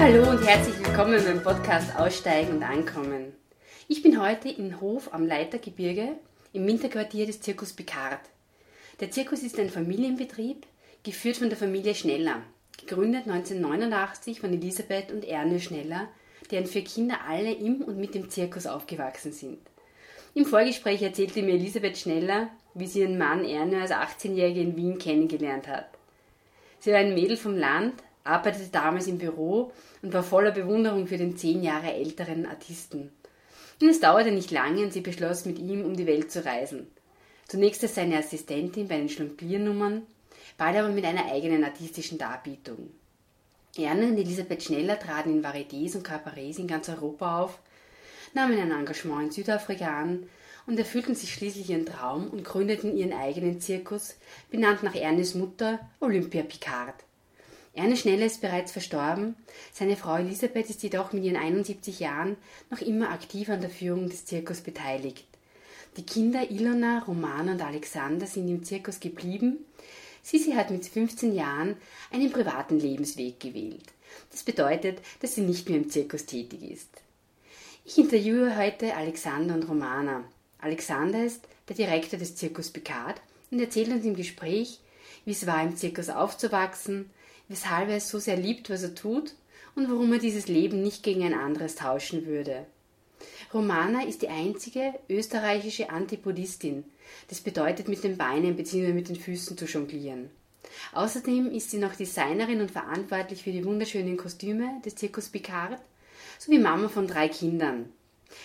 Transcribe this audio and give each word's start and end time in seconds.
Hallo 0.00 0.30
und 0.30 0.46
herzlich 0.46 0.78
willkommen 0.78 1.20
beim 1.24 1.42
Podcast 1.42 1.98
Aussteigen 1.98 2.52
und 2.52 2.62
Ankommen. 2.62 3.32
Ich 3.88 4.00
bin 4.00 4.22
heute 4.22 4.48
in 4.48 4.80
Hof 4.80 5.12
am 5.12 5.26
Leitergebirge 5.26 6.10
im 6.52 6.66
Winterquartier 6.68 7.26
des 7.26 7.40
Zirkus 7.40 7.72
Picard. 7.72 8.20
Der 9.00 9.10
Zirkus 9.10 9.42
ist 9.42 9.58
ein 9.58 9.70
Familienbetrieb, 9.70 10.66
geführt 11.02 11.38
von 11.38 11.48
der 11.48 11.58
Familie 11.58 11.96
Schneller, 11.96 12.42
gegründet 12.78 13.26
1989 13.26 14.40
von 14.40 14.52
Elisabeth 14.52 15.10
und 15.10 15.24
Erne 15.24 15.58
Schneller, 15.58 16.06
deren 16.52 16.66
vier 16.66 16.84
Kinder 16.84 17.18
alle 17.28 17.52
im 17.52 17.82
und 17.82 17.98
mit 17.98 18.14
dem 18.14 18.30
Zirkus 18.30 18.68
aufgewachsen 18.68 19.32
sind. 19.32 19.58
Im 20.32 20.46
Vorgespräch 20.46 21.02
erzählte 21.02 21.42
mir 21.42 21.54
Elisabeth 21.54 21.98
Schneller, 21.98 22.50
wie 22.72 22.86
sie 22.86 23.00
ihren 23.00 23.18
Mann 23.18 23.44
Erne 23.44 23.80
als 23.80 23.90
18-Jährige 23.90 24.60
in 24.60 24.76
Wien 24.76 24.98
kennengelernt 24.98 25.66
hat. 25.66 25.88
Sie 26.78 26.92
war 26.92 27.00
ein 27.00 27.14
Mädel 27.14 27.36
vom 27.36 27.56
Land, 27.56 27.94
arbeitete 28.28 28.68
damals 28.70 29.06
im 29.06 29.18
Büro 29.18 29.72
und 30.02 30.12
war 30.12 30.22
voller 30.22 30.50
Bewunderung 30.50 31.06
für 31.06 31.16
den 31.16 31.36
zehn 31.36 31.62
Jahre 31.62 31.92
älteren 31.92 32.46
Artisten. 32.46 33.10
Und 33.80 33.88
es 33.88 34.00
dauerte 34.00 34.32
nicht 34.32 34.50
lange 34.50 34.82
und 34.82 34.92
sie 34.92 35.00
beschloss, 35.00 35.44
mit 35.44 35.58
ihm 35.58 35.84
um 35.84 35.96
die 35.96 36.06
Welt 36.06 36.30
zu 36.30 36.44
reisen. 36.44 36.88
Zunächst 37.46 37.82
als 37.82 37.94
seine 37.94 38.18
Assistentin 38.18 38.88
bei 38.88 38.98
den 38.98 39.08
Schlumpliernummern, 39.08 40.02
bald 40.56 40.76
aber 40.76 40.88
mit 40.88 41.04
einer 41.04 41.30
eigenen 41.32 41.64
artistischen 41.64 42.18
Darbietung. 42.18 42.90
Erne 43.76 44.08
und 44.08 44.18
Elisabeth 44.18 44.62
Schneller 44.64 44.98
traten 44.98 45.30
in 45.30 45.44
Varietés 45.44 45.94
und 45.94 46.02
Cabarets 46.02 46.58
in 46.58 46.66
ganz 46.66 46.88
Europa 46.88 47.40
auf, 47.40 47.58
nahmen 48.34 48.58
ein 48.58 48.72
Engagement 48.72 49.26
in 49.26 49.30
Südafrika 49.30 49.86
an 49.86 50.28
und 50.66 50.78
erfüllten 50.78 51.14
sich 51.14 51.32
schließlich 51.32 51.70
ihren 51.70 51.86
Traum 51.86 52.28
und 52.28 52.44
gründeten 52.44 52.96
ihren 52.96 53.12
eigenen 53.12 53.60
Zirkus, 53.60 54.16
benannt 54.50 54.82
nach 54.82 54.94
Ernes 54.94 55.34
Mutter 55.34 55.78
Olympia 56.00 56.42
Picard. 56.42 56.94
Erne 57.78 57.96
Schneller 57.96 58.26
ist 58.26 58.40
bereits 58.40 58.72
verstorben, 58.72 59.36
seine 59.72 59.96
Frau 59.96 60.16
Elisabeth 60.16 60.68
ist 60.68 60.82
jedoch 60.82 61.12
mit 61.12 61.22
ihren 61.22 61.36
71 61.36 62.00
Jahren 62.00 62.36
noch 62.70 62.80
immer 62.80 63.10
aktiv 63.10 63.50
an 63.50 63.60
der 63.60 63.70
Führung 63.70 64.08
des 64.08 64.24
Zirkus 64.24 64.62
beteiligt. 64.62 65.24
Die 65.96 66.02
Kinder 66.02 66.50
Ilona, 66.50 67.04
Romana 67.06 67.52
und 67.52 67.62
Alexander 67.62 68.26
sind 68.26 68.48
im 68.48 68.64
Zirkus 68.64 68.98
geblieben. 68.98 69.58
Sisi 70.24 70.54
hat 70.54 70.72
mit 70.72 70.86
15 70.86 71.32
Jahren 71.36 71.76
einen 72.10 72.32
privaten 72.32 72.80
Lebensweg 72.80 73.38
gewählt. 73.38 73.92
Das 74.32 74.42
bedeutet, 74.42 74.98
dass 75.20 75.36
sie 75.36 75.42
nicht 75.42 75.68
mehr 75.68 75.78
im 75.78 75.88
Zirkus 75.88 76.26
tätig 76.26 76.68
ist. 76.68 76.90
Ich 77.84 77.96
interviewe 77.96 78.56
heute 78.56 78.96
Alexander 78.96 79.54
und 79.54 79.68
Romana. 79.68 80.24
Alexander 80.58 81.24
ist 81.24 81.46
der 81.68 81.76
Direktor 81.76 82.18
des 82.18 82.34
Zirkus 82.34 82.70
Picard 82.70 83.20
und 83.52 83.60
erzählt 83.60 83.90
uns 83.90 84.04
im 84.04 84.16
Gespräch, 84.16 84.80
wie 85.24 85.30
es 85.30 85.46
war, 85.46 85.62
im 85.62 85.76
Zirkus 85.76 86.08
aufzuwachsen, 86.08 87.08
weshalb 87.48 87.88
er 87.88 87.96
es 87.96 88.08
so 88.08 88.18
sehr 88.18 88.36
liebt, 88.36 88.70
was 88.70 88.82
er 88.82 88.94
tut 88.94 89.34
und 89.74 89.90
warum 89.90 90.12
er 90.12 90.18
dieses 90.18 90.48
Leben 90.48 90.82
nicht 90.82 91.02
gegen 91.02 91.22
ein 91.22 91.34
anderes 91.34 91.74
tauschen 91.74 92.26
würde. 92.26 92.66
Romana 93.52 94.04
ist 94.04 94.22
die 94.22 94.28
einzige 94.28 94.94
österreichische 95.08 95.90
Antipodistin. 95.90 96.84
Das 97.28 97.40
bedeutet, 97.40 97.88
mit 97.88 98.04
den 98.04 98.16
Beinen 98.16 98.56
bzw. 98.56 98.92
mit 98.92 99.08
den 99.08 99.16
Füßen 99.16 99.56
zu 99.56 99.64
jonglieren. 99.64 100.30
Außerdem 100.92 101.50
ist 101.50 101.70
sie 101.70 101.78
noch 101.78 101.94
Designerin 101.94 102.60
und 102.60 102.70
verantwortlich 102.70 103.42
für 103.42 103.52
die 103.52 103.64
wunderschönen 103.64 104.16
Kostüme 104.16 104.80
des 104.84 104.96
Zirkus 104.96 105.30
Picard 105.30 105.80
sowie 106.38 106.58
Mama 106.58 106.88
von 106.88 107.06
drei 107.06 107.28
Kindern. 107.28 107.90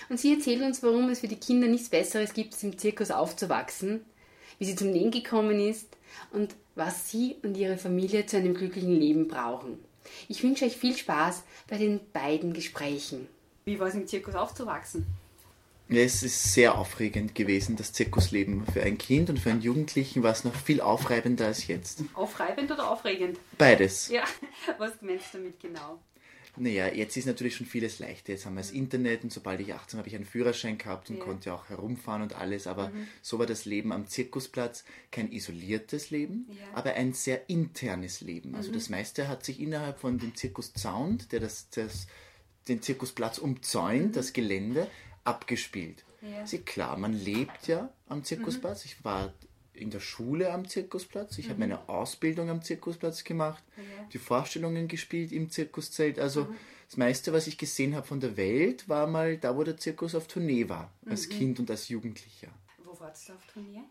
Und 0.09 0.19
sie 0.19 0.33
erzählt 0.33 0.61
uns, 0.61 0.81
warum 0.81 1.09
es 1.09 1.19
für 1.19 1.27
die 1.27 1.39
Kinder 1.39 1.67
nichts 1.67 1.89
Besseres 1.89 2.33
gibt, 2.33 2.53
als 2.53 2.63
im 2.63 2.77
Zirkus 2.77 3.11
aufzuwachsen, 3.11 4.05
wie 4.57 4.65
sie 4.65 4.75
zum 4.75 4.91
Nähen 4.91 5.11
gekommen 5.11 5.59
ist 5.59 5.87
und 6.31 6.55
was 6.75 7.09
sie 7.09 7.37
und 7.43 7.55
ihre 7.55 7.77
Familie 7.77 8.25
zu 8.25 8.37
einem 8.37 8.53
glücklichen 8.53 8.99
Leben 8.99 9.27
brauchen. 9.27 9.77
Ich 10.27 10.43
wünsche 10.43 10.65
euch 10.65 10.77
viel 10.77 10.95
Spaß 10.97 11.43
bei 11.67 11.77
den 11.77 11.99
beiden 12.11 12.53
Gesprächen. 12.53 13.27
Wie 13.65 13.79
war 13.79 13.87
es 13.87 13.95
im 13.95 14.07
Zirkus 14.07 14.35
aufzuwachsen? 14.35 15.05
Es 15.89 16.23
ist 16.23 16.53
sehr 16.53 16.77
aufregend 16.77 17.35
gewesen, 17.35 17.75
das 17.75 17.93
Zirkusleben. 17.93 18.65
Für 18.65 18.81
ein 18.81 18.97
Kind 18.97 19.29
und 19.29 19.39
für 19.39 19.51
einen 19.51 19.61
Jugendlichen 19.61 20.23
war 20.23 20.31
es 20.31 20.43
noch 20.43 20.55
viel 20.55 20.81
aufreibender 20.81 21.45
als 21.45 21.67
jetzt. 21.67 22.03
Aufreibend 22.13 22.71
oder 22.71 22.89
aufregend? 22.89 23.37
Beides. 23.57 24.09
Ja, 24.09 24.23
was 24.77 24.93
meinst 25.01 25.33
du 25.33 25.39
damit 25.39 25.59
genau? 25.59 25.99
Naja, 26.55 26.87
jetzt 26.87 27.17
ist 27.17 27.25
natürlich 27.25 27.55
schon 27.55 27.65
vieles 27.65 27.99
leichter. 27.99 28.33
Jetzt 28.33 28.45
haben 28.45 28.53
wir 28.53 28.61
das 28.61 28.71
Internet 28.71 29.23
und 29.23 29.33
sobald 29.33 29.59
ich 29.59 29.73
18 29.73 29.97
habe 29.97 30.07
ich 30.07 30.15
einen 30.15 30.25
Führerschein 30.25 30.77
gehabt 30.77 31.09
und 31.09 31.17
ja. 31.17 31.23
konnte 31.23 31.53
auch 31.53 31.69
herumfahren 31.69 32.21
und 32.21 32.35
alles. 32.35 32.67
Aber 32.67 32.89
mhm. 32.89 33.07
so 33.21 33.39
war 33.39 33.47
das 33.47 33.65
Leben 33.65 33.91
am 33.91 34.07
Zirkusplatz 34.07 34.83
kein 35.11 35.31
isoliertes 35.31 36.11
Leben, 36.11 36.47
ja. 36.49 36.65
aber 36.73 36.93
ein 36.93 37.13
sehr 37.13 37.49
internes 37.49 38.21
Leben. 38.21 38.53
Also 38.55 38.69
mhm. 38.69 38.75
das 38.75 38.89
meiste 38.89 39.27
hat 39.27 39.43
sich 39.43 39.59
innerhalb 39.59 39.99
von 39.99 40.19
dem 40.19 40.35
Zirkuszaun, 40.35 41.19
der 41.31 41.39
das, 41.39 41.69
das, 41.71 42.07
den 42.67 42.81
Zirkusplatz 42.81 43.39
umzäunt, 43.39 44.07
mhm. 44.07 44.11
das 44.11 44.33
Gelände, 44.33 44.87
abgespielt. 45.23 46.03
Ja. 46.21 46.45
Sie, 46.45 46.59
klar, 46.59 46.97
man 46.97 47.13
lebt 47.13 47.67
ja 47.67 47.91
am 48.07 48.23
Zirkusplatz. 48.23 48.85
Mhm. 48.85 48.91
Ich 48.91 49.03
war 49.03 49.33
in 49.83 49.91
der 49.91 49.99
Schule 49.99 50.51
am 50.51 50.67
Zirkusplatz. 50.67 51.37
Ich 51.37 51.45
mhm. 51.45 51.49
habe 51.51 51.59
meine 51.59 51.89
Ausbildung 51.89 52.49
am 52.49 52.61
Zirkusplatz 52.61 53.23
gemacht, 53.23 53.63
ja. 53.77 53.83
die 54.11 54.17
Vorstellungen 54.17 54.87
gespielt 54.87 55.31
im 55.31 55.49
Zirkuszelt. 55.49 56.17
Also 56.17 56.45
mhm. 56.45 56.55
das 56.87 56.97
meiste, 56.97 57.33
was 57.33 57.47
ich 57.47 57.57
gesehen 57.57 57.95
habe 57.95 58.07
von 58.07 58.19
der 58.19 58.37
Welt, 58.37 58.89
war 58.89 59.05
mal 59.07 59.37
da, 59.37 59.55
wo 59.55 59.63
der 59.63 59.77
Zirkus 59.77 60.15
auf 60.15 60.27
Tournee 60.27 60.67
war, 60.69 60.91
als 61.05 61.27
mhm. 61.27 61.31
Kind 61.31 61.59
und 61.59 61.69
als 61.69 61.89
Jugendlicher. 61.89 62.49
Wo 62.83 62.99
warst 62.99 63.29
du 63.29 63.33
auf 63.33 63.45
Tournee? 63.53 63.83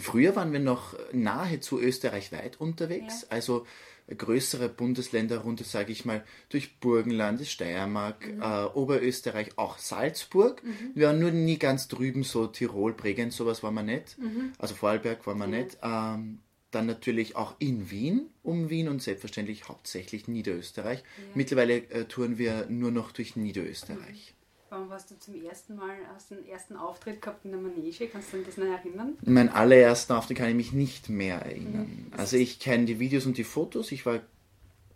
Früher 0.00 0.36
waren 0.36 0.52
wir 0.52 0.60
noch 0.60 0.94
nahezu 1.12 1.80
österreichweit 1.80 2.60
unterwegs. 2.60 3.22
Ja. 3.22 3.28
Also 3.30 3.66
größere 4.08 4.68
Bundesländer 4.68 5.38
runter, 5.38 5.64
sage 5.64 5.92
ich 5.92 6.04
mal, 6.04 6.24
durch 6.48 6.78
Burgenland, 6.78 7.44
Steiermark, 7.46 8.26
mhm. 8.26 8.42
äh, 8.42 8.64
Oberösterreich, 8.66 9.50
auch 9.56 9.78
Salzburg. 9.78 10.62
Mhm. 10.62 10.92
Wir 10.94 11.08
waren 11.08 11.18
nur 11.18 11.32
nie 11.32 11.58
ganz 11.58 11.88
drüben, 11.88 12.22
so 12.22 12.46
Tirol, 12.46 12.92
Bregenz, 12.92 13.36
sowas 13.36 13.62
war 13.62 13.72
man 13.72 13.86
nicht. 13.86 14.18
Mhm. 14.18 14.52
Also 14.58 14.74
Vorarlberg 14.74 15.26
war 15.26 15.34
man 15.34 15.50
mhm. 15.50 15.56
nicht. 15.56 15.78
Ähm, 15.82 16.38
dann 16.70 16.86
natürlich 16.86 17.36
auch 17.36 17.54
in 17.58 17.90
Wien, 17.90 18.28
um 18.42 18.70
Wien 18.70 18.88
und 18.88 19.02
selbstverständlich 19.02 19.68
hauptsächlich 19.68 20.28
Niederösterreich. 20.28 20.98
Ja. 20.98 21.24
Mittlerweile 21.34 21.76
äh, 21.90 22.04
touren 22.04 22.38
wir 22.38 22.66
nur 22.68 22.90
noch 22.90 23.12
durch 23.12 23.34
Niederösterreich. 23.36 24.34
Wann 24.68 24.90
warst 24.90 25.10
du 25.10 25.18
zum 25.18 25.40
ersten 25.42 25.76
Mal, 25.76 25.94
hast 26.14 26.30
den 26.30 26.46
ersten 26.46 26.76
Auftritt 26.76 27.22
gehabt 27.22 27.44
in 27.44 27.52
der 27.52 27.60
Manege? 27.60 28.08
Kannst 28.08 28.32
du 28.32 28.38
dich 28.38 28.46
das 28.46 28.56
noch 28.56 28.66
erinnern? 28.66 29.16
Meinen 29.24 29.48
allerersten 29.48 30.12
Auftritt 30.12 30.38
kann 30.38 30.48
ich 30.48 30.54
mich 30.54 30.72
nicht 30.72 31.08
mehr 31.08 31.40
erinnern. 31.40 32.08
Mhm. 32.10 32.12
Also 32.16 32.36
ich 32.36 32.58
kenne 32.58 32.84
die 32.84 32.98
Videos 32.98 33.26
und 33.26 33.38
die 33.38 33.44
Fotos. 33.44 33.92
Ich 33.92 34.04
war 34.06 34.20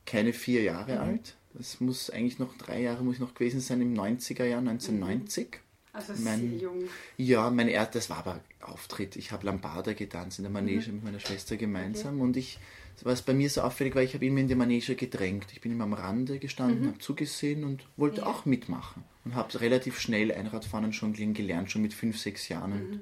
keine 0.06 0.32
vier 0.32 0.62
Jahre 0.62 0.94
mhm. 0.94 1.00
alt. 1.00 1.34
Das 1.54 1.80
muss 1.80 2.10
eigentlich 2.10 2.38
noch 2.38 2.56
drei 2.56 2.80
Jahre 2.80 3.04
muss 3.04 3.18
noch 3.18 3.34
gewesen 3.34 3.60
sein, 3.60 3.80
im 3.80 3.94
90er 3.94 4.44
Jahr, 4.44 4.60
1990. 4.60 5.50
Mhm. 5.50 5.58
Also 5.92 6.12
mein, 6.18 6.40
sehr 6.40 6.58
jung. 6.58 6.84
Ja, 7.16 7.50
mein 7.50 7.68
er 7.68 7.86
das 7.86 8.10
war 8.10 8.18
aber 8.18 8.40
Auftritt. 8.60 9.16
Ich 9.16 9.32
habe 9.32 9.46
Lambada 9.46 9.92
getanzt 9.92 10.38
in 10.38 10.44
der 10.44 10.52
Manege 10.52 10.88
mhm. 10.88 10.96
mit 10.96 11.04
meiner 11.04 11.20
Schwester 11.20 11.56
gemeinsam 11.56 12.16
okay. 12.16 12.22
und 12.22 12.36
ich 12.36 12.58
was 13.02 13.22
bei 13.22 13.34
mir 13.34 13.48
so 13.48 13.62
auffällig 13.62 13.94
war, 13.94 14.02
ich 14.02 14.14
habe 14.14 14.26
immer 14.26 14.40
in 14.40 14.48
die 14.48 14.54
Manege 14.54 14.94
gedrängt. 14.94 15.46
Ich 15.52 15.60
bin 15.60 15.72
immer 15.72 15.84
am 15.84 15.92
Rande 15.92 16.38
gestanden, 16.38 16.82
mhm. 16.82 16.88
habe 16.88 16.98
zugesehen 16.98 17.64
und 17.64 17.84
wollte 17.96 18.22
ja. 18.22 18.26
auch 18.26 18.44
mitmachen. 18.44 19.04
Und 19.24 19.34
habe 19.34 19.60
relativ 19.60 20.00
schnell 20.00 20.32
Einradfahren 20.32 20.90
Jonglieren 20.92 21.34
gelernt, 21.34 21.70
schon 21.70 21.82
mit 21.82 21.92
fünf, 21.92 22.18
sechs 22.18 22.48
Jahren. 22.48 22.70
Mhm. 22.70 22.92
Und 22.92 23.00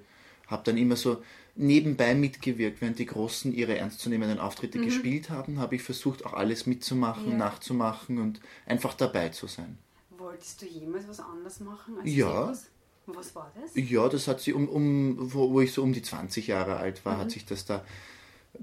habe 0.48 0.62
dann 0.64 0.76
immer 0.76 0.96
so 0.96 1.22
nebenbei 1.54 2.14
mitgewirkt, 2.14 2.80
während 2.80 2.98
die 2.98 3.06
Großen 3.06 3.52
ihre 3.52 3.76
ernstzunehmenden 3.76 4.38
Auftritte 4.38 4.78
mhm. 4.78 4.84
gespielt 4.84 5.30
haben, 5.30 5.58
habe 5.58 5.76
ich 5.76 5.82
versucht, 5.82 6.24
auch 6.24 6.32
alles 6.32 6.66
mitzumachen, 6.66 7.32
ja. 7.32 7.36
nachzumachen 7.36 8.18
und 8.18 8.40
einfach 8.66 8.94
dabei 8.94 9.28
zu 9.28 9.46
sein. 9.46 9.78
Wolltest 10.16 10.62
du 10.62 10.66
jemals 10.66 11.08
was 11.08 11.20
anderes 11.20 11.60
machen 11.60 11.98
als 11.98 12.10
Ja. 12.10 12.52
Was 13.06 13.34
war 13.34 13.50
das? 13.58 13.70
Ja, 13.74 14.06
das 14.08 14.28
hat 14.28 14.40
sie 14.40 14.52
um, 14.52 14.68
um 14.68 15.32
wo, 15.32 15.50
wo 15.50 15.60
ich 15.62 15.72
so 15.72 15.82
um 15.82 15.94
die 15.94 16.02
20 16.02 16.46
Jahre 16.46 16.76
alt 16.76 17.04
war, 17.06 17.16
hat 17.16 17.26
mhm. 17.26 17.30
sich 17.30 17.46
das 17.46 17.64
da 17.64 17.84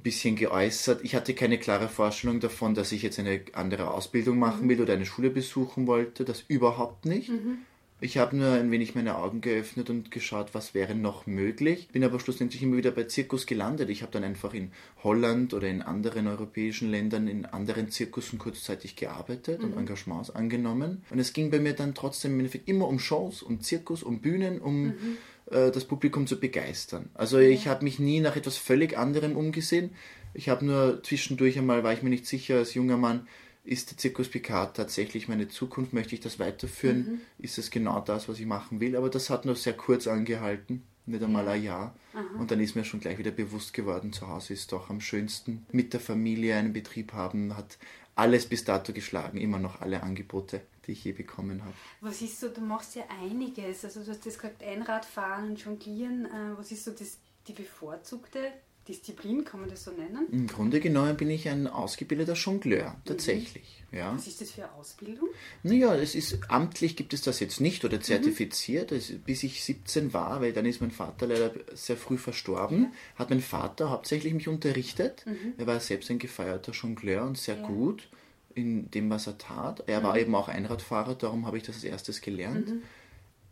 bisschen 0.02 0.36
geäußert. 0.36 1.02
Ich 1.04 1.16
hatte 1.16 1.34
keine 1.34 1.58
klare 1.58 1.88
Vorstellung 1.88 2.40
davon, 2.40 2.76
dass 2.76 2.92
ich 2.92 3.02
jetzt 3.02 3.20
eine 3.20 3.42
andere 3.54 3.92
Ausbildung 3.92 4.40
machen 4.40 4.66
mhm. 4.66 4.70
will 4.70 4.82
oder 4.82 4.94
eine 4.94 5.06
Schule 5.06 5.30
besuchen 5.30 5.88
wollte. 5.88 6.26
Das 6.26 6.44
überhaupt 6.48 7.06
nicht. 7.06 7.30
Mhm. 7.30 7.60
Ich 8.02 8.18
habe 8.18 8.36
nur 8.36 8.52
ein 8.52 8.72
wenig 8.72 8.94
meine 8.94 9.18
Augen 9.18 9.40
geöffnet 9.40 9.90
und 9.90 10.12
geschaut, 10.12 10.50
was 10.54 10.74
wäre 10.74 10.96
noch 10.96 11.28
möglich. 11.28 11.88
Bin 11.94 12.04
aber 12.04 12.20
schlussendlich 12.20 12.62
immer 12.62 12.76
wieder 12.76 12.92
bei 12.92 13.06
Zirkus 13.06 13.46
gelandet. 13.46 13.90
Ich 13.90 14.02
habe 14.02 14.12
dann 14.12 14.26
einfach 14.26 14.54
in 14.54 14.72
Holland 15.02 15.54
oder 15.54 15.70
in 15.70 15.82
anderen 15.82 16.28
europäischen 16.28 16.92
Ländern 16.92 17.30
in 17.30 17.46
anderen 17.46 17.90
Zirkussen 17.90 18.38
kurzzeitig 18.38 18.98
gearbeitet 18.98 19.60
mhm. 19.60 19.66
und 19.66 19.78
Engagements 19.78 20.30
angenommen. 20.30 21.04
Und 21.10 21.20
es 21.20 21.32
ging 21.32 21.50
bei 21.50 21.60
mir 21.60 21.74
dann 21.74 21.96
trotzdem 21.96 22.34
im 22.34 22.40
Endeffekt 22.40 22.68
immer 22.68 22.88
um 22.88 23.00
Shows, 23.00 23.42
um 23.42 23.62
Zirkus, 23.62 24.04
um 24.04 24.20
Bühnen, 24.20 24.60
um 24.60 24.88
mhm. 24.88 25.18
Äh, 25.52 25.72
das 25.72 25.86
Publikum 25.86 26.28
zu 26.28 26.40
begeistern. 26.40 27.10
Also 27.14 27.38
ich 27.38 27.68
habe 27.68 27.84
mich 27.84 28.00
nie 28.00 28.20
nach 28.20 28.36
etwas 28.36 28.58
völlig 28.58 28.98
anderem 28.98 29.36
umgesehen. 29.36 29.92
Ich 30.34 30.50
habe 30.50 30.66
nur 30.66 31.04
zwischendurch 31.04 31.58
einmal, 31.58 31.84
war 31.84 31.94
ich 31.94 32.04
mir 32.04 32.10
nicht 32.10 32.26
sicher 32.26 32.58
als 32.58 32.74
junger 32.74 32.98
Mann, 32.98 33.28
ist 33.64 33.90
der 33.90 33.98
Zirkus 33.98 34.28
Picard 34.28 34.76
tatsächlich 34.76 35.28
meine 35.28 35.48
Zukunft? 35.48 35.94
Möchte 35.94 36.14
ich 36.14 36.22
das 36.22 36.40
weiterführen? 36.40 36.98
Mhm. 36.98 37.22
Ist 37.40 37.58
es 37.58 37.72
genau 37.72 38.00
das, 38.00 38.30
was 38.30 38.40
ich 38.40 38.46
machen 38.46 38.80
will? 38.80 38.96
Aber 38.96 39.10
das 39.10 39.30
hat 39.30 39.46
nur 39.46 39.56
sehr 39.56 39.74
kurz 39.74 40.08
angehalten, 40.08 40.84
nicht 41.08 41.24
einmal 41.24 41.48
ein 41.48 41.64
Jahr. 41.64 41.96
Aha. 42.14 42.40
Und 42.40 42.52
dann 42.52 42.60
ist 42.60 42.76
mir 42.76 42.86
schon 42.86 43.00
gleich 43.00 43.18
wieder 43.18 43.32
bewusst 43.32 43.74
geworden, 43.74 44.14
zu 44.14 44.28
Hause 44.28 44.54
ist 44.54 44.72
doch 44.72 44.90
am 44.90 45.02
schönsten. 45.02 45.66
Mit 45.72 45.94
der 45.94 46.00
Familie 46.00 46.56
einen 46.56 46.74
Betrieb 46.74 47.14
haben, 47.14 47.58
hat 47.58 47.80
alles 48.14 48.46
bis 48.46 48.64
dato 48.66 48.94
geschlagen, 48.94 49.40
immer 49.40 49.60
noch 49.60 49.82
alle 49.82 50.04
Angebote, 50.04 50.62
die 50.88 50.94
ich 50.94 51.04
je 51.04 51.12
bekommen 51.12 51.64
habe. 51.64 51.74
Was 52.02 52.22
ist 52.22 52.40
so, 52.40 52.50
du 52.50 52.62
machst 52.62 52.96
ja 52.96 53.04
einiges, 53.22 53.84
also 53.86 54.04
du 54.04 54.12
hast 54.12 54.26
das 54.26 54.36
gesagt, 54.36 54.64
Einradfahren 54.64 55.50
und 55.50 55.60
Jonglieren, 55.60 56.26
äh, 56.26 56.58
was 56.58 56.72
ist 56.72 56.86
so 56.86 56.92
das, 56.92 57.18
die 57.48 57.54
bevorzugte 57.54 58.52
Disziplin, 58.88 59.44
kann 59.44 59.62
man 59.62 59.70
das 59.70 59.84
so 59.84 59.92
nennen? 59.92 60.28
Im 60.32 60.48
Grunde 60.48 60.80
genommen 60.80 61.18
bin 61.18 61.30
ich 61.32 61.50
ein 61.50 61.66
ausgebildeter 61.66 62.34
Jongleur, 62.34 62.96
tatsächlich. 63.04 63.84
Mhm. 63.92 63.98
Ja. 63.98 64.14
Was 64.14 64.28
ist 64.28 64.42
das 64.42 64.52
für 64.52 64.64
eine 64.64 64.74
Ausbildung? 64.74 65.30
Naja, 65.64 65.96
es 65.96 66.14
ist 66.14 66.38
amtlich 66.50 66.96
gibt 66.96 67.14
es 67.14 67.22
das 67.22 67.40
jetzt 67.40 67.62
nicht 67.62 67.84
oder 67.84 68.00
zertifiziert, 68.00 68.92
mhm. 68.92 69.22
bis 69.26 69.44
ich 69.44 69.64
17 69.64 70.14
war, 70.14 70.42
weil 70.42 70.54
dann 70.54 70.66
ist 70.66 70.82
mein 70.82 70.92
Vater 70.92 71.28
leider 71.28 71.52
sehr 71.74 71.98
früh 71.98 72.18
verstorben, 72.18 72.84
ja. 72.84 73.20
hat 73.20 73.30
mein 73.32 73.42
Vater 73.42 73.90
hauptsächlich 73.90 74.34
mich 74.34 74.48
unterrichtet. 74.48 75.26
Mhm. 75.26 75.54
Er 75.58 75.66
war 75.66 75.80
selbst 75.80 76.12
ein 76.12 76.20
gefeierter 76.20 76.74
Jongleur 76.74 77.26
und 77.26 77.38
sehr 77.38 77.58
ja. 77.58 77.66
gut 77.66 78.08
in 78.56 78.90
dem, 78.90 79.10
was 79.10 79.28
er 79.28 79.38
tat. 79.38 79.84
Er 79.88 80.02
war 80.02 80.14
mhm. 80.14 80.20
eben 80.20 80.36
auch 80.36 80.48
Einradfahrer, 80.48 81.16
darum 81.16 81.46
habe 81.46 81.58
ich 81.58 81.64
das 81.64 81.76
als 81.76 81.84
erstes 81.84 82.22
gelernt. 82.22 82.70
Mhm 82.70 82.82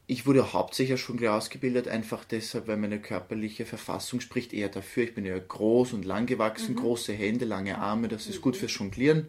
ich 0.05 0.25
wurde 0.25 0.53
hauptsächlich 0.53 0.99
schon 0.99 1.17
gleich 1.17 1.31
ausgebildet, 1.31 1.87
einfach 1.87 2.25
deshalb, 2.25 2.67
weil 2.67 2.77
meine 2.77 2.99
körperliche 2.99 3.65
Verfassung 3.65 4.19
spricht 4.19 4.53
eher 4.53 4.69
dafür. 4.69 5.03
Ich 5.03 5.15
bin 5.15 5.25
ja 5.25 5.37
groß 5.37 5.93
und 5.93 6.03
lang 6.03 6.25
gewachsen, 6.25 6.75
mhm. 6.75 6.79
große 6.79 7.13
Hände, 7.13 7.45
lange 7.45 7.77
Arme, 7.77 8.09
das 8.09 8.27
ist 8.27 8.37
mhm. 8.37 8.41
gut 8.41 8.57
fürs 8.57 8.77
Jonglieren. 8.77 9.27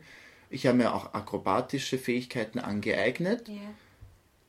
Ich 0.50 0.66
habe 0.66 0.78
mir 0.78 0.94
auch 0.94 1.14
akrobatische 1.14 1.98
Fähigkeiten 1.98 2.58
angeeignet. 2.58 3.48
Ja. 3.48 3.54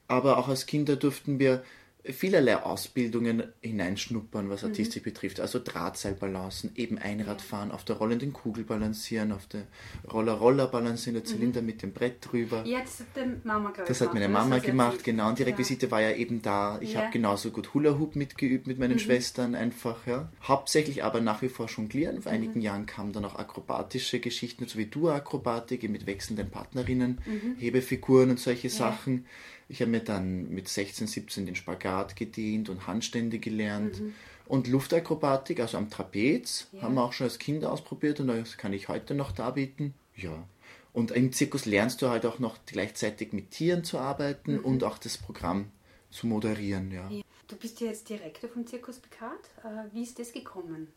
Aber 0.07 0.37
auch 0.37 0.47
als 0.47 0.65
Kinder 0.65 0.95
durften 0.95 1.39
wir 1.39 1.63
vielerlei 2.11 2.57
Ausbildungen 2.57 3.43
hineinschnuppern, 3.61 4.49
was 4.49 4.63
Artistik 4.63 5.03
mhm. 5.03 5.09
betrifft. 5.11 5.39
Also 5.39 5.59
Drahtseilbalancen, 5.59 6.71
eben 6.75 6.97
Einradfahren, 6.97 7.71
auf 7.71 7.83
der 7.83 7.95
rollenden 7.95 8.31
Kugel 8.31 8.63
balancieren, 8.63 9.31
auf 9.31 9.47
der 9.47 9.63
Roller-Roller 10.11 10.67
balancieren, 10.67 11.15
der 11.15 11.23
mhm. 11.23 11.35
Zylinder 11.35 11.61
mhm. 11.61 11.67
mit 11.67 11.81
dem 11.81 11.93
Brett 11.93 12.17
drüber. 12.21 12.63
Ja, 12.65 12.81
das 12.81 12.99
hat 12.99 13.07
deine 13.15 13.41
Mama 13.43 13.71
gemacht. 13.71 13.89
Das 13.89 14.01
hat 14.01 14.13
meine 14.13 14.29
Mama 14.29 14.59
gemacht, 14.59 15.03
genau. 15.03 15.29
Und 15.29 15.39
die 15.39 15.43
Requisite 15.43 15.87
ja. 15.87 15.91
war 15.91 16.01
ja 16.01 16.11
eben 16.11 16.41
da. 16.41 16.79
Ich 16.81 16.93
ja. 16.93 17.01
habe 17.01 17.11
genauso 17.11 17.49
gut 17.49 17.73
Hula-Hoop 17.73 18.15
mitgeübt 18.15 18.67
mit 18.67 18.77
meinen 18.77 18.93
mhm. 18.93 18.99
Schwestern 18.99 19.55
einfach, 19.55 20.05
ja. 20.05 20.31
Hauptsächlich 20.43 21.03
aber 21.03 21.21
nach 21.21 21.41
wie 21.41 21.49
vor 21.49 21.65
jonglieren. 21.67 22.21
Vor 22.21 22.31
einigen 22.31 22.59
mhm. 22.59 22.65
Jahren 22.65 22.85
kamen 22.85 23.13
dann 23.13 23.25
auch 23.25 23.35
akrobatische 23.35 24.19
Geschichten, 24.19 24.67
so 24.67 24.77
wie 24.77 24.85
Dua-Akrobatik 24.85 25.89
mit 25.89 26.05
wechselnden 26.05 26.51
Partnerinnen, 26.51 27.19
mhm. 27.25 27.55
Hebefiguren 27.57 28.29
und 28.29 28.39
solche. 28.39 28.69
Sachen. 28.75 29.25
Ich 29.67 29.81
habe 29.81 29.91
mir 29.91 30.01
dann 30.01 30.49
mit 30.49 30.67
16, 30.67 31.07
17 31.07 31.45
den 31.45 31.55
Spagat 31.55 32.15
gedient 32.15 32.69
und 32.69 32.87
Handstände 32.87 33.39
gelernt. 33.39 33.99
Mhm. 33.99 34.13
Und 34.45 34.67
Luftakrobatik, 34.67 35.59
also 35.59 35.77
am 35.77 35.89
Trapez, 35.89 36.67
ja. 36.71 36.83
haben 36.83 36.93
wir 36.95 37.03
auch 37.03 37.13
schon 37.13 37.25
als 37.25 37.39
Kind 37.39 37.65
ausprobiert 37.65 38.19
und 38.19 38.27
das 38.27 38.57
kann 38.57 38.73
ich 38.73 38.89
heute 38.89 39.15
noch 39.15 39.31
darbieten. 39.31 39.95
Ja. 40.15 40.47
Und 40.93 41.11
im 41.11 41.33
Zirkus 41.33 41.65
lernst 41.65 42.01
du 42.01 42.09
halt 42.09 42.25
auch 42.25 42.39
noch 42.39 42.57
gleichzeitig 42.65 43.33
mit 43.33 43.51
Tieren 43.51 43.83
zu 43.83 43.97
arbeiten 43.97 44.57
mhm. 44.57 44.65
und 44.65 44.83
auch 44.83 44.97
das 44.97 45.17
Programm 45.17 45.71
zu 46.11 46.27
moderieren. 46.27 46.91
Ja. 46.91 47.09
Du 47.47 47.55
bist 47.55 47.81
ja 47.81 47.87
jetzt 47.87 48.09
Direktor 48.09 48.49
vom 48.49 48.65
Zirkus 48.65 48.99
Picard. 48.99 49.49
Äh, 49.63 49.93
wie 49.93 50.03
ist 50.03 50.19
das 50.19 50.31
gekommen? 50.31 50.87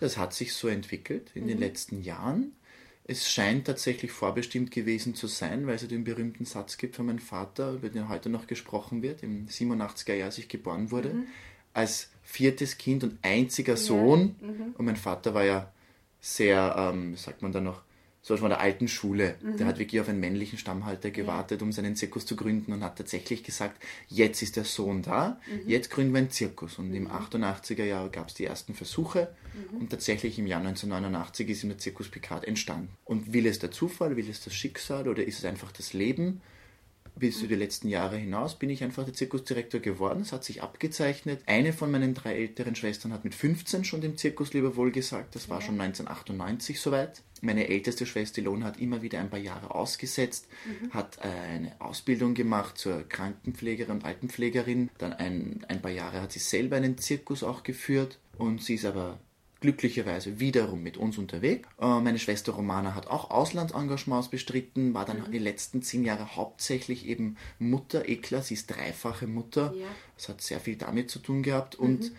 Das 0.00 0.16
hat 0.16 0.34
sich 0.34 0.52
so 0.52 0.68
entwickelt 0.68 1.30
in 1.34 1.44
mhm. 1.44 1.48
den 1.48 1.58
letzten 1.58 2.02
Jahren. 2.02 2.52
Es 3.08 3.30
scheint 3.30 3.66
tatsächlich 3.66 4.10
vorbestimmt 4.10 4.72
gewesen 4.72 5.14
zu 5.14 5.28
sein, 5.28 5.66
weil 5.66 5.76
es 5.76 5.82
ja 5.82 5.88
den 5.88 6.02
berühmten 6.02 6.44
Satz 6.44 6.76
gibt 6.76 6.96
von 6.96 7.06
meinem 7.06 7.20
Vater, 7.20 7.72
über 7.72 7.88
den 7.88 8.08
heute 8.08 8.28
noch 8.28 8.48
gesprochen 8.48 9.00
wird, 9.00 9.22
im 9.22 9.46
87er 9.46 10.14
Jahr, 10.14 10.26
als 10.26 10.38
ich 10.38 10.48
geboren 10.48 10.90
wurde, 10.90 11.10
mhm. 11.10 11.26
als 11.72 12.10
viertes 12.24 12.78
Kind 12.78 13.04
und 13.04 13.18
einziger 13.22 13.76
Sohn. 13.76 14.34
Ja. 14.40 14.48
Mhm. 14.48 14.74
Und 14.76 14.84
mein 14.86 14.96
Vater 14.96 15.34
war 15.34 15.44
ja 15.44 15.72
sehr, 16.20 16.74
ähm, 16.76 17.14
sagt 17.14 17.42
man 17.42 17.52
da 17.52 17.60
noch, 17.60 17.82
so 18.26 18.36
von 18.36 18.48
der 18.48 18.58
alten 18.58 18.88
Schule. 18.88 19.36
Mhm. 19.40 19.56
Der 19.56 19.66
hat 19.68 19.78
wirklich 19.78 20.00
auf 20.00 20.08
einen 20.08 20.18
männlichen 20.18 20.58
Stammhalter 20.58 21.12
gewartet, 21.12 21.62
um 21.62 21.70
seinen 21.70 21.94
Zirkus 21.94 22.26
zu 22.26 22.34
gründen 22.34 22.72
und 22.72 22.82
hat 22.82 22.98
tatsächlich 22.98 23.44
gesagt, 23.44 23.80
jetzt 24.08 24.42
ist 24.42 24.56
der 24.56 24.64
Sohn 24.64 25.02
da, 25.02 25.40
mhm. 25.46 25.68
jetzt 25.68 25.90
gründen 25.90 26.12
wir 26.12 26.18
einen 26.18 26.30
Zirkus. 26.30 26.80
Und 26.80 26.88
mhm. 26.88 26.96
im 26.96 27.08
88er 27.08 27.84
Jahr 27.84 28.08
gab 28.08 28.26
es 28.26 28.34
die 28.34 28.44
ersten 28.44 28.74
Versuche 28.74 29.28
mhm. 29.54 29.82
und 29.82 29.90
tatsächlich 29.90 30.40
im 30.40 30.48
Jahr 30.48 30.58
1989 30.58 31.48
ist 31.50 31.62
ihm 31.62 31.68
der 31.68 31.78
Zirkus 31.78 32.08
Picard 32.08 32.44
entstanden. 32.44 32.88
Und 33.04 33.32
will 33.32 33.46
es 33.46 33.60
der 33.60 33.70
Zufall, 33.70 34.16
will 34.16 34.28
es 34.28 34.42
das 34.42 34.56
Schicksal 34.56 35.06
oder 35.06 35.24
ist 35.24 35.38
es 35.38 35.44
einfach 35.44 35.70
das 35.70 35.92
Leben? 35.92 36.40
Bis 37.18 37.38
zu 37.38 37.46
die 37.46 37.54
letzten 37.54 37.88
Jahre 37.88 38.16
hinaus 38.16 38.58
bin 38.58 38.70
ich 38.70 38.84
einfach 38.84 39.04
der 39.04 39.14
Zirkusdirektor 39.14 39.80
geworden. 39.80 40.20
Es 40.20 40.32
hat 40.32 40.44
sich 40.44 40.62
abgezeichnet. 40.62 41.40
Eine 41.46 41.72
von 41.72 41.90
meinen 41.90 42.14
drei 42.14 42.36
älteren 42.36 42.74
Schwestern 42.74 43.12
hat 43.12 43.24
mit 43.24 43.34
15 43.34 43.84
schon 43.84 44.02
dem 44.02 44.16
Zirkus 44.16 44.52
lieber 44.52 44.76
wohl 44.76 44.90
gesagt. 44.90 45.34
Das 45.34 45.48
war 45.48 45.60
ja. 45.60 45.66
schon 45.66 45.80
1998 45.80 46.80
soweit. 46.80 47.22
Meine 47.42 47.68
älteste 47.68 48.06
Schwester 48.06 48.40
Ilona 48.40 48.66
hat 48.66 48.80
immer 48.80 49.02
wieder 49.02 49.18
ein 49.18 49.30
paar 49.30 49.38
Jahre 49.38 49.74
ausgesetzt, 49.74 50.48
mhm. 50.64 50.92
hat 50.92 51.18
eine 51.20 51.72
Ausbildung 51.80 52.34
gemacht 52.34 52.78
zur 52.78 53.06
Krankenpflegerin 53.08 53.92
und 53.92 54.04
Altenpflegerin. 54.04 54.90
Dann 54.98 55.12
ein, 55.12 55.64
ein 55.68 55.82
paar 55.82 55.90
Jahre 55.90 56.22
hat 56.22 56.32
sie 56.32 56.38
selber 56.38 56.76
einen 56.76 56.98
Zirkus 56.98 57.42
auch 57.42 57.62
geführt 57.62 58.18
und 58.38 58.62
sie 58.62 58.74
ist 58.74 58.84
aber 58.84 59.18
glücklicherweise 59.66 60.38
wiederum 60.38 60.80
mit 60.80 60.96
uns 60.96 61.18
unterwegs. 61.18 61.68
Äh, 61.80 62.00
meine 62.00 62.20
Schwester 62.20 62.52
Romana 62.52 62.94
hat 62.94 63.08
auch 63.08 63.32
Auslandsengagements 63.32 64.28
bestritten, 64.28 64.94
war 64.94 65.04
dann 65.04 65.18
mhm. 65.18 65.32
die 65.32 65.38
letzten 65.38 65.82
zehn 65.82 66.04
Jahre 66.04 66.36
hauptsächlich 66.36 67.04
eben 67.06 67.36
Mutter, 67.58 68.08
Eklar, 68.08 68.42
sie 68.42 68.54
ist 68.54 68.68
dreifache 68.68 69.26
Mutter. 69.26 69.74
Ja. 69.76 69.86
Das 70.16 70.28
hat 70.28 70.40
sehr 70.40 70.60
viel 70.60 70.76
damit 70.76 71.10
zu 71.10 71.18
tun 71.18 71.42
gehabt 71.42 71.74
und 71.74 72.12
mhm. 72.12 72.16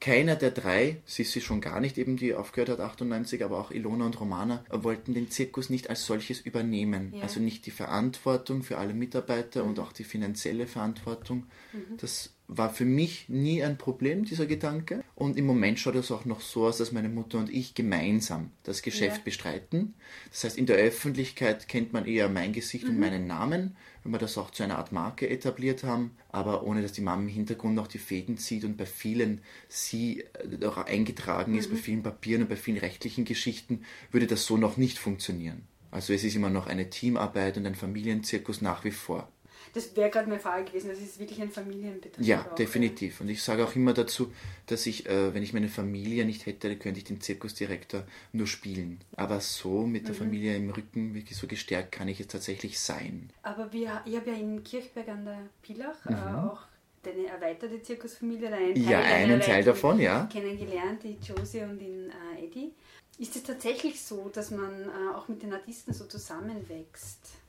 keiner 0.00 0.36
der 0.36 0.50
drei, 0.50 0.98
Sissi 1.06 1.40
schon 1.40 1.62
gar 1.62 1.80
nicht, 1.80 1.96
eben 1.96 2.18
die 2.18 2.34
aufgehört 2.34 2.68
hat 2.68 2.80
98, 2.80 3.42
aber 3.42 3.58
auch 3.58 3.70
Ilona 3.70 4.04
und 4.04 4.20
Romana, 4.20 4.62
wollten 4.68 5.14
den 5.14 5.30
Zirkus 5.30 5.70
nicht 5.70 5.88
als 5.88 6.04
solches 6.04 6.42
übernehmen. 6.42 7.14
Ja. 7.14 7.22
Also 7.22 7.40
nicht 7.40 7.64
die 7.64 7.70
Verantwortung 7.70 8.62
für 8.62 8.76
alle 8.76 8.92
Mitarbeiter 8.92 9.62
mhm. 9.62 9.70
und 9.70 9.78
auch 9.78 9.92
die 9.92 10.04
finanzielle 10.04 10.66
Verantwortung. 10.66 11.46
Mhm. 11.72 11.96
Das 11.96 12.34
war 12.52 12.70
für 12.70 12.84
mich 12.84 13.28
nie 13.28 13.62
ein 13.62 13.78
Problem, 13.78 14.24
dieser 14.24 14.46
Gedanke. 14.46 15.04
Und 15.14 15.38
im 15.38 15.46
Moment 15.46 15.78
schaut 15.78 15.94
es 15.94 16.10
auch 16.10 16.24
noch 16.24 16.40
so 16.40 16.66
aus, 16.66 16.78
dass 16.78 16.90
meine 16.90 17.08
Mutter 17.08 17.38
und 17.38 17.48
ich 17.48 17.74
gemeinsam 17.74 18.50
das 18.64 18.82
Geschäft 18.82 19.18
ja. 19.18 19.22
bestreiten. 19.24 19.94
Das 20.30 20.42
heißt, 20.42 20.58
in 20.58 20.66
der 20.66 20.76
Öffentlichkeit 20.76 21.68
kennt 21.68 21.92
man 21.92 22.06
eher 22.06 22.28
mein 22.28 22.52
Gesicht 22.52 22.84
mhm. 22.84 22.90
und 22.90 22.98
meinen 22.98 23.26
Namen, 23.28 23.76
wenn 24.02 24.12
wir 24.12 24.18
das 24.18 24.36
auch 24.36 24.50
zu 24.50 24.64
einer 24.64 24.78
Art 24.78 24.90
Marke 24.90 25.30
etabliert 25.30 25.84
haben, 25.84 26.10
aber 26.30 26.64
ohne 26.64 26.82
dass 26.82 26.92
die 26.92 27.02
Mama 27.02 27.22
im 27.22 27.28
Hintergrund 27.28 27.76
noch 27.76 27.86
die 27.86 27.98
Fäden 27.98 28.36
zieht 28.36 28.64
und 28.64 28.76
bei 28.76 28.86
vielen 28.86 29.42
sie 29.68 30.24
äh, 30.60 30.66
auch 30.66 30.76
eingetragen 30.76 31.56
ist, 31.56 31.70
mhm. 31.70 31.74
bei 31.74 31.80
vielen 31.80 32.02
Papieren 32.02 32.42
und 32.42 32.48
bei 32.48 32.56
vielen 32.56 32.78
rechtlichen 32.78 33.24
Geschichten, 33.24 33.82
würde 34.10 34.26
das 34.26 34.44
so 34.44 34.56
noch 34.56 34.76
nicht 34.76 34.98
funktionieren. 34.98 35.62
Also 35.92 36.12
es 36.12 36.24
ist 36.24 36.34
immer 36.34 36.50
noch 36.50 36.66
eine 36.66 36.90
Teamarbeit 36.90 37.56
und 37.56 37.66
ein 37.66 37.74
Familienzirkus 37.76 38.60
nach 38.60 38.84
wie 38.84 38.90
vor. 38.90 39.28
Das 39.72 39.94
wäre 39.96 40.10
gerade 40.10 40.28
meine 40.28 40.40
Frage 40.40 40.64
gewesen. 40.64 40.88
Das 40.88 40.98
ist 40.98 41.18
wirklich 41.18 41.40
ein 41.40 41.50
Familienbetrieb. 41.50 42.24
Ja, 42.24 42.42
auch, 42.42 42.54
definitiv. 42.54 43.20
Und 43.20 43.28
ich 43.28 43.42
sage 43.42 43.64
auch 43.64 43.74
immer 43.76 43.92
dazu, 43.92 44.32
dass 44.66 44.86
ich, 44.86 45.06
äh, 45.06 45.34
wenn 45.34 45.42
ich 45.42 45.52
meine 45.52 45.68
Familie 45.68 46.24
nicht 46.24 46.46
hätte, 46.46 46.68
dann 46.68 46.78
könnte 46.78 46.98
ich 46.98 47.04
den 47.04 47.20
Zirkusdirektor 47.20 48.04
nur 48.32 48.46
spielen. 48.46 49.00
Aber 49.16 49.40
so 49.40 49.86
mit 49.86 50.06
der 50.06 50.14
mhm. 50.14 50.18
Familie 50.18 50.56
im 50.56 50.70
Rücken, 50.70 51.14
wirklich 51.14 51.38
so 51.38 51.46
gestärkt, 51.46 51.92
kann 51.92 52.08
ich 52.08 52.20
es 52.20 52.26
tatsächlich 52.26 52.80
sein. 52.80 53.30
Aber 53.42 53.72
wir, 53.72 54.02
ich 54.04 54.16
habe 54.16 54.30
ja 54.30 54.36
in 54.36 54.62
Kirchberg 54.64 55.08
an 55.08 55.24
der 55.24 55.48
Pilach 55.62 56.06
äh, 56.06 56.12
mhm. 56.12 56.16
äh, 56.16 56.48
auch 56.48 56.60
deine 57.02 57.26
erweiterte 57.26 57.82
Zirkusfamilie, 57.82 58.52
einen 58.52 58.74
Teil, 58.74 58.90
ja, 58.90 59.00
einen 59.00 59.40
Teil 59.40 59.64
davon, 59.64 60.00
ja. 60.00 60.28
Kennengelernt, 60.30 61.02
die 61.02 61.16
Josie 61.22 61.62
und 61.62 61.78
den 61.78 62.10
äh, 62.10 62.44
Eddie. 62.44 62.72
Ist 63.18 63.36
es 63.36 63.42
tatsächlich 63.42 64.02
so, 64.02 64.30
dass 64.30 64.50
man 64.50 64.84
äh, 64.84 65.14
auch 65.14 65.28
mit 65.28 65.42
den 65.42 65.52
Artisten 65.52 65.92
so 65.92 66.06
zusammenwächst? 66.06 67.39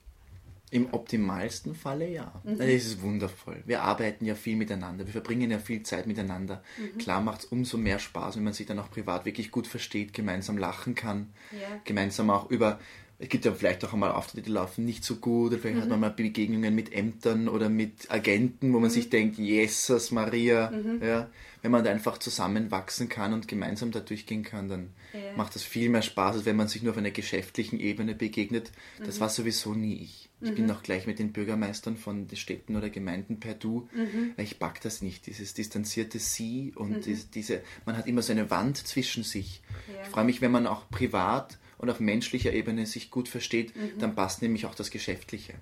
Im 0.71 0.93
optimalsten 0.93 1.75
Falle 1.75 2.09
ja. 2.09 2.41
Mhm. 2.43 2.57
Das 2.57 2.67
ist 2.67 3.01
wundervoll. 3.01 3.61
Wir 3.65 3.83
arbeiten 3.83 4.25
ja 4.25 4.35
viel 4.35 4.55
miteinander, 4.55 5.05
wir 5.05 5.11
verbringen 5.11 5.51
ja 5.51 5.59
viel 5.59 5.83
Zeit 5.83 6.07
miteinander. 6.07 6.63
Mhm. 6.77 6.97
Klar 6.97 7.21
macht 7.21 7.41
es 7.41 7.45
umso 7.45 7.77
mehr 7.77 7.99
Spaß, 7.99 8.37
wenn 8.37 8.43
man 8.43 8.53
sich 8.53 8.65
dann 8.65 8.79
auch 8.79 8.89
privat 8.89 9.25
wirklich 9.25 9.51
gut 9.51 9.67
versteht, 9.67 10.13
gemeinsam 10.13 10.57
lachen 10.57 10.95
kann, 10.95 11.33
ja. 11.51 11.81
gemeinsam 11.83 12.29
auch 12.29 12.49
über 12.49 12.79
es 13.21 13.29
gibt 13.29 13.45
ja 13.45 13.53
vielleicht 13.53 13.85
auch 13.85 13.93
einmal 13.93 14.11
Auftritte, 14.11 14.47
die 14.47 14.51
laufen 14.51 14.83
nicht 14.83 15.03
so 15.03 15.17
gut, 15.17 15.51
oder 15.51 15.59
vielleicht 15.59 15.77
mhm. 15.77 15.81
hat 15.81 15.89
man 15.89 15.99
mal 15.99 16.09
Begegnungen 16.09 16.73
mit 16.73 16.91
Ämtern 16.91 17.49
oder 17.49 17.69
mit 17.69 18.09
Agenten, 18.09 18.73
wo 18.73 18.79
man 18.79 18.89
mhm. 18.89 18.93
sich 18.93 19.11
denkt, 19.11 19.37
Jesus 19.37 20.09
Maria, 20.09 20.71
mhm. 20.71 21.03
ja, 21.03 21.29
wenn 21.61 21.69
man 21.69 21.83
da 21.83 21.91
einfach 21.91 22.17
zusammenwachsen 22.17 23.09
kann 23.09 23.33
und 23.33 23.47
gemeinsam 23.47 23.91
da 23.91 23.99
durchgehen 23.99 24.41
kann, 24.41 24.69
dann 24.69 24.89
ja. 25.13 25.37
macht 25.37 25.53
das 25.53 25.61
viel 25.61 25.89
mehr 25.89 26.01
Spaß, 26.01 26.37
als 26.37 26.45
wenn 26.45 26.55
man 26.55 26.67
sich 26.67 26.81
nur 26.81 26.93
auf 26.93 26.97
einer 26.97 27.11
geschäftlichen 27.11 27.79
Ebene 27.79 28.15
begegnet. 28.15 28.71
Das 29.05 29.17
mhm. 29.17 29.21
war 29.21 29.29
sowieso 29.29 29.75
nie 29.75 30.01
ich. 30.01 30.30
Ich 30.41 30.55
bin 30.55 30.65
mhm. 30.65 30.71
auch 30.71 30.83
gleich 30.83 31.07
mit 31.07 31.19
den 31.19 31.31
Bürgermeistern 31.31 31.98
von 31.98 32.27
den 32.27 32.38
Städten 32.38 32.75
oder 32.75 32.89
Gemeinden 32.89 33.39
per 33.39 33.53
Du, 33.53 33.88
mhm. 33.93 34.33
weil 34.36 34.45
ich 34.45 34.60
pack 34.60 34.81
das 34.81 35.01
nicht, 35.01 35.27
dieses 35.27 35.53
distanzierte 35.53 36.19
Sie 36.19 36.74
und 36.75 37.05
diese, 37.36 37.62
man 37.86 37.98
hat 37.98 38.07
immer 38.07 38.21
so 38.21 38.31
eine 38.31 38.50
Wand 38.50 38.77
zwischen 38.77 39.24
sich. 39.24 39.62
Ja. 39.88 40.01
Ich 40.03 40.10
freue 40.10 40.25
mich, 40.25 40.41
wenn 40.41 40.51
man 40.51 40.67
auch 40.67 40.89
privat 40.89 41.60
und 41.77 41.89
auf 41.89 42.00
menschlicher 42.00 42.53
Ebene 42.53 42.86
sich 42.86 43.12
gut 43.12 43.27
versteht, 43.27 43.75
mhm. 43.75 44.00
dann 44.00 44.15
passt 44.15 44.41
nämlich 44.41 44.65
auch 44.65 44.75
das 44.75 44.91
Geschäftliche. 44.91 45.53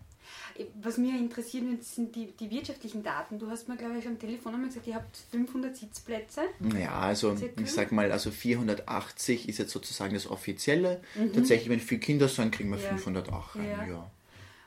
Was 0.82 0.98
mich 0.98 1.14
interessiert, 1.14 1.84
sind 1.84 2.16
die, 2.16 2.34
die 2.38 2.52
wirtschaftlichen 2.52 3.02
Daten. 3.02 3.40
Du 3.40 3.50
hast 3.50 3.70
mir, 3.70 3.78
glaube 3.78 3.98
ich, 3.98 4.08
am 4.08 4.20
Telefon 4.20 4.54
einmal 4.54 4.68
gesagt, 4.68 4.88
ihr 4.88 4.96
habt 4.96 5.18
500 5.32 5.76
Sitzplätze. 5.76 6.42
Ja, 6.78 7.00
also 7.00 7.38
ich 7.62 7.72
sag 7.72 7.94
mal, 7.94 8.12
also 8.12 8.30
480 8.30 9.48
ist 9.48 9.58
jetzt 9.58 9.72
sozusagen 9.72 10.14
das 10.14 10.28
Offizielle. 10.28 11.02
Mhm. 11.16 11.32
Tatsächlich, 11.34 11.70
wenn 11.70 11.80
viele 11.80 12.02
Kinder 12.02 12.28
sind, 12.28 12.52
kriegen 12.52 12.70
wir 12.70 12.78
ja. 12.78 12.90
508 12.90 13.56
rein. 13.56 13.70
Ja. 13.70 13.88
ja. 13.88 14.12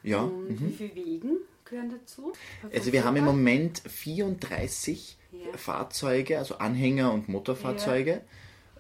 Ja. 0.03 0.23
Und 0.23 0.61
mhm. 0.61 0.69
wie 0.69 0.73
viele 0.73 0.95
Wegen 0.95 1.37
gehören 1.65 1.91
dazu? 1.91 2.33
Also 2.73 2.93
wir 2.93 3.05
haben 3.05 3.17
im 3.17 3.25
Moment 3.25 3.83
34 3.87 5.19
Fahrzeuge, 5.55 6.39
also 6.39 6.59
Anhänger 6.59 7.13
und 7.13 7.29
Motorfahrzeuge, 7.29 8.21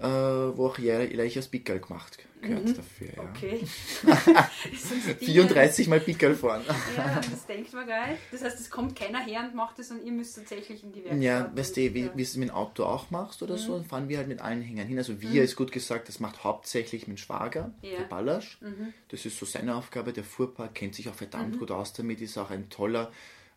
äh, 0.02 0.56
wo 0.56 0.66
auch 0.66 0.76
gleich 0.76 1.36
ein 1.36 1.50
Pickel 1.50 1.80
gemacht 1.80 2.18
gehört 2.42 2.64
mhm. 2.64 2.74
dafür. 2.74 3.08
Ja. 3.16 3.22
Okay. 3.22 3.60
34 5.24 5.88
mal 5.88 6.00
Pickel 6.00 6.34
fahren. 6.34 6.62
ja, 6.96 7.20
das 7.20 7.46
denkt 7.46 7.72
man 7.72 7.86
geil. 7.86 8.18
Das 8.30 8.42
heißt, 8.42 8.60
es 8.60 8.70
kommt 8.70 8.96
keiner 8.96 9.20
her 9.20 9.44
und 9.44 9.54
macht 9.54 9.78
das 9.78 9.90
und 9.90 10.04
ihr 10.04 10.12
müsst 10.12 10.36
tatsächlich 10.36 10.82
in 10.82 10.92
die 10.92 11.04
Werkstatt. 11.04 11.22
Ja, 11.22 11.50
weißt 11.54 11.76
du, 11.76 11.80
wie, 11.80 11.94
wie 11.94 12.08
du 12.08 12.22
es 12.22 12.36
mit 12.36 12.48
dem 12.48 12.54
Auto 12.54 12.84
auch 12.84 13.10
machst 13.10 13.42
oder 13.42 13.54
mhm. 13.54 13.58
so, 13.58 13.76
dann 13.76 13.84
fahren 13.84 14.08
wir 14.08 14.18
halt 14.18 14.28
mit 14.28 14.40
allen 14.40 14.60
Hängern 14.60 14.86
hin. 14.86 14.98
Also 14.98 15.22
wir 15.22 15.30
mhm. 15.30 15.44
ist 15.44 15.56
gut 15.56 15.72
gesagt, 15.72 16.08
das 16.08 16.20
macht 16.20 16.44
hauptsächlich 16.44 17.06
mein 17.06 17.16
Schwager, 17.16 17.72
ja. 17.82 17.98
der 17.98 18.04
Ballasch. 18.04 18.58
Mhm. 18.60 18.92
Das 19.08 19.24
ist 19.24 19.38
so 19.38 19.46
seine 19.46 19.76
Aufgabe. 19.76 20.12
Der 20.12 20.24
Fuhrpark 20.24 20.74
kennt 20.74 20.94
sich 20.94 21.08
auch 21.08 21.14
verdammt 21.14 21.54
mhm. 21.54 21.58
gut 21.60 21.70
aus 21.70 21.92
damit, 21.92 22.20
ist 22.20 22.36
auch 22.36 22.50
ein 22.50 22.68
toller 22.68 23.10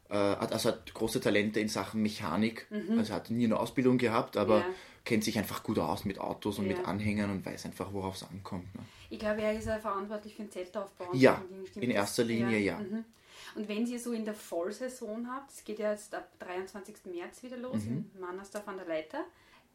also 0.09 0.69
hat 0.69 0.93
große 0.93 1.19
Talente 1.19 1.59
in 1.59 1.67
Sachen 1.67 2.01
Mechanik. 2.01 2.67
Mhm. 2.69 2.97
Also 2.99 3.13
hat 3.13 3.29
nie 3.29 3.45
eine 3.45 3.59
Ausbildung 3.59 3.97
gehabt, 3.97 4.37
aber 4.37 4.59
ja 4.59 4.65
kennt 5.05 5.23
sich 5.23 5.37
einfach 5.37 5.63
gut 5.63 5.79
aus 5.79 6.03
mit 6.03 6.19
Autos 6.19 6.59
und 6.59 6.67
ja. 6.67 6.75
mit 6.75 6.85
Anhängern 6.85 7.29
und 7.29 7.45
weiß 7.45 7.65
einfach, 7.65 7.93
worauf 7.93 8.15
es 8.15 8.23
ankommt. 8.23 8.73
Ne? 8.75 8.81
Ich 9.09 9.19
glaube, 9.19 9.41
er 9.41 9.57
ist 9.57 9.67
ja 9.67 9.79
verantwortlich 9.79 10.35
für 10.35 10.41
den 10.41 10.51
Zeltaufbau. 10.51 11.09
Ja, 11.13 11.41
in 11.75 11.91
erster 11.91 12.23
Linie 12.23 12.57
ja. 12.59 12.79
ja. 12.79 12.79
Mhm. 12.79 13.05
Und 13.53 13.69
wenn 13.69 13.85
Sie 13.85 13.97
so 13.97 14.11
in 14.11 14.25
der 14.25 14.33
Vollsaison 14.33 15.27
habt, 15.29 15.51
es 15.51 15.63
geht 15.63 15.79
ja 15.79 15.91
jetzt 15.91 16.13
ab 16.13 16.27
23. 16.39 16.95
März 17.13 17.43
wieder 17.43 17.57
los 17.57 17.83
mhm. 17.83 18.09
in 18.13 18.19
Mannersdorf 18.19 18.67
an 18.67 18.77
der 18.77 18.87
Leiter, 18.87 19.23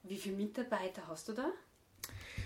wie 0.03 0.17
viele 0.17 0.37
Mitarbeiter 0.37 1.07
hast 1.09 1.29
du 1.29 1.33
da? 1.33 1.51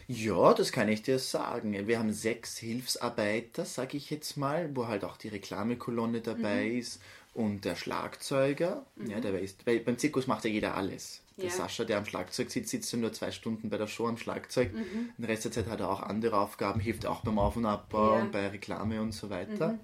Ja, 0.06 0.52
das 0.52 0.70
kann 0.70 0.88
ich 0.88 1.02
dir 1.02 1.18
sagen. 1.18 1.86
Wir 1.86 1.98
haben 1.98 2.12
sechs 2.12 2.58
Hilfsarbeiter, 2.58 3.64
sage 3.64 3.96
ich 3.96 4.10
jetzt 4.10 4.36
mal, 4.36 4.74
wo 4.76 4.86
halt 4.86 5.04
auch 5.04 5.16
die 5.16 5.28
Reklamekolonne 5.28 6.20
dabei 6.20 6.66
mhm. 6.66 6.78
ist 6.78 7.00
und 7.34 7.64
der 7.64 7.76
Schlagzeuger. 7.76 8.86
Mhm. 8.96 9.10
Ja, 9.10 9.20
der 9.20 9.38
ist, 9.40 9.66
weil 9.66 9.80
beim 9.80 9.98
Zirkus 9.98 10.26
macht 10.26 10.44
ja 10.44 10.50
jeder 10.50 10.76
alles. 10.76 11.20
Der 11.36 11.46
ja. 11.46 11.50
Sascha, 11.50 11.84
der 11.84 11.98
am 11.98 12.06
Schlagzeug 12.06 12.50
sitzt, 12.50 12.70
sitzt 12.70 12.92
ja 12.92 12.98
nur 12.98 13.12
zwei 13.12 13.32
Stunden 13.32 13.68
bei 13.68 13.76
der 13.76 13.88
Show 13.88 14.06
am 14.06 14.16
Schlagzeug. 14.16 14.72
Mhm. 14.72 15.10
Den 15.18 15.24
Rest 15.24 15.44
der 15.44 15.52
Zeit 15.52 15.66
hat 15.66 15.80
er 15.80 15.90
auch 15.90 16.02
andere 16.02 16.38
Aufgaben, 16.38 16.80
hilft 16.80 17.06
auch 17.06 17.22
beim 17.22 17.38
Auf- 17.38 17.56
und 17.56 17.66
Abbau 17.66 18.14
ja. 18.14 18.22
und 18.22 18.30
bei 18.30 18.46
Reklame 18.48 19.02
und 19.02 19.12
so 19.12 19.30
weiter. 19.30 19.72
Mhm. 19.72 19.80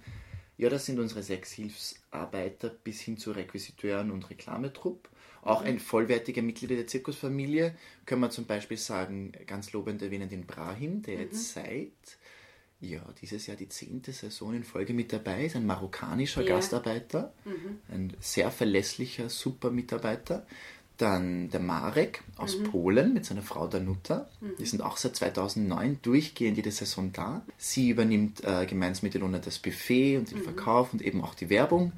Ja, 0.58 0.68
das 0.68 0.86
sind 0.86 1.00
unsere 1.00 1.22
sechs 1.22 1.52
Hilfsarbeiter 1.52 2.68
bis 2.68 3.00
hin 3.00 3.16
zu 3.16 3.32
Requisiteuren 3.32 4.10
und 4.10 4.28
Reklametrupp. 4.30 5.08
Auch 5.42 5.62
ein 5.62 5.78
vollwertiger 5.78 6.42
Mitglied 6.42 6.70
der 6.70 6.86
Zirkusfamilie 6.86 7.74
können 8.04 8.20
wir 8.20 8.30
zum 8.30 8.44
Beispiel 8.44 8.76
sagen, 8.76 9.32
ganz 9.46 9.72
lobend 9.72 10.02
erwähnen 10.02 10.28
den 10.28 10.46
Brahim, 10.46 11.02
der 11.02 11.16
mhm. 11.16 11.20
jetzt 11.22 11.54
seit 11.54 12.18
ja, 12.80 13.00
dieses 13.20 13.46
Jahr 13.46 13.56
die 13.56 13.68
zehnte 13.68 14.12
Saison 14.12 14.54
in 14.54 14.64
Folge 14.64 14.94
mit 14.94 15.12
dabei 15.12 15.44
ist, 15.44 15.56
ein 15.56 15.66
marokkanischer 15.66 16.42
ja. 16.42 16.56
Gastarbeiter, 16.56 17.32
mhm. 17.44 17.78
ein 17.92 18.16
sehr 18.20 18.50
verlässlicher, 18.50 19.28
super 19.28 19.70
Mitarbeiter. 19.70 20.46
Dann 20.96 21.48
der 21.48 21.60
Marek 21.60 22.22
aus 22.36 22.58
mhm. 22.58 22.64
Polen 22.64 23.14
mit 23.14 23.24
seiner 23.24 23.40
Frau 23.40 23.66
Danuta. 23.66 24.28
Mhm. 24.40 24.56
Die 24.58 24.66
sind 24.66 24.82
auch 24.82 24.98
seit 24.98 25.16
2009 25.16 26.00
durchgehend 26.02 26.58
jede 26.58 26.70
Saison 26.70 27.10
da. 27.12 27.42
Sie 27.56 27.88
übernimmt 27.88 28.44
äh, 28.44 28.66
gemeinsam 28.66 29.06
mit 29.06 29.14
Ilona 29.14 29.38
das 29.38 29.58
Buffet 29.58 30.18
und 30.18 30.30
den 30.30 30.38
mhm. 30.38 30.44
Verkauf 30.44 30.92
und 30.92 31.00
eben 31.00 31.22
auch 31.22 31.34
die 31.34 31.48
Werbung. 31.48 31.92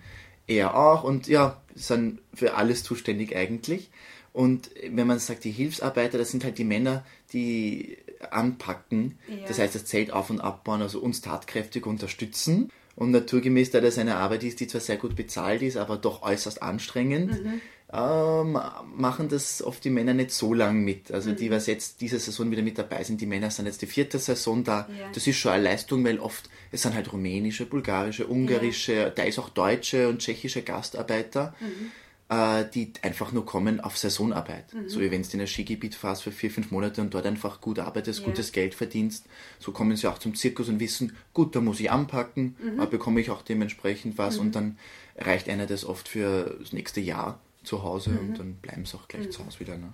Er 0.47 0.77
auch 0.77 1.03
und 1.03 1.27
ja, 1.27 1.61
sind 1.75 2.21
für 2.33 2.55
alles 2.55 2.85
zuständig 2.85 3.35
eigentlich. 3.35 3.91
Und 4.33 4.71
wenn 4.89 5.07
man 5.07 5.19
sagt, 5.19 5.45
die 5.45 5.51
Hilfsarbeiter, 5.51 6.17
das 6.17 6.31
sind 6.31 6.45
halt 6.45 6.59
die 6.59 6.65
Männer, 6.65 7.05
die 7.33 7.99
anpacken. 8.31 9.19
Ja. 9.29 9.47
Das 9.49 9.59
heißt, 9.59 9.75
das 9.75 9.85
Zelt 9.85 10.13
auf- 10.13 10.31
und 10.31 10.41
abbauen, 10.41 10.83
also 10.83 11.01
uns 11.01 11.21
tatkräftig 11.21 11.87
unterstützen. 11.87 12.71
Und 12.95 13.11
naturgemäß, 13.11 13.71
da 13.71 13.81
das 13.81 13.99
eine 13.99 14.17
Arbeit 14.17 14.45
ist, 14.45 14.61
die 14.61 14.67
zwar 14.67 14.83
sehr 14.83 14.99
gut 14.99 15.17
bezahlt 15.17 15.63
ist, 15.63 15.79
aber 15.79 15.97
doch 15.97 16.23
äußerst 16.23 16.63
anstrengend, 16.63 17.43
mhm 17.43 17.61
ähm, 17.93 18.59
machen 18.97 19.29
das 19.29 19.63
oft 19.63 19.85
die 19.85 19.91
Männer 19.91 20.15
nicht 20.15 20.31
so 20.31 20.55
lang 20.55 20.83
mit. 20.83 21.13
Also 21.13 21.31
mhm. 21.31 21.37
die, 21.37 21.51
was 21.51 21.67
jetzt 21.67 22.01
diese 22.01 22.19
Saison 22.19 22.51
wieder 22.51 22.63
mit 22.63 22.79
dabei 22.79 23.05
sind, 23.05 23.21
die 23.21 23.27
Männer 23.27 23.51
sind 23.51 23.67
jetzt 23.67 23.83
die 23.83 23.87
vierte 23.87 24.19
Saison 24.19 24.65
da. 24.65 24.89
Ja. 24.99 25.11
Das 25.13 25.27
ist 25.27 25.37
schon 25.37 25.53
eine 25.53 25.65
Leistung, 25.65 26.03
weil 26.05 26.19
oft, 26.19 26.49
es 26.71 26.83
sind 26.83 26.95
halt 26.95 27.13
rumänische, 27.13 27.67
bulgarische, 27.67 28.27
ungarische, 28.27 28.95
ja. 28.95 29.11
da 29.11 29.25
ist 29.25 29.39
auch 29.39 29.51
deutsche 29.51 30.09
und 30.09 30.21
tschechische 30.21 30.63
Gastarbeiter. 30.63 31.55
Mhm 31.61 31.93
äh, 32.33 32.65
die 32.73 32.93
einfach 33.03 33.33
nur 33.33 33.45
kommen 33.45 33.81
auf 33.81 33.99
Saisonarbeit. 33.99 34.73
Mhm. 34.73 34.89
So 34.89 35.01
wie 35.01 35.11
wenn 35.11 35.23
du 35.23 35.29
in 35.33 35.41
ein 35.43 35.47
Skigebiet 35.47 35.95
fährst 35.95 36.23
für 36.23 36.33
vier, 36.33 36.51
fünf 36.51 36.71
Monate 36.71 37.03
und 37.03 37.13
dort 37.13 37.27
einfach 37.27 37.61
gut 37.61 37.79
arbeitest, 37.79 38.21
ja. 38.21 38.27
gutes 38.27 38.53
Geld 38.53 38.75
verdienst. 38.75 39.27
So 39.59 39.73
kommen 39.73 39.97
sie 39.97 40.07
auch 40.07 40.19
zum 40.19 40.35
Zirkus 40.35 40.69
und 40.69 40.81
wissen, 40.81 41.15
gut, 41.35 41.55
da 41.55 41.61
muss 41.61 41.79
ich 41.79 41.91
anpacken, 41.91 42.57
mhm. 42.59 42.81
aber 42.81 42.91
bekomme 42.91 43.21
ich 43.21 43.31
auch 43.31 43.43
dementsprechend 43.43 44.17
was 44.17 44.37
mhm. 44.37 44.41
und 44.41 44.57
dann 44.57 44.79
reicht 45.19 45.49
einer 45.51 45.67
das 45.67 45.85
oft 45.85 46.09
für 46.09 46.57
das 46.59 46.73
nächste 46.73 47.01
Jahr 47.01 47.39
zu 47.65 47.83
Hause 47.83 48.11
mhm. 48.11 48.19
und 48.19 48.39
dann 48.39 48.55
bleiben 48.55 48.87
sie 48.87 48.97
auch 48.97 49.09
gleich 49.09 49.27
mhm. 49.27 49.31
zu 49.31 49.45
Hause 49.45 49.61
wieder. 49.61 49.77
Ne? 49.77 49.93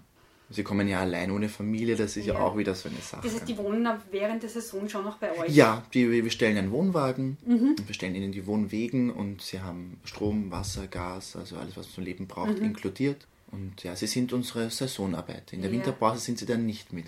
Sie 0.51 0.63
kommen 0.63 0.89
ja 0.89 1.01
allein 1.01 1.31
ohne 1.31 1.49
Familie, 1.49 1.95
das 1.95 2.17
ist 2.17 2.25
ja, 2.25 2.35
ja 2.35 2.41
auch 2.41 2.57
wieder 2.57 2.75
so 2.75 2.89
eine 2.89 2.99
Sache. 2.99 3.21
Das 3.23 3.35
heißt, 3.35 3.49
die 3.49 3.59
wohnen 3.59 3.87
während 4.11 4.43
der 4.43 4.49
Saison 4.49 4.89
schon 4.89 5.05
noch 5.05 5.19
bei 5.19 5.37
euch? 5.39 5.55
Ja, 5.55 5.83
die, 5.93 6.25
wir 6.25 6.31
stellen 6.31 6.57
einen 6.57 6.71
Wohnwagen 6.71 7.37
mhm. 7.45 7.77
wir 7.87 7.95
stellen 7.95 8.15
ihnen 8.15 8.33
die 8.33 8.47
Wohnwegen 8.47 9.11
und 9.11 9.43
sie 9.43 9.61
haben 9.61 10.01
Strom, 10.05 10.51
Wasser, 10.51 10.87
Gas, 10.87 11.37
also 11.37 11.57
alles, 11.57 11.77
was 11.77 11.87
man 11.87 11.95
zum 11.97 12.05
Leben 12.05 12.27
braucht, 12.27 12.59
mhm. 12.59 12.65
inkludiert. 12.65 13.27
Und 13.51 13.83
ja, 13.83 13.97
sie 13.97 14.07
sind 14.07 14.33
unsere 14.33 14.71
Saisonarbeiter. 14.71 15.55
In 15.55 15.63
der 15.63 15.71
ja. 15.71 15.77
Winterpause 15.77 16.21
sind 16.21 16.39
sie 16.39 16.47
dann 16.47 16.67
nicht 16.67 16.93
mit. 16.93 17.07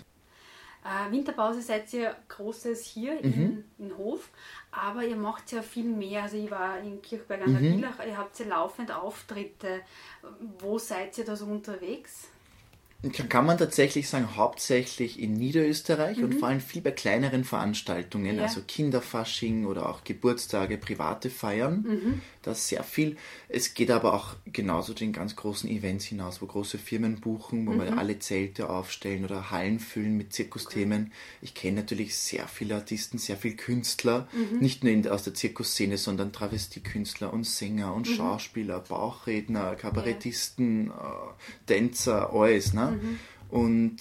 Äh, 0.83 1.11
Winterpause 1.11 1.61
seid 1.61 1.93
ihr 1.93 2.15
großes 2.27 2.83
hier 2.85 3.13
mhm. 3.21 3.21
in, 3.23 3.63
in 3.77 3.97
Hof, 3.97 4.29
aber 4.71 5.03
ihr 5.03 5.15
macht 5.15 5.51
ja 5.51 5.61
viel 5.61 5.83
mehr. 5.83 6.23
Also 6.23 6.37
ich 6.37 6.49
war 6.49 6.79
in 6.79 7.01
Kirchberg 7.01 7.41
an 7.41 7.53
der 7.53 7.61
mhm. 7.61 7.75
Villach, 7.75 8.05
ihr 8.05 8.17
habt 8.17 8.37
ja 8.39 8.45
laufend 8.47 8.91
Auftritte. 8.91 9.81
Wo 10.59 10.79
seid 10.79 11.17
ihr 11.17 11.25
da 11.25 11.35
so 11.35 11.45
unterwegs? 11.45 12.27
Kann 13.29 13.47
man 13.47 13.57
tatsächlich 13.57 14.07
sagen, 14.07 14.35
hauptsächlich 14.35 15.19
in 15.19 15.33
Niederösterreich 15.33 16.17
mhm. 16.17 16.23
und 16.23 16.33
vor 16.35 16.49
allem 16.49 16.61
viel 16.61 16.81
bei 16.81 16.91
kleineren 16.91 17.43
Veranstaltungen, 17.43 18.37
ja. 18.37 18.43
also 18.43 18.61
Kinderfasching 18.65 19.65
oder 19.65 19.89
auch 19.89 20.03
Geburtstage, 20.03 20.77
private 20.77 21.31
Feiern. 21.31 21.85
Mhm. 21.87 22.21
Das 22.43 22.67
sehr 22.67 22.83
viel. 22.83 23.17
Es 23.49 23.75
geht 23.75 23.91
aber 23.91 24.13
auch 24.13 24.35
genauso 24.45 24.93
den 24.93 25.13
ganz 25.13 25.35
großen 25.35 25.69
Events 25.69 26.05
hinaus, 26.05 26.41
wo 26.41 26.47
große 26.47 26.79
Firmen 26.79 27.19
buchen, 27.19 27.67
wo 27.67 27.71
mhm. 27.71 27.81
wir 27.81 27.97
alle 27.97 28.19
Zelte 28.19 28.69
aufstellen 28.69 29.25
oder 29.25 29.51
Hallen 29.51 29.79
füllen 29.79 30.17
mit 30.17 30.33
Zirkusthemen. 30.33 31.03
Okay. 31.03 31.11
Ich 31.41 31.53
kenne 31.53 31.77
natürlich 31.77 32.15
sehr 32.15 32.47
viele 32.47 32.75
Artisten, 32.75 33.17
sehr 33.19 33.37
viele 33.37 33.55
Künstler, 33.55 34.27
mhm. 34.31 34.59
nicht 34.59 34.83
nur 34.83 34.91
in, 34.91 35.07
aus 35.07 35.23
der 35.23 35.33
Zirkusszene, 35.33 35.97
sondern 35.97 36.33
Travestiekünstler 36.33 37.31
und 37.31 37.45
Sänger 37.45 37.93
und 37.93 38.09
mhm. 38.09 38.13
Schauspieler, 38.13 38.79
Bauchredner, 38.79 39.75
Kabarettisten, 39.75 40.87
ja. 40.87 40.93
äh, 40.93 41.65
Tänzer, 41.67 42.33
alles. 42.33 42.73
Ne? 42.73 42.90
Mhm. 42.93 43.19
Und 43.49 43.97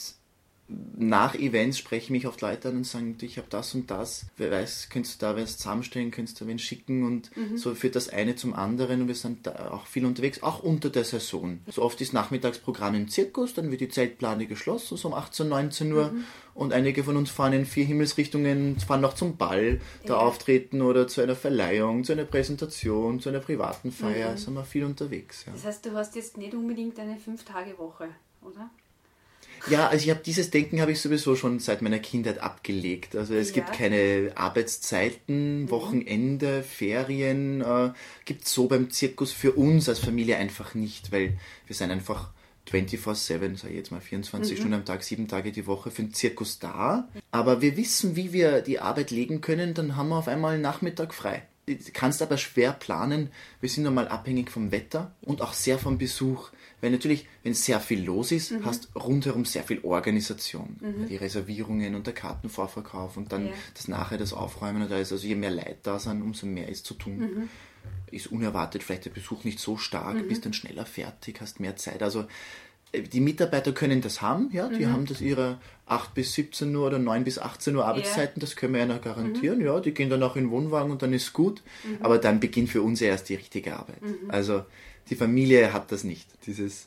nach 0.97 1.35
Events 1.35 1.79
sprechen 1.79 2.13
mich 2.13 2.27
oft 2.27 2.41
Leute 2.41 2.69
an 2.69 2.77
und 2.77 2.87
sagen, 2.87 3.17
ich 3.21 3.39
habe 3.39 3.49
das 3.51 3.75
und 3.75 3.91
das, 3.91 4.27
wer 4.37 4.51
weiß, 4.51 4.89
könntest 4.91 5.21
du 5.21 5.27
da 5.27 5.37
was 5.37 5.57
zusammenstellen, 5.57 6.11
könntest 6.11 6.41
du 6.41 6.47
wen 6.47 6.59
schicken 6.59 7.05
und 7.05 7.37
mhm. 7.37 7.57
so 7.57 7.75
führt 7.75 7.97
das 7.97 8.09
eine 8.09 8.37
zum 8.37 8.55
anderen 8.55 9.03
und 9.03 9.09
wir 9.09 9.15
sind 9.15 9.47
da 9.47 9.71
auch 9.73 9.87
viel 9.87 10.05
unterwegs, 10.07 10.43
auch 10.43 10.63
unter 10.63 10.91
der 10.91 11.05
Saison. 11.05 11.61
So 11.69 11.83
oft 11.83 12.01
ist 12.01 12.13
Nachmittagsprogramm 12.13 12.95
im 12.95 13.09
Zirkus, 13.09 13.55
dann 13.55 13.71
wird 13.71 13.81
die 13.81 13.89
Zeltplane 13.89 14.47
geschlossen, 14.47 14.97
so 14.97 15.09
um 15.09 15.15
18, 15.15 15.49
19 15.49 15.93
Uhr 15.93 16.13
mhm. 16.13 16.25
und 16.55 16.73
einige 16.73 17.03
von 17.03 17.17
uns 17.17 17.31
fahren 17.31 17.53
in 17.53 17.67
vier 17.67 17.85
Himmelsrichtungen, 17.85 18.79
fahren 18.79 19.01
noch 19.01 19.15
zum 19.15 19.37
Ball, 19.37 19.81
da 20.05 20.15
ja. 20.15 20.21
auftreten 20.21 20.83
oder 20.83 21.09
zu 21.09 21.21
einer 21.21 21.37
Verleihung, 21.37 22.05
zu 22.05 22.13
einer 22.13 22.25
Präsentation, 22.25 23.19
zu 23.19 23.29
einer 23.31 23.41
privaten 23.41 23.91
Feier, 23.91 24.33
mhm. 24.33 24.37
sind 24.37 24.55
wir 24.55 24.65
viel 24.65 24.85
unterwegs. 24.85 25.45
Ja. 25.47 25.53
Das 25.53 25.65
heißt, 25.65 25.87
du 25.87 25.93
hast 25.95 26.15
jetzt 26.15 26.37
nicht 26.37 26.55
unbedingt 26.55 26.99
eine 27.01 27.17
Fünf-Tage-Woche, 27.17 28.09
oder? 28.43 28.71
Ja, 29.69 29.89
also 29.89 30.05
ich 30.05 30.11
habe 30.11 30.21
dieses 30.25 30.51
Denken 30.51 30.81
habe 30.81 30.93
ich 30.93 31.01
sowieso 31.01 31.37
schon 31.37 31.59
seit 31.59 31.83
meiner 31.83 31.99
Kindheit 31.99 32.39
abgelegt. 32.39 33.17
Also 33.17 33.35
es 33.35 33.49
ja. 33.49 33.57
gibt 33.57 33.73
keine 33.73 34.33
Arbeitszeiten, 34.35 35.63
mhm. 35.63 35.71
Wochenende, 35.71 36.63
Ferien. 36.63 37.61
Äh, 37.61 37.91
gibt 38.25 38.49
so 38.49 38.67
beim 38.67 38.91
Zirkus 38.91 39.33
für 39.33 39.53
uns 39.53 39.89
als 39.89 39.99
Familie 39.99 40.37
einfach 40.37 40.75
nicht, 40.75 41.13
weil 41.13 41.39
wir 41.67 41.77
sind 41.77 41.91
einfach 41.91 42.31
24-7, 42.71 43.57
sage 43.57 43.71
ich 43.71 43.77
jetzt 43.77 43.91
mal 43.91 44.01
24 44.01 44.53
mhm. 44.53 44.57
Stunden 44.57 44.75
am 44.75 44.85
Tag, 44.85 45.03
sieben 45.03 45.29
Tage 45.29 45.53
die 45.53 45.67
Woche 45.67 45.91
für 45.91 46.03
den 46.03 46.15
Zirkus 46.15 46.59
da. 46.59 47.09
Aber 47.31 47.61
wir 47.61 47.77
wissen, 47.77 48.17
wie 48.17 48.33
wir 48.33 48.61
die 48.61 48.81
Arbeit 48.81 49.11
legen 49.11 49.41
können, 49.41 49.75
dann 49.75 49.97
haben 49.97 50.09
wir 50.09 50.17
auf 50.17 50.29
einmal 50.29 50.55
einen 50.55 50.63
Nachmittag 50.63 51.13
frei 51.15 51.43
kannst 51.93 52.23
aber 52.23 52.37
schwer 52.37 52.73
planen. 52.73 53.31
Wir 53.61 53.69
sind 53.69 53.85
normal 53.85 54.09
abhängig 54.09 54.51
vom 54.51 54.73
Wetter 54.73 55.13
und 55.23 55.43
auch 55.43 55.53
sehr 55.53 55.79
vom 55.79 55.99
Besuch. 55.99 56.51
Weil 56.81 56.91
natürlich, 56.91 57.27
wenn 57.43 57.55
sehr 57.55 57.81
viel 57.81 58.05
los 58.05 58.33
ist, 58.33 58.53
mhm. 58.53 58.65
hast 58.65 58.89
rundherum 58.95 59.45
sehr 59.45 59.63
viel 59.63 59.81
Organisation. 59.83 60.77
Mhm. 60.81 61.07
Die 61.09 61.17
Reservierungen 61.17 61.95
und 61.95 62.07
der 62.07 62.15
Kartenvorverkauf 62.15 63.17
und 63.17 63.33
dann 63.33 63.47
ja. 63.47 63.53
das 63.75 63.89
nachher 63.89 64.19
das 64.19 64.33
Aufräumen 64.33 64.83
und 64.83 64.93
alles. 64.93 65.13
Also 65.13 65.27
je 65.27 65.35
mehr 65.35 65.51
Leute 65.51 65.77
da 65.83 65.99
sind, 65.99 66.23
umso 66.23 66.47
mehr 66.47 66.69
ist 66.69 66.87
zu 66.87 66.95
tun. 66.95 67.19
Mhm. 67.19 67.49
Ist 68.11 68.29
unerwartet 68.29 68.83
vielleicht 68.83 69.05
der 69.05 69.11
Besuch 69.11 69.45
nicht 69.45 69.61
so 69.61 69.77
stark, 69.77 70.17
mhm. 70.17 70.29
bist 70.29 70.45
dann 70.45 70.53
schneller 70.53 70.87
fertig, 70.87 71.41
hast 71.41 71.61
mehr 71.61 71.77
Zeit. 71.77 72.03
Also 72.03 72.27
äh, 72.93 73.03
die 73.03 73.21
Mitarbeiter 73.21 73.73
können 73.73 74.01
das 74.01 74.23
haben, 74.23 74.51
ja, 74.53 74.69
die 74.69 74.87
mhm. 74.87 74.93
haben 74.93 75.07
das 75.07 75.21
ihre 75.21 75.59
8 75.87 76.15
bis 76.15 76.35
17 76.35 76.75
Uhr 76.75 76.87
oder 76.87 76.99
9 76.99 77.25
bis 77.25 77.39
18 77.39 77.77
Uhr 77.77 77.85
Arbeitszeiten, 77.85 78.41
ja. 78.41 78.41
das 78.41 78.57
können 78.57 78.75
wir 78.75 78.81
ja 78.81 78.87
noch 78.87 79.01
garantieren, 79.01 79.59
mhm. 79.59 79.67
ja, 79.67 79.81
die 79.81 79.93
gehen 79.93 80.11
dann 80.11 80.23
auch 80.23 80.37
in 80.37 80.45
den 80.45 80.51
Wohnwagen 80.51 80.91
und 80.91 81.03
dann 81.03 81.13
ist 81.13 81.33
gut, 81.33 81.63
mhm. 81.85 81.99
aber 82.01 82.19
dann 82.19 82.41
beginnt 82.41 82.71
für 82.71 82.83
uns 82.83 83.01
erst 83.01 83.29
die 83.29 83.35
richtige 83.35 83.77
Arbeit. 83.77 84.03
Mhm. 84.03 84.31
Also 84.31 84.65
die 85.09 85.17
Familie 85.17 85.73
hat 85.73 85.91
das 85.91 86.05
nicht, 86.05 86.29
dieses 86.47 86.87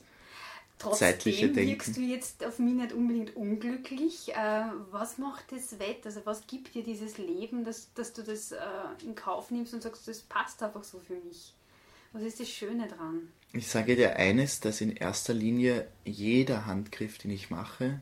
Trotzdem 0.79 1.07
zeitliche 1.07 1.49
Denken. 1.49 1.71
wirkst 1.71 1.97
du 1.97 2.01
jetzt 2.01 2.45
auf 2.45 2.59
mich 2.59 2.73
nicht 2.73 2.93
unbedingt 2.93 3.35
unglücklich. 3.35 4.33
Äh, 4.33 4.63
was 4.91 5.17
macht 5.17 5.51
das 5.51 5.79
Wett? 5.79 6.05
Also 6.05 6.21
was 6.25 6.45
gibt 6.47 6.75
dir 6.75 6.83
dieses 6.83 7.17
Leben, 7.17 7.63
dass, 7.63 7.93
dass 7.93 8.13
du 8.13 8.21
das 8.21 8.51
äh, 8.51 8.57
in 9.03 9.15
Kauf 9.15 9.51
nimmst 9.51 9.73
und 9.73 9.81
sagst, 9.81 10.07
das 10.07 10.21
passt 10.21 10.61
einfach 10.61 10.83
so 10.83 10.99
für 10.99 11.15
mich? 11.15 11.53
Was 12.11 12.23
ist 12.23 12.39
das 12.39 12.49
Schöne 12.49 12.87
dran? 12.87 13.29
Ich 13.53 13.67
sage 13.67 13.95
dir 13.95 14.17
eines, 14.17 14.59
dass 14.59 14.81
in 14.81 14.95
erster 14.95 15.33
Linie 15.33 15.87
jeder 16.05 16.65
Handgriff, 16.65 17.17
den 17.17 17.31
ich 17.31 17.49
mache, 17.49 18.01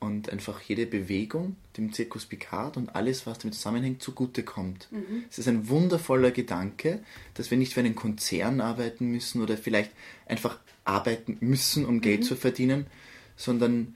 und 0.00 0.30
einfach 0.30 0.60
jede 0.62 0.86
Bewegung 0.86 1.56
dem 1.76 1.92
Zirkus 1.92 2.24
Picard 2.24 2.76
und 2.78 2.94
alles, 2.96 3.26
was 3.26 3.38
damit 3.38 3.54
zusammenhängt, 3.54 4.02
zugutekommt. 4.02 4.88
Mhm. 4.90 5.24
Es 5.30 5.38
ist 5.38 5.46
ein 5.46 5.68
wundervoller 5.68 6.30
Gedanke, 6.30 7.00
dass 7.34 7.50
wir 7.50 7.58
nicht 7.58 7.74
für 7.74 7.80
einen 7.80 7.94
Konzern 7.94 8.60
arbeiten 8.62 9.10
müssen 9.10 9.42
oder 9.42 9.58
vielleicht 9.58 9.92
einfach 10.26 10.58
arbeiten 10.84 11.36
müssen, 11.40 11.84
um 11.84 12.00
Geld 12.00 12.20
mhm. 12.20 12.24
zu 12.24 12.36
verdienen, 12.36 12.86
sondern 13.36 13.94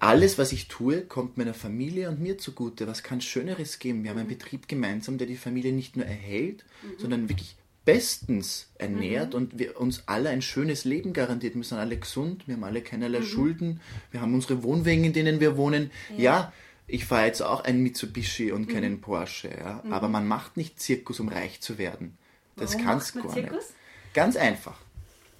alles, 0.00 0.36
was 0.36 0.50
ich 0.50 0.66
tue, 0.66 1.02
kommt 1.02 1.38
meiner 1.38 1.54
Familie 1.54 2.08
und 2.08 2.20
mir 2.20 2.36
zugute. 2.36 2.88
Was 2.88 3.04
kann 3.04 3.20
Schöneres 3.20 3.78
geben? 3.78 4.02
Wir 4.02 4.10
haben 4.10 4.18
einen 4.18 4.26
mhm. 4.26 4.32
Betrieb 4.32 4.66
gemeinsam, 4.66 5.16
der 5.16 5.28
die 5.28 5.36
Familie 5.36 5.72
nicht 5.72 5.96
nur 5.96 6.04
erhält, 6.04 6.64
mhm. 6.82 6.98
sondern 6.98 7.28
wirklich 7.28 7.54
bestens 7.84 8.68
ernährt 8.78 9.30
mhm. 9.30 9.36
und 9.36 9.58
wir 9.58 9.80
uns 9.80 10.04
alle 10.06 10.30
ein 10.30 10.42
schönes 10.42 10.84
Leben 10.84 11.12
garantiert. 11.12 11.54
Wir 11.54 11.64
sind 11.64 11.78
alle 11.78 11.96
gesund, 11.96 12.46
wir 12.46 12.54
haben 12.54 12.64
alle 12.64 12.82
keinerlei 12.82 13.20
mhm. 13.20 13.24
Schulden, 13.24 13.80
wir 14.10 14.20
haben 14.20 14.34
unsere 14.34 14.62
Wohnwegen, 14.62 15.04
in 15.04 15.12
denen 15.12 15.40
wir 15.40 15.56
wohnen. 15.56 15.90
Ja, 16.16 16.22
ja 16.22 16.52
ich 16.86 17.06
fahre 17.06 17.26
jetzt 17.26 17.42
auch 17.42 17.64
ein 17.64 17.82
Mitsubishi 17.82 18.52
und 18.52 18.68
mhm. 18.68 18.72
keinen 18.72 19.00
Porsche, 19.00 19.48
ja? 19.48 19.82
Mhm. 19.84 19.92
aber 19.92 20.08
man 20.08 20.26
macht 20.26 20.56
nicht 20.56 20.80
Zirkus, 20.80 21.20
um 21.20 21.28
reich 21.28 21.60
zu 21.60 21.78
werden. 21.78 22.18
Das 22.56 22.76
kannst 22.76 23.14
du 23.14 23.22
gar 23.22 23.32
Zirkus? 23.32 23.56
nicht. 23.56 24.14
Ganz 24.14 24.36
einfach. 24.36 24.78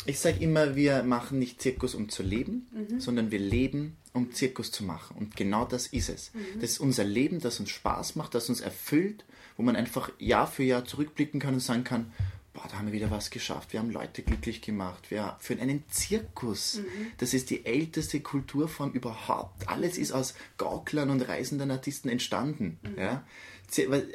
Ich 0.07 0.19
sage 0.19 0.43
immer, 0.43 0.75
wir 0.75 1.03
machen 1.03 1.39
nicht 1.39 1.61
Zirkus, 1.61 1.95
um 1.95 2.09
zu 2.09 2.23
leben, 2.23 2.67
mhm. 2.73 3.01
sondern 3.01 3.31
wir 3.31 3.39
leben, 3.39 3.97
um 4.13 4.33
Zirkus 4.33 4.73
zu 4.73 4.83
machen. 4.83 5.17
Und 5.17 5.37
genau 5.37 5.65
das 5.65 5.87
ist 5.87 6.09
es. 6.09 6.33
Mhm. 6.35 6.61
Das 6.61 6.71
ist 6.71 6.81
unser 6.81 7.05
Leben, 7.05 7.39
das 7.39 7.61
uns 7.61 7.71
Spaß 7.71 8.17
macht, 8.17 8.35
das 8.35 8.49
uns 8.49 8.61
erfüllt, 8.61 9.25
wo 9.57 9.63
man 9.63 9.77
einfach 9.77 10.11
Jahr 10.19 10.47
für 10.47 10.63
Jahr 10.63 10.85
zurückblicken 10.85 11.41
kann 11.41 11.55
und 11.55 11.61
sagen 11.61 11.85
kann, 11.85 12.13
boah, 12.53 12.65
da 12.71 12.79
haben 12.79 12.87
wir 12.87 12.93
wieder 12.93 13.11
was 13.11 13.31
geschafft. 13.31 13.73
Wir 13.73 13.81
haben 13.81 13.91
Leute 13.91 14.23
glücklich 14.23 14.61
gemacht. 14.61 15.11
Wir 15.11 15.37
führen 15.41 15.61
einen 15.61 15.85
Zirkus. 15.89 16.79
Mhm. 16.79 17.13
Das 17.19 17.35
ist 17.35 17.51
die 17.51 17.65
älteste 17.65 18.21
Kulturform 18.21 18.93
überhaupt. 18.93 19.69
Alles 19.69 19.97
ist 19.99 20.13
aus 20.13 20.35
Gauklern 20.59 21.11
und 21.11 21.27
reisenden 21.29 21.71
Artisten 21.71 22.09
entstanden. 22.09 22.79
Mhm. 22.83 22.99
Ja? 22.99 23.25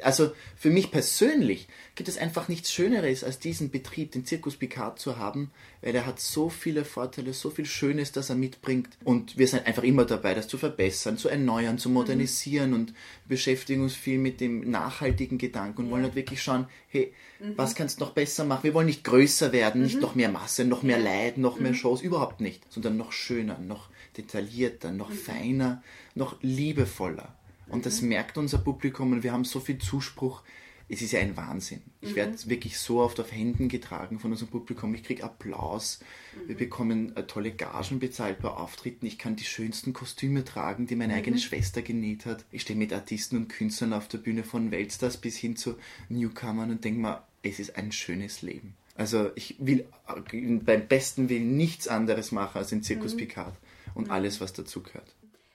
Also 0.02 0.32
für 0.56 0.70
mich 0.70 0.90
persönlich 0.90 1.68
gibt 1.94 2.08
es 2.08 2.18
einfach 2.18 2.48
nichts 2.48 2.72
Schöneres, 2.72 3.24
als 3.24 3.38
diesen 3.38 3.70
Betrieb, 3.70 4.12
den 4.12 4.24
Zirkus 4.24 4.56
Picard 4.56 4.98
zu 4.98 5.18
haben, 5.18 5.50
weil 5.82 5.94
er 5.94 6.06
hat 6.06 6.20
so 6.20 6.48
viele 6.48 6.84
Vorteile, 6.84 7.32
so 7.32 7.50
viel 7.50 7.66
Schönes, 7.66 8.12
das 8.12 8.30
er 8.30 8.36
mitbringt. 8.36 8.88
Und 9.04 9.36
wir 9.36 9.48
sind 9.48 9.66
einfach 9.66 9.82
immer 9.82 10.04
dabei, 10.04 10.34
das 10.34 10.48
zu 10.48 10.58
verbessern, 10.58 11.18
zu 11.18 11.28
erneuern, 11.28 11.78
zu 11.78 11.90
modernisieren 11.90 12.70
mhm. 12.70 12.76
und 12.76 12.94
beschäftigen 13.26 13.82
uns 13.82 13.94
viel 13.94 14.18
mit 14.18 14.40
dem 14.40 14.70
nachhaltigen 14.70 15.38
Gedanken 15.38 15.82
und 15.82 15.90
wollen 15.90 16.04
halt 16.04 16.14
wirklich 16.14 16.42
schauen, 16.42 16.66
hey, 16.88 17.12
mhm. 17.40 17.54
was 17.56 17.74
kannst 17.74 18.00
du 18.00 18.04
noch 18.04 18.12
besser 18.12 18.44
machen? 18.44 18.64
Wir 18.64 18.74
wollen 18.74 18.86
nicht 18.86 19.04
größer 19.04 19.52
werden, 19.52 19.80
mhm. 19.80 19.86
nicht 19.86 20.00
noch 20.00 20.14
mehr 20.14 20.30
Masse, 20.30 20.64
noch 20.64 20.82
mehr 20.82 20.98
Leid, 20.98 21.38
noch 21.38 21.58
mehr 21.58 21.72
mhm. 21.72 21.76
Shows, 21.76 22.02
überhaupt 22.02 22.40
nicht, 22.40 22.70
sondern 22.72 22.96
noch 22.96 23.12
schöner, 23.12 23.58
noch 23.58 23.88
detaillierter, 24.16 24.92
noch 24.92 25.10
mhm. 25.10 25.14
feiner, 25.14 25.82
noch 26.14 26.36
liebevoller. 26.42 27.34
Und 27.68 27.86
das 27.86 28.00
mhm. 28.00 28.08
merkt 28.08 28.38
unser 28.38 28.58
Publikum 28.58 29.12
und 29.12 29.22
wir 29.22 29.32
haben 29.32 29.44
so 29.44 29.60
viel 29.60 29.78
Zuspruch. 29.78 30.42
Es 30.90 31.02
ist 31.02 31.12
ja 31.12 31.20
ein 31.20 31.36
Wahnsinn. 31.36 31.82
Ich 32.00 32.12
mhm. 32.12 32.16
werde 32.16 32.48
wirklich 32.48 32.78
so 32.78 33.00
oft 33.00 33.20
auf 33.20 33.30
Händen 33.30 33.68
getragen 33.68 34.18
von 34.18 34.30
unserem 34.30 34.48
Publikum. 34.48 34.94
Ich 34.94 35.02
kriege 35.02 35.22
Applaus. 35.22 36.00
Mhm. 36.34 36.48
Wir 36.48 36.56
bekommen 36.56 37.14
äh, 37.14 37.24
tolle 37.24 37.52
Gagen 37.52 37.98
bezahlt 37.98 38.40
bei 38.40 38.48
Auftritten. 38.48 39.04
Ich 39.04 39.18
kann 39.18 39.36
die 39.36 39.44
schönsten 39.44 39.92
Kostüme 39.92 40.44
tragen, 40.44 40.86
die 40.86 40.96
meine 40.96 41.12
mhm. 41.12 41.18
eigene 41.18 41.38
Schwester 41.38 41.82
genäht 41.82 42.24
hat. 42.24 42.46
Ich 42.50 42.62
stehe 42.62 42.78
mit 42.78 42.92
Artisten 42.92 43.36
und 43.36 43.48
Künstlern 43.48 43.92
auf 43.92 44.08
der 44.08 44.18
Bühne 44.18 44.44
von 44.44 44.70
Weltstars 44.70 45.18
bis 45.18 45.36
hin 45.36 45.56
zu 45.56 45.76
Newcomern 46.08 46.70
und 46.70 46.84
denke 46.84 47.00
mir, 47.00 47.22
es 47.42 47.60
ist 47.60 47.76
ein 47.76 47.92
schönes 47.92 48.40
Leben. 48.40 48.74
Also 48.94 49.30
ich 49.34 49.56
will 49.58 49.86
äh, 50.08 50.56
beim 50.56 50.88
besten 50.88 51.28
Willen 51.28 51.56
nichts 51.56 51.86
anderes 51.86 52.32
machen 52.32 52.58
als 52.58 52.70
den 52.70 52.82
Zirkus 52.82 53.12
mhm. 53.12 53.18
Picard 53.18 53.54
und 53.94 54.06
mhm. 54.06 54.10
alles, 54.10 54.40
was 54.40 54.54
dazu 54.54 54.82
gehört. 54.82 55.14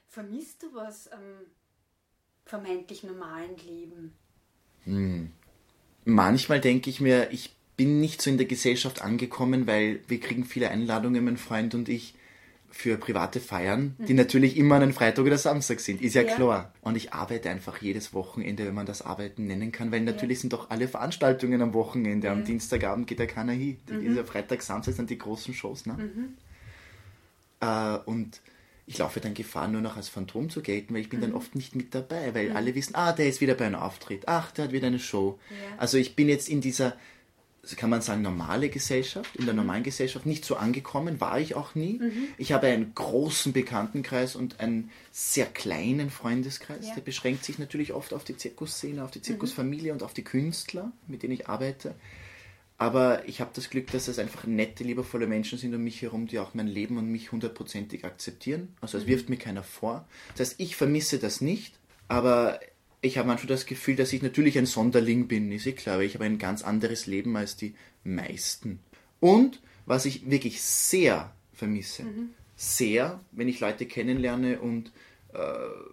Vermisst 0.10 0.62
du 0.62 0.68
was? 0.76 1.08
Ähm 1.08 1.48
vermeintlich 2.46 3.04
normalen 3.04 3.56
Leben? 3.68 4.14
Hm. 4.86 5.32
Manchmal 6.06 6.60
denke 6.60 6.90
ich 6.90 7.00
mir, 7.00 7.32
ich 7.32 7.56
bin 7.78 8.00
nicht 8.00 8.22
so 8.22 8.30
in 8.30 8.38
der 8.38 8.46
Gesellschaft 8.46 9.02
angekommen, 9.02 9.68
weil 9.68 10.02
wir 10.08 10.20
kriegen 10.20 10.46
viele 10.46 10.70
Einladungen, 10.70 11.24
mein 11.24 11.38
Freund 11.38 11.74
und 11.74 11.90
ich, 11.90 12.16
für 12.74 12.98
private 12.98 13.40
Feiern, 13.40 13.96
die 14.00 14.14
mhm. 14.14 14.18
natürlich 14.18 14.58
immer 14.58 14.76
an 14.76 14.82
einem 14.82 14.94
Freitag 14.94 15.24
oder 15.26 15.38
Samstag 15.38 15.80
sind, 15.80 16.02
ist 16.02 16.16
ja, 16.16 16.24
ja, 16.24 16.36
klar. 16.36 16.74
Und 16.82 16.98
ich 16.98 17.14
arbeite 17.14 17.52
einfach 17.52 17.80
jedes 17.80 18.16
Wochenende, 18.16 18.66
wenn 18.66 18.74
man 18.74 18.88
das 18.88 19.04
Arbeiten 19.04 19.46
nennen 19.46 19.72
kann, 19.72 19.92
weil 19.92 20.02
natürlich 20.02 20.40
ja. 20.40 20.42
sind 20.42 20.54
doch 20.54 20.72
alle 20.72 20.88
Veranstaltungen 20.88 21.62
am 21.62 21.76
Wochenende. 21.76 22.28
Ja. 22.28 22.34
Am 22.34 22.44
Dienstagabend 22.44 23.06
geht 23.06 23.20
da 23.20 23.28
keiner 23.28 23.52
hin. 23.54 23.78
Mhm. 23.88 24.26
Freitag, 24.26 24.64
Samstag 24.64 24.96
sind 24.96 25.12
die 25.12 25.20
großen 25.20 25.54
Shows. 25.54 25.86
Ne? 25.86 25.94
Mhm. 25.94 26.34
Äh, 27.60 27.98
und 28.10 28.42
ich 28.86 28.98
laufe 28.98 29.20
dann 29.20 29.34
Gefahr, 29.34 29.68
nur 29.68 29.82
noch 29.82 29.96
als 29.96 30.10
Phantom 30.10 30.50
zu 30.50 30.62
gelten, 30.62 30.94
weil 30.94 31.02
ich 31.02 31.10
bin 31.10 31.20
mhm. 31.20 31.24
dann 31.24 31.34
oft 31.34 31.56
nicht 31.56 31.76
mit 31.76 31.96
dabei, 31.96 32.34
weil 32.34 32.50
mhm. 32.50 32.56
alle 32.56 32.76
wissen, 32.76 32.96
ah, 32.96 33.14
der 33.14 33.28
ist 33.28 33.40
wieder 33.40 33.56
bei 33.56 33.66
einem 33.66 33.76
Auftritt, 33.76 34.28
ach, 34.28 34.52
der 34.52 34.66
hat 34.66 34.72
wieder 34.72 34.88
eine 34.88 35.00
Show. 35.00 35.40
Ja. 35.50 35.78
Also 35.78 35.98
ich 35.98 36.16
bin 36.16 36.28
jetzt 36.28 36.50
in 36.50 36.60
dieser, 36.60 36.98
kann 37.78 37.90
man 37.90 38.02
sagen, 38.02 38.22
normale 38.22 38.68
Gesellschaft, 38.68 39.36
in 39.38 39.46
der 39.46 39.54
mhm. 39.54 39.62
normalen 39.62 39.84
Gesellschaft 39.84 40.26
nicht 40.26 40.44
so 40.44 40.58
angekommen, 40.58 41.22
war 41.22 41.40
ich 41.40 41.56
auch 41.56 41.76
nie. 41.76 42.00
Mhm. 42.00 42.28
Ich 42.38 42.52
habe 42.52 42.68
einen 42.68 42.94
großen 42.94 43.54
Bekanntenkreis 43.54 44.36
und 44.36 44.60
einen 44.60 44.92
sehr 45.12 45.46
kleinen 45.46 46.10
Freundeskreis, 46.10 46.88
ja. 46.90 46.96
der 46.96 47.02
beschränkt 47.02 47.46
sich 47.46 47.60
natürlich 47.60 47.94
oft 47.94 48.14
auf 48.14 48.26
die 48.26 48.36
Zirkusszene, 48.36 49.02
auf 49.02 49.12
die 49.12 49.20
mhm. 49.20 49.24
Zirkusfamilie 49.24 49.94
und 49.94 50.04
auf 50.04 50.14
die 50.14 50.26
Künstler, 50.26 50.92
mit 51.08 51.24
denen 51.24 51.34
ich 51.34 51.48
arbeite. 51.48 51.96
Aber 52.84 53.26
ich 53.30 53.40
habe 53.40 53.52
das 53.54 53.70
Glück, 53.70 53.90
dass 53.92 54.10
es 54.10 54.20
einfach 54.20 54.44
nette, 54.44 54.84
liebevolle 54.84 55.26
Menschen 55.26 55.58
sind 55.58 55.74
um 55.74 55.82
mich 55.82 56.02
herum, 56.02 56.28
die 56.28 56.38
auch 56.38 56.54
mein 56.54 56.68
Leben 56.68 56.98
und 56.98 57.08
mich 57.08 57.32
hundertprozentig 57.32 58.04
akzeptieren. 58.04 58.76
Also 58.82 58.98
es 58.98 59.06
mhm. 59.06 59.08
wirft 59.08 59.30
mir 59.30 59.38
keiner 59.38 59.64
vor. 59.64 60.06
Das 60.36 60.50
heißt, 60.50 60.60
ich 60.60 60.76
vermisse 60.76 61.18
das 61.18 61.40
nicht, 61.40 61.80
aber 62.10 62.60
ich 63.00 63.18
habe 63.18 63.30
manchmal 63.30 63.48
das 63.48 63.68
Gefühl, 63.68 63.96
dass 63.96 64.12
ich 64.12 64.22
natürlich 64.22 64.58
ein 64.58 64.66
Sonderling 64.66 65.30
bin, 65.30 65.50
ist 65.54 65.66
eh 65.66 65.72
klar, 65.72 65.96
aber 65.96 66.04
ich 66.04 66.16
habe 66.16 66.26
ein 66.26 66.40
ganz 66.40 66.62
anderes 66.62 67.08
Leben 67.08 67.38
als 67.38 67.56
die 67.56 67.74
meisten. 68.04 68.82
Und 69.22 69.62
was 69.86 70.04
ich 70.04 70.30
wirklich 70.30 70.62
sehr 70.62 71.34
vermisse, 71.54 72.04
mhm. 72.04 72.32
sehr, 72.58 73.22
wenn 73.32 73.48
ich 73.48 73.62
Leute 73.62 73.86
kennenlerne 73.86 74.60
und 74.60 74.92
äh, 75.34 75.40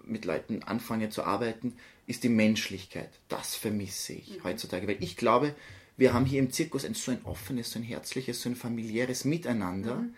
mit 0.04 0.24
Leuten 0.24 0.64
anfange 0.64 1.08
zu 1.08 1.22
arbeiten, 1.22 1.74
ist 2.08 2.24
die 2.24 2.28
Menschlichkeit. 2.28 3.10
Das 3.28 3.54
vermisse 3.54 4.14
ich 4.14 4.38
mhm. 4.38 4.42
heutzutage, 4.42 4.88
weil 4.88 4.96
ich 4.98 5.16
glaube, 5.16 5.54
wir 6.00 6.14
haben 6.14 6.24
hier 6.24 6.38
im 6.38 6.50
Zirkus 6.50 6.86
ein 6.86 6.94
so 6.94 7.10
ein 7.10 7.20
offenes, 7.24 7.72
so 7.72 7.78
ein 7.78 7.82
herzliches, 7.82 8.40
so 8.40 8.48
ein 8.48 8.56
familiäres 8.56 9.26
Miteinander. 9.26 9.96
Mhm. 9.96 10.14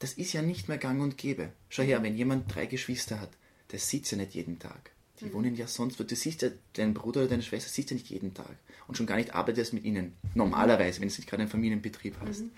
Das 0.00 0.14
ist 0.14 0.32
ja 0.32 0.42
nicht 0.42 0.68
mehr 0.68 0.76
gang 0.76 1.00
und 1.00 1.16
gäbe. 1.16 1.52
Schau 1.68 1.84
her, 1.84 2.02
wenn 2.02 2.16
jemand 2.16 2.52
drei 2.52 2.66
Geschwister 2.66 3.20
hat, 3.20 3.30
der 3.70 3.78
sieht 3.78 4.10
ja 4.10 4.18
nicht 4.18 4.34
jeden 4.34 4.58
Tag. 4.58 4.90
Die 5.20 5.26
mhm. 5.26 5.34
wohnen 5.34 5.54
ja 5.54 5.68
sonst 5.68 6.00
wo. 6.00 6.02
Du 6.02 6.16
siehst 6.16 6.42
ja 6.42 6.48
deinen 6.72 6.94
Bruder 6.94 7.20
oder 7.20 7.30
deine 7.30 7.44
Schwester, 7.44 7.70
siehst 7.70 7.90
ja 7.90 7.94
nicht 7.94 8.10
jeden 8.10 8.34
Tag. 8.34 8.56
Und 8.88 8.96
schon 8.96 9.06
gar 9.06 9.14
nicht 9.14 9.32
arbeitest 9.32 9.72
mit 9.72 9.84
ihnen. 9.84 10.14
Normalerweise, 10.34 11.00
wenn 11.00 11.08
du 11.08 11.14
nicht 11.14 11.28
gerade 11.28 11.42
einen 11.42 11.50
Familienbetrieb 11.50 12.16
hast. 12.26 12.40
Mhm. 12.40 12.50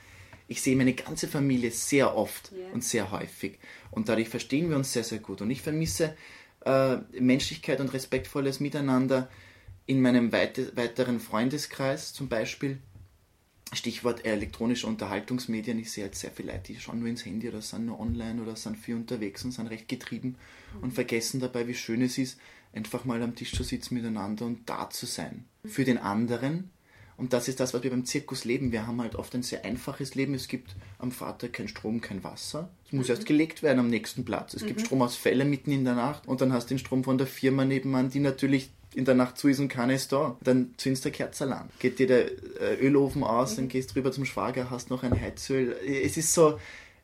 Ich 0.49 0.63
sehe 0.63 0.75
meine 0.75 0.95
ganze 0.95 1.29
Familie 1.29 1.73
sehr 1.73 2.17
oft 2.17 2.53
yeah. 2.53 2.73
und 2.73 2.83
sehr 2.83 3.11
häufig. 3.11 3.59
Und 3.91 4.09
dadurch 4.09 4.31
verstehen 4.31 4.71
wir 4.71 4.77
uns 4.77 4.95
sehr, 4.95 5.05
sehr 5.05 5.19
gut. 5.19 5.43
Und 5.43 5.51
ich 5.51 5.61
vermisse 5.61 6.17
äh, 6.65 6.97
Menschlichkeit 7.21 7.81
und 7.81 7.93
respektvolles 7.93 8.61
Miteinander 8.61 9.29
in 9.87 10.01
meinem 10.01 10.33
weiteren 10.33 11.21
Freundeskreis 11.21 12.12
zum 12.12 12.29
Beispiel, 12.29 12.79
Stichwort 13.75 14.27
elektronische 14.27 14.87
Unterhaltungsmedien, 14.87 15.79
ich 15.79 15.90
sehe 15.90 16.05
halt 16.05 16.14
sehr 16.14 16.31
viele 16.31 16.53
Leute, 16.53 16.73
die 16.73 16.79
schauen 16.79 17.01
nur 17.01 17.09
ins 17.09 17.25
Handy 17.25 17.49
oder 17.49 17.62
sind 17.62 17.87
nur 17.87 17.99
online 18.01 18.42
oder 18.42 18.55
sind 18.55 18.77
viel 18.77 18.95
unterwegs 18.97 19.45
und 19.45 19.53
sind 19.53 19.68
recht 19.68 19.88
getrieben 19.88 20.37
mhm. 20.77 20.83
und 20.83 20.92
vergessen 20.92 21.40
dabei, 21.40 21.66
wie 21.66 21.75
schön 21.75 22.03
es 22.03 22.18
ist, 22.18 22.38
einfach 22.75 23.05
mal 23.05 23.23
am 23.23 23.35
Tisch 23.35 23.53
zu 23.53 23.62
sitzen 23.62 23.95
miteinander 23.95 24.45
und 24.45 24.68
da 24.68 24.90
zu 24.90 25.07
sein. 25.07 25.47
Für 25.64 25.85
den 25.85 25.99
anderen 25.99 26.71
Und 27.16 27.33
das 27.33 27.49
ist 27.49 27.61
das, 27.61 27.73
was 27.73 27.83
wir 27.83 27.90
beim 27.90 28.05
Zirkus 28.05 28.45
leben. 28.45 28.73
Wir 28.73 28.87
haben 28.87 29.01
halt 29.01 29.14
oft 29.14 29.35
ein 29.35 29.42
sehr 29.42 29.64
einfaches 29.64 30.14
Leben. 30.14 30.35
Es 30.35 30.49
gibt 30.49 30.75
am 30.99 31.12
Vater 31.12 31.49
kein 31.49 31.68
Strom, 31.68 32.01
kein 32.01 32.25
Wasser. 32.25 32.71
Es 32.87 32.92
muss 32.92 33.09
mhm. 33.09 33.14
erst 33.14 33.27
gelegt 33.27 33.62
werden 33.62 33.79
am 33.79 33.88
nächsten 33.88 34.25
Platz. 34.25 34.55
Es 34.55 34.62
mhm. 34.62 34.68
gibt 34.68 34.81
Stromausfälle 34.83 35.45
mitten 35.45 35.73
in 35.73 35.85
der 35.85 35.95
Nacht 35.95 36.27
und 36.27 36.40
dann 36.40 36.53
hast 36.53 36.66
du 36.66 36.75
den 36.75 36.79
Strom 36.79 37.05
von 37.05 37.18
der 37.18 37.27
Firma 37.27 37.64
nebenan, 37.64 38.11
die 38.11 38.21
natürlich 38.21 38.71
in 38.95 39.05
der 39.05 39.15
Nacht 39.15 39.39
zu 39.39 39.49
ist 39.49 39.59
und 39.59 39.69
keiner 39.69 39.95
ist 39.95 40.13
da. 40.13 40.37
Dann 40.43 40.75
zündest 40.77 41.05
du 41.05 41.11
Kerzel 41.11 41.53
an. 41.53 41.71
Geht 41.79 41.99
dir 41.99 42.07
der 42.07 42.27
äh, 42.61 42.75
Ölofen 42.81 43.25
aus, 43.25 43.53
mhm. 43.53 43.57
dann 43.57 43.69
gehst 43.69 43.91
du 43.91 43.97
rüber 43.97 44.13
zum 44.13 44.25
Schwager, 44.25 44.71
hast 44.71 44.91
noch 44.91 45.03
ein 45.03 45.19
Heizöl. 45.19 45.77
Es 45.87 46.17
ist 46.17 46.33
so, 46.35 46.59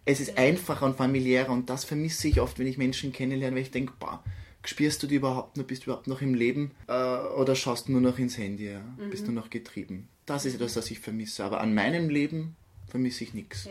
es 0.04 0.20
ist 0.20 0.38
einfacher 0.38 0.86
und 0.86 0.96
familiärer 0.96 1.52
und 1.52 1.70
das 1.70 1.84
vermisse 1.84 2.28
ich 2.28 2.40
oft, 2.40 2.58
wenn 2.58 2.66
ich 2.66 2.78
Menschen 2.78 3.12
kennenlerne, 3.12 3.56
weil 3.56 3.62
ich 3.62 3.70
denke, 3.70 3.92
boah, 3.98 4.22
spürst 4.64 5.02
du 5.02 5.06
die 5.06 5.16
überhaupt 5.16 5.56
noch, 5.56 5.64
bist 5.64 5.82
du 5.82 5.90
überhaupt 5.90 6.06
noch 6.06 6.22
im 6.22 6.34
Leben 6.34 6.72
äh, 6.86 6.92
oder 6.92 7.54
schaust 7.54 7.88
du 7.88 7.92
nur 7.92 8.00
noch 8.00 8.18
ins 8.18 8.38
Handy, 8.38 8.70
ja? 8.70 8.80
Mhm. 8.80 9.10
bist 9.10 9.26
du 9.26 9.32
noch 9.32 9.50
getrieben. 9.50 10.08
Das 10.26 10.44
ist 10.44 10.54
etwas, 10.54 10.76
was 10.76 10.90
ich 10.90 11.00
vermisse, 11.00 11.44
aber 11.44 11.60
an 11.60 11.74
meinem 11.74 12.10
Leben 12.10 12.56
vermisse 12.86 13.24
ich 13.24 13.34
nichts. 13.34 13.64
Ja. 13.64 13.70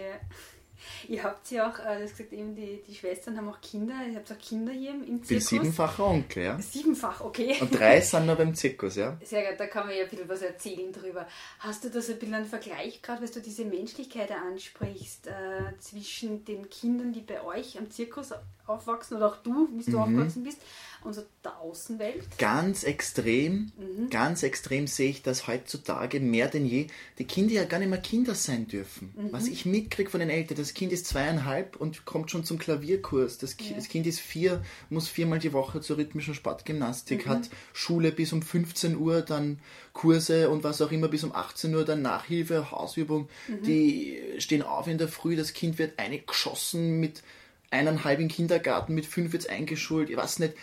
Ihr 1.07 1.23
habt 1.23 1.49
ja 1.51 1.69
auch, 1.69 1.79
äh, 1.79 1.97
du 1.97 2.03
hast 2.03 2.17
gesagt, 2.17 2.33
eben 2.33 2.55
die, 2.55 2.81
die 2.87 2.95
Schwestern 2.95 3.37
haben 3.37 3.49
auch 3.49 3.61
Kinder, 3.61 3.95
ihr 4.09 4.15
habt 4.15 4.31
auch 4.31 4.37
Kinder 4.37 4.71
hier 4.71 4.91
im 4.91 5.23
Zirkus. 5.23 5.29
Ich 5.29 5.29
bin 5.29 5.41
siebenfacher 5.41 6.05
Onkel, 6.05 6.43
ja. 6.43 6.59
Siebenfach, 6.59 7.21
okay. 7.21 7.57
Und 7.59 7.77
drei 7.77 8.01
sind 8.01 8.25
noch 8.25 8.37
beim 8.37 8.53
Zirkus, 8.53 8.95
ja. 8.95 9.17
Sehr 9.23 9.49
gut, 9.49 9.59
da 9.59 9.67
kann 9.67 9.87
man 9.87 9.95
ja 9.95 10.03
ein 10.03 10.09
bisschen 10.09 10.29
was 10.29 10.41
erzählen 10.41 10.91
drüber. 10.91 11.27
Hast 11.59 11.83
du 11.83 11.89
da 11.89 12.01
so 12.01 12.13
ein 12.13 12.19
bisschen 12.19 12.35
einen 12.35 12.45
Vergleich, 12.45 13.01
gerade 13.01 13.21
weil 13.21 13.29
du 13.29 13.41
diese 13.41 13.65
Menschlichkeit 13.65 14.31
ansprichst, 14.31 15.27
äh, 15.27 15.77
zwischen 15.79 16.45
den 16.45 16.69
Kindern, 16.69 17.13
die 17.13 17.21
bei 17.21 17.43
euch 17.43 17.77
am 17.77 17.89
Zirkus 17.89 18.33
aufwachsen 18.67 19.17
oder 19.17 19.27
auch 19.27 19.37
du, 19.37 19.69
wie 19.73 19.83
du 19.83 19.97
mhm. 19.97 20.03
aufgewachsen 20.03 20.43
bist, 20.43 20.61
und 21.03 21.13
so 21.13 21.23
der 21.43 21.59
Außenwelt? 21.59 22.37
Ganz 22.37 22.83
extrem, 22.83 23.71
mhm. 23.77 24.09
ganz 24.09 24.43
extrem 24.43 24.87
sehe 24.87 25.09
ich 25.09 25.21
das 25.21 25.47
heutzutage 25.47 26.19
mehr 26.19 26.47
denn 26.47 26.65
je, 26.65 26.87
die 27.17 27.25
Kinder 27.25 27.53
ja 27.53 27.65
gar 27.65 27.79
nicht 27.79 27.89
mehr 27.89 27.99
Kinder 27.99 28.35
sein 28.35 28.67
dürfen. 28.67 29.13
Mhm. 29.15 29.31
Was 29.31 29.47
ich 29.47 29.65
mitkriege 29.65 30.09
von 30.09 30.19
den 30.19 30.29
Eltern, 30.29 30.57
das 30.57 30.73
Kind 30.73 30.91
ist 30.91 31.07
zweieinhalb 31.07 31.75
und 31.75 32.05
kommt 32.05 32.31
schon 32.31 32.43
zum 32.43 32.57
Klavierkurs. 32.57 33.37
Das, 33.37 33.55
ja. 33.59 33.75
das 33.75 33.87
Kind 33.87 34.07
ist 34.07 34.19
vier, 34.19 34.63
muss 34.89 35.07
viermal 35.07 35.39
die 35.39 35.53
Woche 35.53 35.81
zur 35.81 35.97
rhythmischen 35.97 36.33
Sportgymnastik, 36.33 37.25
mhm. 37.25 37.29
hat 37.29 37.49
Schule 37.73 38.11
bis 38.11 38.33
um 38.33 38.41
15 38.41 38.97
Uhr, 38.97 39.21
dann 39.21 39.59
Kurse 39.93 40.49
und 40.49 40.63
was 40.63 40.81
auch 40.81 40.91
immer 40.91 41.07
bis 41.07 41.23
um 41.23 41.33
18 41.33 41.73
Uhr, 41.73 41.85
dann 41.85 42.01
Nachhilfe, 42.01 42.71
Hausübung. 42.71 43.29
Mhm. 43.47 43.63
Die 43.63 44.19
stehen 44.37 44.61
auf 44.61 44.87
in 44.87 44.97
der 44.97 45.07
Früh, 45.07 45.35
das 45.35 45.53
Kind 45.53 45.79
wird 45.79 45.97
eingeschossen 45.97 46.99
mit 46.99 47.23
eineinhalb 47.69 48.19
im 48.19 48.27
Kindergarten, 48.27 48.93
mit 48.93 49.05
fünf 49.05 49.33
jetzt 49.33 49.49
eingeschult, 49.49 50.09
ich 50.09 50.17
weiß 50.17 50.39
nicht. 50.39 50.53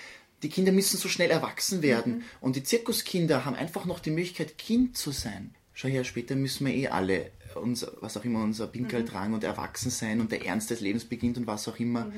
Die 0.45 0.51
Kinder 0.51 0.73
müssen 0.73 0.99
so 0.99 1.09
schnell 1.09 1.31
erwachsen 1.31 1.83
werden. 1.83 2.17
Mhm. 2.17 2.23
Und 2.41 2.57
die 2.57 2.63
Zirkuskinder 2.63 3.45
haben 3.47 3.57
einfach 3.57 3.87
noch 3.87 3.99
die 3.99 4.11
Möglichkeit, 4.11 4.59
Kind 4.59 4.97
zu 4.97 5.11
sein. 5.11 5.55
Schau 5.73 5.89
her, 5.89 6.05
später 6.05 6.37
müssen 6.37 6.67
wir 6.67 6.75
eh 6.75 6.89
alle, 6.89 7.31
unser, 7.55 7.93
was 8.01 8.17
auch 8.17 8.25
immer, 8.25 8.43
unser 8.43 8.67
Pinkel 8.67 9.01
mhm. 9.01 9.07
tragen 9.07 9.35
und 9.35 9.43
erwachsen 9.43 9.91
sein 9.91 10.21
und 10.21 10.31
der 10.31 10.45
Ernst 10.45 10.71
des 10.71 10.81
Lebens 10.81 11.07
beginnt 11.07 11.39
und 11.39 11.47
was 11.47 11.67
auch 11.67 11.81
immer. 11.81 12.05
Mhm. 12.05 12.13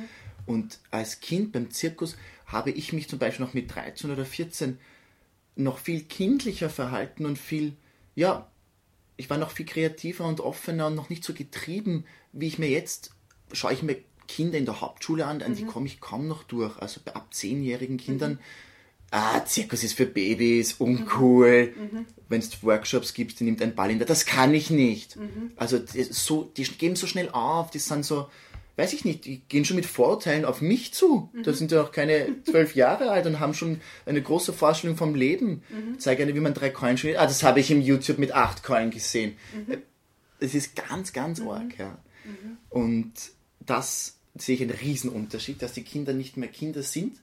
Und 0.45 0.79
als 0.91 1.21
Kind 1.21 1.53
beim 1.53 1.71
Zirkus 1.71 2.17
habe 2.47 2.73
ich 2.73 2.93
mich 2.93 3.09
zum 3.09 3.21
Beispiel 3.21 3.47
noch 3.47 3.55
mit 3.55 3.73
13 3.73 4.11
oder 4.11 4.25
14 4.25 4.79
noch 5.55 5.79
viel 5.79 6.03
kindlicher 6.03 6.69
verhalten 6.69 7.27
und 7.27 7.39
viel, 7.39 7.77
ja, 8.17 8.51
ich 9.17 9.31
war 9.31 9.39
noch 9.39 9.53
viel 9.53 9.67
kreativer 9.67 10.27
und 10.27 10.41
offener 10.41 10.89
und 10.89 10.97
noch 10.97 11.11
nicht 11.11 11.25
so 11.25 11.33
getrieben, 11.33 12.05
wie 12.33 12.49
ich 12.49 12.59
mir 12.59 12.69
jetzt, 12.69 13.13
schaue 13.53 13.73
ich 13.73 13.83
mir 13.83 13.97
Kinder 14.27 14.59
in 14.59 14.65
der 14.65 14.81
Hauptschule 14.81 15.27
an, 15.27 15.43
an 15.43 15.53
mhm. 15.53 15.57
die 15.57 15.65
komme 15.65 15.87
ich 15.87 16.01
kaum 16.01 16.29
noch 16.29 16.43
durch. 16.43 16.79
Also 16.79 17.01
bei 17.05 17.15
ab 17.15 17.33
zehnjährigen 17.33 17.97
Kindern, 17.97 18.33
mhm. 18.33 18.39
ah, 19.11 19.45
Zirkus 19.45 19.85
ist 19.85 19.95
für 19.95 20.07
Babys, 20.07 20.75
uncool. 20.75 21.73
Mhm. 21.77 21.99
mhm. 21.99 22.07
Wenn 22.29 22.41
es 22.41 22.63
Workshops 22.65 23.15
gibt, 23.15 23.39
die 23.39 23.45
nimmt 23.45 23.63
ein 23.63 23.75
Ball 23.75 23.91
in 23.91 23.99
der, 23.99 24.07
das 24.07 24.27
kann 24.27 24.53
ich 24.53 24.71
nicht. 24.71 25.17
Mhm. 25.17 25.53
Also 25.57 25.79
die, 25.79 26.03
so, 26.03 26.51
die 26.57 26.65
geben 26.65 26.97
so 26.97 27.07
schnell 27.07 27.31
auf, 27.31 27.71
die 27.71 27.79
sind 27.79 28.05
so, 28.05 28.27
weiß 28.77 28.93
ich 28.93 29.05
nicht, 29.05 29.25
die 29.25 29.41
gehen 29.49 29.65
schon 29.65 29.77
mit 29.77 29.87
Vorurteilen 29.87 30.45
auf 30.45 30.61
mich 30.61 30.93
zu. 30.93 31.31
Mhm. 31.33 31.43
Da 31.45 31.53
sind 31.53 31.73
ja 31.73 31.83
auch 31.83 31.93
keine 31.93 32.43
zwölf 32.45 32.75
Jahre 32.75 33.11
alt 33.11 33.27
und 33.27 33.41
haben 33.41 33.55
schon 33.55 33.81
eine 34.07 34.21
große 34.21 34.53
Vorstellung 34.53 34.97
vom 34.97 35.15
Leben. 35.15 35.63
Mhm. 35.69 35.99
Zeige 35.99 36.25
eine, 36.25 36.35
wie 36.35 36.41
man 36.41 36.55
drei 36.55 36.71
Coins 36.71 37.01
spielt. 37.01 37.17
Ah, 37.17 37.27
das 37.27 37.43
habe 37.43 37.61
ich 37.61 37.71
im 37.71 37.81
YouTube 37.81 38.19
mit 38.19 38.33
acht 38.33 38.63
Coins 38.63 38.93
gesehen. 38.93 39.37
Mhm. 39.55 39.79
Es 40.41 40.55
ist 40.55 40.77
ganz, 40.77 41.13
ganz 41.13 41.41
mhm. 41.41 41.49
arg, 41.49 41.79
ja. 41.79 41.99
Und 42.69 43.13
das 43.61 44.16
sehe 44.39 44.57
ich 44.57 44.63
einen 44.63 44.71
Riesenunterschied, 44.71 45.63
dass 45.63 45.73
die 45.73 45.83
Kinder 45.83 46.13
nicht 46.13 46.37
mehr 46.37 46.49
Kinder 46.49 46.83
sind. 46.83 47.19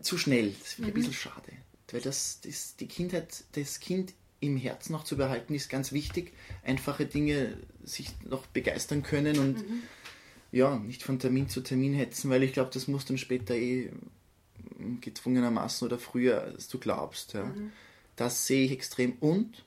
Zu 0.00 0.18
schnell. 0.18 0.54
Das 0.60 0.74
finde 0.74 0.90
ich 0.90 0.94
mhm. 0.94 1.00
ein 1.00 1.06
bisschen 1.06 1.12
schade. 1.12 1.52
Weil 1.90 2.00
das, 2.00 2.40
das, 2.40 2.76
die 2.76 2.88
Kindheit, 2.88 3.44
das 3.52 3.80
Kind 3.80 4.14
im 4.40 4.56
Herzen 4.56 4.92
noch 4.92 5.04
zu 5.04 5.16
behalten, 5.16 5.54
ist 5.54 5.68
ganz 5.68 5.92
wichtig. 5.92 6.32
Einfache 6.64 7.06
Dinge 7.06 7.56
sich 7.84 8.08
noch 8.24 8.46
begeistern 8.46 9.02
können 9.02 9.38
und 9.38 9.68
mhm. 9.68 9.82
ja, 10.50 10.76
nicht 10.78 11.02
von 11.02 11.18
Termin 11.18 11.48
zu 11.48 11.60
Termin 11.60 11.94
hetzen, 11.94 12.30
weil 12.30 12.42
ich 12.42 12.52
glaube, 12.52 12.70
das 12.72 12.88
muss 12.88 13.04
dann 13.04 13.18
später 13.18 13.54
eh 13.54 13.90
gezwungenermaßen 15.00 15.86
oder 15.86 15.98
früher, 15.98 16.42
als 16.42 16.68
du 16.68 16.78
glaubst. 16.78 17.34
Ja. 17.34 17.44
Mhm. 17.44 17.72
Das 18.16 18.46
sehe 18.46 18.64
ich 18.64 18.72
extrem. 18.72 19.12
Und 19.20 19.64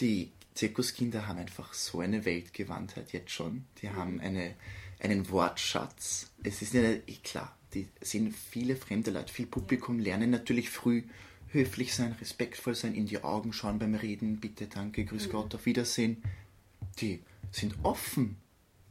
die 0.00 0.30
Zirkuskinder 0.54 1.26
haben 1.26 1.38
einfach 1.38 1.72
so 1.72 2.00
eine 2.00 2.24
Weltgewandtheit 2.24 3.12
jetzt 3.12 3.30
schon. 3.30 3.64
Die 3.80 3.86
mhm. 3.86 3.96
haben 3.96 4.20
eine 4.20 4.54
einen 5.00 5.30
Wortschatz. 5.30 6.30
Es 6.42 6.62
ist 6.62 6.74
ja 6.74 6.82
eh 6.82 7.00
klar, 7.22 7.56
die 7.74 7.88
sind 8.00 8.34
viele 8.34 8.76
fremde 8.76 9.10
Leute, 9.10 9.32
viel 9.32 9.46
Publikum 9.46 9.98
lernen 9.98 10.30
natürlich 10.30 10.70
früh 10.70 11.02
höflich 11.50 11.94
sein, 11.94 12.14
respektvoll 12.20 12.74
sein, 12.74 12.94
in 12.94 13.06
die 13.06 13.22
Augen 13.22 13.52
schauen 13.52 13.78
beim 13.78 13.94
Reden, 13.94 14.38
bitte, 14.38 14.66
danke, 14.66 15.04
grüß 15.04 15.28
mhm. 15.28 15.32
Gott, 15.32 15.54
auf 15.54 15.66
Wiedersehen. 15.66 16.22
Die 17.00 17.20
sind 17.52 17.74
offen. 17.82 18.36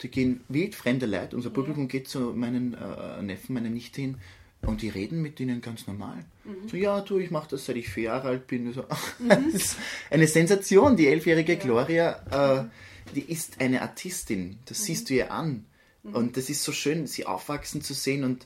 Die 0.02 0.10
gehen 0.10 0.41
wild 0.48 0.76
fremde 0.76 1.06
Leute. 1.06 1.36
Unser 1.36 1.50
Publikum 1.50 1.88
geht 1.88 2.08
zu 2.08 2.34
meinen 2.34 2.74
äh, 2.74 3.22
Neffen, 3.22 3.54
meiner 3.54 3.70
Nichte 3.70 4.02
hin 4.02 4.17
und 4.62 4.82
die 4.82 4.89
reden 4.89 5.22
mit 5.22 5.39
ihnen 5.39 5.62
ganz 5.62 5.88
normal. 5.88 6.26
Mhm. 6.43 6.70
So, 6.70 6.78
ja, 6.78 7.02
du, 7.02 7.20
ich 7.20 7.32
mache 7.32 7.50
das 7.50 7.65
seit 7.65 7.78
ich 7.78 7.89
vier 7.89 8.04
Jahre 8.04 8.30
alt 8.30 8.48
bin. 8.48 8.74
So, 8.74 8.84
mhm. 9.20 9.30
das 9.30 9.54
ist 9.54 9.78
eine 10.10 10.28
Sensation. 10.28 10.98
Die 10.98 11.08
elfjährige 11.08 11.54
ja. 11.54 11.60
Gloria, 11.60 12.62
äh, 12.62 13.13
die 13.15 13.32
ist 13.32 13.60
eine 13.60 13.82
Artistin. 13.82 14.58
Das 14.65 14.80
mhm. 14.80 14.84
siehst 14.84 15.10
du 15.10 15.15
ihr 15.15 15.32
an. 15.32 15.65
Mhm. 16.08 16.15
Und 16.15 16.38
das 16.38 16.50
ist 16.50 16.63
so 16.63 16.72
schön, 16.72 17.08
sie 17.08 17.26
aufwachsen 17.26 17.82
zu 17.82 17.93
sehen 17.93 18.24
und 18.24 18.46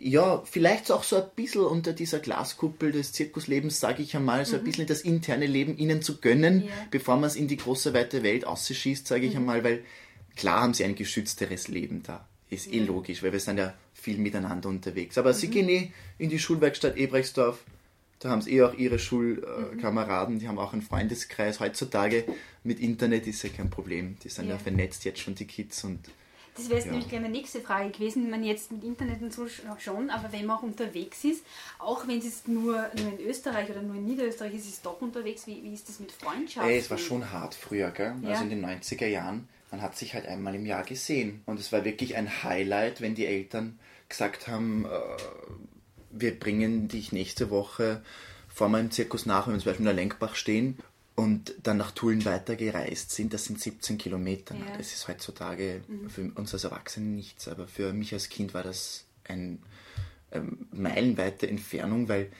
ja, 0.00 0.42
vielleicht 0.44 0.92
auch 0.92 1.02
so 1.02 1.16
ein 1.16 1.28
bisschen 1.34 1.62
unter 1.62 1.92
dieser 1.92 2.20
Glaskuppel 2.20 2.92
des 2.92 3.12
Zirkuslebens, 3.12 3.80
sage 3.80 4.02
ich 4.02 4.14
einmal, 4.14 4.46
so 4.46 4.56
ein 4.56 4.62
mhm. 4.62 4.66
bisschen 4.66 4.86
das 4.86 5.00
interne 5.00 5.46
Leben 5.46 5.76
ihnen 5.76 6.02
zu 6.02 6.20
gönnen, 6.20 6.64
ja. 6.66 6.72
bevor 6.90 7.16
man 7.16 7.24
es 7.24 7.36
in 7.36 7.48
die 7.48 7.56
große 7.56 7.94
weite 7.94 8.22
Welt 8.22 8.46
ausschießt, 8.46 9.06
sage 9.06 9.26
ich 9.26 9.32
mhm. 9.32 9.40
einmal, 9.40 9.64
weil 9.64 9.82
klar 10.36 10.62
haben 10.62 10.74
sie 10.74 10.84
ein 10.84 10.94
geschützteres 10.94 11.68
Leben 11.68 12.02
da. 12.04 12.26
Ist 12.48 12.72
eh 12.72 12.78
logisch, 12.78 13.22
weil 13.22 13.32
wir 13.32 13.40
sind 13.40 13.58
ja 13.58 13.74
viel 13.92 14.18
miteinander 14.18 14.68
unterwegs. 14.68 15.18
Aber 15.18 15.32
mhm. 15.32 15.36
sie 15.36 15.48
gehen 15.48 15.68
eh 15.68 15.92
in 16.18 16.30
die 16.30 16.38
Schulwerkstatt 16.38 16.96
Ebrechtsdorf, 16.96 17.58
da 18.20 18.30
haben 18.30 18.42
sie 18.42 18.52
eh 18.52 18.62
auch 18.62 18.74
ihre 18.74 18.98
Schulkameraden, 18.98 20.36
mhm. 20.36 20.38
die 20.38 20.48
haben 20.48 20.58
auch 20.58 20.72
einen 20.72 20.82
Freundeskreis. 20.82 21.58
Heutzutage 21.58 22.24
mit 22.62 22.78
Internet 22.78 23.26
ist 23.26 23.42
ja 23.42 23.50
kein 23.50 23.68
Problem. 23.68 24.16
Die 24.22 24.28
sind 24.28 24.46
ja, 24.46 24.52
ja 24.52 24.58
vernetzt 24.58 25.04
jetzt 25.04 25.20
schon, 25.20 25.34
die 25.34 25.46
Kids 25.46 25.82
und 25.84 26.08
das 26.58 26.68
wäre 26.68 26.78
jetzt 26.78 26.86
ja. 26.86 26.92
nämlich 26.92 27.08
gleich 27.08 27.20
meine 27.20 27.32
nächste 27.32 27.60
Frage 27.60 27.90
gewesen. 27.90 28.28
Man 28.30 28.42
jetzt 28.42 28.72
mit 28.72 28.82
Internet 28.82 29.22
und 29.22 29.32
so 29.32 29.46
schon, 29.78 30.10
aber 30.10 30.32
wenn 30.32 30.44
man 30.44 30.58
auch 30.58 30.62
unterwegs 30.62 31.24
ist, 31.24 31.44
auch 31.78 32.08
wenn 32.08 32.18
es 32.18 32.46
nur, 32.48 32.90
nur 32.96 33.18
in 33.18 33.26
Österreich 33.26 33.70
oder 33.70 33.80
nur 33.80 33.94
in 33.94 34.04
Niederösterreich 34.04 34.54
ist, 34.54 34.66
ist 34.66 34.74
es 34.74 34.82
doch 34.82 35.00
unterwegs. 35.00 35.46
Wie, 35.46 35.62
wie 35.62 35.72
ist 35.72 35.88
das 35.88 36.00
mit 36.00 36.10
Freundschaften? 36.10 36.70
Ey, 36.70 36.78
es 36.78 36.90
war 36.90 36.98
schon 36.98 37.30
hart 37.30 37.54
früher, 37.54 37.90
gell? 37.90 38.14
Ja. 38.22 38.30
Also 38.30 38.42
in 38.42 38.50
den 38.50 38.66
90er 38.66 39.06
Jahren. 39.06 39.48
Man 39.70 39.82
hat 39.82 39.96
sich 39.96 40.14
halt 40.14 40.26
einmal 40.26 40.54
im 40.54 40.66
Jahr 40.66 40.82
gesehen. 40.82 41.42
Und 41.46 41.60
es 41.60 41.72
war 41.72 41.84
wirklich 41.84 42.16
ein 42.16 42.42
Highlight, 42.42 43.00
wenn 43.00 43.14
die 43.14 43.26
Eltern 43.26 43.78
gesagt 44.08 44.48
haben, 44.48 44.86
äh, 44.86 44.88
wir 46.10 46.38
bringen 46.38 46.88
dich 46.88 47.12
nächste 47.12 47.50
Woche 47.50 48.02
vor 48.48 48.68
meinem 48.68 48.90
Zirkus 48.90 49.26
nach, 49.26 49.46
wenn 49.46 49.54
wir 49.54 49.60
zum 49.60 49.66
Beispiel 49.70 49.86
in 49.86 49.94
der 49.94 49.94
Lenkbach 49.94 50.34
stehen 50.34 50.78
und 51.18 51.56
dann 51.64 51.78
nach 51.78 51.90
Tulln 51.90 52.24
weitergereist 52.24 53.10
sind, 53.10 53.34
das 53.34 53.46
sind 53.46 53.60
17 53.60 53.98
Kilometer. 53.98 54.54
Ja. 54.54 54.76
Das 54.76 54.92
ist 54.92 55.08
heutzutage 55.08 55.82
mhm. 55.88 56.08
für 56.08 56.30
uns 56.36 56.54
als 56.54 56.62
Erwachsene 56.62 57.06
nichts, 57.06 57.48
aber 57.48 57.66
für 57.66 57.92
mich 57.92 58.12
als 58.12 58.28
Kind 58.28 58.54
war 58.54 58.62
das 58.62 59.04
eine 59.24 59.58
ähm, 60.30 60.68
meilenweite 60.70 61.48
Entfernung, 61.48 62.08
weil 62.08 62.30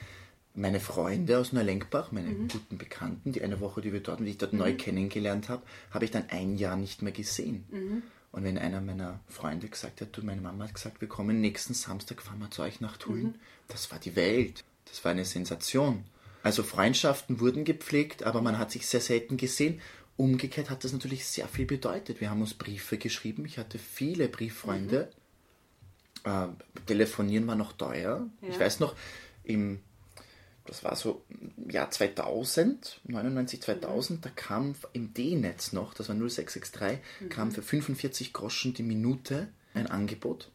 meine 0.55 0.79
Freunde 0.79 1.39
aus 1.39 1.51
Neulenkbach, 1.51 2.13
meine 2.13 2.29
mhm. 2.29 2.47
guten 2.47 2.77
Bekannten, 2.77 3.33
die 3.33 3.41
eine 3.41 3.59
Woche, 3.59 3.81
die 3.81 3.91
wir 3.91 3.99
dort, 3.99 4.21
die 4.21 4.27
ich 4.27 4.37
dort 4.37 4.53
mhm. 4.53 4.59
neu 4.59 4.73
kennengelernt 4.75 5.49
habe, 5.49 5.63
habe 5.91 6.05
ich 6.05 6.11
dann 6.11 6.29
ein 6.29 6.55
Jahr 6.55 6.77
nicht 6.77 7.01
mehr 7.01 7.11
gesehen. 7.11 7.65
Mhm. 7.71 8.03
Und 8.31 8.45
wenn 8.45 8.57
einer 8.57 8.79
meiner 8.79 9.19
Freunde 9.27 9.67
gesagt 9.67 9.99
hat, 9.99 10.15
du, 10.15 10.23
meine 10.23 10.39
Mama 10.39 10.63
hat 10.63 10.75
gesagt, 10.75 11.01
wir 11.01 11.09
kommen 11.09 11.41
nächsten 11.41 11.73
Samstag, 11.73 12.21
fahren 12.21 12.39
wir 12.39 12.49
zu 12.49 12.61
euch 12.61 12.79
nach 12.79 12.95
Tulln, 12.95 13.23
mhm. 13.23 13.35
das 13.67 13.91
war 13.91 13.99
die 13.99 14.15
Welt. 14.15 14.63
Das 14.85 15.03
war 15.03 15.11
eine 15.11 15.25
Sensation. 15.25 16.05
Also 16.49 16.63
Freundschaften 16.63 17.39
wurden 17.39 17.63
gepflegt, 17.63 18.23
aber 18.23 18.41
man 18.41 18.57
hat 18.57 18.71
sich 18.71 18.87
sehr 18.87 19.01
selten 19.01 19.37
gesehen. 19.37 19.81
Umgekehrt 20.17 20.71
hat 20.71 20.83
das 20.83 20.93
natürlich 20.93 21.27
sehr 21.27 21.47
viel 21.47 21.67
bedeutet. 21.67 22.21
Wir 22.21 22.31
haben 22.31 22.41
uns 22.41 22.55
Briefe 22.55 22.97
geschrieben. 22.97 23.45
Ich 23.45 23.59
hatte 23.59 23.77
viele 23.77 24.27
Brieffreunde. 24.27 25.11
Mhm. 26.25 26.31
Äh, 26.31 26.47
telefonieren 26.87 27.45
war 27.45 27.53
noch 27.53 27.73
teuer. 27.73 28.27
Ja. 28.41 28.49
Ich 28.49 28.59
weiß 28.59 28.79
noch, 28.79 28.95
im 29.43 29.81
das 30.65 30.83
war 30.83 30.95
so 30.95 31.23
Jahr 31.69 31.91
2000, 31.91 32.99
99, 33.03 33.61
2000, 33.61 34.25
da 34.25 34.31
kam 34.31 34.73
im 34.93 35.13
D-Netz 35.13 35.71
noch, 35.71 35.93
das 35.93 36.09
war 36.09 36.15
0663, 36.15 36.97
mhm. 37.19 37.29
kam 37.29 37.51
für 37.51 37.61
45 37.61 38.33
Groschen 38.33 38.73
die 38.73 38.81
Minute 38.81 39.49
ein 39.75 39.85
Angebot, 39.85 40.49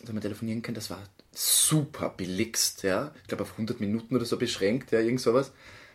dass 0.00 0.12
man 0.12 0.22
telefonieren 0.22 0.62
kann. 0.62 0.76
Das 0.76 0.88
war 0.88 1.02
super 1.32 2.10
billigst, 2.10 2.82
ja. 2.82 3.12
Ich 3.22 3.28
glaube 3.28 3.44
auf 3.44 3.52
100 3.52 3.80
Minuten 3.80 4.14
oder 4.14 4.24
so 4.24 4.36
beschränkt, 4.36 4.92
ja, 4.92 5.00
irgend 5.00 5.20
sowas. 5.20 5.52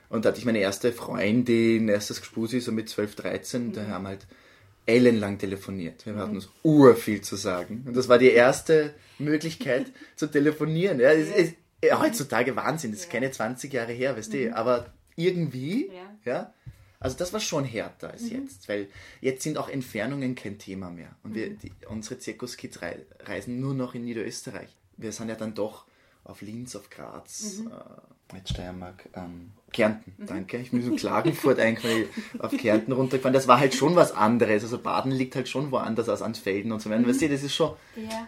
Und 0.09 0.25
da 0.25 0.29
hatte 0.29 0.39
ich 0.39 0.45
meine 0.45 0.59
erste 0.59 0.93
Freundin, 0.93 1.89
erstes 1.89 2.21
Gespusi, 2.21 2.59
so 2.59 2.71
mit 2.71 2.89
12, 2.89 3.15
13, 3.15 3.67
mhm. 3.67 3.73
da 3.73 3.87
haben 3.87 4.07
halt 4.07 4.25
ellenlang 4.85 5.37
telefoniert. 5.37 6.05
Wir 6.05 6.15
hatten 6.15 6.35
uns 6.35 6.49
urviel 6.63 7.21
zu 7.21 7.35
sagen. 7.35 7.83
Und 7.85 7.95
das 7.95 8.07
war 8.07 8.17
die 8.17 8.31
erste 8.31 8.93
Möglichkeit 9.19 9.91
zu 10.15 10.27
telefonieren. 10.27 10.99
Ja, 10.99 11.11
es, 11.11 11.29
es, 11.29 11.53
ja, 11.83 11.99
heutzutage 11.99 12.55
Wahnsinn, 12.55 12.91
das 12.91 13.01
ist 13.01 13.11
keine 13.11 13.29
20 13.29 13.71
Jahre 13.71 13.91
her, 13.91 14.15
weißt 14.15 14.33
du, 14.33 14.37
mhm. 14.37 14.53
aber 14.53 14.93
irgendwie, 15.17 15.91
ja. 15.93 16.15
ja. 16.31 16.53
also 16.99 17.17
das 17.17 17.33
war 17.33 17.41
schon 17.41 17.65
härter 17.65 18.11
als 18.11 18.23
mhm. 18.23 18.43
jetzt, 18.43 18.69
weil 18.69 18.87
jetzt 19.19 19.43
sind 19.43 19.57
auch 19.57 19.67
Entfernungen 19.67 20.35
kein 20.35 20.57
Thema 20.57 20.89
mehr. 20.89 21.15
Und 21.21 21.35
wir, 21.35 21.49
mhm. 21.49 21.59
die, 21.59 21.71
unsere 21.89 22.17
Zirkuskids 22.17 22.79
reisen 23.25 23.59
nur 23.59 23.73
noch 23.73 23.93
in 23.93 24.05
Niederösterreich. 24.05 24.76
Wir 24.97 25.11
sind 25.11 25.29
ja 25.29 25.35
dann 25.35 25.53
doch 25.53 25.85
auf 26.23 26.41
Linz, 26.41 26.75
auf 26.75 26.89
Graz, 26.89 27.59
mhm. 27.59 27.71
äh, 27.71 28.33
nicht 28.33 28.49
Steiermark, 28.49 29.07
ähm, 29.13 29.51
Kärnten, 29.71 30.13
mhm. 30.17 30.25
danke. 30.25 30.57
Ich 30.57 30.71
bin 30.71 30.83
so 30.83 30.95
Klagenfurt 30.95 31.59
eigentlich 31.59 32.07
auf 32.39 32.51
Kärnten 32.51 32.91
runtergefahren. 32.91 33.33
Das 33.33 33.47
war 33.47 33.59
halt 33.59 33.73
schon 33.73 33.95
was 33.95 34.11
anderes. 34.11 34.63
Also 34.63 34.79
Baden 34.79 35.11
liegt 35.11 35.35
halt 35.35 35.47
schon 35.47 35.71
woanders 35.71 36.09
als 36.09 36.21
Ansfelden 36.21 36.71
und 36.71 36.81
so 36.81 36.89
weiter. 36.89 37.01
Mhm. 37.01 37.07
Weißt 37.07 37.21
du, 37.21 37.29
das 37.29 37.43
ist 37.43 37.55
schon. 37.55 37.75
Ja. 37.95 38.27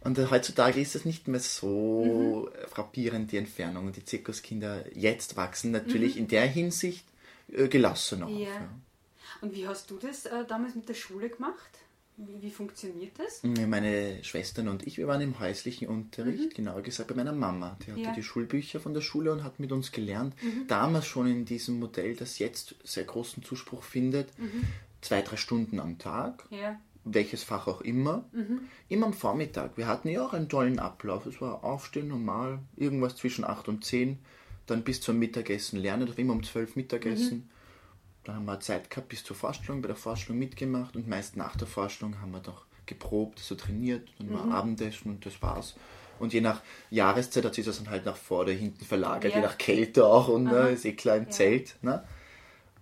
Und 0.00 0.18
heutzutage 0.30 0.80
ist 0.80 0.94
es 0.94 1.04
nicht 1.04 1.28
mehr 1.28 1.40
so 1.40 2.48
mhm. 2.50 2.68
frappierend, 2.68 3.32
die 3.32 3.38
Entfernung. 3.38 3.86
Und 3.86 3.96
die 3.96 4.04
Zirkuskinder 4.04 4.84
jetzt 4.94 5.36
wachsen 5.36 5.70
natürlich 5.70 6.14
mhm. 6.14 6.22
in 6.22 6.28
der 6.28 6.46
Hinsicht 6.46 7.06
äh, 7.52 7.68
gelassener 7.68 8.28
ja. 8.28 8.34
auf. 8.34 8.40
Ja. 8.42 8.68
Und 9.40 9.54
wie 9.54 9.66
hast 9.66 9.90
du 9.90 9.98
das 9.98 10.26
äh, 10.26 10.44
damals 10.46 10.74
mit 10.74 10.88
der 10.88 10.94
Schule 10.94 11.28
gemacht? 11.28 11.70
Wie, 12.16 12.42
wie, 12.42 12.50
funktioniert 12.50 13.18
das? 13.18 13.42
Meine 13.42 14.22
Schwestern 14.22 14.68
und 14.68 14.86
ich, 14.86 14.98
wir 14.98 15.08
waren 15.08 15.20
im 15.20 15.40
häuslichen 15.40 15.88
Unterricht, 15.88 16.52
mhm. 16.52 16.54
genauer 16.54 16.82
gesagt 16.82 17.08
bei 17.08 17.14
meiner 17.14 17.32
Mama. 17.32 17.76
Die 17.84 17.90
hatte 17.90 18.00
ja. 18.00 18.12
die 18.12 18.22
Schulbücher 18.22 18.78
von 18.78 18.94
der 18.94 19.00
Schule 19.00 19.32
und 19.32 19.42
hat 19.42 19.58
mit 19.58 19.72
uns 19.72 19.90
gelernt. 19.90 20.34
Mhm. 20.40 20.68
Damals 20.68 21.06
schon 21.06 21.26
in 21.26 21.44
diesem 21.44 21.80
Modell, 21.80 22.14
das 22.14 22.38
jetzt 22.38 22.76
sehr 22.84 23.04
großen 23.04 23.42
Zuspruch 23.42 23.82
findet, 23.82 24.38
mhm. 24.38 24.64
zwei, 25.00 25.22
drei 25.22 25.36
Stunden 25.36 25.80
am 25.80 25.98
Tag. 25.98 26.46
Ja 26.50 26.78
welches 27.04 27.42
Fach 27.42 27.66
auch 27.66 27.82
immer, 27.82 28.24
mhm. 28.32 28.60
immer 28.88 29.06
am 29.06 29.12
Vormittag. 29.12 29.76
Wir 29.76 29.86
hatten 29.86 30.08
ja 30.08 30.24
auch 30.24 30.32
einen 30.32 30.48
tollen 30.48 30.78
Ablauf. 30.78 31.26
Es 31.26 31.40
war 31.40 31.62
Aufstehen 31.62 32.08
normal, 32.08 32.60
irgendwas 32.76 33.16
zwischen 33.16 33.44
8 33.44 33.68
und 33.68 33.84
10, 33.84 34.18
dann 34.66 34.84
bis 34.84 35.00
zum 35.02 35.18
Mittagessen 35.18 35.78
lernen, 35.78 36.10
immer 36.16 36.32
um 36.32 36.42
12 36.42 36.76
Mittagessen. 36.76 37.50
Mhm. 38.24 38.26
Dann 38.26 38.36
haben 38.36 38.44
wir 38.46 38.60
Zeit 38.60 38.90
gehabt 38.90 39.08
bis 39.08 39.24
zur 39.24 39.36
Vorstellung, 39.36 39.82
bei 39.82 39.88
der 39.88 39.96
Vorstellung 39.96 40.38
mitgemacht 40.38 40.96
und 40.96 41.08
meist 41.08 41.36
nach 41.36 41.56
der 41.56 41.66
Vorstellung 41.66 42.20
haben 42.20 42.32
wir 42.32 42.40
doch 42.40 42.64
geprobt, 42.86 43.38
so 43.38 43.54
trainiert, 43.54 44.08
dann 44.18 44.32
war 44.32 44.44
mhm. 44.44 44.52
Abendessen 44.52 45.10
und 45.10 45.24
das 45.24 45.40
war's. 45.40 45.74
Und 46.18 46.32
je 46.32 46.40
nach 46.40 46.62
Jahreszeit 46.90 47.44
hat 47.44 47.54
sich 47.54 47.64
das 47.64 47.78
dann 47.78 47.90
halt 47.90 48.04
nach 48.04 48.16
vor 48.16 48.40
oder 48.40 48.52
hinten 48.52 48.84
verlagert, 48.84 49.32
ja. 49.32 49.38
je 49.38 49.44
nach 49.44 49.58
Kälte 49.58 50.06
auch 50.06 50.28
und 50.28 50.44
ne, 50.44 50.70
ist 50.70 50.84
eh 50.84 50.92
klar 50.92 51.16
im 51.16 51.24
ja. 51.24 51.30
Zelt. 51.30 51.76
Ne? 51.82 52.04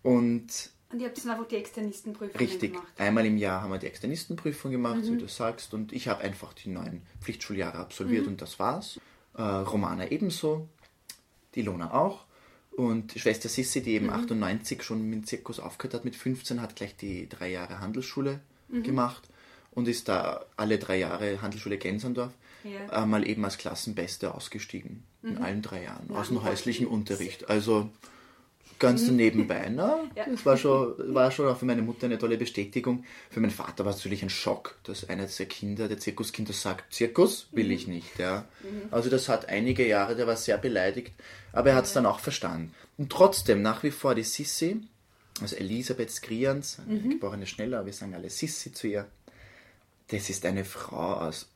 Und 0.02 0.70
und 0.92 1.00
ihr 1.00 1.08
habt 1.08 1.24
dann 1.24 1.32
einfach 1.32 1.48
die 1.48 1.56
Externistenprüfung 1.56 2.38
Richtig. 2.38 2.72
gemacht? 2.72 2.86
Richtig. 2.88 3.06
Einmal 3.06 3.24
im 3.24 3.38
Jahr 3.38 3.62
haben 3.62 3.70
wir 3.70 3.78
die 3.78 3.86
Externistenprüfung 3.86 4.70
gemacht, 4.70 4.96
mhm. 4.96 5.14
wie 5.14 5.18
du 5.18 5.26
sagst. 5.26 5.72
Und 5.72 5.90
ich 5.90 6.06
habe 6.06 6.22
einfach 6.22 6.52
die 6.52 6.68
neuen 6.68 7.00
Pflichtschuljahre 7.22 7.78
absolviert 7.78 8.26
mhm. 8.26 8.32
und 8.32 8.42
das 8.42 8.58
war's. 8.58 9.00
Äh, 9.34 9.42
Romana 9.42 10.10
ebenso, 10.10 10.68
die 11.54 11.62
Lona 11.62 11.94
auch. 11.94 12.26
Und 12.76 13.12
Schwester 13.16 13.48
Sissi, 13.48 13.82
die 13.82 13.92
eben 13.92 14.06
mhm. 14.06 14.12
98 14.12 14.82
schon 14.82 15.02
mit 15.08 15.20
dem 15.20 15.26
Zirkus 15.26 15.60
aufgehört 15.60 15.94
hat, 15.94 16.04
mit 16.04 16.16
15, 16.16 16.62
hat 16.62 16.76
gleich 16.76 16.96
die 16.96 17.28
drei 17.28 17.50
Jahre 17.50 17.80
Handelsschule 17.80 18.40
mhm. 18.68 18.82
gemacht 18.82 19.28
und 19.70 19.88
ist 19.88 20.08
da 20.08 20.44
alle 20.56 20.78
drei 20.78 20.98
Jahre 20.98 21.42
Handelsschule 21.42 21.78
Gensandorf 21.78 22.32
ja. 22.64 23.02
äh, 23.02 23.06
mal 23.06 23.26
eben 23.26 23.44
als 23.44 23.58
Klassenbeste 23.58 24.34
ausgestiegen. 24.34 25.04
In 25.22 25.34
mhm. 25.34 25.42
allen 25.42 25.62
drei 25.62 25.84
Jahren. 25.84 26.06
Ja, 26.08 26.16
aus 26.16 26.28
dem 26.28 26.42
häuslichen 26.42 26.86
Unterricht. 26.86 27.48
Also 27.48 27.90
ganz 28.82 29.08
mhm. 29.08 29.16
nebenbei. 29.16 29.68
Ne? 29.68 30.00
Ja. 30.16 30.26
Das 30.28 30.44
war 30.44 30.56
schon, 30.58 31.14
war 31.14 31.30
schon 31.30 31.48
auch 31.48 31.56
für 31.56 31.64
meine 31.64 31.80
Mutter 31.80 32.06
eine 32.06 32.18
tolle 32.18 32.36
Bestätigung. 32.36 33.04
Für 33.30 33.40
meinen 33.40 33.50
Vater 33.50 33.84
war 33.84 33.92
es 33.92 33.98
natürlich 33.98 34.22
ein 34.22 34.30
Schock, 34.30 34.76
dass 34.82 35.08
einer 35.08 35.26
der 35.26 35.46
Kinder, 35.46 35.88
der 35.88 35.98
Zirkuskinder 35.98 36.52
sagt, 36.52 36.92
Zirkus 36.92 37.46
will 37.52 37.70
ich 37.70 37.86
mhm. 37.86 37.94
nicht. 37.94 38.18
Ja. 38.18 38.44
Mhm. 38.62 38.88
Also 38.90 39.08
das 39.08 39.28
hat 39.28 39.48
einige 39.48 39.86
Jahre, 39.86 40.16
der 40.16 40.26
war 40.26 40.36
sehr 40.36 40.58
beleidigt, 40.58 41.14
aber 41.52 41.70
er 41.70 41.76
hat 41.76 41.84
es 41.84 41.92
dann 41.92 42.04
auch 42.04 42.18
verstanden. 42.18 42.74
Und 42.98 43.10
trotzdem 43.10 43.62
nach 43.62 43.82
wie 43.84 43.90
vor 43.90 44.14
die 44.14 44.24
Sissi, 44.24 44.82
also 45.40 45.56
Elisabeth 45.56 46.10
Skrians, 46.10 46.78
mhm. 46.86 47.10
geborene 47.10 47.46
Schneller, 47.46 47.86
wir 47.86 47.92
sagen 47.92 48.14
alle 48.14 48.28
Sissi 48.28 48.72
zu 48.72 48.88
ihr, 48.88 49.06
das 50.08 50.28
ist 50.28 50.44
eine 50.44 50.64
Frau 50.64 51.14
aus 51.14 51.48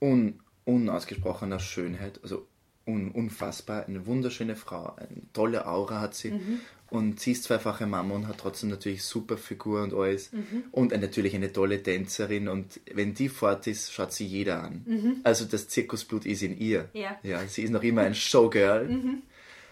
un, 0.00 0.40
unausgesprochener 0.64 1.58
Schönheit, 1.58 2.20
also 2.22 2.46
un, 2.86 3.10
unfassbar, 3.10 3.86
eine 3.86 4.06
wunderschöne 4.06 4.56
Frau, 4.56 4.94
eine 4.96 5.22
tolle 5.32 5.66
Aura 5.66 6.00
hat 6.00 6.14
sie. 6.14 6.32
Mhm. 6.32 6.60
Und 6.88 7.18
sie 7.18 7.32
ist 7.32 7.42
zweifache 7.42 7.84
Mama 7.84 8.14
und 8.14 8.28
hat 8.28 8.38
trotzdem 8.38 8.70
natürlich 8.70 9.02
super 9.02 9.36
Figur 9.36 9.82
und 9.82 9.92
alles. 9.92 10.32
Mhm. 10.32 10.64
Und 10.70 10.92
natürlich 10.92 11.34
eine 11.34 11.52
tolle 11.52 11.82
Tänzerin. 11.82 12.46
Und 12.46 12.80
wenn 12.94 13.12
die 13.12 13.28
fort 13.28 13.66
ist, 13.66 13.92
schaut 13.92 14.12
sie 14.12 14.24
jeder 14.24 14.62
an. 14.62 14.84
Mhm. 14.86 15.16
Also 15.24 15.46
das 15.46 15.66
Zirkusblut 15.66 16.24
ist 16.26 16.42
in 16.42 16.56
ihr. 16.56 16.88
Ja. 16.92 17.18
ja 17.24 17.44
sie 17.48 17.62
ist 17.62 17.70
noch 17.70 17.82
immer 17.82 18.02
ein 18.02 18.14
Showgirl. 18.14 18.88
Mhm. 18.96 19.22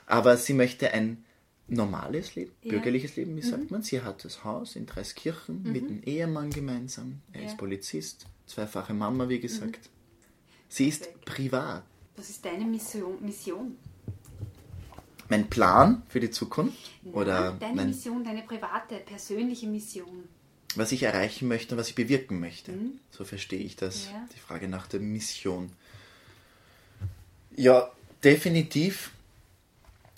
Aber 0.06 0.36
sie 0.36 0.52
möchte 0.52 0.92
ein 0.92 1.24
normales 1.66 2.34
Leben, 2.34 2.52
ja. 2.62 2.72
bürgerliches 2.72 3.16
Leben, 3.16 3.36
wie 3.36 3.42
sagt 3.42 3.62
mhm. 3.62 3.68
man. 3.70 3.82
Sie 3.82 4.02
hat 4.02 4.22
das 4.24 4.44
Haus 4.44 4.76
in 4.76 4.84
Dreiskirchen 4.84 5.62
mhm. 5.62 5.72
mit 5.72 5.84
einem 5.84 6.02
Ehemann 6.02 6.50
gemeinsam. 6.50 7.20
Er 7.32 7.42
ja. 7.42 7.46
ist 7.46 7.56
Polizist, 7.56 8.26
zweifache 8.46 8.92
Mama, 8.92 9.28
wie 9.28 9.40
gesagt. 9.40 9.88
Sie 10.68 10.88
ist 10.88 11.08
privat. 11.24 11.84
Was 12.16 12.30
ist 12.30 12.44
deine 12.44 12.64
Mission? 12.64 13.16
Mission? 13.20 13.76
Mein 15.28 15.48
Plan 15.48 16.02
für 16.08 16.20
die 16.20 16.30
Zukunft? 16.30 16.78
Ja, 17.02 17.12
oder 17.12 17.52
deine 17.58 17.74
mein, 17.74 17.88
Mission, 17.88 18.22
deine 18.24 18.42
private, 18.42 18.96
persönliche 18.96 19.66
Mission. 19.66 20.28
Was 20.76 20.92
ich 20.92 21.02
erreichen 21.02 21.48
möchte 21.48 21.74
und 21.74 21.80
was 21.80 21.88
ich 21.88 21.94
bewirken 21.94 22.40
möchte. 22.40 22.72
Mhm. 22.72 23.00
So 23.10 23.24
verstehe 23.24 23.60
ich 23.60 23.76
das. 23.76 24.06
Ja. 24.06 24.28
Die 24.34 24.40
Frage 24.40 24.68
nach 24.68 24.86
der 24.86 25.00
Mission. 25.00 25.70
Ja, 27.56 27.90
definitiv 28.22 29.12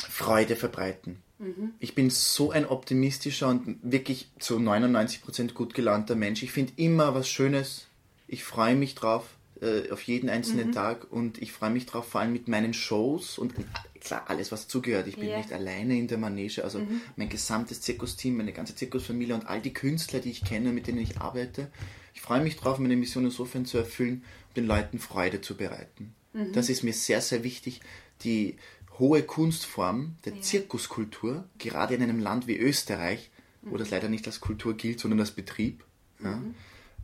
Freude 0.09 0.57
verbreiten. 0.57 1.23
Mhm. 1.39 1.75
Ich 1.79 1.95
bin 1.95 2.11
so 2.11 2.51
ein 2.51 2.67
optimistischer 2.67 3.49
und 3.49 3.79
wirklich 3.83 4.31
zu 4.39 4.59
99% 4.59 5.53
gut 5.53 5.75
gelaunter 5.75 6.15
Mensch. 6.15 6.43
Ich 6.43 6.53
finde 6.53 6.73
immer 6.77 7.15
was 7.15 7.29
Schönes. 7.29 7.87
Ich 8.27 8.45
freue 8.45 8.75
mich 8.75 8.95
drauf 8.95 9.36
äh, 9.61 9.91
auf 9.91 10.03
jeden 10.03 10.29
einzelnen 10.29 10.69
mhm. 10.69 10.73
Tag 10.73 11.11
und 11.11 11.41
ich 11.41 11.53
freue 11.53 11.71
mich 11.71 11.87
drauf, 11.87 12.07
vor 12.07 12.21
allem 12.21 12.33
mit 12.33 12.47
meinen 12.47 12.75
Shows 12.75 13.39
und 13.39 13.55
klar, 14.01 14.25
alles 14.27 14.53
was 14.53 14.69
zugehört. 14.69 15.07
Ich 15.07 15.17
bin 15.17 15.29
yeah. 15.29 15.39
nicht 15.39 15.53
alleine 15.53 15.97
in 15.97 16.09
der 16.09 16.19
Manege, 16.19 16.63
also 16.63 16.81
mhm. 16.81 17.01
mein 17.17 17.29
gesamtes 17.29 17.81
Zirkusteam, 17.81 18.37
meine 18.37 18.53
ganze 18.53 18.75
Zirkusfamilie 18.75 19.35
und 19.35 19.47
all 19.47 19.63
die 19.63 19.73
Künstler, 19.73 20.21
die 20.21 20.31
ich 20.31 20.45
kenne, 20.45 20.73
mit 20.73 20.87
denen 20.87 20.99
ich 20.99 21.19
arbeite. 21.19 21.71
Ich 22.13 22.21
freue 22.21 22.43
mich 22.43 22.57
drauf, 22.57 22.79
meine 22.79 22.97
Mission 22.97 23.25
insofern 23.25 23.65
zu 23.65 23.79
erfüllen, 23.79 24.25
den 24.57 24.67
Leuten 24.67 24.99
Freude 24.99 25.41
zu 25.41 25.57
bereiten. 25.57 26.15
Mhm. 26.35 26.53
Das 26.53 26.69
ist 26.69 26.83
mir 26.83 26.93
sehr, 26.93 27.23
sehr 27.23 27.43
wichtig. 27.43 27.81
Die 28.25 28.57
hohe 28.99 29.23
Kunstform 29.23 30.17
der 30.25 30.35
ja. 30.35 30.41
Zirkuskultur, 30.43 31.45
gerade 31.59 31.95
in 31.95 32.03
einem 32.03 32.21
Land 32.21 32.47
wie 32.47 32.59
Österreich, 32.59 33.31
wo 33.63 33.75
mhm. 33.75 33.79
das 33.79 33.91
leider 33.91 34.09
nicht 34.09 34.27
als 34.27 34.41
Kultur 34.41 34.77
gilt, 34.77 35.01
sondern 35.01 35.21
als 35.21 35.31
Betrieb, 35.31 35.83
ja, 36.23 36.37
mhm. 36.37 36.55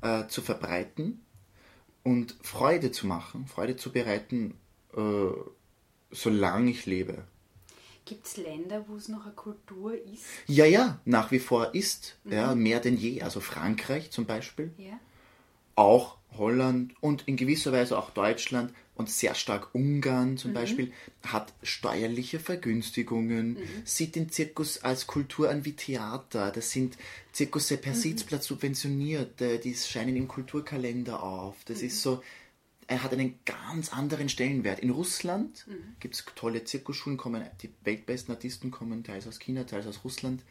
äh, 0.03 0.29
zu 0.29 0.43
verbreiten 0.43 1.21
und 2.03 2.37
Freude 2.43 2.91
zu 2.91 3.07
machen, 3.07 3.47
Freude 3.47 3.77
zu 3.77 3.93
bereiten, 3.93 4.55
äh, 4.97 5.31
solange 6.11 6.71
ich 6.71 6.87
lebe. 6.87 7.25
Gibt 8.05 8.27
es 8.27 8.37
Länder, 8.37 8.85
wo 8.89 8.97
es 8.97 9.09
noch 9.09 9.25
eine 9.25 9.35
Kultur 9.35 9.95
ist? 9.95 10.25
Ja, 10.47 10.65
ja, 10.65 11.01
nach 11.05 11.31
wie 11.31 11.39
vor 11.39 11.75
ist. 11.75 12.19
Mhm. 12.25 12.33
Ja, 12.33 12.55
mehr 12.55 12.81
denn 12.81 12.97
je. 12.97 13.23
Also 13.23 13.41
Frankreich 13.41 14.11
zum 14.11 14.27
Beispiel. 14.27 14.73
Ja. 14.77 14.99
Auch 15.77 16.19
Holland 16.37 16.95
und 17.01 17.29
in 17.29 17.37
gewisser 17.37 17.73
Weise 17.73 17.97
auch 17.97 18.11
Deutschland 18.11 18.73
und 18.95 19.09
sehr 19.09 19.35
stark 19.35 19.75
Ungarn 19.75 20.37
zum 20.37 20.51
mhm. 20.51 20.55
Beispiel 20.55 20.93
hat 21.27 21.53
steuerliche 21.63 22.39
Vergünstigungen, 22.39 23.55
mhm. 23.55 23.59
sieht 23.85 24.17
den 24.17 24.31
Zirkus 24.31 24.83
als 24.83 25.07
Kultur 25.07 25.49
an 25.51 25.65
wie 25.65 25.73
Theater. 25.73 26.51
Das 26.51 26.71
sind 26.71 26.99
Zirkusse 27.33 27.79
per 27.79 27.95
mhm. 27.95 27.99
Sitzplatz 27.99 28.47
subventioniert, 28.47 29.41
die 29.41 29.75
scheinen 29.75 30.17
im 30.17 30.29
Kulturkalender 30.29 31.23
auf. 31.23 31.57
Das 31.65 31.81
mhm. 31.81 31.87
ist 31.87 32.03
so, 32.03 32.23
er 32.87 33.03
hat 33.03 33.13
einen 33.13 33.39
ganz 33.47 33.93
anderen 33.93 34.29
Stellenwert. 34.29 34.81
In 34.81 34.91
Russland 34.91 35.67
mhm. 35.67 35.97
gibt 36.01 36.15
es 36.15 36.25
tolle 36.35 36.65
Zirkusschulen, 36.65 37.17
kommen, 37.17 37.45
die 37.63 37.71
weltbesten 37.85 38.35
Artisten 38.35 38.71
kommen 38.71 39.05
teils 39.05 39.27
aus 39.27 39.39
China, 39.39 39.65
teils 39.65 39.87
aus 39.87 40.05
Russland. 40.05 40.43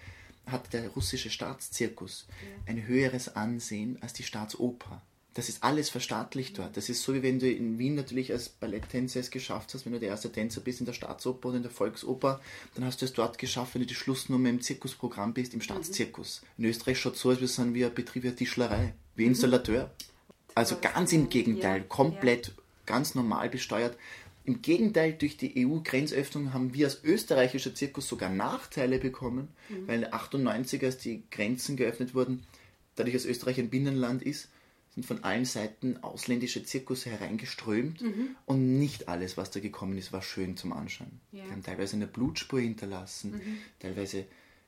Hat 0.47 0.73
der 0.73 0.89
russische 0.89 1.29
Staatszirkus 1.29 2.25
ja. 2.27 2.73
ein 2.73 2.87
höheres 2.87 3.35
Ansehen 3.35 3.99
als 4.01 4.13
die 4.13 4.23
Staatsoper. 4.23 5.03
Das 5.33 5.47
ist 5.47 5.63
alles 5.63 5.89
verstaatlicht 5.89 6.57
dort. 6.57 6.75
Das 6.75 6.89
ist 6.89 7.03
so, 7.03 7.13
wie 7.13 7.23
wenn 7.23 7.39
du 7.39 7.49
in 7.49 7.79
Wien 7.79 7.95
natürlich 7.95 8.33
als 8.33 8.49
Balletttänzer 8.49 9.21
es 9.21 9.31
geschafft 9.31 9.73
hast, 9.73 9.85
wenn 9.85 9.93
du 9.93 9.99
der 9.99 10.09
erste 10.09 10.29
Tänzer 10.29 10.59
bist 10.59 10.81
in 10.81 10.85
der 10.85 10.93
Staatsoper 10.93 11.49
oder 11.49 11.57
in 11.57 11.63
der 11.63 11.71
Volksoper, 11.71 12.41
dann 12.75 12.83
hast 12.83 13.01
du 13.01 13.05
es 13.05 13.13
dort 13.13 13.37
geschafft, 13.37 13.73
wenn 13.73 13.81
du 13.81 13.87
die 13.87 13.95
Schlussnummer 13.95 14.49
im 14.49 14.59
Zirkusprogramm 14.59 15.33
bist, 15.33 15.53
im 15.53 15.61
Staatszirkus. 15.61 16.41
In 16.57 16.65
Österreich 16.65 16.99
schaut 16.99 17.15
es 17.15 17.21
so 17.21 17.31
aus, 17.31 17.39
wir 17.39 17.47
sind 17.47 17.73
wie 17.73 17.85
ein 17.85 17.93
Betrieb 17.93 18.23
wie 18.23 18.31
Tischlerei, 18.31 18.93
wie 19.15 19.25
Installateur. 19.25 19.91
Also 20.53 20.77
ganz 20.81 21.13
im 21.13 21.29
Gegenteil, 21.29 21.83
komplett 21.83 22.53
ganz 22.85 23.15
normal 23.15 23.49
besteuert. 23.49 23.97
Im 24.43 24.61
Gegenteil, 24.61 25.13
durch 25.13 25.37
die 25.37 25.65
EU-Grenzöffnung 25.65 26.51
haben 26.51 26.73
wir 26.73 26.87
als 26.87 27.03
österreichischer 27.03 27.73
Zirkus 27.73 28.07
sogar 28.07 28.29
Nachteile 28.29 28.97
bekommen, 28.97 29.49
mhm. 29.69 29.87
weil 29.87 30.05
98, 30.11 30.83
als 30.83 30.97
die 30.97 31.23
Grenzen 31.31 31.77
geöffnet 31.77 32.15
wurden, 32.15 32.43
dadurch, 32.95 33.13
dass 33.13 33.25
Österreich 33.25 33.59
ein 33.59 33.69
Binnenland 33.69 34.23
ist, 34.23 34.49
sind 34.93 35.05
von 35.05 35.23
allen 35.23 35.45
Seiten 35.45 35.97
ausländische 36.03 36.63
Zirkusse 36.63 37.09
hereingeströmt 37.09 38.01
mhm. 38.01 38.35
und 38.45 38.77
nicht 38.77 39.07
alles, 39.07 39.37
was 39.37 39.51
da 39.51 39.59
gekommen 39.59 39.97
ist, 39.97 40.11
war 40.11 40.21
schön 40.21 40.57
zum 40.57 40.73
Anschauen. 40.73 41.21
Ja. 41.31 41.45
Die 41.45 41.51
haben 41.51 41.63
teilweise 41.63 41.95
eine 41.95 42.07
Blutspur 42.07 42.59
hinterlassen, 42.59 43.31
mhm. 43.31 43.57
teilweise 43.79 44.25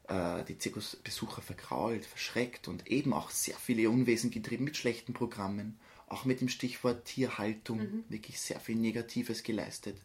äh, 0.08 0.44
die 0.48 0.58
Zirkusbesucher 0.58 1.42
verkrault, 1.42 2.06
verschreckt 2.06 2.68
und 2.68 2.88
eben 2.88 3.14
auch 3.14 3.30
sehr 3.30 3.56
viele 3.56 3.90
Unwesen 3.90 4.32
getrieben 4.32 4.64
mit 4.64 4.78
schlechten 4.78 5.14
Programmen 5.14 5.78
auch 6.14 6.26
mit 6.26 6.42
dem 6.42 6.50
Stichwort 6.50 7.06
Tierhaltung 7.06 7.80
mhm. 7.80 8.04
wirklich 8.08 8.40
sehr 8.40 8.60
viel 8.60 8.76
Negatives 8.76 9.44
geleistet. 9.44 9.98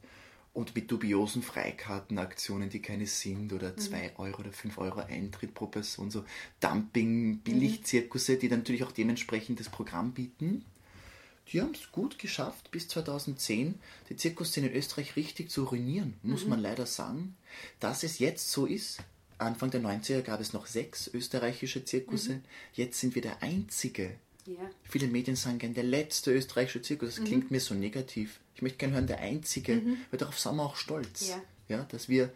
Und 0.58 0.74
mit 0.74 0.90
dubiosen 0.90 1.44
Freikartenaktionen, 1.44 2.68
die 2.68 2.82
keine 2.82 3.06
sind, 3.06 3.52
oder 3.52 3.76
2 3.76 3.96
mhm. 3.96 4.10
Euro 4.16 4.40
oder 4.40 4.52
5 4.52 4.76
Euro 4.78 4.98
Eintritt 4.98 5.54
pro 5.54 5.66
Person, 5.66 6.10
so 6.10 6.24
Dumping, 6.58 7.38
Billigzirkusse, 7.38 8.38
die 8.38 8.48
dann 8.48 8.58
natürlich 8.58 8.82
auch 8.82 8.90
dementsprechend 8.90 9.60
das 9.60 9.68
Programm 9.68 10.14
bieten. 10.14 10.64
Die 11.52 11.60
haben 11.60 11.74
es 11.74 11.92
gut 11.92 12.18
geschafft, 12.18 12.72
bis 12.72 12.88
2010 12.88 13.76
die 14.08 14.16
Zirkusszene 14.16 14.66
in 14.66 14.74
Österreich 14.74 15.14
richtig 15.14 15.48
zu 15.48 15.62
ruinieren, 15.62 16.14
muss 16.24 16.42
mhm. 16.42 16.50
man 16.50 16.60
leider 16.60 16.86
sagen. 16.86 17.36
Dass 17.78 18.02
es 18.02 18.18
jetzt 18.18 18.50
so 18.50 18.66
ist, 18.66 18.98
Anfang 19.38 19.70
der 19.70 19.80
90er 19.80 20.22
gab 20.22 20.40
es 20.40 20.54
noch 20.54 20.66
sechs 20.66 21.06
österreichische 21.06 21.84
Zirkusse, 21.84 22.32
mhm. 22.32 22.42
jetzt 22.72 22.98
sind 22.98 23.14
wir 23.14 23.22
der 23.22 23.44
einzige 23.44 24.16
ja. 24.48 24.70
Viele 24.82 25.08
Medien 25.08 25.36
sagen 25.36 25.58
gerne, 25.58 25.74
der 25.74 25.84
letzte 25.84 26.32
österreichische 26.32 26.82
Zirkus. 26.82 27.10
Das 27.10 27.20
mhm. 27.20 27.24
klingt 27.24 27.50
mir 27.50 27.60
so 27.60 27.74
negativ. 27.74 28.40
Ich 28.54 28.62
möchte 28.62 28.78
gerne 28.78 28.94
hören, 28.94 29.06
der 29.06 29.20
einzige, 29.20 29.76
mhm. 29.76 29.98
weil 30.10 30.18
darauf 30.18 30.38
sind 30.38 30.56
wir 30.56 30.62
auch 30.62 30.76
stolz. 30.76 31.28
Ja. 31.28 31.42
ja 31.68 31.86
dass 31.90 32.08
wir 32.08 32.32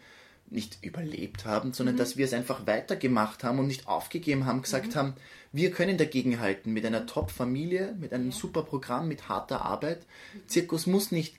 nicht 0.49 0.77
überlebt 0.83 1.45
haben, 1.45 1.73
sondern 1.73 1.95
mhm. 1.95 1.99
dass 1.99 2.17
wir 2.17 2.25
es 2.25 2.33
einfach 2.33 2.67
weitergemacht 2.67 3.43
haben 3.43 3.59
und 3.59 3.67
nicht 3.67 3.87
aufgegeben 3.87 4.45
haben, 4.45 4.61
gesagt 4.61 4.93
mhm. 4.93 4.95
haben, 4.95 5.13
wir 5.51 5.71
können 5.71 5.97
dagegenhalten 5.97 6.71
mit 6.71 6.85
einer 6.85 7.05
Top-Familie, 7.05 7.95
mit 7.99 8.13
einem 8.13 8.29
ja. 8.29 8.35
super 8.35 8.63
Programm, 8.63 9.07
mit 9.07 9.29
harter 9.29 9.63
Arbeit. 9.63 10.05
Mhm. 10.33 10.47
Zirkus 10.47 10.85
muss 10.85 11.11
nicht 11.11 11.35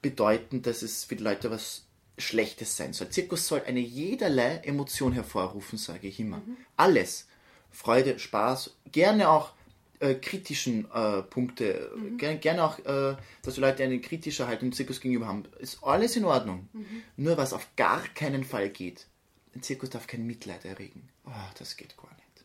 bedeuten, 0.00 0.62
dass 0.62 0.82
es 0.82 1.04
für 1.04 1.16
die 1.16 1.24
Leute 1.24 1.50
was 1.50 1.84
Schlechtes 2.18 2.76
sein 2.76 2.92
soll. 2.92 3.08
Zirkus 3.08 3.48
soll 3.48 3.62
eine 3.66 3.80
jederlei 3.80 4.56
Emotion 4.58 5.12
hervorrufen, 5.12 5.78
sage 5.78 6.08
ich 6.08 6.20
immer. 6.20 6.38
Mhm. 6.38 6.56
Alles. 6.76 7.26
Freude, 7.70 8.18
Spaß, 8.18 8.76
gerne 8.92 9.30
auch 9.30 9.52
äh, 10.02 10.14
kritischen 10.16 10.90
äh, 10.92 11.22
Punkte, 11.22 11.92
mhm. 11.96 12.18
gerne, 12.18 12.38
gerne 12.38 12.64
auch, 12.64 12.78
äh, 12.80 13.16
dass 13.42 13.54
die 13.54 13.60
Leute 13.60 13.84
eine 13.84 14.00
kritische 14.00 14.48
Haltung 14.48 14.70
dem 14.70 14.74
Zirkus 14.74 15.00
gegenüber 15.00 15.28
haben, 15.28 15.44
ist 15.60 15.82
alles 15.82 16.16
in 16.16 16.24
Ordnung. 16.24 16.68
Mhm. 16.72 17.02
Nur 17.16 17.36
was 17.36 17.52
auf 17.52 17.68
gar 17.76 18.02
keinen 18.08 18.42
Fall 18.42 18.70
geht, 18.70 19.06
ein 19.54 19.62
Zirkus 19.62 19.90
darf 19.90 20.06
kein 20.08 20.26
Mitleid 20.26 20.64
erregen. 20.64 21.08
Oh, 21.24 21.30
das 21.58 21.76
geht 21.76 21.96
gar 21.96 22.10
nicht. 22.10 22.44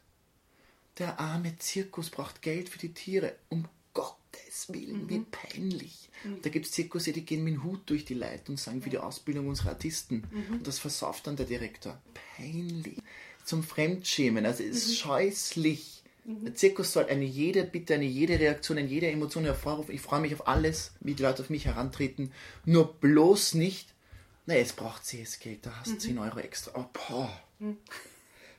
Der 1.00 1.20
arme 1.20 1.58
Zirkus 1.58 2.10
braucht 2.10 2.42
Geld 2.42 2.70
für 2.70 2.80
die 2.80 2.94
Tiere. 2.94 3.36
Um 3.50 3.68
Gottes 3.94 4.72
Willen, 4.72 5.06
mhm. 5.06 5.10
wie 5.10 5.20
peinlich. 5.20 6.10
Mhm. 6.24 6.42
Da 6.44 6.50
gibt 6.50 6.68
es 6.68 6.72
Zirkusse, 6.74 7.12
die 7.12 7.26
gehen 7.26 7.44
mit 7.44 7.56
dem 7.56 7.64
Hut 7.64 7.90
durch 7.90 8.06
die 8.06 8.14
Leute 8.14 8.52
und 8.52 8.60
sagen 8.60 8.84
für 8.84 8.92
die 8.92 9.00
Ausbildung 9.00 9.48
unserer 9.48 9.70
Artisten. 9.70 10.28
Mhm. 10.30 10.58
Und 10.58 10.68
das 10.68 10.78
versauft 10.78 11.26
dann 11.26 11.36
der 11.36 11.48
Direktor. 11.48 12.00
Peinlich. 12.36 13.00
Zum 13.44 13.64
Fremdschämen. 13.64 14.46
Also 14.46 14.64
es 14.64 14.78
ist 14.78 14.90
mhm. 14.90 14.94
scheußlich. 14.94 15.97
Der 16.28 16.56
Zirkus 16.56 16.92
soll 16.92 17.06
eine 17.06 17.24
jede 17.24 17.64
Bitte, 17.64 17.94
eine 17.94 18.06
jede 18.06 18.38
Reaktion, 18.38 18.78
eine 18.78 18.88
jede 18.88 19.10
Emotion 19.10 19.46
hervorrufen. 19.46 19.96
Ich 19.96 20.02
freue 20.02 20.20
mich 20.20 20.34
auf 20.34 20.46
alles, 20.46 20.92
wie 21.00 21.14
die 21.14 21.24
Leute 21.24 21.42
auf 21.42 21.50
mich 21.50 21.66
herantreten. 21.66 22.34
Nur 22.66 22.94
bloß 22.96 23.54
nicht, 23.54 23.94
naja, 24.46 24.60
es 24.60 24.74
braucht 24.74 25.06
CS 25.06 25.40
Geld, 25.40 25.66
da 25.66 25.72
hast 25.80 25.88
du 25.88 25.94
mhm. 25.94 26.00
10 26.00 26.18
Euro 26.20 26.40
extra. 26.40 26.72
Oh, 26.76 26.86
boah. 26.92 27.30
Mhm. 27.60 27.78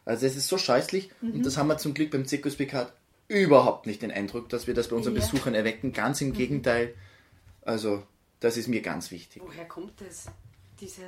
Also 0.06 0.24
es 0.24 0.36
ist 0.36 0.48
so 0.48 0.56
scheißlich 0.56 1.10
mhm. 1.20 1.32
und 1.32 1.46
das 1.46 1.58
haben 1.58 1.66
wir 1.66 1.76
zum 1.76 1.92
Glück 1.92 2.10
beim 2.10 2.24
Zirkus 2.24 2.56
Bekat 2.56 2.94
überhaupt 3.28 3.86
nicht 3.86 4.00
den 4.00 4.10
Eindruck, 4.10 4.48
dass 4.48 4.66
wir 4.66 4.72
das 4.72 4.88
bei 4.88 4.96
unseren 4.96 5.14
ja. 5.14 5.20
Besuchern 5.20 5.54
erwecken. 5.54 5.92
Ganz 5.92 6.22
im 6.22 6.28
mhm. 6.28 6.32
Gegenteil. 6.32 6.94
Also 7.60 8.02
das 8.40 8.56
ist 8.56 8.68
mir 8.68 8.80
ganz 8.80 9.10
wichtig. 9.10 9.42
Woher 9.44 9.66
kommt 9.66 10.00
das, 10.00 10.24
diese, 10.80 11.02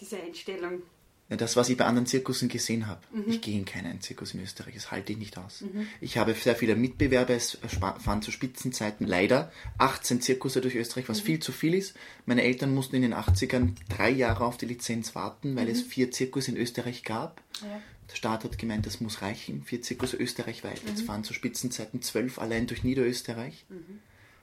diese 0.00 0.22
Einstellung? 0.22 0.82
Das, 1.28 1.56
was 1.56 1.68
ich 1.68 1.76
bei 1.76 1.86
anderen 1.86 2.06
Zirkussen 2.06 2.48
gesehen 2.48 2.86
habe. 2.86 3.00
Mhm. 3.12 3.24
Ich 3.26 3.40
gehe 3.40 3.56
in 3.56 3.64
keinen 3.64 4.00
Zirkus 4.00 4.34
in 4.34 4.42
Österreich, 4.42 4.74
das 4.74 4.90
halte 4.90 5.12
ich 5.12 5.18
nicht 5.18 5.38
aus. 5.38 5.62
Mhm. 5.62 5.86
Ich 6.00 6.18
habe 6.18 6.34
sehr 6.34 6.54
viele 6.54 6.76
Mitbewerber, 6.76 7.34
es 7.34 7.58
fahren 7.98 8.22
zu 8.22 8.30
Spitzenzeiten 8.30 9.06
leider 9.06 9.50
18 9.78 10.20
Zirkusse 10.20 10.60
durch 10.60 10.74
Österreich, 10.74 11.08
was 11.08 11.22
mhm. 11.22 11.26
viel 11.26 11.38
zu 11.40 11.52
viel 11.52 11.74
ist. 11.74 11.94
Meine 12.26 12.42
Eltern 12.42 12.74
mussten 12.74 12.96
in 12.96 13.02
den 13.02 13.14
80ern 13.14 13.74
drei 13.88 14.10
Jahre 14.10 14.44
auf 14.44 14.58
die 14.58 14.66
Lizenz 14.66 15.14
warten, 15.14 15.56
weil 15.56 15.68
es 15.68 15.84
mhm. 15.84 15.88
vier 15.88 16.10
Zirkus 16.10 16.48
in 16.48 16.56
Österreich 16.56 17.04
gab. 17.04 17.40
Ja. 17.62 17.80
Der 18.10 18.16
Staat 18.16 18.44
hat 18.44 18.58
gemeint, 18.58 18.84
das 18.84 19.00
muss 19.00 19.22
reichen, 19.22 19.64
vier 19.64 19.80
Zirkusse 19.80 20.18
österreichweit. 20.18 20.82
Jetzt 20.86 21.02
mhm. 21.02 21.06
fahren 21.06 21.24
zu 21.24 21.32
Spitzenzeiten 21.32 22.02
zwölf 22.02 22.38
allein 22.38 22.66
durch 22.66 22.84
Niederösterreich. 22.84 23.64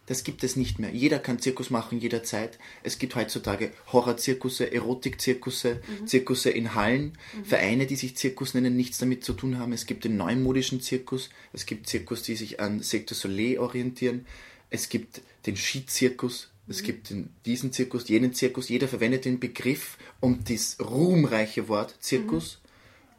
Mhm. 0.01 0.07
Das 0.07 0.23
gibt 0.23 0.43
es 0.43 0.55
nicht 0.55 0.79
mehr. 0.79 0.91
Jeder 0.91 1.19
kann 1.19 1.39
Zirkus 1.39 1.69
machen, 1.69 1.99
jederzeit. 1.99 2.57
Es 2.83 2.97
gibt 2.97 3.15
heutzutage 3.15 3.71
Horrorzirkusse, 3.91 4.71
Erotikzirkusse, 4.71 5.81
mhm. 6.01 6.07
Zirkusse 6.07 6.49
in 6.49 6.75
Hallen, 6.75 7.17
mhm. 7.37 7.45
Vereine, 7.45 7.85
die 7.85 7.95
sich 7.95 8.17
Zirkus 8.17 8.53
nennen, 8.53 8.75
nichts 8.75 8.97
damit 8.97 9.23
zu 9.23 9.33
tun 9.33 9.57
haben. 9.59 9.73
Es 9.73 9.85
gibt 9.85 10.03
den 10.03 10.17
neumodischen 10.17 10.81
Zirkus, 10.81 11.29
es 11.53 11.65
gibt 11.65 11.87
Zirkus, 11.87 12.23
die 12.23 12.35
sich 12.35 12.59
an 12.59 12.81
Sector 12.81 13.15
Soleil 13.15 13.59
orientieren, 13.59 14.25
es 14.69 14.89
gibt 14.89 15.21
den 15.45 15.57
Skizirkus, 15.57 16.49
es 16.67 16.81
mhm. 16.81 16.85
gibt 16.85 17.09
den, 17.09 17.29
diesen 17.45 17.71
Zirkus, 17.71 18.07
jenen 18.07 18.33
Zirkus. 18.33 18.69
Jeder 18.69 18.87
verwendet 18.87 19.25
den 19.25 19.39
Begriff 19.39 19.97
und 20.19 20.49
das 20.49 20.77
ruhmreiche 20.79 21.67
Wort 21.67 21.95
Zirkus. 21.99 22.60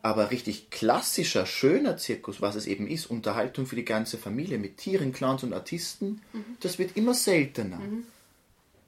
Aber 0.05 0.33
richtig 0.33 0.71
klassischer, 0.71 1.47
schöner 1.47 1.97
Zirkus, 1.97 2.41
was 2.41 2.57
es 2.57 2.67
eben 2.67 2.88
ist, 2.88 3.07
Unterhaltung 3.07 3.67
für 3.67 3.77
die 3.77 3.85
ganze 3.85 4.19
Familie 4.19 4.59
mit 4.59 4.77
Tieren, 4.77 5.12
Clowns 5.12 5.45
und 5.45 5.53
Artisten, 5.53 6.21
mhm. 6.33 6.57
das 6.61 6.79
wird 6.81 6.97
immer 6.97 7.15
seltener. 7.15 7.79
Mhm. 7.79 8.05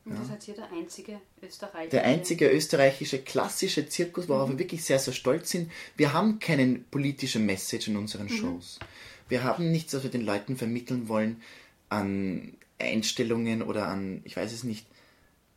Und 0.05 0.13
ja. 0.13 0.19
das 0.19 0.39
ist 0.39 0.45
hier 0.45 0.55
der 0.55 0.71
einzige 0.73 1.21
österreichische. 1.41 1.91
Der 1.91 2.05
einzige 2.05 2.51
österreichische 2.51 3.19
klassische 3.21 3.89
Zirkus, 3.89 4.29
worauf 4.29 4.49
mhm. 4.49 4.55
wir 4.55 4.59
wirklich 4.59 4.85
sehr, 4.85 4.99
sehr 4.99 5.15
stolz 5.15 5.51
sind. 5.51 5.71
Wir 5.97 6.13
haben 6.13 6.41
keinen 6.41 6.85
politischen 6.85 7.47
Message 7.47 7.89
in 7.89 7.97
unseren 7.97 8.27
mhm. 8.27 8.37
Shows. 8.37 8.81
Wir 9.29 9.45
haben 9.45 9.71
nichts, 9.71 9.95
was 9.95 10.03
wir 10.03 10.11
den 10.11 10.25
Leuten 10.27 10.57
vermitteln 10.57 11.09
wollen 11.09 11.41
an 11.89 12.55
Einstellungen 12.79 13.63
oder 13.63 13.87
an, 13.87 14.21
ich 14.25 14.37
weiß 14.37 14.53
es 14.53 14.65
nicht, 14.65 14.87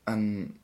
an 0.06 0.56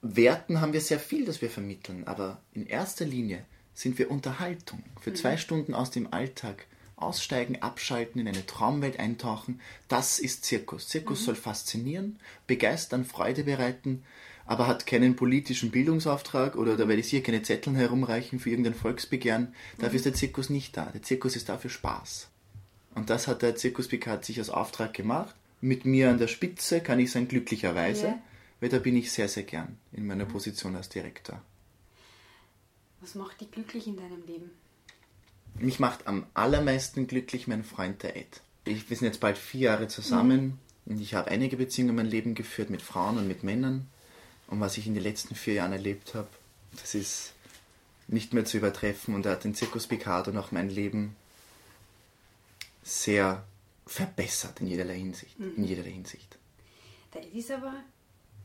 Werten 0.00 0.60
haben 0.60 0.72
wir 0.72 0.80
sehr 0.80 0.98
viel, 0.98 1.24
das 1.24 1.42
wir 1.42 1.50
vermitteln. 1.50 2.04
Aber 2.06 2.40
in 2.54 2.66
erster 2.66 3.04
Linie 3.04 3.44
sind 3.78 3.96
wir 3.96 4.10
Unterhaltung. 4.10 4.82
Für 5.00 5.10
mhm. 5.10 5.14
zwei 5.14 5.36
Stunden 5.36 5.72
aus 5.72 5.92
dem 5.92 6.12
Alltag 6.12 6.66
aussteigen, 6.96 7.62
abschalten, 7.62 8.20
in 8.20 8.26
eine 8.26 8.44
Traumwelt 8.44 8.98
eintauchen. 8.98 9.60
Das 9.86 10.18
ist 10.18 10.44
Zirkus. 10.44 10.88
Zirkus 10.88 11.20
mhm. 11.20 11.24
soll 11.26 11.34
faszinieren, 11.36 12.18
begeistern, 12.48 13.04
Freude 13.04 13.44
bereiten, 13.44 14.02
aber 14.46 14.66
hat 14.66 14.88
keinen 14.88 15.14
politischen 15.14 15.70
Bildungsauftrag 15.70 16.56
oder 16.56 16.76
da 16.76 16.88
werde 16.88 17.00
ich 17.00 17.08
hier 17.08 17.22
keine 17.22 17.42
Zetteln 17.42 17.76
herumreichen 17.76 18.40
für 18.40 18.50
irgendein 18.50 18.74
Volksbegehren. 18.74 19.54
Dafür 19.76 19.90
mhm. 19.90 19.96
ist 19.96 20.06
der 20.06 20.14
Zirkus 20.14 20.50
nicht 20.50 20.76
da. 20.76 20.86
Der 20.86 21.04
Zirkus 21.04 21.36
ist 21.36 21.48
dafür 21.48 21.70
Spaß. 21.70 22.26
Und 22.96 23.10
das 23.10 23.28
hat 23.28 23.42
der 23.42 23.54
Zirkus 23.54 23.86
Picard 23.86 24.24
sich 24.24 24.40
als 24.40 24.50
Auftrag 24.50 24.92
gemacht. 24.92 25.36
Mit 25.60 25.84
mir 25.84 26.10
an 26.10 26.18
der 26.18 26.26
Spitze 26.26 26.80
kann 26.80 26.98
ich 26.98 27.12
sein 27.12 27.28
glücklicherweise, 27.28 28.06
ja. 28.06 28.18
weil 28.58 28.70
da 28.70 28.80
bin 28.80 28.96
ich 28.96 29.12
sehr, 29.12 29.28
sehr 29.28 29.44
gern 29.44 29.78
in 29.92 30.04
meiner 30.04 30.24
mhm. 30.24 30.30
Position 30.30 30.74
als 30.74 30.88
Direktor. 30.88 31.40
Was 33.00 33.14
macht 33.14 33.40
dich 33.40 33.50
glücklich 33.50 33.86
in 33.86 33.96
deinem 33.96 34.24
Leben? 34.26 34.50
Mich 35.54 35.80
macht 35.80 36.06
am 36.06 36.26
allermeisten 36.34 37.06
glücklich 37.06 37.46
mein 37.46 37.64
Freund 37.64 38.02
der 38.02 38.16
Ed. 38.16 38.40
Ich, 38.64 38.88
wir 38.88 38.96
sind 38.96 39.06
jetzt 39.06 39.20
bald 39.20 39.38
vier 39.38 39.60
Jahre 39.60 39.88
zusammen 39.88 40.58
mhm. 40.84 40.92
und 40.92 41.00
ich 41.00 41.14
habe 41.14 41.30
einige 41.30 41.56
Beziehungen 41.56 41.90
in 41.90 41.96
meinem 41.96 42.10
Leben 42.10 42.34
geführt 42.34 42.70
mit 42.70 42.82
Frauen 42.82 43.18
und 43.18 43.28
mit 43.28 43.42
Männern. 43.42 43.88
Und 44.46 44.60
was 44.60 44.78
ich 44.78 44.86
in 44.86 44.94
den 44.94 45.02
letzten 45.02 45.34
vier 45.34 45.54
Jahren 45.54 45.72
erlebt 45.72 46.14
habe, 46.14 46.28
das 46.72 46.94
ist 46.94 47.32
nicht 48.08 48.32
mehr 48.32 48.44
zu 48.44 48.56
übertreffen. 48.56 49.14
Und 49.14 49.26
er 49.26 49.32
hat 49.32 49.44
den 49.44 49.54
Zirkus 49.54 49.86
Picardo 49.86 50.32
noch 50.32 50.52
mein 50.52 50.70
Leben 50.70 51.16
sehr 52.82 53.44
verbessert 53.86 54.60
in 54.60 54.66
jederlei 54.66 54.98
Hinsicht. 54.98 55.38
Mhm. 55.38 55.54
In 55.56 55.64
jederlei 55.64 55.90
Hinsicht. 55.90 56.38
Der 57.14 57.22
Ed 57.22 57.34
ist 57.34 57.50
aber 57.50 57.74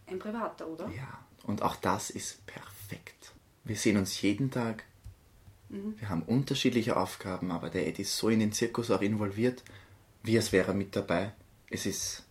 ein 0.08 0.20
Privater, 0.20 0.68
oder? 0.68 0.89
Ja, 0.89 1.26
und 1.43 1.62
auch 1.62 1.76
das 1.78 2.10
ist 2.10 2.45
perfekt. 2.45 3.34
Wir 3.64 3.76
sehen 3.76 3.97
uns 3.97 4.22
jeden 4.22 4.51
Tag. 4.51 4.84
Mhm. 5.70 5.95
Wir 5.99 6.09
haben 6.09 6.24
unterschiedliche 6.24 6.97
Aufgaben, 6.97 7.51
aber 7.51 7.70
der 7.70 7.88
Ed 7.88 7.99
ist 7.99 8.18
so 8.18 8.30
in 8.30 8.39
den 8.39 8.51
Zirkus 8.51 8.91
auch 8.91 9.01
involviert, 9.01 9.64
wie 10.24 10.38
als 10.38 10.51
wäre 10.51 10.70
er 10.70 10.74
mit 10.74 10.95
dabei. 10.95 11.34
es 11.70 11.86
ist 11.86 12.24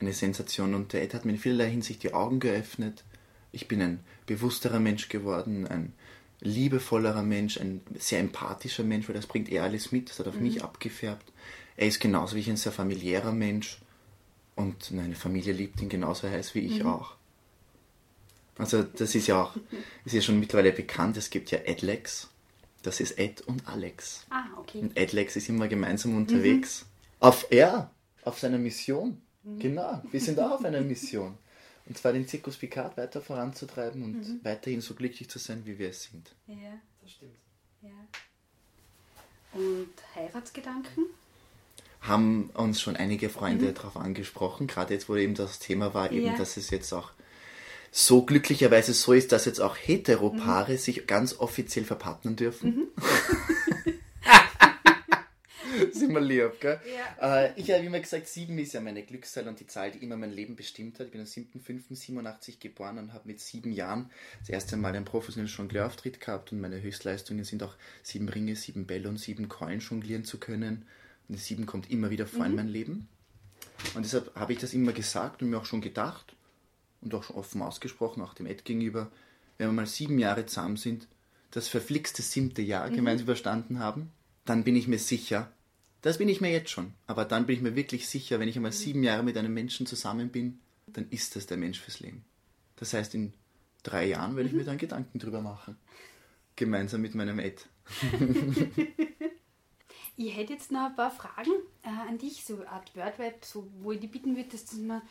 eine 0.00 0.12
Sensation 0.12 0.74
und 0.74 0.92
der 0.92 1.02
Ed 1.02 1.14
hat 1.14 1.24
mir 1.24 1.32
in 1.32 1.38
vielerlei 1.38 1.70
Hinsicht 1.70 2.02
die 2.02 2.12
Augen 2.12 2.40
geöffnet. 2.40 3.04
Ich 3.52 3.68
bin 3.68 3.80
ein 3.80 4.00
bewussterer 4.26 4.80
Mensch 4.80 5.08
geworden, 5.08 5.66
ein 5.66 5.92
liebevollerer 6.40 7.22
Mensch, 7.22 7.58
ein 7.58 7.82
sehr 7.98 8.18
empathischer 8.18 8.82
Mensch, 8.82 9.08
weil 9.08 9.14
das 9.14 9.26
bringt 9.26 9.50
er 9.50 9.62
alles 9.62 9.92
mit, 9.92 10.10
das 10.10 10.18
hat 10.18 10.26
auf 10.26 10.34
mhm. 10.34 10.42
mich 10.42 10.64
abgefärbt. 10.64 11.32
Er 11.76 11.86
ist 11.86 12.00
genauso 12.00 12.34
wie 12.34 12.40
ich 12.40 12.50
ein 12.50 12.56
sehr 12.56 12.72
familiärer 12.72 13.32
Mensch 13.32 13.80
und 14.56 14.90
meine 14.90 15.14
Familie 15.14 15.52
liebt 15.52 15.80
ihn 15.80 15.88
genauso 15.88 16.28
heiß 16.28 16.54
wie 16.54 16.60
ich 16.60 16.80
mhm. 16.80 16.86
auch. 16.86 17.14
Also 18.62 18.84
das 18.84 19.14
ist 19.14 19.26
ja 19.26 19.42
auch, 19.42 19.56
ist 20.04 20.14
ja 20.14 20.20
schon 20.20 20.38
mittlerweile 20.38 20.72
bekannt, 20.72 21.16
es 21.16 21.30
gibt 21.30 21.50
ja 21.50 21.58
Edlex, 21.58 22.28
das 22.82 23.00
ist 23.00 23.18
Ed 23.18 23.40
und 23.42 23.66
Alex. 23.66 24.24
Ah, 24.30 24.44
okay. 24.58 24.78
Und 24.78 24.96
Edlex 24.96 25.36
ist 25.36 25.48
immer 25.48 25.68
gemeinsam 25.68 26.16
unterwegs. 26.16 26.84
Mhm. 26.84 27.16
Auf, 27.20 27.46
ja, 27.50 27.90
auf 28.24 28.38
seiner 28.38 28.58
Mission. 28.58 29.20
Mhm. 29.42 29.58
Genau, 29.58 30.02
wir 30.10 30.20
sind 30.20 30.38
auch 30.38 30.52
auf 30.52 30.64
einer 30.64 30.80
Mission. 30.92 31.36
Und 31.86 31.98
zwar 31.98 32.12
den 32.12 32.28
Zirkus 32.28 32.56
Picard 32.56 32.96
weiter 32.96 33.20
voranzutreiben 33.20 34.02
und 34.04 34.28
mhm. 34.28 34.40
weiterhin 34.44 34.80
so 34.80 34.94
glücklich 34.94 35.28
zu 35.28 35.40
sein, 35.40 35.62
wie 35.64 35.78
wir 35.78 35.90
es 35.90 36.04
sind. 36.04 36.34
Ja, 36.46 36.78
das 37.00 37.10
stimmt. 37.10 37.36
Ja. 37.80 37.90
Und 39.54 39.92
Heiratsgedanken? 40.14 41.06
Haben 42.00 42.50
uns 42.54 42.80
schon 42.80 42.96
einige 42.96 43.28
Freunde 43.28 43.66
mhm. 43.66 43.74
darauf 43.74 43.96
angesprochen, 43.96 44.68
gerade 44.68 44.94
jetzt, 44.94 45.08
wo 45.08 45.16
eben 45.16 45.34
das 45.34 45.58
Thema 45.58 45.94
war, 45.94 46.12
eben, 46.12 46.26
ja. 46.26 46.36
dass 46.36 46.56
es 46.56 46.70
jetzt 46.70 46.92
auch 46.92 47.10
so 47.94 48.22
glücklicherweise 48.22 48.94
so 48.94 49.12
ist, 49.12 49.32
dass 49.32 49.44
jetzt 49.44 49.60
auch 49.60 49.76
Heteropaare 49.76 50.72
mhm. 50.72 50.78
sich 50.78 51.06
ganz 51.06 51.38
offiziell 51.38 51.84
verpartnern 51.84 52.36
dürfen. 52.36 52.74
Mhm. 52.74 52.88
sind 55.92 56.14
wir 56.14 56.20
lieb, 56.22 56.58
gell? 56.58 56.80
Ja. 57.20 57.44
Äh, 57.44 57.52
ich 57.56 57.70
habe 57.70 57.84
immer 57.84 58.00
gesagt, 58.00 58.28
sieben 58.28 58.58
ist 58.58 58.72
ja 58.72 58.80
meine 58.80 59.02
Glückszahl 59.02 59.46
und 59.46 59.60
die 59.60 59.66
Zahl, 59.66 59.90
die 59.90 59.98
immer 59.98 60.16
mein 60.16 60.32
Leben 60.32 60.56
bestimmt 60.56 60.98
hat. 60.98 61.06
Ich 61.08 61.12
bin 61.12 61.20
am 61.20 61.26
7.5.87 61.26 62.60
geboren 62.60 62.96
und 62.96 63.12
habe 63.12 63.28
mit 63.28 63.40
sieben 63.40 63.72
Jahren 63.72 64.10
das 64.40 64.48
erste 64.48 64.78
Mal 64.78 64.96
einen 64.96 65.04
professionellen 65.04 65.54
Jongleur-Auftritt 65.54 66.18
gehabt 66.18 66.50
und 66.50 66.62
meine 66.62 66.80
Höchstleistungen 66.80 67.44
sind 67.44 67.62
auch 67.62 67.74
sieben 68.02 68.30
Ringe, 68.30 68.56
sieben 68.56 68.86
Bälle 68.86 69.10
und 69.10 69.18
sieben 69.18 69.50
Keulen 69.50 69.80
jonglieren 69.80 70.24
zu 70.24 70.38
können. 70.38 70.86
Und 71.28 71.34
die 71.36 71.42
sieben 71.42 71.66
kommt 71.66 71.90
immer 71.90 72.08
wieder 72.08 72.26
vor 72.26 72.46
mhm. 72.46 72.50
in 72.50 72.56
mein 72.56 72.68
Leben. 72.68 73.08
Und 73.94 74.06
deshalb 74.06 74.34
habe 74.34 74.54
ich 74.54 74.60
das 74.60 74.72
immer 74.72 74.92
gesagt 74.92 75.42
und 75.42 75.50
mir 75.50 75.58
auch 75.58 75.66
schon 75.66 75.82
gedacht 75.82 76.34
und 77.02 77.14
auch 77.14 77.24
schon 77.24 77.36
offen 77.36 77.62
ausgesprochen, 77.62 78.22
auch 78.22 78.34
dem 78.34 78.46
Ed 78.46 78.64
gegenüber, 78.64 79.10
wenn 79.58 79.68
wir 79.68 79.72
mal 79.72 79.86
sieben 79.86 80.18
Jahre 80.18 80.46
zusammen 80.46 80.76
sind, 80.76 81.06
das 81.50 81.68
verflixte 81.68 82.22
siebte 82.22 82.62
Jahr 82.62 82.88
mhm. 82.88 82.94
gemeinsam 82.94 83.24
überstanden 83.24 83.78
haben, 83.78 84.10
dann 84.44 84.64
bin 84.64 84.74
ich 84.74 84.88
mir 84.88 84.98
sicher, 84.98 85.52
das 86.00 86.18
bin 86.18 86.28
ich 86.28 86.40
mir 86.40 86.50
jetzt 86.50 86.70
schon. 86.70 86.94
Aber 87.06 87.24
dann 87.24 87.46
bin 87.46 87.56
ich 87.56 87.62
mir 87.62 87.76
wirklich 87.76 88.08
sicher, 88.08 88.40
wenn 88.40 88.48
ich 88.48 88.56
einmal 88.56 88.72
sieben 88.72 89.04
Jahre 89.04 89.22
mit 89.22 89.36
einem 89.36 89.54
Menschen 89.54 89.86
zusammen 89.86 90.30
bin, 90.30 90.58
dann 90.86 91.08
ist 91.10 91.36
das 91.36 91.46
der 91.46 91.56
Mensch 91.56 91.78
fürs 91.80 92.00
Leben. 92.00 92.24
Das 92.76 92.92
heißt, 92.92 93.14
in 93.14 93.32
drei 93.82 94.06
Jahren 94.06 94.34
werde 94.36 94.48
ich 94.48 94.54
mir 94.54 94.64
dann 94.64 94.78
Gedanken 94.78 95.18
drüber 95.18 95.40
machen. 95.40 95.76
Gemeinsam 96.56 97.00
mit 97.00 97.14
meinem 97.14 97.38
Ed. 97.38 97.68
ich 100.16 100.36
hätte 100.36 100.52
jetzt 100.52 100.72
noch 100.72 100.86
ein 100.86 100.96
paar 100.96 101.10
Fragen 101.10 101.52
äh, 101.82 102.08
an 102.08 102.18
dich, 102.18 102.44
so 102.44 102.56
eine 102.56 102.68
Art 102.68 102.94
Wordweb, 102.96 103.44
so, 103.44 103.68
wo 103.80 103.92
ich 103.92 104.00
dich 104.00 104.10
bitten 104.10 104.36
würde, 104.36 104.50
dass 104.50 104.66
du 104.66 104.76
mir 104.76 105.02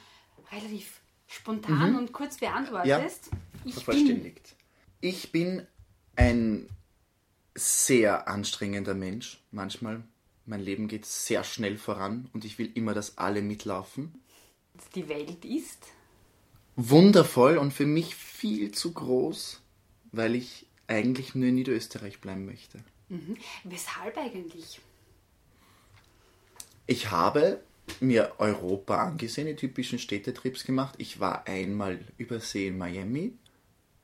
relativ 0.52 1.01
spontan 1.32 1.92
mhm. 1.92 1.98
und 1.98 2.14
kurz 2.14 2.38
beantwortest. 2.38 3.30
Ja, 3.32 3.40
ich 3.66 3.74
vervollständigt. 3.74 4.56
Bin 5.00 5.10
ich 5.10 5.32
bin 5.32 5.68
ein 6.16 6.68
sehr 7.56 8.28
anstrengender 8.28 8.94
Mensch 8.94 9.42
manchmal 9.52 10.04
mein 10.46 10.62
Leben 10.62 10.88
geht 10.88 11.06
sehr 11.06 11.44
schnell 11.44 11.78
voran 11.78 12.30
und 12.34 12.46
ich 12.46 12.58
will 12.58 12.72
immer, 12.74 12.94
dass 12.94 13.18
alle 13.18 13.42
mitlaufen. 13.42 14.22
Die 14.96 15.08
Welt 15.08 15.46
ist 15.46 15.88
wundervoll 16.76 17.58
und 17.58 17.72
für 17.72 17.86
mich 17.86 18.16
viel 18.16 18.72
zu 18.72 18.92
groß, 18.92 19.62
weil 20.12 20.36
ich 20.36 20.66
eigentlich 20.88 21.36
nur 21.36 21.50
in 21.50 21.56
Niederösterreich 21.56 22.20
bleiben 22.20 22.46
möchte. 22.46 22.80
Mhm. 23.10 23.38
Weshalb 23.64 24.18
eigentlich? 24.18 24.82
Ich 26.88 27.12
habe 27.12 27.62
mir 28.00 28.34
Europa 28.38 28.98
angesehen, 28.98 29.48
die 29.48 29.56
typischen 29.56 30.00
Städtetrips 30.00 30.64
gemacht. 30.64 30.96
Ich 30.98 31.20
war 31.20 31.48
einmal 31.48 32.00
übersee 32.18 32.68
in 32.68 32.78
Miami. 32.78 33.34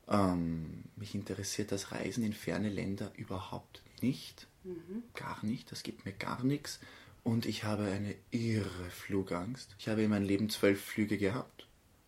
Ähm, 0.08 0.84
mich 0.96 1.14
interessiert 1.14 1.72
das 1.72 1.92
Reisen 1.92 2.24
in 2.24 2.32
ferne 2.32 2.68
Länder 2.68 3.12
überhaupt 3.16 3.82
nicht. 4.00 4.46
Mhm. 4.64 5.02
Gar 5.14 5.44
nicht, 5.44 5.70
das 5.70 5.82
gibt 5.82 6.04
mir 6.04 6.12
gar 6.12 6.42
nichts. 6.44 6.80
Und 7.24 7.46
ich 7.46 7.64
habe 7.64 7.84
eine 7.84 8.14
irre 8.30 8.90
Flugangst. 8.90 9.74
Ich 9.78 9.88
habe 9.88 10.02
in 10.02 10.10
meinem 10.10 10.24
Leben 10.24 10.48
zwölf 10.50 10.82
Flüge 10.82 11.18
gehabt. 11.18 11.66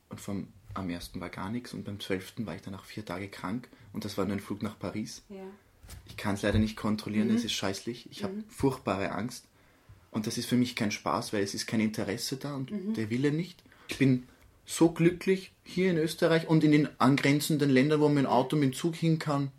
Und 0.08 0.20
vom, 0.20 0.48
am 0.72 0.88
ersten 0.88 1.20
war 1.20 1.28
gar 1.28 1.50
nichts. 1.50 1.74
Und 1.74 1.84
beim 1.84 2.00
zwölften 2.00 2.46
war 2.46 2.54
ich 2.54 2.62
danach 2.62 2.84
vier 2.84 3.04
Tage 3.04 3.28
krank. 3.28 3.68
Und 3.92 4.04
das 4.04 4.16
war 4.16 4.24
nur 4.24 4.36
ein 4.36 4.40
Flug 4.40 4.62
nach 4.62 4.78
Paris. 4.78 5.22
Ja. 5.28 5.44
Ich 6.06 6.16
kann 6.16 6.36
es 6.36 6.42
leider 6.42 6.58
nicht 6.58 6.76
kontrollieren, 6.76 7.28
mhm. 7.28 7.34
es 7.34 7.44
ist 7.44 7.52
scheißlich. 7.52 8.10
Ich 8.10 8.22
mhm. 8.22 8.24
habe 8.24 8.44
furchtbare 8.48 9.12
Angst. 9.12 9.46
Und 10.10 10.26
das 10.26 10.38
ist 10.38 10.46
für 10.46 10.56
mich 10.56 10.74
kein 10.74 10.90
Spaß, 10.90 11.32
weil 11.32 11.42
es 11.42 11.54
ist 11.54 11.66
kein 11.66 11.80
Interesse 11.80 12.36
da 12.36 12.54
und 12.54 12.70
mhm. 12.70 12.94
der 12.94 13.10
Wille 13.10 13.30
nicht. 13.30 13.62
Ich 13.88 13.98
bin 13.98 14.26
so 14.66 14.90
glücklich 14.90 15.52
hier 15.64 15.90
in 15.90 15.98
Österreich 15.98 16.48
und 16.48 16.64
in 16.64 16.72
den 16.72 16.88
angrenzenden 16.98 17.70
Ländern, 17.70 18.00
wo 18.00 18.04
man 18.04 18.14
mit 18.14 18.24
dem 18.24 18.30
Auto, 18.30 18.56
mit 18.56 18.72
dem 18.72 18.72
Zug 18.72 18.94
hin 18.94 19.18
kann. 19.18 19.50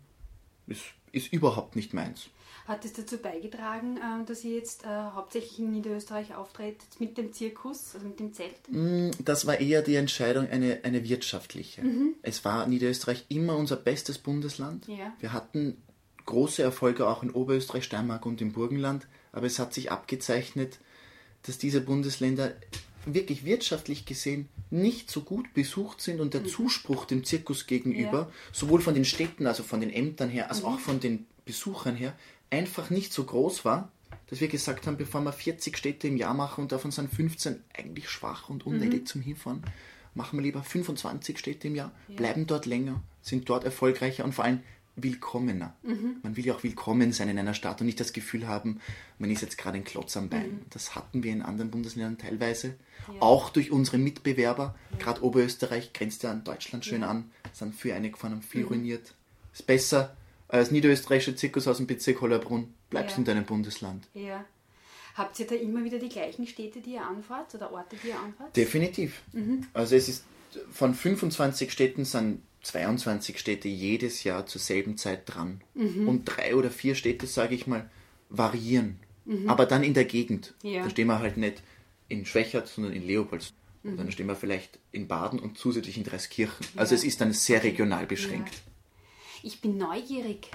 Das 0.66 0.78
ist 1.12 1.32
überhaupt 1.32 1.76
nicht 1.76 1.92
meins. 1.92 2.28
Hat 2.66 2.84
es 2.84 2.92
dazu 2.92 3.18
beigetragen, 3.18 3.98
ähm, 3.98 4.24
dass 4.24 4.44
ihr 4.44 4.54
jetzt 4.54 4.84
äh, 4.84 4.88
hauptsächlich 4.88 5.58
in 5.58 5.72
Niederösterreich 5.72 6.34
auftretet 6.34 6.88
mit 7.00 7.18
dem 7.18 7.32
Zirkus, 7.32 7.94
also 7.94 8.06
mit 8.06 8.20
dem 8.20 8.32
Zelt? 8.32 8.54
Mm, 8.68 9.10
das 9.24 9.46
war 9.46 9.58
eher 9.58 9.82
die 9.82 9.96
Entscheidung, 9.96 10.48
eine, 10.48 10.80
eine 10.84 11.02
wirtschaftliche. 11.04 11.82
Mhm. 11.82 12.14
Es 12.22 12.44
war 12.44 12.66
Niederösterreich 12.66 13.26
immer 13.28 13.56
unser 13.56 13.76
bestes 13.76 14.18
Bundesland. 14.18 14.86
Ja. 14.86 15.12
Wir 15.18 15.32
hatten 15.32 15.76
große 16.24 16.62
Erfolge 16.62 17.08
auch 17.08 17.24
in 17.24 17.30
Oberösterreich, 17.30 17.84
Steiermark 17.84 18.24
und 18.26 18.40
im 18.40 18.52
Burgenland, 18.52 19.08
aber 19.32 19.46
es 19.46 19.58
hat 19.58 19.74
sich 19.74 19.90
abgezeichnet, 19.90 20.78
dass 21.42 21.58
diese 21.58 21.80
Bundesländer 21.80 22.52
wirklich 23.04 23.44
wirtschaftlich 23.44 24.04
gesehen 24.04 24.48
nicht 24.70 25.10
so 25.10 25.22
gut 25.22 25.52
besucht 25.54 26.00
sind 26.00 26.20
und 26.20 26.34
der 26.34 26.42
mhm. 26.42 26.46
Zuspruch 26.46 27.04
dem 27.04 27.24
Zirkus 27.24 27.66
gegenüber, 27.66 28.18
ja. 28.18 28.32
sowohl 28.52 28.80
von 28.80 28.94
den 28.94 29.04
Städten, 29.04 29.46
also 29.46 29.62
von 29.62 29.80
den 29.80 29.90
Ämtern 29.90 30.30
her, 30.30 30.50
als 30.50 30.60
mhm. 30.60 30.66
auch 30.68 30.78
von 30.78 31.00
den 31.00 31.26
Besuchern 31.44 31.96
her, 31.96 32.16
einfach 32.50 32.90
nicht 32.90 33.12
so 33.12 33.24
groß 33.24 33.64
war, 33.64 33.90
dass 34.28 34.40
wir 34.40 34.48
gesagt 34.48 34.86
haben, 34.86 34.96
bevor 34.96 35.20
wir 35.22 35.32
40 35.32 35.76
Städte 35.76 36.08
im 36.08 36.16
Jahr 36.16 36.34
machen 36.34 36.62
und 36.62 36.72
davon 36.72 36.90
sind 36.90 37.12
15 37.12 37.62
eigentlich 37.76 38.08
schwach 38.08 38.48
und 38.48 38.64
unnötig 38.64 39.00
mhm. 39.02 39.06
zum 39.06 39.20
Hinfahren, 39.22 39.62
machen 40.14 40.38
wir 40.38 40.42
lieber 40.42 40.62
25 40.62 41.38
Städte 41.38 41.68
im 41.68 41.74
Jahr, 41.74 41.92
ja. 42.08 42.16
bleiben 42.16 42.46
dort 42.46 42.66
länger, 42.66 43.02
sind 43.20 43.48
dort 43.48 43.64
erfolgreicher 43.64 44.24
und 44.24 44.34
vor 44.34 44.44
allem 44.44 44.60
willkommener. 44.96 45.74
Mhm. 45.82 46.16
Man 46.22 46.36
will 46.36 46.46
ja 46.46 46.54
auch 46.54 46.62
willkommen 46.62 47.12
sein 47.12 47.28
in 47.28 47.38
einer 47.38 47.54
Stadt 47.54 47.80
und 47.80 47.86
nicht 47.86 48.00
das 48.00 48.12
Gefühl 48.12 48.46
haben, 48.46 48.80
man 49.18 49.30
ist 49.30 49.40
jetzt 49.40 49.56
gerade 49.56 49.78
ein 49.78 49.84
Klotz 49.84 50.16
am 50.16 50.28
Bein. 50.28 50.50
Mhm. 50.50 50.62
Das 50.70 50.94
hatten 50.94 51.22
wir 51.22 51.32
in 51.32 51.42
anderen 51.42 51.70
Bundesländern 51.70 52.18
teilweise, 52.18 52.74
ja. 53.08 53.20
auch 53.20 53.50
durch 53.50 53.70
unsere 53.70 53.98
Mitbewerber. 53.98 54.74
Ja. 54.92 54.98
Gerade 54.98 55.22
Oberösterreich 55.22 55.92
grenzt 55.92 56.22
ja 56.22 56.30
an 56.30 56.44
Deutschland 56.44 56.84
schön 56.84 57.04
an, 57.04 57.30
sind 57.52 57.74
für 57.74 57.94
eine 57.94 58.10
gefahren, 58.10 58.42
viel 58.42 58.62
mhm. 58.62 58.68
ruiniert. 58.68 59.14
Ist 59.52 59.66
besser, 59.66 60.16
als 60.48 60.70
niederösterreichischer 60.70 61.36
Zirkus 61.36 61.66
aus 61.66 61.78
dem 61.78 61.86
Bezirk 61.86 62.20
Hollerbrunn 62.20 62.74
bleibst 62.90 63.12
ja. 63.12 63.18
in 63.18 63.24
deinem 63.24 63.44
Bundesland. 63.44 64.06
Ja. 64.12 64.44
Habt 65.14 65.38
ihr 65.40 65.46
da 65.46 65.54
immer 65.54 65.84
wieder 65.84 65.98
die 65.98 66.08
gleichen 66.08 66.46
Städte, 66.46 66.80
die 66.80 66.94
ihr 66.94 67.06
anfahrt 67.06 67.54
oder 67.54 67.72
Orte, 67.72 67.96
die 68.02 68.08
ihr 68.08 68.18
anfahrt? 68.18 68.56
Definitiv. 68.56 69.22
Mhm. 69.32 69.66
Also 69.74 69.96
es 69.96 70.08
ist 70.08 70.24
von 70.70 70.94
25 70.94 71.70
Städten 71.72 72.04
sind 72.04 72.42
22 72.62 73.38
Städte 73.38 73.68
jedes 73.68 74.24
Jahr 74.24 74.46
zur 74.46 74.60
selben 74.60 74.96
Zeit 74.96 75.22
dran. 75.26 75.60
Mhm. 75.74 76.08
Und 76.08 76.24
drei 76.24 76.54
oder 76.54 76.70
vier 76.70 76.94
Städte, 76.94 77.26
sage 77.26 77.54
ich 77.54 77.66
mal, 77.66 77.90
variieren. 78.28 78.98
Mhm. 79.24 79.48
Aber 79.48 79.66
dann 79.66 79.82
in 79.82 79.94
der 79.94 80.04
Gegend. 80.04 80.54
Ja. 80.62 80.84
Da 80.84 80.90
stehen 80.90 81.08
wir 81.08 81.18
halt 81.18 81.36
nicht 81.36 81.62
in 82.08 82.24
Schwächert, 82.24 82.68
sondern 82.68 82.92
in 82.92 83.06
Leopolds. 83.06 83.52
Und 83.84 83.96
dann 83.96 84.06
mhm. 84.06 84.12
stehen 84.12 84.26
wir 84.26 84.36
vielleicht 84.36 84.78
in 84.92 85.08
Baden 85.08 85.40
und 85.40 85.58
zusätzlich 85.58 85.96
in 85.96 86.04
Dreiskirchen. 86.04 86.66
Also 86.76 86.94
ja. 86.94 86.98
es 87.00 87.04
ist 87.04 87.20
dann 87.20 87.32
sehr 87.32 87.64
regional 87.64 88.06
beschränkt. 88.06 88.54
Ja. 88.54 88.60
Ich 89.42 89.60
bin 89.60 89.76
neugierig 89.76 90.48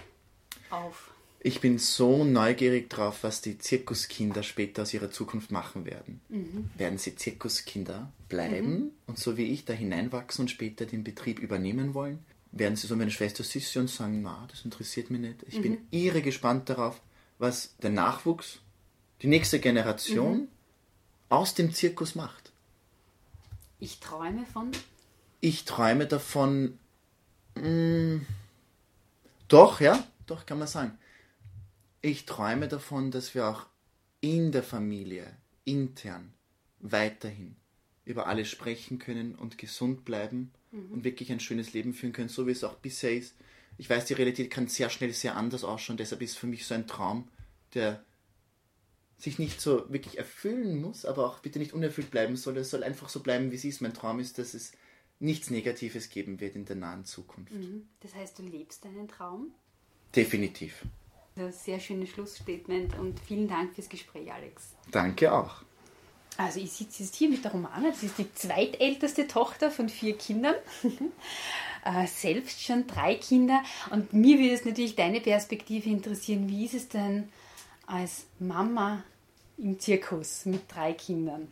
auf. 0.69 1.11
Ich 1.39 1.61
bin 1.61 1.77
so 1.77 2.23
neugierig 2.23 2.89
drauf, 2.89 3.19
was 3.21 3.41
die 3.41 3.57
Zirkuskinder 3.57 4.41
später 4.41 4.81
aus 4.81 4.93
ihrer 4.93 5.11
Zukunft 5.11 5.51
machen 5.51 5.85
werden. 5.85 6.19
Mhm. 6.29 6.69
Werden 6.75 6.97
sie 6.97 7.15
Zirkuskinder 7.15 8.11
bleiben 8.27 8.71
mhm. 8.71 8.91
und 9.05 9.19
so 9.19 9.37
wie 9.37 9.45
ich 9.45 9.63
da 9.63 9.73
hineinwachsen 9.73 10.43
und 10.43 10.49
später 10.49 10.85
den 10.85 11.03
Betrieb 11.03 11.39
übernehmen 11.39 11.93
wollen? 11.93 12.25
Werden 12.51 12.75
sie 12.75 12.87
so 12.87 12.95
meine 12.95 13.11
Schwester 13.11 13.43
Sissi 13.43 13.77
und 13.77 13.89
sagen, 13.89 14.23
na, 14.23 14.47
das 14.49 14.65
interessiert 14.65 15.11
mich 15.11 15.21
nicht. 15.21 15.43
Ich 15.47 15.59
mhm. 15.59 15.61
bin 15.61 15.77
irre 15.91 16.21
gespannt 16.21 16.69
darauf, 16.69 16.99
was 17.37 17.75
der 17.77 17.91
Nachwuchs, 17.91 18.59
die 19.21 19.27
nächste 19.27 19.59
Generation 19.59 20.37
mhm. 20.37 20.47
aus 21.29 21.53
dem 21.53 21.71
Zirkus 21.73 22.15
macht. 22.15 22.51
Ich 23.79 23.99
träume 23.99 24.45
von? 24.51 24.71
Ich 25.39 25.65
träume 25.65 26.07
davon, 26.07 26.79
mh, 27.55 27.67
mm, 27.67 28.25
doch, 29.47 29.79
ja, 29.81 30.03
doch 30.25 30.47
kann 30.47 30.57
man 30.57 30.67
sagen. 30.67 30.97
Ich 32.01 32.25
träume 32.25 32.67
davon, 32.67 33.11
dass 33.11 33.33
wir 33.35 33.47
auch 33.47 33.65
in 34.21 34.51
der 34.51 34.63
Familie 34.63 35.35
intern 35.65 36.33
weiterhin 36.79 37.55
über 38.05 38.27
alles 38.27 38.49
sprechen 38.49 38.99
können 38.99 39.35
und 39.35 39.57
gesund 39.57 40.05
bleiben 40.05 40.51
mhm. 40.71 40.91
und 40.91 41.03
wirklich 41.03 41.31
ein 41.31 41.39
schönes 41.39 41.73
Leben 41.73 41.93
führen 41.93 42.13
können, 42.13 42.29
so 42.29 42.47
wie 42.47 42.51
es 42.51 42.63
auch 42.63 42.75
bisher 42.75 43.13
ist. 43.13 43.35
Ich 43.77 43.89
weiß, 43.89 44.05
die 44.05 44.13
Realität 44.13 44.49
kann 44.49 44.67
sehr 44.67 44.89
schnell 44.89 45.13
sehr 45.13 45.35
anders 45.35 45.63
ausschauen, 45.63 45.97
deshalb 45.97 46.21
ist 46.21 46.37
für 46.37 46.47
mich 46.47 46.65
so 46.65 46.73
ein 46.73 46.87
Traum, 46.87 47.27
der 47.73 48.03
sich 49.17 49.39
nicht 49.39 49.59
so 49.59 49.91
wirklich 49.91 50.17
erfüllen 50.17 50.79
muss, 50.79 51.05
aber 51.05 51.25
auch 51.25 51.39
bitte 51.39 51.59
nicht 51.59 51.73
unerfüllt 51.73 52.11
bleiben 52.11 52.35
soll. 52.35 52.57
Es 52.57 52.69
soll 52.69 52.83
einfach 52.83 53.09
so 53.09 53.21
bleiben, 53.21 53.51
wie 53.51 53.55
es 53.55 53.65
ist. 53.65 53.81
Mein 53.81 53.93
Traum 53.93 54.19
ist, 54.19 54.37
dass 54.37 54.53
es 54.53 54.73
nichts 55.19 55.49
Negatives 55.49 56.09
geben 56.09 56.39
wird 56.39 56.55
in 56.55 56.65
der 56.65 56.75
nahen 56.75 57.03
Zukunft. 57.03 57.51
Mhm. 57.51 57.87
Das 58.01 58.13
heißt, 58.13 58.37
du 58.37 58.43
lebst 58.43 58.85
deinen 58.85 59.07
Traum? 59.07 59.51
Definitiv. 60.15 60.85
Ein 61.37 61.51
sehr 61.51 61.79
schönes 61.79 62.09
Schlussstatement 62.09 62.97
und 62.97 63.19
vielen 63.19 63.47
Dank 63.47 63.75
fürs 63.75 63.89
Gespräch, 63.89 64.31
Alex. 64.31 64.69
Danke 64.91 65.31
auch. 65.31 65.61
Also 66.37 66.59
ich 66.59 66.71
sitze 66.71 67.03
jetzt 67.03 67.15
hier 67.15 67.29
mit 67.29 67.43
der 67.43 67.51
Romana, 67.51 67.89
das 67.89 68.03
ist 68.03 68.17
die 68.17 68.31
zweitälteste 68.33 69.27
Tochter 69.27 69.71
von 69.71 69.89
vier 69.89 70.15
Kindern, 70.15 70.55
äh, 71.85 72.05
selbst 72.07 72.63
schon 72.63 72.85
drei 72.85 73.15
Kinder. 73.15 73.63
Und 73.89 74.13
mir 74.13 74.37
würde 74.37 74.53
es 74.53 74.65
natürlich 74.65 74.95
deine 74.95 75.19
Perspektive 75.19 75.89
interessieren, 75.89 76.47
wie 76.47 76.65
ist 76.65 76.75
es 76.75 76.89
denn 76.89 77.29
als 77.87 78.25
Mama 78.39 79.03
im 79.57 79.79
Zirkus 79.79 80.45
mit 80.45 80.61
drei 80.67 80.93
Kindern? 80.93 81.47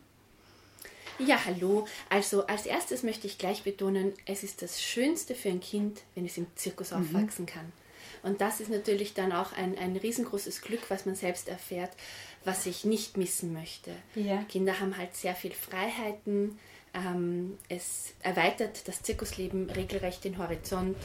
Ja, 1.18 1.44
hallo. 1.44 1.86
Also 2.08 2.46
als 2.46 2.66
erstes 2.66 3.02
möchte 3.02 3.26
ich 3.26 3.38
gleich 3.38 3.64
betonen, 3.64 4.12
es 4.26 4.44
ist 4.44 4.62
das 4.62 4.80
Schönste 4.82 5.34
für 5.34 5.48
ein 5.48 5.60
Kind, 5.60 6.02
wenn 6.14 6.26
es 6.26 6.36
im 6.36 6.46
Zirkus 6.54 6.90
mhm. 6.90 6.98
aufwachsen 6.98 7.46
kann. 7.46 7.72
Und 8.22 8.40
das 8.40 8.60
ist 8.60 8.70
natürlich 8.70 9.14
dann 9.14 9.32
auch 9.32 9.52
ein, 9.52 9.76
ein 9.78 9.96
riesengroßes 9.96 10.62
Glück, 10.62 10.82
was 10.88 11.06
man 11.06 11.14
selbst 11.14 11.48
erfährt, 11.48 11.90
was 12.44 12.66
ich 12.66 12.84
nicht 12.84 13.16
missen 13.16 13.52
möchte. 13.52 13.92
Ja. 14.14 14.42
Kinder 14.44 14.80
haben 14.80 14.96
halt 14.96 15.14
sehr 15.14 15.34
viel 15.34 15.52
Freiheiten. 15.52 16.58
Ähm, 16.94 17.58
es 17.68 18.14
erweitert 18.22 18.88
das 18.88 19.02
Zirkusleben 19.02 19.70
regelrecht 19.70 20.24
den 20.24 20.38
Horizont. 20.38 20.96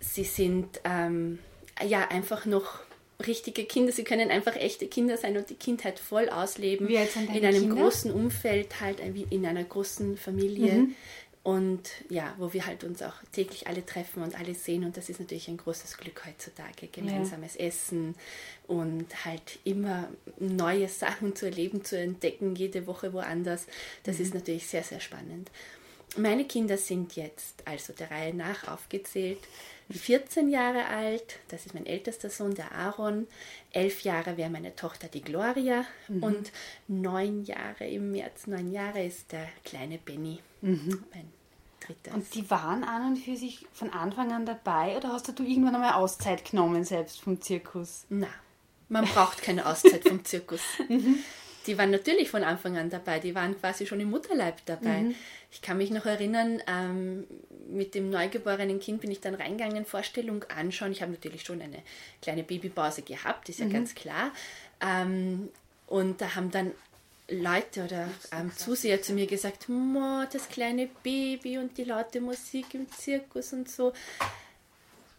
Sie 0.00 0.24
sind 0.24 0.80
ähm, 0.84 1.38
ja 1.86 2.08
einfach 2.08 2.46
noch 2.46 2.80
richtige 3.26 3.64
Kinder, 3.64 3.92
sie 3.92 4.04
können 4.04 4.30
einfach 4.30 4.56
echte 4.56 4.86
Kinder 4.86 5.16
sein 5.16 5.36
und 5.36 5.50
die 5.50 5.54
Kindheit 5.54 5.98
voll 5.98 6.28
ausleben. 6.28 6.88
In 7.34 7.44
einem 7.44 7.60
Kinder? 7.60 7.82
großen 7.82 8.10
Umfeld, 8.10 8.80
halt 8.80 9.00
in 9.00 9.46
einer 9.46 9.64
großen 9.64 10.16
Familie. 10.16 10.72
Mhm. 10.72 10.94
Und 11.42 11.88
ja, 12.10 12.34
wo 12.36 12.52
wir 12.52 12.66
halt 12.66 12.84
uns 12.84 13.02
auch 13.02 13.14
täglich 13.32 13.66
alle 13.66 13.84
treffen 13.84 14.22
und 14.22 14.38
alle 14.38 14.54
sehen. 14.54 14.84
Und 14.84 14.98
das 14.98 15.08
ist 15.08 15.20
natürlich 15.20 15.48
ein 15.48 15.56
großes 15.56 15.96
Glück 15.96 16.26
heutzutage. 16.26 16.88
Gemeinsames 16.88 17.54
ja. 17.54 17.66
Essen 17.66 18.14
und 18.66 19.24
halt 19.24 19.58
immer 19.64 20.08
neue 20.38 20.88
Sachen 20.88 21.34
zu 21.34 21.46
erleben, 21.46 21.82
zu 21.82 21.98
entdecken, 21.98 22.56
jede 22.56 22.86
Woche 22.86 23.14
woanders. 23.14 23.66
Das 24.02 24.18
mhm. 24.18 24.24
ist 24.24 24.34
natürlich 24.34 24.66
sehr, 24.66 24.82
sehr 24.82 25.00
spannend. 25.00 25.50
Meine 26.16 26.44
Kinder 26.44 26.76
sind 26.76 27.16
jetzt, 27.16 27.62
also 27.64 27.92
der 27.92 28.10
Reihe 28.10 28.34
nach 28.34 28.68
aufgezählt, 28.68 29.38
14 29.98 30.48
Jahre 30.48 30.86
alt, 30.86 31.38
das 31.48 31.66
ist 31.66 31.74
mein 31.74 31.86
ältester 31.86 32.30
Sohn, 32.30 32.54
der 32.54 32.72
Aaron. 32.72 33.26
Elf 33.72 34.02
Jahre 34.02 34.36
wäre 34.36 34.50
meine 34.50 34.76
Tochter, 34.76 35.08
die 35.08 35.22
Gloria. 35.22 35.84
Mhm. 36.08 36.22
Und 36.22 36.52
neun 36.88 37.44
Jahre 37.44 37.86
im 37.88 38.12
März, 38.12 38.46
neun 38.46 38.70
Jahre 38.72 39.04
ist 39.04 39.32
der 39.32 39.48
kleine 39.64 39.98
Benny, 39.98 40.40
mhm. 40.60 41.04
mein 41.12 41.32
dritter. 41.80 42.14
Und 42.14 42.34
die 42.34 42.48
waren 42.50 42.84
an 42.84 43.08
und 43.08 43.16
für 43.16 43.36
sich 43.36 43.66
von 43.72 43.90
Anfang 43.90 44.32
an 44.32 44.46
dabei 44.46 44.96
oder 44.96 45.12
hast 45.12 45.28
du 45.36 45.42
irgendwann 45.42 45.74
einmal 45.74 45.94
Auszeit 45.94 46.48
genommen 46.48 46.84
selbst 46.84 47.20
vom 47.20 47.40
Zirkus? 47.40 48.04
Na, 48.08 48.28
man 48.88 49.04
braucht 49.06 49.42
keine 49.42 49.66
Auszeit 49.66 50.06
vom 50.06 50.24
Zirkus. 50.24 50.62
Mhm 50.88 51.22
die 51.66 51.76
waren 51.78 51.90
natürlich 51.90 52.30
von 52.30 52.42
Anfang 52.42 52.76
an 52.78 52.90
dabei, 52.90 53.18
die 53.18 53.34
waren 53.34 53.58
quasi 53.58 53.86
schon 53.86 54.00
im 54.00 54.10
Mutterleib 54.10 54.64
dabei. 54.66 55.02
Mhm. 55.02 55.14
Ich 55.50 55.62
kann 55.62 55.78
mich 55.78 55.90
noch 55.90 56.06
erinnern, 56.06 56.62
ähm, 56.66 57.26
mit 57.68 57.94
dem 57.94 58.10
neugeborenen 58.10 58.80
Kind 58.80 59.00
bin 59.00 59.10
ich 59.10 59.20
dann 59.20 59.34
reingegangen, 59.34 59.84
Vorstellung 59.84 60.44
anschauen. 60.44 60.92
Ich 60.92 61.02
habe 61.02 61.12
natürlich 61.12 61.42
schon 61.42 61.60
eine 61.60 61.82
kleine 62.22 62.42
Babypause 62.42 63.02
gehabt, 63.02 63.48
ist 63.48 63.60
ja 63.60 63.66
mhm. 63.66 63.72
ganz 63.72 63.94
klar. 63.94 64.32
Ähm, 64.80 65.48
und 65.86 66.20
da 66.20 66.34
haben 66.34 66.50
dann 66.50 66.72
Leute 67.28 67.84
oder 67.84 68.08
ähm, 68.32 68.50
Zuseher 68.56 69.02
zu 69.02 69.12
mir 69.12 69.26
gesagt, 69.26 69.66
das 70.32 70.48
kleine 70.48 70.88
Baby 71.02 71.58
und 71.58 71.76
die 71.78 71.84
laute 71.84 72.20
Musik 72.20 72.74
im 72.74 72.90
Zirkus 72.90 73.52
und 73.52 73.68
so. 73.68 73.92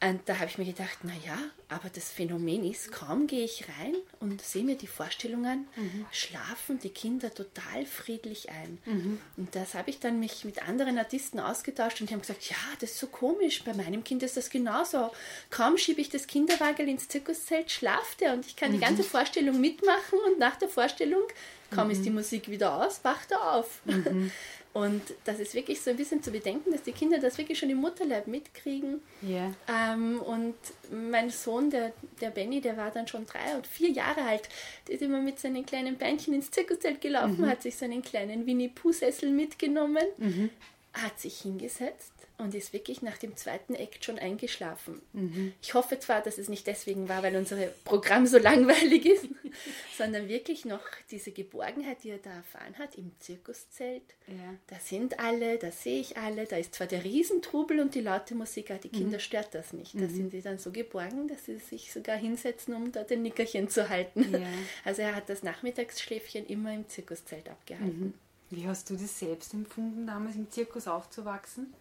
Und 0.04 0.22
da 0.26 0.40
habe 0.40 0.48
ich 0.48 0.58
mir 0.58 0.66
gedacht, 0.66 1.04
naja, 1.04 1.38
aber 1.70 1.90
das 1.94 2.10
Phänomen 2.10 2.64
ist, 2.64 2.92
kaum 2.92 3.28
gehe 3.28 3.46
ich 3.46 3.66
rein 3.80 3.96
und 4.20 4.42
sehe 4.42 4.64
mir 4.64 4.76
die 4.76 4.88
Vorstellungen, 4.88 5.68
mhm. 5.76 6.08
schlafen 6.12 6.80
die 6.80 6.90
Kinder 6.90 7.32
total 7.32 7.86
friedlich 7.86 8.50
ein. 8.50 8.80
Mhm. 8.86 9.22
Und 9.38 9.56
das 9.56 9.76
habe 9.76 9.92
ich 9.92 10.00
dann 10.00 10.20
mich 10.20 10.44
mit 10.44 10.68
anderen 10.68 10.98
Artisten 10.98 11.40
ausgetauscht 11.40 12.02
und 12.02 12.10
die 12.10 12.16
haben 12.16 12.22
gesagt, 12.22 12.50
ja, 12.50 12.58
das 12.80 12.92
ist 12.92 13.00
so 13.00 13.08
komisch, 13.08 13.64
bei 13.64 13.76
meinem 13.76 14.04
Kind 14.04 14.24
ist 14.24 14.38
das 14.38 14.50
genauso. 14.50 15.12
Kaum 15.52 15.78
schiebe 15.78 16.02
ich 16.02 16.10
das 16.10 16.26
Kinderwagel 16.26 16.90
ins 16.90 17.08
Zirkuszelt, 17.08 17.70
schlaft 17.70 18.24
er 18.24 18.34
und 18.34 18.48
ich 18.48 18.56
kann 18.56 18.70
mhm. 18.72 18.76
die 18.76 18.80
ganze 18.80 19.04
Vorstellung 19.04 19.62
mitmachen 19.62 20.18
und 20.26 20.40
nach 20.40 20.56
der 20.56 20.70
Vorstellung, 20.70 21.24
kaum 21.70 21.92
ist 21.92 22.04
die 22.04 22.10
mhm. 22.10 22.16
Musik 22.16 22.50
wieder 22.50 22.74
aus, 22.74 23.04
wacht 23.04 23.30
er 23.32 23.54
auf. 23.54 23.82
Und 24.74 25.02
das 25.26 25.40
ist 25.40 25.54
wirklich 25.54 25.82
so 25.82 25.90
ein 25.90 25.98
bisschen 25.98 26.24
zu 26.24 26.32
bedenken, 26.32 26.72
dass 26.72 26.84
die 26.84 26.94
Kinder 26.94 27.20
das 27.20 27.38
wirklich 27.38 27.60
schon 27.60 27.70
im 27.70 27.80
Mutterleib 27.80 28.28
mitkriegen. 28.28 29.02
Yeah. 29.22 29.54
Ähm, 29.68 30.22
und 30.22 30.56
mein 30.90 31.30
Sohn, 31.30 31.70
der, 31.70 31.92
der 32.22 32.30
Benny, 32.30 32.62
der 32.62 32.78
war 32.78 32.90
dann 32.90 33.08
schon 33.08 33.26
drei 33.26 33.56
und 33.56 33.68
vier 33.68 33.90
Jahre 33.90 34.22
alt. 34.22 34.48
Der 34.88 34.96
ist 34.96 35.02
immer 35.02 35.20
mit 35.20 35.40
seinen 35.40 35.66
kleinen 35.66 35.98
Beinchen 35.98 36.34
ins 36.34 36.52
Zirkuszelt 36.52 37.02
gelaufen, 37.02 37.42
mhm. 37.42 37.48
hat 37.48 37.62
sich 37.62 37.76
seinen 37.76 38.02
kleinen 38.02 38.46
Winnie-Pooh-Sessel 38.46 39.30
mitgenommen, 39.30 40.06
mhm. 40.18 40.50
hat 40.94 41.20
sich 41.20 41.42
hingesetzt 41.42 42.21
und 42.42 42.56
ist 42.56 42.74
wirklich 42.74 43.02
nach 43.02 43.18
dem 43.18 43.38
zweiten 43.38 43.76
Act 43.76 44.04
schon 44.04 44.20
eingeschlafen. 44.20 45.02
Mhm. 45.14 45.54
Ich 45.62 45.74
hoffe 45.74 46.00
zwar, 46.00 46.22
dass 46.22 46.38
es 46.38 46.50
nicht 46.50 46.68
deswegen 46.68 47.08
war, 47.08 47.24
weil 47.24 47.36
unser 47.36 47.58
Programm 47.86 48.28
so 48.28 48.38
langweilig 48.38 49.06
ist, 49.06 49.28
sondern 49.98 50.28
wirklich 50.28 50.66
noch 50.66 50.82
diese 51.10 51.32
Geborgenheit, 51.32 52.04
die 52.04 52.10
er 52.10 52.18
da 52.18 52.32
erfahren 52.32 52.78
hat 52.78 52.96
im 52.96 53.12
Zirkuszelt. 53.20 54.04
Ja. 54.28 54.56
Da 54.68 54.76
sind 54.80 55.20
alle, 55.20 55.58
da 55.58 55.72
sehe 55.72 56.02
ich 56.02 56.18
alle, 56.18 56.46
da 56.46 56.58
ist 56.58 56.76
zwar 56.76 56.88
der 56.88 57.04
Riesentrubel 57.04 57.80
und 57.80 57.96
die 57.96 58.02
laute 58.02 58.36
Musik, 58.36 58.72
aber 58.72 58.80
die 58.80 58.90
Kinder 58.90 59.18
mhm. 59.18 59.22
stört 59.22 59.54
das 59.54 59.74
nicht. 59.74 59.96
Da 59.96 60.02
mhm. 60.02 60.10
sind 60.10 60.32
sie 60.32 60.42
dann 60.42 60.58
so 60.58 60.72
geborgen, 60.72 61.28
dass 61.28 61.46
sie 61.46 61.58
sich 61.58 61.92
sogar 61.94 62.18
hinsetzen, 62.18 62.74
um 62.74 62.92
da 62.92 63.04
den 63.04 63.22
Nickerchen 63.22 63.70
zu 63.70 63.90
halten. 63.90 64.34
Ja. 64.34 64.40
Also 64.84 65.02
er 65.02 65.16
hat 65.16 65.30
das 65.30 65.44
Nachmittagsschläfchen 65.44 66.46
immer 66.48 66.74
im 66.74 66.88
Zirkuszelt 66.88 67.50
abgehalten. 67.50 68.00
Mhm. 68.00 68.14
Wie 68.52 68.68
hast 68.68 68.90
du 68.90 68.96
das 68.96 69.18
selbst 69.18 69.54
empfunden, 69.54 70.06
damals 70.06 70.36
im 70.36 70.52
Zirkus 70.52 70.88
aufzuwachsen? 70.88 71.74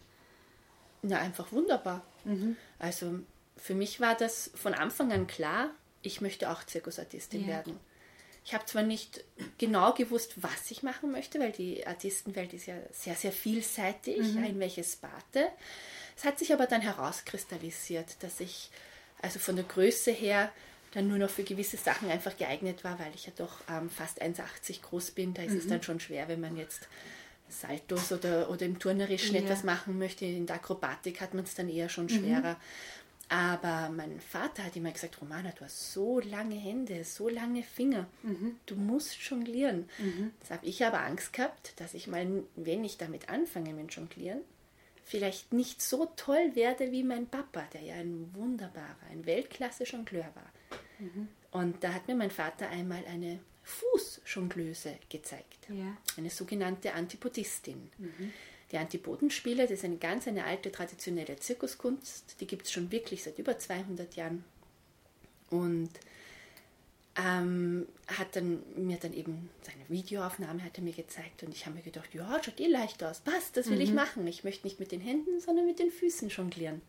Ja, 1.02 1.18
einfach 1.18 1.52
wunderbar. 1.52 2.04
Mhm. 2.24 2.56
Also 2.78 3.20
für 3.56 3.74
mich 3.74 4.00
war 4.00 4.16
das 4.16 4.50
von 4.54 4.74
Anfang 4.74 5.12
an 5.12 5.26
klar, 5.26 5.70
ich 6.02 6.20
möchte 6.20 6.50
auch 6.50 6.64
Zirkusartistin 6.64 7.42
ja. 7.42 7.48
werden. 7.48 7.78
Ich 8.44 8.54
habe 8.54 8.64
zwar 8.64 8.82
nicht 8.82 9.22
genau 9.58 9.92
gewusst, 9.92 10.42
was 10.42 10.70
ich 10.70 10.82
machen 10.82 11.12
möchte, 11.12 11.38
weil 11.40 11.52
die 11.52 11.86
Artistenwelt 11.86 12.54
ist 12.54 12.66
ja 12.66 12.74
sehr, 12.90 13.14
sehr 13.14 13.32
vielseitig, 13.32 14.34
mhm. 14.34 14.44
in 14.44 14.60
welches 14.60 14.94
Sparte. 14.94 15.48
Es 16.16 16.24
hat 16.24 16.38
sich 16.38 16.52
aber 16.52 16.66
dann 16.66 16.80
herauskristallisiert, 16.80 18.22
dass 18.22 18.40
ich 18.40 18.70
also 19.20 19.38
von 19.38 19.56
der 19.56 19.64
Größe 19.66 20.10
her 20.10 20.50
dann 20.92 21.06
nur 21.06 21.18
noch 21.18 21.30
für 21.30 21.44
gewisse 21.44 21.76
Sachen 21.76 22.10
einfach 22.10 22.36
geeignet 22.36 22.82
war, 22.82 22.98
weil 22.98 23.14
ich 23.14 23.26
ja 23.26 23.32
doch 23.36 23.60
ähm, 23.70 23.90
fast 23.90 24.20
1,80 24.22 24.82
groß 24.82 25.12
bin. 25.12 25.34
Da 25.34 25.42
ist 25.42 25.52
mhm. 25.52 25.58
es 25.58 25.66
dann 25.68 25.82
schon 25.82 26.00
schwer, 26.00 26.26
wenn 26.28 26.40
man 26.40 26.56
jetzt 26.56 26.88
Saltos 27.50 28.12
oder, 28.12 28.50
oder 28.50 28.66
im 28.66 28.78
Turnerischen 28.78 29.34
ja. 29.34 29.42
etwas 29.42 29.64
machen 29.64 29.98
möchte. 29.98 30.24
In 30.24 30.46
der 30.46 30.56
Akrobatik 30.56 31.20
hat 31.20 31.34
man 31.34 31.44
es 31.44 31.54
dann 31.54 31.68
eher 31.68 31.88
schon 31.88 32.04
mhm. 32.04 32.10
schwerer. 32.10 32.52
Mhm. 32.52 32.56
Aber 33.30 33.90
mein 33.90 34.18
Vater 34.18 34.64
hat 34.64 34.74
immer 34.74 34.90
gesagt, 34.90 35.20
Romana, 35.20 35.52
du 35.56 35.64
hast 35.64 35.92
so 35.92 36.18
lange 36.18 36.56
Hände, 36.56 37.04
so 37.04 37.28
lange 37.28 37.62
Finger. 37.62 38.08
Mhm. 38.24 38.56
Du 38.66 38.74
musst 38.74 39.14
jonglieren. 39.22 39.88
Mhm. 39.98 40.32
Das 40.40 40.50
habe 40.50 40.66
ich 40.66 40.84
aber 40.84 41.00
Angst 41.02 41.32
gehabt, 41.32 41.78
dass 41.78 41.94
ich 41.94 42.08
mal, 42.08 42.42
wenn 42.56 42.84
ich 42.84 42.98
damit 42.98 43.28
anfange 43.28 43.72
mit 43.72 43.94
Jonglieren, 43.94 44.40
vielleicht 45.04 45.52
nicht 45.52 45.80
so 45.80 46.06
toll 46.16 46.54
werde 46.54 46.90
wie 46.90 47.04
mein 47.04 47.28
Papa, 47.28 47.68
der 47.72 47.82
ja 47.82 47.94
ein 47.94 48.34
wunderbarer, 48.34 48.96
ein 49.12 49.24
Weltklasse-Jongleur 49.24 50.28
war. 50.34 50.52
Mhm. 50.98 51.28
Und 51.52 51.84
da 51.84 51.92
hat 51.92 52.08
mir 52.08 52.16
mein 52.16 52.30
Vater 52.32 52.68
einmal 52.68 53.04
eine 53.06 53.38
Fußjonglöse 53.70 54.98
gezeigt. 55.08 55.68
Ja. 55.68 55.96
Eine 56.16 56.30
sogenannte 56.30 56.92
Antipodistin. 56.92 57.90
Mhm. 57.98 58.32
Die 58.72 58.78
Antipodenspiele, 58.78 59.62
das 59.62 59.72
ist 59.72 59.84
eine 59.84 59.96
ganz 59.96 60.28
eine 60.28 60.44
alte 60.44 60.70
traditionelle 60.70 61.36
Zirkuskunst, 61.36 62.36
die 62.40 62.46
gibt 62.46 62.66
es 62.66 62.72
schon 62.72 62.92
wirklich 62.92 63.24
seit 63.24 63.38
über 63.38 63.58
200 63.58 64.14
Jahren. 64.14 64.44
Und 65.50 65.90
ähm, 67.16 67.88
hat 68.06 68.36
dann 68.36 68.62
mir 68.76 68.96
dann 68.98 69.12
eben 69.12 69.50
seine 69.62 69.88
Videoaufnahme 69.88 70.62
hat 70.62 70.78
er 70.78 70.84
mir 70.84 70.92
gezeigt 70.92 71.42
und 71.42 71.52
ich 71.52 71.66
habe 71.66 71.76
mir 71.76 71.82
gedacht, 71.82 72.14
ja, 72.14 72.40
schaut 72.42 72.60
eh 72.60 72.68
leicht 72.68 73.02
aus, 73.02 73.20
passt, 73.20 73.56
das 73.56 73.68
will 73.68 73.76
mhm. 73.76 73.82
ich 73.82 73.92
machen. 73.92 74.26
Ich 74.28 74.44
möchte 74.44 74.66
nicht 74.66 74.78
mit 74.78 74.92
den 74.92 75.00
Händen, 75.00 75.40
sondern 75.40 75.66
mit 75.66 75.80
den 75.80 75.90
Füßen 75.90 76.28
jonglieren. 76.28 76.80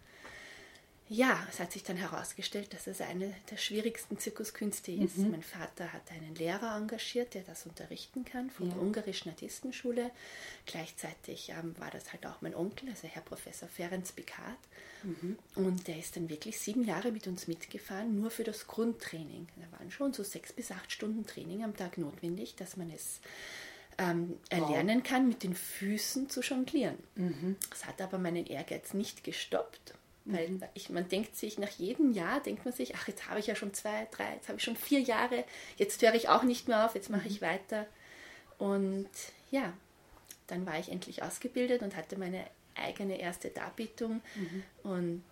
Ja, 1.13 1.45
es 1.49 1.59
hat 1.59 1.73
sich 1.73 1.83
dann 1.83 1.97
herausgestellt, 1.97 2.73
dass 2.73 2.87
es 2.87 3.01
eine 3.01 3.35
der 3.51 3.57
schwierigsten 3.57 4.17
Zirkuskünste 4.17 4.93
ist. 4.93 5.17
Mhm. 5.17 5.31
Mein 5.31 5.43
Vater 5.43 5.91
hat 5.91 6.09
einen 6.09 6.35
Lehrer 6.35 6.77
engagiert, 6.77 7.33
der 7.33 7.43
das 7.43 7.65
unterrichten 7.65 8.23
kann, 8.23 8.49
von 8.49 8.69
ja. 8.69 8.73
der 8.73 8.81
ungarischen 8.81 9.29
Artistenschule. 9.29 10.09
Gleichzeitig 10.65 11.49
ähm, 11.49 11.75
war 11.77 11.91
das 11.91 12.13
halt 12.13 12.25
auch 12.25 12.41
mein 12.41 12.55
Onkel, 12.55 12.87
also 12.87 13.09
Herr 13.09 13.23
Professor 13.23 13.67
Ferenc 13.67 14.15
Picard. 14.15 14.57
Mhm. 15.03 15.37
Und 15.55 15.89
der 15.89 15.99
ist 15.99 16.15
dann 16.15 16.29
wirklich 16.29 16.57
sieben 16.57 16.85
Jahre 16.85 17.11
mit 17.11 17.27
uns 17.27 17.45
mitgefahren, 17.45 18.17
nur 18.17 18.31
für 18.31 18.45
das 18.45 18.67
Grundtraining. 18.67 19.49
Da 19.57 19.77
waren 19.77 19.91
schon 19.91 20.13
so 20.13 20.23
sechs 20.23 20.53
bis 20.53 20.71
acht 20.71 20.93
Stunden 20.93 21.25
Training 21.25 21.65
am 21.65 21.75
Tag 21.75 21.97
notwendig, 21.97 22.55
dass 22.55 22.77
man 22.77 22.89
es 22.89 23.19
ähm, 23.97 24.37
erlernen 24.47 24.99
wow. 24.99 25.09
kann, 25.09 25.27
mit 25.27 25.43
den 25.43 25.55
Füßen 25.55 26.29
zu 26.29 26.39
jonglieren. 26.39 26.95
Mhm. 27.15 27.57
Das 27.69 27.85
hat 27.85 28.01
aber 28.01 28.17
meinen 28.17 28.45
Ehrgeiz 28.45 28.93
nicht 28.93 29.25
gestoppt. 29.25 29.95
Weil 30.25 30.59
ich, 30.75 30.89
man 30.89 31.09
denkt 31.09 31.35
sich, 31.35 31.57
nach 31.57 31.71
jedem 31.71 32.11
Jahr 32.13 32.41
denkt 32.41 32.63
man 32.63 32.73
sich, 32.73 32.95
ach, 32.95 33.07
jetzt 33.07 33.27
habe 33.27 33.39
ich 33.39 33.47
ja 33.47 33.55
schon 33.55 33.73
zwei, 33.73 34.07
drei, 34.11 34.35
jetzt 34.35 34.49
habe 34.49 34.59
ich 34.59 34.63
schon 34.63 34.75
vier 34.75 34.99
Jahre, 34.99 35.43
jetzt 35.77 36.01
höre 36.01 36.13
ich 36.13 36.29
auch 36.29 36.43
nicht 36.43 36.67
mehr 36.67 36.85
auf, 36.85 36.93
jetzt 36.93 37.09
mache 37.09 37.27
ich 37.27 37.41
mhm. 37.41 37.45
weiter. 37.45 37.87
Und 38.59 39.09
ja, 39.49 39.73
dann 40.47 40.65
war 40.65 40.79
ich 40.79 40.89
endlich 40.89 41.23
ausgebildet 41.23 41.81
und 41.81 41.95
hatte 41.95 42.17
meine 42.17 42.45
eigene 42.75 43.19
erste 43.19 43.49
Darbietung. 43.49 44.21
Mhm. 44.35 44.63
Und 44.83 45.23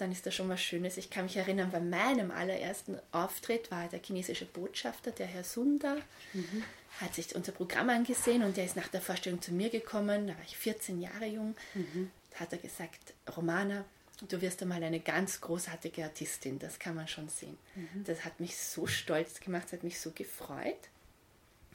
dann 0.00 0.12
ist 0.12 0.24
da 0.24 0.30
schon 0.30 0.48
was 0.48 0.62
Schönes. 0.62 0.96
Ich 0.96 1.10
kann 1.10 1.24
mich 1.24 1.36
erinnern, 1.36 1.70
bei 1.70 1.80
meinem 1.80 2.30
allerersten 2.30 2.98
Auftritt 3.12 3.70
war 3.70 3.88
der 3.88 4.00
chinesische 4.02 4.46
Botschafter, 4.46 5.10
der 5.10 5.26
Herr 5.26 5.44
Sunda, 5.44 5.96
mhm. 6.32 6.64
hat 7.00 7.14
sich 7.14 7.34
unser 7.34 7.52
Programm 7.52 7.90
angesehen 7.90 8.42
und 8.42 8.56
der 8.56 8.64
ist 8.64 8.76
nach 8.76 8.88
der 8.88 9.02
Vorstellung 9.02 9.42
zu 9.42 9.52
mir 9.52 9.68
gekommen, 9.68 10.26
da 10.26 10.34
war 10.34 10.44
ich 10.46 10.56
14 10.56 11.00
Jahre 11.00 11.26
jung, 11.26 11.54
mhm. 11.74 12.10
da 12.30 12.40
hat 12.40 12.52
er 12.52 12.58
gesagt, 12.58 13.12
Romana, 13.36 13.84
du 14.28 14.40
wirst 14.40 14.62
einmal 14.62 14.82
eine 14.82 15.00
ganz 15.00 15.40
großartige 15.40 16.04
Artistin, 16.04 16.58
das 16.58 16.78
kann 16.78 16.94
man 16.94 17.08
schon 17.08 17.28
sehen. 17.28 17.56
Mhm. 17.74 18.04
Das 18.04 18.24
hat 18.24 18.40
mich 18.40 18.56
so 18.56 18.86
stolz 18.86 19.40
gemacht, 19.40 19.64
das 19.64 19.74
hat 19.74 19.84
mich 19.84 20.00
so 20.00 20.10
gefreut. 20.10 20.88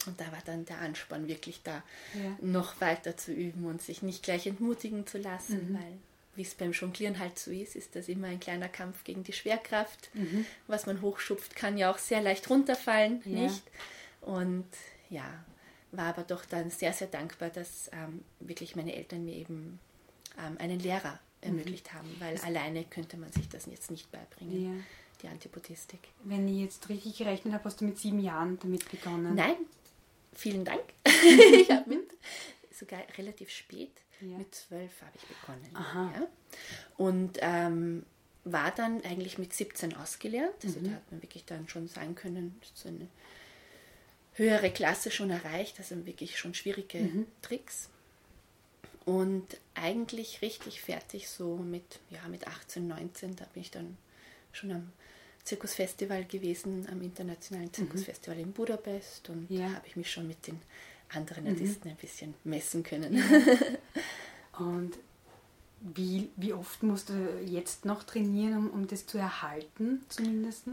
Und 0.05 0.19
da 0.19 0.25
war 0.31 0.41
dann 0.45 0.65
der 0.65 0.79
Ansporn 0.79 1.27
wirklich 1.27 1.61
da, 1.63 1.81
ja. 2.13 2.37
noch 2.41 2.79
weiter 2.79 3.17
zu 3.17 3.31
üben 3.31 3.65
und 3.65 3.81
sich 3.81 4.03
nicht 4.03 4.23
gleich 4.23 4.45
entmutigen 4.45 5.07
zu 5.07 5.17
lassen, 5.17 5.71
mhm. 5.71 5.73
weil 5.75 5.97
wie 6.35 6.41
es 6.41 6.53
beim 6.53 6.73
Jonglieren 6.73 7.17
halt 7.17 7.39
so 7.39 7.49
ist, 7.49 7.75
ist 7.75 7.95
das 7.95 8.09
immer 8.09 8.27
ein 8.27 8.41
kleiner 8.41 8.67
Kampf 8.67 9.05
gegen 9.05 9.23
die 9.23 9.33
Schwerkraft. 9.33 10.09
Mhm. 10.13 10.45
Was 10.67 10.85
man 10.85 11.01
hochschupft, 11.01 11.55
kann 11.55 11.77
ja 11.77 11.89
auch 11.89 11.97
sehr 11.97 12.21
leicht 12.21 12.49
runterfallen, 12.49 13.21
ja. 13.25 13.41
nicht? 13.43 13.63
Und 14.21 14.67
ja, 15.09 15.45
war 15.91 16.07
aber 16.07 16.23
doch 16.23 16.43
dann 16.45 16.69
sehr, 16.69 16.91
sehr 16.91 17.07
dankbar, 17.07 17.49
dass 17.49 17.89
ähm, 17.93 18.23
wirklich 18.41 18.75
meine 18.75 18.95
Eltern 18.95 19.23
mir 19.23 19.35
eben 19.35 19.79
ähm, 20.37 20.57
einen 20.57 20.79
Lehrer 20.79 21.19
ermöglicht 21.41 21.93
haben, 21.93 22.09
weil 22.19 22.37
alleine 22.39 22.83
könnte 22.85 23.17
man 23.17 23.31
sich 23.31 23.47
das 23.49 23.65
jetzt 23.65 23.91
nicht 23.91 24.11
beibringen, 24.11 24.77
ja. 24.77 24.83
die 25.21 25.27
Antipodistik. 25.27 25.99
Wenn 26.23 26.47
ich 26.47 26.61
jetzt 26.61 26.89
richtig 26.89 27.17
gerechnet 27.17 27.53
habe, 27.53 27.63
hast 27.65 27.81
du 27.81 27.85
mit 27.85 27.97
sieben 27.97 28.19
Jahren 28.19 28.57
damit 28.59 28.89
begonnen? 28.89 29.35
Nein, 29.35 29.57
vielen 30.33 30.65
Dank. 30.65 30.83
ich 31.05 31.69
habe 31.69 31.89
mit 31.89 32.09
sogar 32.71 33.01
relativ 33.17 33.49
spät, 33.49 33.91
ja. 34.21 34.37
mit 34.37 34.53
zwölf 34.53 35.01
habe 35.01 35.11
ich 35.15 35.23
begonnen. 35.23 35.69
Ja. 35.73 36.27
Und 36.97 37.37
ähm, 37.41 38.05
war 38.45 38.71
dann 38.71 39.03
eigentlich 39.03 39.37
mit 39.37 39.53
17 39.53 39.95
ausgelernt. 39.95 40.53
Also 40.63 40.79
mhm. 40.79 40.85
da 40.85 40.91
hat 40.91 41.11
man 41.11 41.21
wirklich 41.21 41.45
dann 41.45 41.67
schon 41.67 41.87
sagen 41.87 42.15
können, 42.15 42.59
so 42.73 42.89
eine 42.89 43.07
höhere 44.33 44.69
Klasse 44.69 45.11
schon 45.11 45.31
erreicht, 45.31 45.79
also 45.79 46.05
wirklich 46.05 46.37
schon 46.37 46.53
schwierige 46.53 46.99
mhm. 46.99 47.27
Tricks. 47.41 47.89
Und 49.05 49.45
eigentlich 49.75 50.41
richtig 50.41 50.81
fertig 50.81 51.29
so 51.29 51.57
mit, 51.57 51.99
ja, 52.09 52.27
mit 52.27 52.47
18, 52.47 52.87
19, 52.87 53.35
da 53.35 53.45
bin 53.53 53.61
ich 53.61 53.71
dann 53.71 53.97
schon 54.51 54.71
am 54.71 54.91
Zirkusfestival 55.43 56.25
gewesen, 56.25 56.87
am 56.91 57.01
internationalen 57.01 57.67
mhm. 57.67 57.73
Zirkusfestival 57.73 58.37
mhm. 58.37 58.43
in 58.43 58.51
Budapest 58.53 59.29
und 59.29 59.49
ja. 59.49 59.67
da 59.67 59.75
habe 59.75 59.87
ich 59.87 59.95
mich 59.95 60.11
schon 60.11 60.27
mit 60.27 60.47
den 60.47 60.59
anderen 61.09 61.43
mhm. 61.43 61.51
Artisten 61.51 61.87
mhm. 61.87 61.93
ein 61.93 61.97
bisschen 61.97 62.33
messen 62.43 62.81
können. 62.81 63.23
und 64.57 64.97
wie, 65.81 66.29
wie 66.35 66.53
oft 66.53 66.81
musst 66.81 67.09
du 67.09 67.13
jetzt 67.45 67.85
noch 67.85 68.03
trainieren, 68.03 68.57
um, 68.57 68.69
um 68.71 68.87
das 68.87 69.05
zu 69.05 69.19
erhalten, 69.19 70.03
zumindest? 70.09 70.65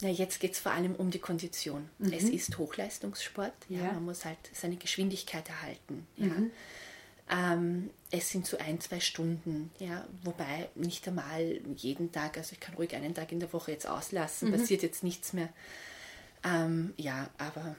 Ja, 0.00 0.08
jetzt 0.08 0.38
geht 0.38 0.52
es 0.52 0.60
vor 0.60 0.72
allem 0.72 0.94
um 0.94 1.10
die 1.10 1.18
Kondition. 1.18 1.90
Mhm. 1.98 2.12
Es 2.12 2.24
ist 2.24 2.56
Hochleistungssport, 2.56 3.52
ja, 3.68 3.80
ja, 3.80 3.92
man 3.94 4.04
muss 4.04 4.24
halt 4.24 4.38
seine 4.52 4.76
Geschwindigkeit 4.76 5.48
erhalten. 5.48 6.06
Ja. 6.16 6.28
Ähm, 7.30 7.90
es 8.10 8.30
sind 8.30 8.44
so 8.46 8.58
ein, 8.58 8.80
zwei 8.80 8.98
Stunden, 8.98 9.70
ja, 9.78 10.04
wobei 10.24 10.68
nicht 10.74 11.06
einmal 11.06 11.60
jeden 11.76 12.10
Tag, 12.10 12.36
also 12.36 12.52
ich 12.52 12.60
kann 12.60 12.74
ruhig 12.74 12.94
einen 12.94 13.14
Tag 13.14 13.30
in 13.30 13.38
der 13.38 13.52
Woche 13.52 13.70
jetzt 13.70 13.86
auslassen, 13.86 14.48
mhm. 14.48 14.54
passiert 14.54 14.82
jetzt 14.82 15.04
nichts 15.04 15.32
mehr. 15.32 15.48
Ähm, 16.42 16.92
ja, 16.96 17.30
aber 17.38 17.76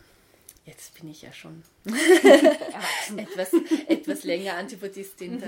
jetzt 0.65 0.93
bin 0.97 1.09
ich 1.09 1.23
ja 1.23 1.33
schon 1.33 1.63
etwas, 3.17 3.51
etwas 3.87 4.23
länger 4.23 4.55
Antipodistin, 4.55 5.35
mhm. 5.35 5.41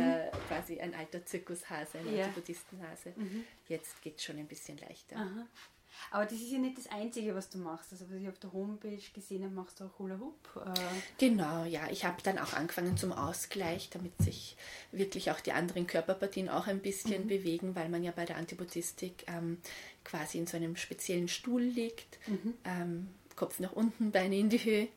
quasi 0.50 0.82
ein 0.82 0.94
alter 0.96 1.26
Zirkushase, 1.26 2.00
ein 2.00 2.14
ja. 2.14 2.26
Antipodistenhase. 2.26 3.14
Mhm. 3.16 3.46
Jetzt 3.70 4.02
geht 4.02 4.18
es 4.18 4.26
schon 4.26 4.38
ein 4.38 4.48
bisschen 4.48 4.78
leichter. 4.80 5.16
Aha. 5.16 5.48
Aber 6.12 6.26
das 6.26 6.34
ist 6.34 6.52
ja 6.52 6.60
nicht 6.60 6.78
das 6.78 6.88
Einzige, 6.88 7.36
was 7.36 7.50
du 7.50 7.58
machst. 7.58 7.92
Also 7.92 8.06
was 8.10 8.18
ich 8.18 8.28
auf 8.28 8.40
der 8.40 8.54
Homepage 8.54 9.02
gesehen 9.14 9.44
habe, 9.44 9.54
machst 9.54 9.80
du 9.80 9.86
auch 9.86 10.00
Hula 10.00 10.20
Hoop. 10.20 10.66
Äh. 10.66 10.80
Genau, 11.18 11.66
ja. 11.66 11.90
Ich 11.90 12.06
habe 12.06 12.22
dann 12.24 12.40
auch 12.40 12.54
angefangen 12.54 12.98
zum 12.98 13.12
Ausgleich, 13.12 13.90
damit 13.90 14.14
sich 14.22 14.56
wirklich 14.92 15.32
auch 15.32 15.40
die 15.40 15.52
anderen 15.52 15.88
Körperpartien 15.88 16.50
auch 16.50 16.68
ein 16.68 16.80
bisschen 16.80 17.24
mhm. 17.24 17.28
bewegen, 17.28 17.76
weil 17.76 17.90
man 17.90 18.04
ja 18.04 18.12
bei 18.12 18.26
der 18.26 18.38
Antibiotistik 18.38 19.26
ähm, 19.28 19.58
quasi 20.04 20.38
in 20.38 20.48
so 20.48 20.58
einem 20.58 20.76
speziellen 20.76 21.28
Stuhl 21.28 21.62
liegt, 21.62 22.20
mhm. 22.28 22.54
ähm, 22.66 23.08
Kopf 23.36 23.60
nach 23.60 23.74
unten, 23.74 24.12
Beine 24.12 24.38
in 24.38 24.50
die 24.50 24.64
Höhe 24.64 24.88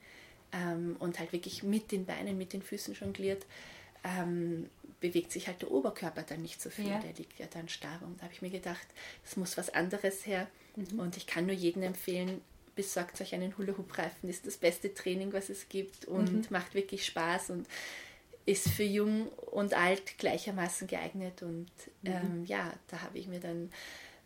ähm, 0.53 0.97
und 0.99 1.19
halt 1.19 1.33
wirklich 1.33 1.63
mit 1.63 1.93
den 1.93 2.07
Beinen, 2.07 2.37
mit 2.37 2.53
den 2.53 2.63
Füßen 2.63 2.95
jongliert. 2.95 3.47
Ähm, 4.05 4.69
bewegt 5.01 5.33
sich 5.33 5.47
halt 5.47 5.63
der 5.63 5.71
Oberkörper 5.71 6.23
dann 6.23 6.43
nicht 6.43 6.61
so 6.61 6.71
viel, 6.71 6.89
ja. 6.89 6.99
der 6.99 7.13
liegt 7.13 7.39
ja 7.39 7.47
dann 7.47 7.69
starr. 7.69 8.01
Und 8.03 8.19
da 8.19 8.25
habe 8.25 8.35
ich 8.35 8.43
mir 8.43 8.51
gedacht, 8.51 8.87
es 9.25 9.37
muss 9.37 9.57
was 9.57 9.71
anderes 9.71 10.27
her. 10.27 10.47
Mhm. 10.77 11.01
Und 11.01 11.17
ich 11.17 11.27
kann 11.27 11.47
nur 11.47 11.55
jedem 11.55 11.83
empfehlen, 11.83 12.41
besorgt 12.75 13.21
euch 13.21 13.35
einen 13.35 13.57
Hula-Hoop-Reifen, 13.57 14.29
ist 14.29 14.47
das 14.47 14.59
beste 14.59 14.93
Training, 14.95 15.33
was 15.33 15.49
es 15.49 15.69
gibt 15.69 16.05
und 16.05 16.33
mhm. 16.33 16.47
macht 16.51 16.75
wirklich 16.75 17.07
Spaß 17.07 17.51
und 17.51 17.67
ist 18.45 18.69
für 18.69 18.85
jung 18.85 19.29
und 19.29 19.75
alt 19.75 20.19
gleichermaßen 20.19 20.87
geeignet. 20.87 21.43
Und 21.43 21.71
mhm. 22.03 22.11
ähm, 22.11 22.45
ja, 22.45 22.73
da 22.89 23.03
habe 23.03 23.19
ich 23.19 23.27
mir 23.27 23.41
dann 23.41 23.73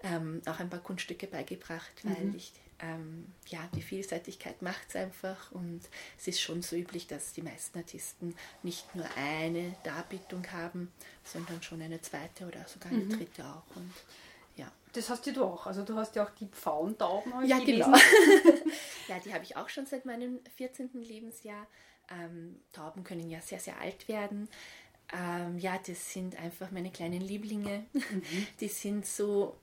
ähm, 0.03 0.43
auch 0.47 0.59
ein 0.59 0.69
paar 0.69 0.81
Kunststücke 0.81 1.27
beigebracht, 1.27 1.93
weil 2.03 2.27
mhm. 2.27 2.35
ich 2.37 2.53
ähm, 2.83 3.27
ja, 3.47 3.69
die 3.75 3.83
Vielseitigkeit 3.83 4.63
macht 4.63 4.89
es 4.89 4.97
einfach 4.97 5.53
und 5.53 5.83
es 6.19 6.29
ist 6.29 6.41
schon 6.41 6.63
so 6.63 6.77
üblich, 6.77 7.07
dass 7.07 7.35
die 7.35 7.43
meisten 7.43 7.79
Artisten 7.79 8.35
nicht 8.63 8.95
nur 8.95 9.05
eine 9.17 9.77
Darbietung 9.85 10.51
haben, 10.51 10.91
sondern 11.23 11.63
schon 11.63 11.83
eine 11.83 12.01
zweite 12.01 12.47
oder 12.47 12.67
sogar 12.67 12.91
eine 12.93 13.05
mhm. 13.05 13.11
dritte 13.11 13.45
auch. 13.45 13.77
Und. 13.77 13.93
Das 14.93 15.09
hast 15.09 15.27
ja 15.27 15.33
du 15.33 15.45
auch. 15.45 15.67
Also 15.67 15.85
du 15.85 15.95
hast 15.97 16.17
ja 16.17 16.25
auch 16.25 16.31
die 16.31 16.47
Pfauentauben. 16.47 17.33
Ja, 17.47 17.59
genau. 17.59 17.89
ja, 19.09 19.19
die 19.25 19.33
habe 19.33 19.45
ich 19.45 19.57
auch 19.57 19.69
schon 19.69 19.87
seit 19.87 20.05
meinem 20.05 20.41
14. 20.57 20.91
Lebensjahr. 20.95 21.67
Ähm, 22.11 22.61
Tauben 22.73 23.05
können 23.05 23.31
ja 23.31 23.41
sehr, 23.41 23.61
sehr 23.61 23.81
alt 23.81 24.09
werden. 24.09 24.49
Ähm, 25.13 25.59
ja, 25.59 25.79
das 25.87 26.13
sind 26.13 26.39
einfach 26.41 26.71
meine 26.71 26.91
kleinen 26.91 27.21
Lieblinge. 27.21 27.87
Mhm. 27.93 28.47
Die 28.61 28.69
sind 28.69 29.07
so 29.07 29.57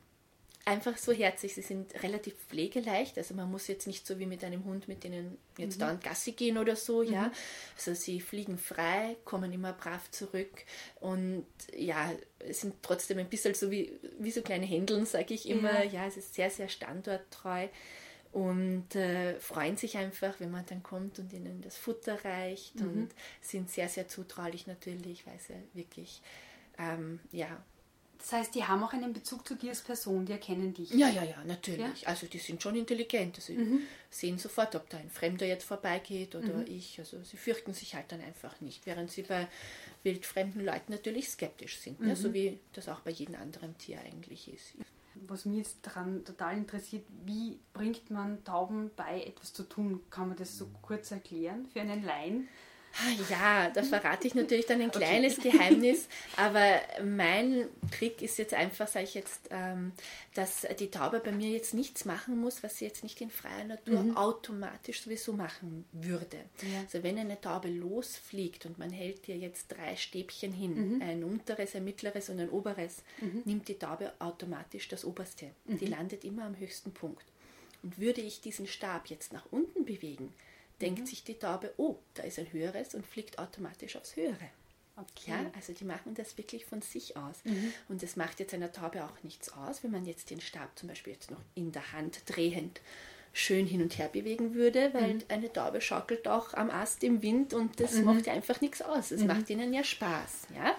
einfach 0.68 0.98
so 0.98 1.14
herzig. 1.14 1.56
Sie 1.56 1.62
sind 1.62 2.04
relativ 2.04 2.36
pflegeleicht. 2.48 3.18
Also 3.18 3.34
man 3.34 3.50
muss 3.50 3.68
jetzt 3.68 3.88
nicht 3.88 4.06
so 4.06 4.20
wie 4.20 4.26
mit 4.26 4.44
einem 4.44 4.66
Hund, 4.66 4.88
mit 4.88 5.04
denen 5.04 5.38
jetzt 5.58 5.78
mhm. 5.78 5.82
dauernd 5.82 6.04
Gassi 6.04 6.34
gehen 6.34 6.58
oder 6.58 6.76
so, 6.76 7.04
mhm. 7.04 7.14
ja. 7.14 7.32
Also 7.76 7.94
sie 7.94 8.20
fliegen 8.20 8.58
frei, 8.58 9.16
kommen 9.24 9.52
immer 9.54 9.74
brav 9.74 10.12
zurück 10.12 10.66
und 11.00 11.46
ja, 11.76 12.12
sind 12.52 12.76
trotzdem 12.82 13.18
ein 13.18 13.30
bisschen 13.30 13.54
so 13.54 13.72
wie, 13.72 13.94
wie 14.20 14.32
so 14.32 14.42
kleine 14.42 14.66
Händeln, 14.66 15.06
sage 15.06 15.34
ich 15.34 15.48
immer. 15.48 15.86
Ja. 15.86 16.02
ja, 16.02 16.06
es 16.08 16.18
ist 16.18 16.36
sehr, 16.36 16.50
sehr 16.50 16.68
standorttreu 16.68 17.68
und 18.34 18.94
äh, 18.96 19.40
freuen 19.40 19.78
sich 19.78 19.98
einfach, 19.98 20.40
wenn 20.40 20.52
man 20.52 20.66
dann 20.66 20.84
kommt 20.84 21.18
und 21.18 21.32
ihnen 21.32 21.62
das 21.62 21.78
Futter 21.78 22.24
reicht 22.26 22.76
mhm. 22.76 22.88
und 22.88 23.10
sind 23.42 23.72
sehr, 23.72 23.88
sehr 23.88 24.10
zutraulich 24.10 24.68
natürlich, 24.68 25.26
weil 25.26 25.40
sie 25.40 25.56
wirklich 25.74 26.22
ähm, 26.78 27.20
ja, 27.32 27.64
das 28.18 28.32
heißt, 28.34 28.56
die 28.56 28.64
haben 28.64 28.84
auch 28.84 28.94
einen 28.94 29.14
Bezug 29.14 29.48
zu 29.48 29.56
dir 29.56 29.70
als 29.70 29.82
Person, 29.82 30.26
die 30.26 30.32
erkennen 30.32 30.74
dich. 30.74 30.90
Ja, 30.92 31.08
ja, 31.10 31.24
ja, 31.24 31.44
natürlich. 31.46 32.02
Ja? 32.02 32.08
Also 32.08 32.28
die 32.28 32.40
sind 32.40 32.62
schon 32.62 32.76
intelligent. 32.76 33.36
Also 33.36 33.54
mhm. 33.54 33.82
sehen 34.10 34.38
sofort, 34.38 34.76
ob 34.76 34.90
da 34.90 34.98
ein 34.98 35.10
Fremder 35.10 35.46
jetzt 35.46 35.66
vorbeigeht 35.66 36.36
oder 36.36 36.54
mhm. 36.54 36.66
ich. 36.68 37.00
Also 37.00 37.24
sie 37.24 37.38
fürchten 37.38 37.74
sich 37.74 37.96
halt 37.96 38.12
dann 38.12 38.22
einfach 38.22 38.60
nicht, 38.62 38.86
während 38.86 39.12
sie 39.12 39.24
bei 39.24 39.48
wildfremden 40.04 40.66
Leuten 40.66 40.92
natürlich 40.92 41.30
skeptisch 41.30 41.78
sind, 41.78 42.00
mhm. 42.00 42.08
ne? 42.08 42.16
so 42.16 42.34
wie 42.34 42.60
das 42.74 42.90
auch 42.90 43.02
bei 43.02 43.12
jedem 43.12 43.36
anderen 43.36 43.78
Tier 43.78 44.00
eigentlich 44.02 44.52
ist. 44.52 44.74
Was 45.28 45.46
mich 45.46 45.58
jetzt 45.60 45.78
daran 45.82 46.24
total 46.26 46.58
interessiert, 46.58 47.04
wie 47.26 47.60
bringt 47.74 48.12
man 48.12 48.44
Tauben 48.44 48.92
bei, 48.96 49.24
etwas 49.24 49.52
zu 49.52 49.64
tun? 49.64 50.02
Kann 50.10 50.30
man 50.30 50.38
das 50.38 50.58
so 50.58 50.70
kurz 50.82 51.12
erklären 51.12 51.66
für 51.74 51.82
einen 51.82 52.04
Laien? 52.04 52.48
Ja, 53.30 53.70
da 53.70 53.84
verrate 53.84 54.28
ich 54.28 54.36
natürlich 54.36 54.66
dann 54.66 54.82
ein 54.82 54.92
kleines 54.92 55.38
okay. 55.38 55.52
Geheimnis, 55.52 56.08
aber 56.36 56.82
mein 57.04 57.68
Trick 57.92 58.22
ist 58.22 58.38
jetzt 58.38 58.54
einfach, 58.54 58.88
sage 58.88 59.06
ich 59.06 59.14
jetzt, 59.14 59.50
ähm, 59.52 59.92
dass 60.34 60.66
die 60.80 60.90
Taube 60.90 61.20
bei 61.20 61.32
mir 61.32 61.50
jetzt 61.50 61.74
nichts 61.74 62.06
machen 62.06 62.40
muss, 62.40 62.64
was 62.64 62.78
sie 62.78 62.86
jetzt 62.86 63.04
nicht 63.04 63.20
in 63.22 63.30
freier 63.30 63.66
Natur 63.66 64.02
mhm. 64.02 64.18
automatisch 64.18 65.02
sowieso 65.02 65.34
machen 65.34 65.86
würde. 65.92 66.38
Ja. 66.62 66.82
Also 66.82 67.04
wenn 67.04 67.18
eine 67.18 67.40
Taube 67.40 67.70
losfliegt 67.70 68.66
und 68.66 68.80
man 68.80 68.92
hält 68.92 69.28
ihr 69.28 69.38
jetzt 69.38 69.68
drei 69.70 69.96
Stäbchen 69.96 70.52
hin, 70.52 70.96
mhm. 70.96 71.02
ein 71.02 71.24
unteres, 71.24 71.76
ein 71.76 71.84
mittleres 71.84 72.30
und 72.30 72.40
ein 72.40 72.50
oberes, 72.50 73.04
mhm. 73.22 73.42
nimmt 73.46 73.68
die 73.68 73.78
Taube 73.78 74.14
automatisch 74.20 74.88
das 74.88 75.06
oberste. 75.06 75.52
Die 75.66 75.86
mhm. 75.86 75.92
landet 75.92 76.24
immer 76.24 76.46
am 76.46 76.58
höchsten 76.58 76.92
Punkt. 76.92 77.26
Und 77.84 78.00
würde 78.00 78.22
ich 78.22 78.42
diesen 78.42 78.68
Stab 78.68 79.08
jetzt 79.08 79.34
nach 79.34 79.46
unten 79.52 79.86
bewegen, 79.86 80.34
denkt 80.82 81.02
mhm. 81.02 81.06
sich 81.06 81.24
die 81.24 81.36
Taube, 81.36 81.74
oh, 81.78 81.98
da 82.14 82.24
ist 82.24 82.40
ein 82.40 82.52
höheres 82.52 82.96
und 82.96 83.06
fliegt 83.06 83.40
automatisch 83.40 83.96
aufs 83.96 84.16
höhere. 84.16 84.50
Okay. 84.96 85.32
Ja, 85.32 85.52
also 85.56 85.74
die 85.74 85.86
machen 85.86 86.16
das 86.16 86.38
wirklich 86.40 86.66
von 86.66 86.82
sich 86.82 87.16
aus. 87.18 87.36
Mhm. 87.44 87.72
Und 87.88 88.02
es 88.02 88.16
macht 88.16 88.40
jetzt 88.40 88.54
einer 88.54 88.72
Taube 88.72 89.04
auch 89.04 89.24
nichts 89.24 89.54
aus, 89.54 89.84
wenn 89.84 89.92
man 89.92 90.06
jetzt 90.06 90.32
den 90.32 90.42
Stab 90.42 90.78
zum 90.78 90.90
Beispiel 90.90 91.14
jetzt 91.14 91.30
noch 91.30 91.42
in 91.54 91.72
der 91.72 91.94
Hand 91.94 92.22
drehend 92.26 92.82
schön 93.32 93.68
hin 93.68 93.84
und 93.84 93.96
her 94.00 94.08
bewegen 94.08 94.56
würde, 94.56 94.92
weil 94.94 95.16
mhm. 95.16 95.24
eine 95.28 95.54
Taube 95.54 95.82
schaukelt 95.82 96.28
auch 96.28 96.56
am 96.56 96.72
Ast 96.72 97.04
im 97.04 97.22
Wind 97.22 97.54
und 97.54 97.80
das 97.80 97.94
mhm. 97.94 98.06
macht 98.06 98.26
ja 98.26 98.34
einfach 98.34 98.62
nichts 98.62 98.82
aus. 98.82 99.12
Es 99.12 99.22
mhm. 99.22 99.28
macht 99.28 99.50
ihnen 99.52 99.72
ja 99.72 99.84
Spaß. 99.84 100.48
Ja? 100.56 100.76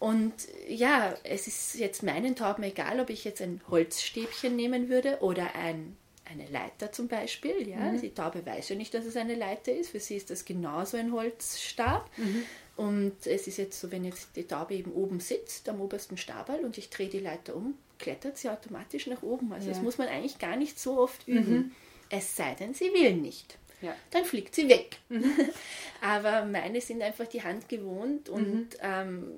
Und 0.00 0.34
ja, 0.68 1.14
es 1.22 1.46
ist 1.46 1.74
jetzt 1.74 2.02
meinen 2.02 2.34
Tauben 2.34 2.64
egal, 2.64 2.98
ob 2.98 3.10
ich 3.10 3.24
jetzt 3.24 3.40
ein 3.40 3.60
Holzstäbchen 3.68 4.56
nehmen 4.56 4.88
würde 4.88 5.18
oder 5.20 5.54
ein 5.54 5.96
eine 6.30 6.46
Leiter 6.46 6.92
zum 6.92 7.08
Beispiel. 7.08 7.68
Ja? 7.68 7.78
Mhm. 7.78 8.00
Die 8.00 8.14
Taube 8.14 8.44
weiß 8.44 8.70
ja 8.70 8.76
nicht, 8.76 8.94
dass 8.94 9.04
es 9.04 9.16
eine 9.16 9.34
Leiter 9.34 9.72
ist. 9.72 9.90
Für 9.90 10.00
sie 10.00 10.16
ist 10.16 10.30
das 10.30 10.44
genauso 10.44 10.96
ein 10.96 11.12
Holzstab. 11.12 12.10
Mhm. 12.16 12.44
Und 12.76 13.26
es 13.26 13.46
ist 13.46 13.56
jetzt 13.56 13.80
so, 13.80 13.90
wenn 13.90 14.04
jetzt 14.04 14.36
die 14.36 14.44
Taube 14.44 14.74
eben 14.74 14.92
oben 14.92 15.20
sitzt, 15.20 15.68
am 15.68 15.80
obersten 15.80 16.16
Stabal, 16.16 16.64
und 16.64 16.78
ich 16.78 16.90
drehe 16.90 17.08
die 17.08 17.18
Leiter 17.18 17.56
um, 17.56 17.74
klettert 17.98 18.38
sie 18.38 18.48
automatisch 18.48 19.06
nach 19.08 19.22
oben. 19.22 19.52
Also 19.52 19.66
ja. 19.66 19.72
das 19.72 19.82
muss 19.82 19.98
man 19.98 20.08
eigentlich 20.08 20.38
gar 20.38 20.56
nicht 20.56 20.78
so 20.78 20.98
oft 21.00 21.26
üben. 21.26 21.52
Mhm. 21.52 21.72
Es 22.10 22.36
sei 22.36 22.54
denn, 22.54 22.74
sie 22.74 22.92
will 22.92 23.14
nicht. 23.14 23.58
Ja. 23.80 23.94
Dann 24.10 24.24
fliegt 24.24 24.54
sie 24.54 24.68
weg. 24.68 24.98
Mhm. 25.08 25.24
Aber 26.00 26.44
meine 26.44 26.80
sind 26.80 27.02
einfach 27.02 27.26
die 27.26 27.42
Hand 27.42 27.68
gewohnt 27.68 28.28
und 28.28 28.44
mhm. 28.44 28.68
ähm, 28.80 29.32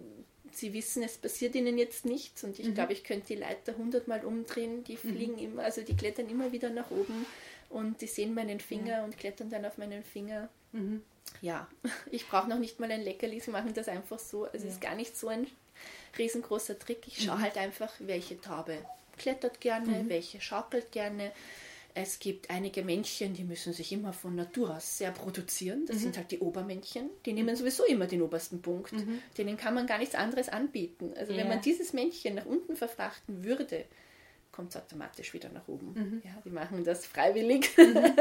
sie 0.53 0.73
wissen, 0.73 1.03
es 1.03 1.19
passiert 1.19 1.55
ihnen 1.55 1.79
jetzt 1.79 2.05
nichts 2.05 2.45
und 2.45 2.59
ich 2.59 2.67
mhm. 2.67 2.75
glaube, 2.75 2.93
ich 2.93 3.05
könnte 3.05 3.29
die 3.29 3.37
Leiter 3.37 3.77
hundertmal 3.77 4.25
umdrehen, 4.25 4.85
die 4.85 4.95
mhm. 4.95 4.99
fliegen 4.99 5.33
mhm. 5.35 5.39
immer, 5.39 5.63
also 5.65 5.83
die 5.83 5.97
klettern 5.97 6.29
immer 6.29 6.53
wieder 6.53 6.71
nach 6.71 6.91
oben 6.91 7.27
und 7.69 8.01
die 8.01 8.07
sehen 8.07 8.35
meinen 8.35 8.61
Finger 8.61 8.99
ja. 8.99 9.05
und 9.05 9.17
klettern 9.17 9.51
dann 9.51 9.65
auf 9.65 9.79
meinen 9.79 10.03
Finger. 10.03 10.49
Mhm. 10.73 11.03
Ja, 11.43 11.69
ich 12.11 12.29
brauche 12.29 12.49
noch 12.49 12.59
nicht 12.59 12.81
mal 12.81 12.91
ein 12.91 13.03
Leckerli, 13.03 13.41
sie 13.41 13.51
machen 13.51 13.75
das 13.75 13.89
einfach 13.89 14.19
so. 14.19 14.45
Also 14.45 14.59
es 14.59 14.65
ja. 14.65 14.71
ist 14.71 14.81
gar 14.81 14.95
nicht 14.95 15.17
so 15.17 15.29
ein 15.29 15.47
riesengroßer 16.19 16.79
Trick. 16.79 17.07
Ich 17.07 17.25
schaue 17.25 17.37
mhm. 17.37 17.43
halt 17.43 17.57
einfach, 17.57 17.93
welche 17.99 18.41
Taube 18.41 18.79
klettert 19.17 19.61
gerne, 19.61 20.05
mhm. 20.05 20.09
welche 20.09 20.41
schaukelt 20.41 20.93
gerne 20.93 21.33
es 22.01 22.19
gibt 22.19 22.51
einige 22.51 22.83
Männchen, 22.83 23.35
die 23.35 23.45
müssen 23.45 23.73
sich 23.73 23.93
immer 23.93 24.13
von 24.13 24.35
Natur 24.35 24.77
aus 24.77 24.99
sehr 24.99 25.11
produzieren. 25.11 25.87
Das 25.87 25.97
mhm. 25.97 26.01
sind 26.01 26.17
halt 26.17 26.31
die 26.31 26.39
Obermännchen. 26.41 27.11
Die 27.27 27.33
nehmen 27.33 27.55
sowieso 27.57 27.85
immer 27.85 28.07
den 28.07 28.23
obersten 28.23 28.63
Punkt. 28.63 28.93
Mhm. 28.93 29.21
Denen 29.39 29.57
kann 29.57 29.75
man 29.75 29.87
gar 29.87 29.99
nichts 29.99 30.15
anderes 30.15 30.49
anbieten. 30.49 31.13
Also 31.17 31.33
ja. 31.33 31.39
wenn 31.39 31.49
man 31.49 31.61
dieses 31.61 31.93
Männchen 31.93 32.35
nach 32.35 32.47
unten 32.47 32.77
verfrachten 32.77 33.45
würde, 33.45 33.85
kommt 34.61 34.75
es 34.75 34.77
automatisch 34.77 35.33
wieder 35.33 35.49
nach 35.49 35.67
oben. 35.69 35.95
Mhm. 35.95 36.23
Ja, 36.23 36.43
die 36.45 36.51
machen 36.51 36.85
das 36.85 37.07
freiwillig. 37.07 37.77
Mhm. 37.79 37.95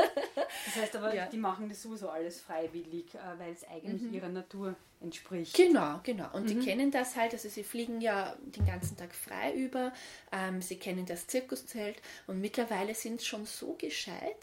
Das 0.65 0.83
heißt 0.83 0.95
aber, 0.95 1.13
ja. 1.13 1.27
die 1.27 1.37
machen 1.37 1.69
das 1.69 1.81
sowieso 1.81 2.09
alles 2.09 2.41
freiwillig, 2.41 3.13
äh, 3.13 3.39
weil 3.39 3.53
es 3.53 3.63
eigentlich 3.65 4.01
mhm. 4.01 4.13
ihrer 4.13 4.29
Natur 4.29 4.75
entspricht. 4.99 5.55
Genau, 5.55 5.99
genau. 6.03 6.27
Und 6.33 6.43
mhm. 6.43 6.47
die 6.47 6.59
kennen 6.59 6.91
das 6.91 7.15
halt, 7.15 7.33
also 7.33 7.47
sie 7.49 7.63
fliegen 7.63 8.01
ja 8.01 8.35
den 8.41 8.65
ganzen 8.65 8.97
Tag 8.97 9.13
frei 9.13 9.53
über, 9.53 9.93
ähm, 10.31 10.61
sie 10.61 10.77
kennen 10.77 11.05
das 11.05 11.27
Zirkuszelt 11.27 11.97
und 12.25 12.41
mittlerweile 12.41 12.95
sind 12.95 13.21
schon 13.21 13.45
so 13.45 13.75
gescheit, 13.77 14.37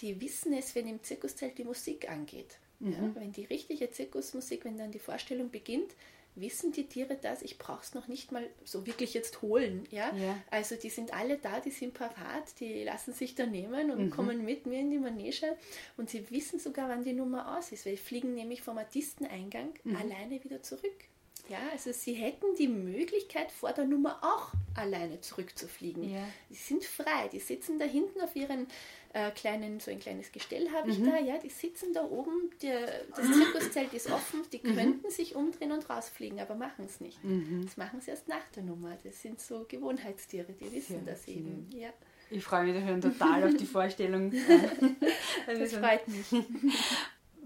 die 0.00 0.20
wissen 0.20 0.52
es, 0.52 0.74
wenn 0.74 0.88
im 0.88 1.02
Zirkuszelt 1.02 1.56
die 1.56 1.64
Musik 1.64 2.08
angeht. 2.10 2.58
Ja, 2.80 2.90
mhm. 2.90 3.14
wenn 3.14 3.32
die 3.32 3.44
richtige 3.44 3.90
Zirkusmusik, 3.90 4.66
wenn 4.66 4.76
dann 4.76 4.92
die 4.92 4.98
Vorstellung 4.98 5.50
beginnt, 5.50 5.92
wissen 6.36 6.72
die 6.72 6.86
Tiere 6.86 7.16
das? 7.20 7.42
Ich 7.42 7.58
brauche 7.58 7.82
es 7.82 7.94
noch 7.94 8.08
nicht 8.08 8.32
mal 8.32 8.48
so 8.64 8.86
wirklich 8.86 9.14
jetzt 9.14 9.42
holen. 9.42 9.86
Ja? 9.90 10.14
ja? 10.14 10.38
Also 10.50 10.76
die 10.76 10.90
sind 10.90 11.12
alle 11.12 11.38
da, 11.38 11.60
die 11.60 11.70
sind 11.70 11.94
parat, 11.94 12.60
die 12.60 12.84
lassen 12.84 13.12
sich 13.12 13.34
da 13.34 13.46
nehmen 13.46 13.90
und 13.90 14.06
mhm. 14.06 14.10
kommen 14.10 14.44
mit 14.44 14.66
mir 14.66 14.80
in 14.80 14.90
die 14.90 14.98
Manege 14.98 15.56
und 15.96 16.10
sie 16.10 16.30
wissen 16.30 16.58
sogar, 16.58 16.88
wann 16.88 17.02
die 17.02 17.12
Nummer 17.12 17.58
aus 17.58 17.72
ist, 17.72 17.86
weil 17.86 17.92
die 17.92 18.02
fliegen 18.02 18.34
nämlich 18.34 18.62
vom 18.62 18.78
Artisteneingang 18.78 19.74
mhm. 19.84 19.96
alleine 19.96 20.42
wieder 20.44 20.62
zurück. 20.62 21.04
Ja, 21.48 21.58
also 21.72 21.92
sie 21.92 22.14
hätten 22.14 22.56
die 22.58 22.66
Möglichkeit, 22.66 23.52
vor 23.52 23.72
der 23.72 23.84
Nummer 23.84 24.18
auch 24.20 24.52
alleine 24.74 25.20
zurückzufliegen. 25.20 26.12
Ja. 26.12 26.26
Die 26.50 26.54
sind 26.54 26.84
frei, 26.84 27.28
die 27.32 27.38
sitzen 27.38 27.78
da 27.78 27.84
hinten 27.84 28.20
auf 28.20 28.34
ihren 28.34 28.66
äh, 29.16 29.30
kleinen, 29.30 29.80
so 29.80 29.90
ein 29.90 29.98
kleines 29.98 30.30
Gestell 30.30 30.70
habe 30.70 30.90
ich 30.90 30.98
mhm. 30.98 31.06
da, 31.06 31.18
ja, 31.18 31.38
die 31.38 31.48
sitzen 31.48 31.94
da 31.94 32.04
oben, 32.04 32.50
der, 32.60 32.86
das 33.16 33.24
Zirkuszelt 33.24 33.94
ist 33.94 34.10
offen, 34.10 34.42
die 34.52 34.60
mhm. 34.62 34.76
könnten 34.76 35.10
sich 35.10 35.34
umdrehen 35.34 35.72
und 35.72 35.88
rausfliegen, 35.88 36.38
aber 36.38 36.54
machen 36.54 36.84
es 36.84 37.00
nicht. 37.00 37.24
Mhm. 37.24 37.62
Das 37.64 37.78
machen 37.78 38.02
sie 38.02 38.10
erst 38.10 38.28
nach 38.28 38.46
der 38.54 38.64
Nummer. 38.64 38.94
Das 39.02 39.22
sind 39.22 39.40
so 39.40 39.64
Gewohnheitstiere, 39.66 40.52
die 40.52 40.70
wissen 40.70 41.06
ja, 41.06 41.12
das 41.12 41.26
eben. 41.28 41.66
Ja. 41.72 41.88
Ich 42.28 42.44
freue 42.44 42.64
mich 42.64 42.74
da 42.74 42.86
schon 42.86 43.00
total 43.00 43.44
auf 43.44 43.54
die 43.54 43.64
Vorstellung. 43.76 44.32
das 45.46 45.72
freut 45.72 46.06
mich 46.08 46.26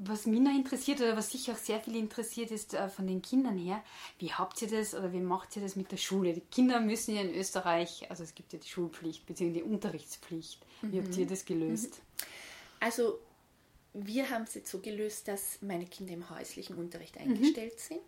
was 0.03 0.27
mich 0.27 0.41
noch 0.41 0.55
interessiert 0.55 1.01
oder 1.01 1.17
was 1.17 1.31
sich 1.31 1.51
auch 1.51 1.57
sehr 1.57 1.81
viel 1.81 1.97
interessiert, 1.97 2.51
ist 2.51 2.75
äh, 2.75 2.89
von 2.89 3.07
den 3.07 3.21
Kindern 3.21 3.59
her, 3.59 3.83
wie 4.19 4.33
habt 4.33 4.61
ihr 4.63 4.69
das 4.69 4.95
oder 4.95 5.13
wie 5.13 5.21
macht 5.21 5.57
ihr 5.57 5.63
das 5.63 5.77
mit 5.77 5.93
der 5.93 5.99
Schule? 5.99 6.33
Die 6.33 6.41
Kinder 6.41 6.81
müssen 6.81 7.15
ja 7.15 7.23
in 7.23 7.35
Österreich, 7.35 8.07
also 8.09 8.25
es 8.25 8.35
gibt 8.35 8.53
ja 8.53 8.59
die 8.59 8.69
Schulpflicht 8.69 9.27
bzw. 9.27 9.51
die 9.51 9.63
Unterrichtspflicht. 9.63 10.65
Wie 10.83 11.01
mhm. 11.01 11.05
habt 11.05 11.17
ihr 11.17 11.27
das 11.27 11.45
gelöst? 11.45 11.97
Mhm. 11.97 12.27
Also 12.81 13.19
wir 13.93 14.31
haben 14.31 14.45
es 14.45 14.55
jetzt 14.55 14.71
so 14.71 14.79
gelöst, 14.79 15.29
dass 15.29 15.61
meine 15.61 15.87
Kinder 15.87 16.15
im 16.15 16.31
häuslichen 16.31 16.77
Unterricht 16.77 17.17
mhm. 17.17 17.33
eingestellt 17.33 17.75
mhm. 17.75 17.95
sind, 17.95 18.01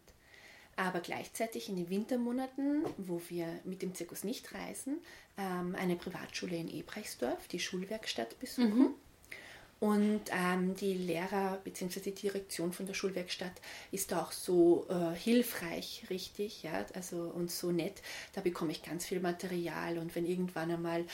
aber 0.77 1.01
gleichzeitig 1.01 1.69
in 1.69 1.77
den 1.77 1.91
Wintermonaten, 1.91 2.87
wo 2.97 3.21
wir 3.29 3.61
mit 3.65 3.83
dem 3.83 3.95
Zirkus 3.95 4.25
nicht 4.25 4.55
reisen, 4.55 4.99
ähm, 5.37 5.75
eine 5.75 5.97
Privatschule 5.97 6.57
in 6.57 6.69
Ebrechtsdorf, 6.69 7.49
die 7.49 7.61
Schulwerkstatt 7.61 8.39
besuchen. 8.41 8.79
Mhm. 8.79 8.95
Und 9.83 10.21
ähm, 10.31 10.77
die 10.77 10.95
Lehrer 10.95 11.59
bzw. 11.65 11.99
die 11.99 12.13
Direktion 12.13 12.73
von 12.73 12.87
der 12.87 12.95
Schulwerkstatt 12.95 13.51
ist 13.91 14.15
auch 14.15 14.31
so 14.31 14.87
äh, 14.89 15.13
hilfreich, 15.17 16.05
richtig, 16.09 16.63
ja, 16.63 16.87
also 16.95 17.17
und 17.17 17.51
so 17.51 17.73
nett. 17.73 18.01
Da 18.33 18.43
bekomme 18.43 18.71
ich 18.71 18.85
ganz 18.85 19.05
viel 19.07 19.19
Material 19.19 19.99
und 19.99 20.15
wenn 20.15 20.25
irgendwann 20.25 20.71
einmal 20.71 21.05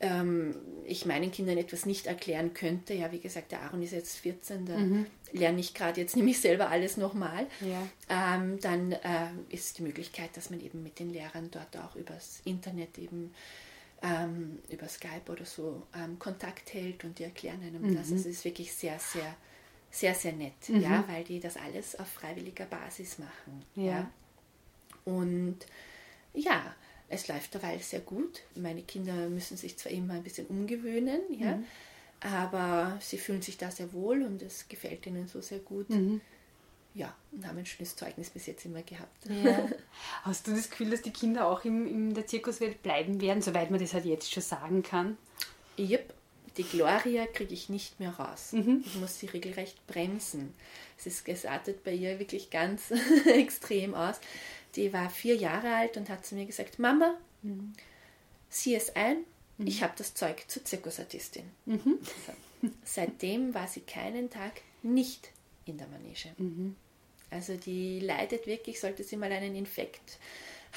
ähm, 0.00 0.56
ich 0.84 1.06
meinen 1.06 1.30
Kindern 1.30 1.58
etwas 1.58 1.86
nicht 1.86 2.08
erklären 2.08 2.54
könnte, 2.54 2.92
ja, 2.92 3.12
wie 3.12 3.20
gesagt, 3.20 3.52
der 3.52 3.62
Aaron 3.62 3.84
ist 3.84 3.92
jetzt 3.92 4.16
14, 4.16 4.66
da 4.66 4.76
mhm. 4.76 5.06
lerne 5.30 5.60
ich 5.60 5.72
gerade 5.72 6.00
jetzt 6.00 6.16
nämlich 6.16 6.40
selber 6.40 6.70
alles 6.70 6.96
nochmal, 6.96 7.46
ja. 7.60 7.86
ähm, 8.08 8.58
dann 8.58 8.90
äh, 8.90 9.28
ist 9.50 9.78
die 9.78 9.82
Möglichkeit, 9.82 10.36
dass 10.36 10.50
man 10.50 10.60
eben 10.60 10.82
mit 10.82 10.98
den 10.98 11.10
Lehrern 11.10 11.52
dort 11.52 11.76
auch 11.76 11.94
übers 11.94 12.40
Internet 12.44 12.98
eben 12.98 13.32
ähm, 14.02 14.58
über 14.68 14.88
Skype 14.88 15.30
oder 15.30 15.44
so 15.44 15.82
ähm, 15.94 16.18
Kontakt 16.18 16.72
hält 16.74 17.04
und 17.04 17.18
die 17.18 17.24
erklären 17.24 17.62
einem 17.62 17.82
mhm. 17.82 17.96
das. 17.96 18.12
Also 18.12 18.16
es 18.16 18.26
ist 18.26 18.44
wirklich 18.44 18.72
sehr, 18.72 18.98
sehr, 18.98 19.34
sehr, 19.90 20.14
sehr 20.14 20.32
nett, 20.32 20.68
mhm. 20.68 20.80
ja, 20.80 21.04
weil 21.08 21.24
die 21.24 21.40
das 21.40 21.56
alles 21.56 21.98
auf 21.98 22.08
freiwilliger 22.08 22.66
Basis 22.66 23.18
machen. 23.18 23.64
Ja. 23.74 23.84
ja. 23.84 24.10
Und 25.04 25.58
ja, 26.34 26.74
es 27.08 27.26
läuft 27.28 27.54
derweil 27.54 27.78
sehr 27.80 28.00
gut. 28.00 28.42
Meine 28.54 28.82
Kinder 28.82 29.28
müssen 29.28 29.56
sich 29.56 29.76
zwar 29.78 29.92
immer 29.92 30.14
ein 30.14 30.22
bisschen 30.22 30.46
umgewöhnen, 30.46 31.20
ja, 31.30 31.56
mhm. 31.56 31.64
aber 32.20 32.98
sie 33.00 33.18
fühlen 33.18 33.42
sich 33.42 33.56
da 33.56 33.70
sehr 33.70 33.92
wohl 33.92 34.22
und 34.22 34.42
es 34.42 34.68
gefällt 34.68 35.06
ihnen 35.06 35.26
so 35.26 35.40
sehr 35.40 35.60
gut. 35.60 35.88
Ja, 36.94 37.14
und 37.32 37.46
haben 37.46 37.58
ein 37.58 37.66
schönes 37.66 37.96
Zeugnis 37.96 38.30
bis 38.30 38.46
jetzt 38.46 38.64
immer 38.64 38.82
gehabt. 38.82 39.26
Ja. 39.26 39.68
Hast 40.22 40.46
du 40.46 40.54
das 40.54 40.70
Gefühl, 40.70 40.90
dass 40.90 41.02
die 41.02 41.12
Kinder 41.12 41.46
auch 41.46 41.64
im, 41.64 41.86
in 41.86 42.14
der 42.14 42.26
Zirkuswelt 42.26 42.82
bleiben 42.82 43.20
werden, 43.20 43.42
soweit 43.42 43.70
man 43.70 43.78
das 43.78 43.94
halt 43.94 44.04
jetzt 44.04 44.32
schon 44.32 44.42
sagen 44.42 44.82
kann? 44.82 45.16
Yep. 45.78 46.14
Die 46.56 46.64
Gloria 46.64 47.26
kriege 47.26 47.54
ich 47.54 47.68
nicht 47.68 48.00
mehr 48.00 48.10
raus. 48.10 48.52
Mhm. 48.52 48.82
Ich 48.84 48.96
muss 48.96 49.20
sie 49.20 49.26
regelrecht 49.26 49.86
bremsen. 49.86 50.54
Es 50.98 51.06
ist 51.06 51.24
gesartet 51.24 51.84
bei 51.84 51.92
ihr 51.92 52.18
wirklich 52.18 52.50
ganz 52.50 52.90
extrem 53.26 53.94
aus. 53.94 54.16
Die 54.74 54.92
war 54.92 55.08
vier 55.08 55.36
Jahre 55.36 55.72
alt 55.72 55.96
und 55.96 56.08
hat 56.08 56.26
zu 56.26 56.34
mir 56.34 56.46
gesagt, 56.46 56.80
Mama, 56.80 57.14
mhm. 57.42 57.72
sieh 58.50 58.74
es 58.74 58.96
ein, 58.96 59.18
mhm. 59.58 59.68
ich 59.68 59.84
habe 59.84 59.94
das 59.96 60.14
Zeug 60.14 60.44
zur 60.48 60.64
Zirkusartistin. 60.64 61.44
Mhm. 61.66 61.98
So. 62.26 62.68
Seitdem 62.82 63.54
war 63.54 63.68
sie 63.68 63.82
keinen 63.82 64.28
Tag 64.28 64.60
nicht 64.82 65.30
in 65.68 65.78
der 65.78 65.88
Manege. 65.88 66.30
Mhm. 66.38 66.76
Also 67.30 67.56
die 67.56 68.00
leidet 68.00 68.46
wirklich, 68.46 68.80
sollte 68.80 69.04
sie 69.04 69.16
mal 69.16 69.30
einen 69.30 69.54
Infekt 69.54 70.18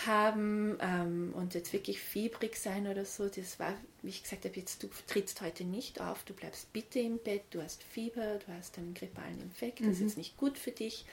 haben 0.05 0.77
ähm, 0.81 1.33
und 1.35 1.53
jetzt 1.53 1.73
wirklich 1.73 1.99
fiebrig 1.99 2.55
sein 2.55 2.87
oder 2.87 3.05
so, 3.05 3.27
das 3.27 3.59
war, 3.59 3.73
wie 4.01 4.09
ich 4.09 4.23
gesagt 4.23 4.45
habe, 4.45 4.55
jetzt 4.55 4.81
du 4.83 4.89
trittst 5.07 5.41
heute 5.41 5.63
nicht 5.63 6.01
auf, 6.01 6.23
du 6.23 6.33
bleibst 6.33 6.71
bitte 6.73 6.99
im 6.99 7.17
Bett, 7.17 7.43
du 7.51 7.61
hast 7.61 7.83
Fieber, 7.83 8.39
du 8.45 8.53
hast 8.53 8.77
einen 8.77 8.93
grippalen 8.93 9.41
Infekt, 9.41 9.81
das 9.81 9.99
mhm. 9.99 10.07
ist 10.07 10.17
nicht 10.17 10.37
gut 10.37 10.57
für 10.57 10.71
dich. 10.71 11.05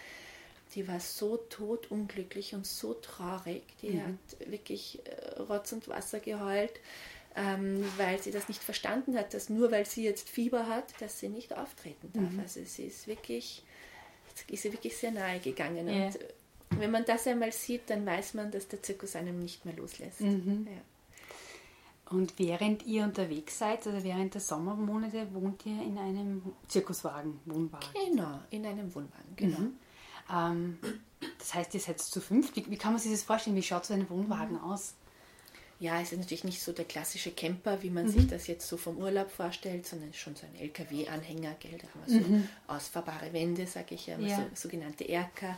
Die 0.75 0.87
war 0.87 1.01
so 1.01 1.39
totunglücklich 1.39 2.55
und 2.55 2.67
so 2.67 2.95
traurig, 2.95 3.63
die 3.81 3.91
mhm. 3.91 4.03
hat 4.03 4.51
wirklich 4.51 5.01
äh, 5.07 5.41
Rotz 5.41 5.73
und 5.73 5.89
Wasser 5.89 6.21
geheult, 6.21 6.79
ähm, 7.37 7.85
weil 7.97 8.21
sie 8.21 8.31
das 8.31 8.49
nicht 8.49 8.63
verstanden 8.63 9.17
hat, 9.17 9.33
dass 9.33 9.49
nur 9.49 9.71
weil 9.71 9.87
sie 9.87 10.05
jetzt 10.05 10.29
Fieber 10.29 10.67
hat, 10.67 10.93
dass 11.01 11.21
sie 11.21 11.31
nicht 11.31 11.57
auftreten 11.57 12.11
darf. 12.13 12.31
Mhm. 12.31 12.41
Also 12.41 12.61
sie 12.65 12.85
ist 12.85 13.07
wirklich, 13.07 13.63
ist 14.49 14.63
sie 14.63 14.73
wirklich 14.73 14.97
sehr 14.97 15.11
nahe 15.11 15.41
gegangen. 15.41 15.89
Ja. 15.89 16.07
Und 16.71 16.81
wenn 16.81 16.91
man 16.91 17.05
das 17.05 17.27
einmal 17.27 17.53
sieht, 17.53 17.89
dann 17.89 18.05
weiß 18.05 18.35
man, 18.35 18.51
dass 18.51 18.69
der 18.69 18.83
Zirkus 18.83 19.17
einem 19.17 19.39
nicht 19.39 19.65
mehr 19.65 19.75
loslässt. 19.75 20.21
Mhm. 20.21 20.67
Ja. 20.71 20.81
Und 22.11 22.39
während 22.39 22.87
ihr 22.87 23.05
unterwegs 23.05 23.59
seid, 23.59 23.87
also 23.87 24.03
während 24.03 24.33
der 24.33 24.41
Sommermonate, 24.41 25.29
wohnt 25.35 25.65
ihr 25.67 25.83
in 25.83 25.99
einem 25.99 26.43
Zirkuswagen, 26.67 27.39
Wohnwagen? 27.45 27.89
Genau, 27.93 28.41
in 28.51 28.65
einem 28.65 28.95
Wohnwagen, 28.95 29.37
genau. 29.37 29.59
Mhm. 29.59 29.79
Ähm, 30.33 30.79
das 31.39 31.55
heißt, 31.55 31.75
ihr 31.75 31.81
seid 31.81 32.01
zu 32.01 32.21
fünf. 32.21 32.55
Wie, 32.57 32.71
wie, 32.71 32.77
kann 32.77 32.93
man 32.93 33.01
sich 33.01 33.13
das 33.13 33.23
vorstellen? 33.23 33.57
Wie 33.57 33.63
schaut 33.63 33.85
so 33.85 33.95
ein 33.95 34.09
Wohnwagen 34.09 34.57
mhm. 34.57 34.65
aus? 34.65 34.95
Ja, 35.81 36.01
es 36.01 36.11
ist 36.11 36.19
natürlich 36.19 36.45
nicht 36.45 36.61
so 36.61 36.73
der 36.73 36.85
klassische 36.85 37.31
Camper, 37.31 37.83
wie 37.83 37.91
man 37.91 38.07
mhm. 38.07 38.11
sich 38.11 38.27
das 38.27 38.49
jetzt 38.49 38.67
so 38.67 38.77
vom 38.77 38.99
Urlaub 38.99 39.31
vorstellt, 39.31 39.87
sondern 39.87 40.13
schon 40.13 40.35
so 40.35 40.45
ein 40.45 40.61
LKW-Anhänger, 40.61 41.55
gell? 41.61 41.79
Da 41.79 41.89
haben 41.89 42.03
wir 42.07 42.21
so 42.21 42.29
mhm. 42.29 42.49
ausfahrbare 42.67 43.33
Wände, 43.33 43.67
sage 43.67 43.95
ich 43.95 44.09
ja, 44.09 44.19
ja. 44.19 44.37
So, 44.37 44.69
sogenannte 44.69 45.09
Erker. 45.09 45.57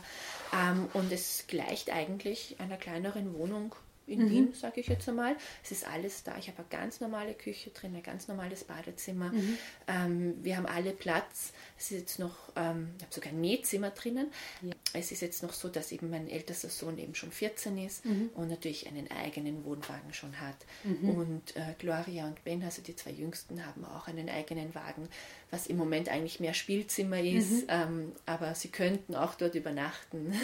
Ähm, 0.53 0.87
und 0.93 1.11
es 1.11 1.45
gleicht 1.47 1.89
eigentlich 1.89 2.55
einer 2.59 2.77
kleineren 2.77 3.33
Wohnung 3.33 3.73
in 4.07 4.25
mhm. 4.25 4.29
Wien, 4.29 4.53
sage 4.53 4.81
ich 4.81 4.87
jetzt 4.87 5.07
einmal. 5.07 5.35
Es 5.63 5.71
ist 5.71 5.87
alles 5.87 6.23
da. 6.23 6.37
Ich 6.37 6.47
habe 6.47 6.59
eine 6.59 6.67
ganz 6.69 6.99
normale 6.99 7.33
Küche 7.33 7.69
drin, 7.69 7.95
ein 7.95 8.03
ganz 8.03 8.27
normales 8.27 8.63
Badezimmer. 8.63 9.29
Mhm. 9.29 9.57
Ähm, 9.87 10.35
wir 10.43 10.57
haben 10.57 10.65
alle 10.65 10.91
Platz. 10.91 11.53
Es 11.77 11.91
ist 11.91 11.99
jetzt 11.99 12.19
noch, 12.19 12.35
ähm, 12.55 12.89
ich 12.97 13.03
habe 13.03 13.13
sogar 13.13 13.31
ein 13.31 13.41
Nähzimmer 13.41 13.91
drinnen. 13.91 14.27
Ja. 14.61 14.73
Es 14.93 15.11
ist 15.11 15.21
jetzt 15.21 15.43
noch 15.43 15.53
so, 15.53 15.69
dass 15.69 15.91
eben 15.91 16.09
mein 16.09 16.27
ältester 16.27 16.69
Sohn 16.69 16.97
eben 16.97 17.15
schon 17.15 17.31
14 17.31 17.77
ist 17.77 18.05
mhm. 18.05 18.31
und 18.35 18.49
natürlich 18.49 18.87
einen 18.87 19.09
eigenen 19.11 19.63
Wohnwagen 19.65 20.13
schon 20.13 20.39
hat. 20.39 20.57
Mhm. 20.83 21.09
Und 21.09 21.55
äh, 21.55 21.75
Gloria 21.77 22.27
und 22.27 22.43
Ben, 22.43 22.63
also 22.63 22.81
die 22.81 22.95
zwei 22.95 23.11
Jüngsten, 23.11 23.65
haben 23.65 23.85
auch 23.85 24.07
einen 24.07 24.29
eigenen 24.29 24.73
Wagen, 24.75 25.07
was 25.51 25.67
im 25.67 25.77
Moment 25.77 26.09
eigentlich 26.09 26.39
mehr 26.39 26.53
Spielzimmer 26.53 27.21
ist. 27.21 27.51
Mhm. 27.51 27.67
Ähm, 27.69 28.11
aber 28.25 28.55
sie 28.55 28.69
könnten 28.69 29.15
auch 29.15 29.35
dort 29.35 29.55
übernachten. 29.55 30.33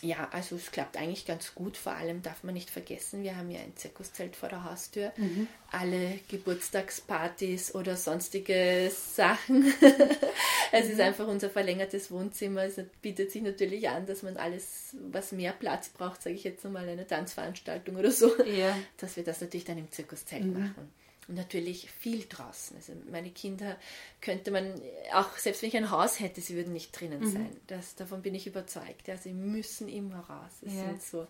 ja, 0.00 0.28
also 0.32 0.56
es 0.56 0.70
klappt 0.70 0.96
eigentlich 0.96 1.26
ganz 1.26 1.54
gut. 1.54 1.76
Vor 1.76 1.92
allem 1.92 2.22
darf 2.22 2.42
man 2.44 2.54
nicht 2.54 2.70
vergessen, 2.70 3.22
wir 3.22 3.36
haben 3.36 3.50
ja 3.50 3.60
ein 3.60 3.76
Zirkuszelt 3.76 4.36
vor 4.36 4.48
der 4.48 4.64
Haustür. 4.64 5.12
Mhm. 5.16 5.46
Alle 5.70 6.18
Geburtstagspartys 6.28 7.74
oder 7.74 7.96
sonstige 7.96 8.90
Sachen. 8.90 9.64
es 10.72 10.86
mhm. 10.86 10.92
ist 10.92 11.00
einfach 11.00 11.26
unser 11.26 11.50
verlängertes 11.50 12.10
Wohnzimmer. 12.10 12.64
Es 12.64 12.80
bietet 13.02 13.30
sich 13.30 13.42
natürlich 13.42 13.88
an, 13.88 14.06
dass 14.06 14.22
man 14.22 14.36
alles, 14.36 14.96
was 15.10 15.32
mehr 15.32 15.52
Platz 15.52 15.88
braucht, 15.88 16.22
sage 16.22 16.36
ich 16.36 16.44
jetzt 16.44 16.64
mal, 16.64 16.88
eine 16.88 17.06
Tanzveranstaltung 17.06 17.96
oder 17.96 18.10
so, 18.10 18.30
ja. 18.44 18.76
dass 18.98 19.16
wir 19.16 19.24
das 19.24 19.40
natürlich 19.40 19.64
dann 19.64 19.78
im 19.78 19.90
Zirkuszelt 19.90 20.44
mhm. 20.44 20.52
machen. 20.52 20.92
Und 21.28 21.36
natürlich 21.36 21.90
viel 21.90 22.26
draußen. 22.28 22.76
Also 22.76 22.92
meine 23.10 23.30
Kinder 23.30 23.78
könnte 24.20 24.50
man, 24.50 24.80
auch 25.12 25.36
selbst 25.38 25.62
wenn 25.62 25.68
ich 25.68 25.76
ein 25.76 25.90
Haus 25.90 26.20
hätte, 26.20 26.40
sie 26.40 26.54
würden 26.54 26.72
nicht 26.72 26.98
drinnen 26.98 27.20
mhm. 27.20 27.32
sein. 27.32 27.56
Das, 27.66 27.94
davon 27.94 28.22
bin 28.22 28.34
ich 28.34 28.46
überzeugt. 28.46 29.08
Ja, 29.08 29.16
sie 29.16 29.32
müssen 29.32 29.88
immer 29.88 30.20
raus. 30.20 30.52
Es 30.66 30.74
ja. 30.74 30.84
sind 30.86 31.02
so 31.02 31.26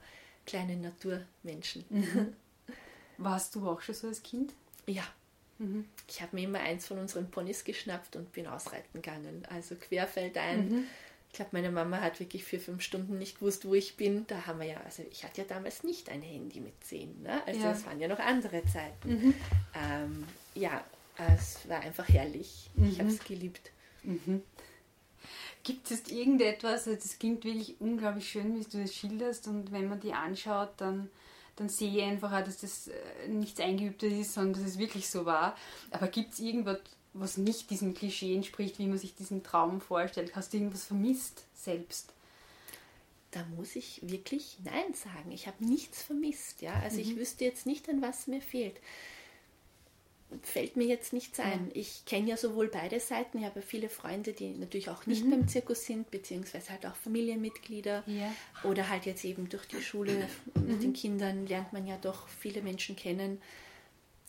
kleine 0.46 0.76
Naturmenschen. 0.76 1.84
Mhm. 1.88 2.34
Warst 3.18 3.54
du 3.54 3.68
auch 3.68 3.80
schon 3.80 3.94
so 3.94 4.08
als 4.08 4.22
Kind? 4.22 4.52
Ja. 4.86 5.04
Mhm. 5.58 5.84
Ich 6.08 6.20
habe 6.20 6.34
mir 6.34 6.42
immer 6.42 6.58
eins 6.58 6.86
von 6.86 6.98
unseren 6.98 7.30
Ponys 7.30 7.62
geschnappt 7.62 8.16
und 8.16 8.32
bin 8.32 8.48
ausreiten 8.48 9.00
gegangen. 9.00 9.46
Also 9.48 9.76
querfeldein. 9.76 10.68
Mhm 10.68 10.86
ich 11.34 11.36
glaube, 11.36 11.50
meine 11.54 11.72
Mama 11.72 12.00
hat 12.00 12.20
wirklich 12.20 12.44
vier, 12.44 12.60
fünf 12.60 12.80
Stunden 12.80 13.18
nicht 13.18 13.40
gewusst, 13.40 13.66
wo 13.66 13.74
ich 13.74 13.96
bin. 13.96 14.24
Da 14.28 14.46
haben 14.46 14.60
wir 14.60 14.68
ja, 14.68 14.80
also 14.84 15.02
ich 15.10 15.24
hatte 15.24 15.40
ja 15.42 15.48
damals 15.48 15.82
nicht 15.82 16.08
ein 16.08 16.22
Handy 16.22 16.60
mit 16.60 16.84
zehn. 16.84 17.22
Ne? 17.22 17.44
Also 17.44 17.58
ja. 17.58 17.72
es 17.72 17.84
waren 17.84 17.98
ja 17.98 18.06
noch 18.06 18.20
andere 18.20 18.62
Zeiten. 18.66 19.08
Mhm. 19.08 19.34
Ähm, 19.74 20.24
ja, 20.54 20.84
es 21.36 21.68
war 21.68 21.80
einfach 21.80 22.08
herrlich. 22.08 22.70
Mhm. 22.76 22.88
Ich 22.88 23.00
habe 23.00 23.08
es 23.08 23.18
geliebt. 23.18 23.72
Mhm. 24.04 24.44
Gibt 25.64 25.90
es 25.90 26.06
irgendetwas, 26.06 26.86
also 26.86 26.94
das 26.94 27.18
klingt 27.18 27.44
wirklich 27.44 27.80
unglaublich 27.80 28.28
schön, 28.28 28.54
wie 28.54 28.62
du 28.62 28.82
das 28.82 28.94
schilderst 28.94 29.48
und 29.48 29.72
wenn 29.72 29.88
man 29.88 29.98
die 29.98 30.12
anschaut, 30.12 30.74
dann, 30.76 31.10
dann 31.56 31.68
sehe 31.68 31.90
ich 31.96 32.02
einfach 32.04 32.30
auch, 32.30 32.44
dass 32.44 32.58
das 32.58 32.86
äh, 32.86 33.26
nichts 33.26 33.58
Eingeübtes 33.58 34.12
ist, 34.12 34.34
sondern 34.34 34.52
dass 34.62 34.70
es 34.70 34.78
wirklich 34.78 35.10
so 35.10 35.24
war. 35.24 35.56
Aber 35.90 36.06
gibt 36.06 36.34
es 36.34 36.38
irgendwas, 36.38 36.78
was 37.14 37.36
nicht 37.36 37.70
diesem 37.70 37.94
Klischee 37.94 38.34
entspricht, 38.34 38.78
wie 38.78 38.86
man 38.86 38.98
sich 38.98 39.14
diesen 39.14 39.42
Traum 39.42 39.80
vorstellt? 39.80 40.34
Hast 40.34 40.52
du 40.52 40.58
irgendwas 40.58 40.84
vermisst 40.84 41.44
selbst? 41.54 42.12
Da 43.30 43.44
muss 43.56 43.76
ich 43.76 44.00
wirklich 44.02 44.58
Nein 44.64 44.94
sagen. 44.94 45.30
Ich 45.32 45.46
habe 45.46 45.64
nichts 45.64 46.02
vermisst. 46.02 46.60
Ja? 46.60 46.74
Also 46.82 46.96
mhm. 46.96 47.02
ich 47.02 47.16
wüsste 47.16 47.44
jetzt 47.44 47.66
nicht, 47.66 47.88
an 47.88 48.02
was 48.02 48.26
mir 48.26 48.40
fehlt. 48.40 48.76
Fällt 50.42 50.76
mir 50.76 50.86
jetzt 50.86 51.12
nichts 51.12 51.38
ein. 51.38 51.68
Ja. 51.68 51.80
Ich 51.80 52.04
kenne 52.04 52.30
ja 52.30 52.36
sowohl 52.36 52.66
beide 52.66 52.98
Seiten. 52.98 53.38
Ich 53.38 53.44
habe 53.44 53.62
viele 53.62 53.88
Freunde, 53.88 54.32
die 54.32 54.50
natürlich 54.50 54.90
auch 54.90 55.06
nicht 55.06 55.24
mhm. 55.24 55.30
beim 55.30 55.48
Zirkus 55.48 55.84
sind, 55.84 56.10
beziehungsweise 56.10 56.70
halt 56.70 56.84
auch 56.84 56.96
Familienmitglieder. 56.96 58.02
Ja. 58.06 58.34
Oder 58.64 58.88
halt 58.88 59.06
jetzt 59.06 59.24
eben 59.24 59.48
durch 59.48 59.66
die 59.66 59.82
Schule 59.82 60.28
mit 60.54 60.82
den 60.82 60.90
mhm. 60.90 60.94
Kindern 60.94 61.46
lernt 61.46 61.72
man 61.72 61.86
ja 61.86 61.96
doch 61.96 62.26
viele 62.26 62.62
Menschen 62.62 62.96
kennen 62.96 63.40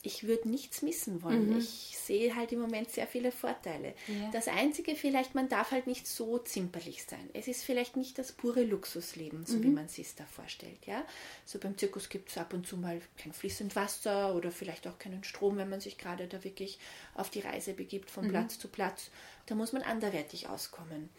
ich 0.05 0.27
würde 0.27 0.49
nichts 0.49 0.81
missen 0.81 1.23
wollen. 1.23 1.51
Mhm. 1.51 1.59
Ich 1.59 1.97
sehe 1.97 2.35
halt 2.35 2.51
im 2.51 2.59
Moment 2.59 2.91
sehr 2.91 3.07
viele 3.07 3.31
Vorteile. 3.31 3.93
Ja. 4.07 4.29
Das 4.31 4.47
Einzige 4.47 4.95
vielleicht, 4.95 5.35
man 5.35 5.49
darf 5.49 5.71
halt 5.71 5.87
nicht 5.87 6.07
so 6.07 6.37
zimperlich 6.37 7.03
sein. 7.03 7.29
Es 7.33 7.47
ist 7.47 7.63
vielleicht 7.63 7.97
nicht 7.97 8.17
das 8.17 8.31
pure 8.31 8.63
Luxusleben, 8.63 9.45
so 9.45 9.57
mhm. 9.57 9.63
wie 9.63 9.69
man 9.69 9.87
sich 9.87 10.15
da 10.15 10.25
vorstellt. 10.25 10.85
Ja? 10.85 11.03
So 11.45 11.59
beim 11.59 11.77
Zirkus 11.77 12.09
gibt 12.09 12.29
es 12.29 12.37
ab 12.37 12.53
und 12.53 12.67
zu 12.67 12.77
mal 12.77 13.01
kein 13.17 13.33
fließend 13.33 13.75
Wasser 13.75 14.35
oder 14.35 14.51
vielleicht 14.51 14.87
auch 14.87 14.99
keinen 14.99 15.23
Strom, 15.23 15.57
wenn 15.57 15.69
man 15.69 15.81
sich 15.81 15.97
gerade 15.97 16.27
da 16.27 16.43
wirklich 16.43 16.79
auf 17.13 17.29
die 17.29 17.41
Reise 17.41 17.73
begibt 17.73 18.11
von 18.11 18.25
mhm. 18.25 18.29
Platz 18.29 18.59
zu 18.59 18.67
Platz. 18.67 19.09
Da 19.45 19.55
muss 19.55 19.73
man 19.73 19.81
anderwertig 19.81 20.47
auskommen. 20.47 21.09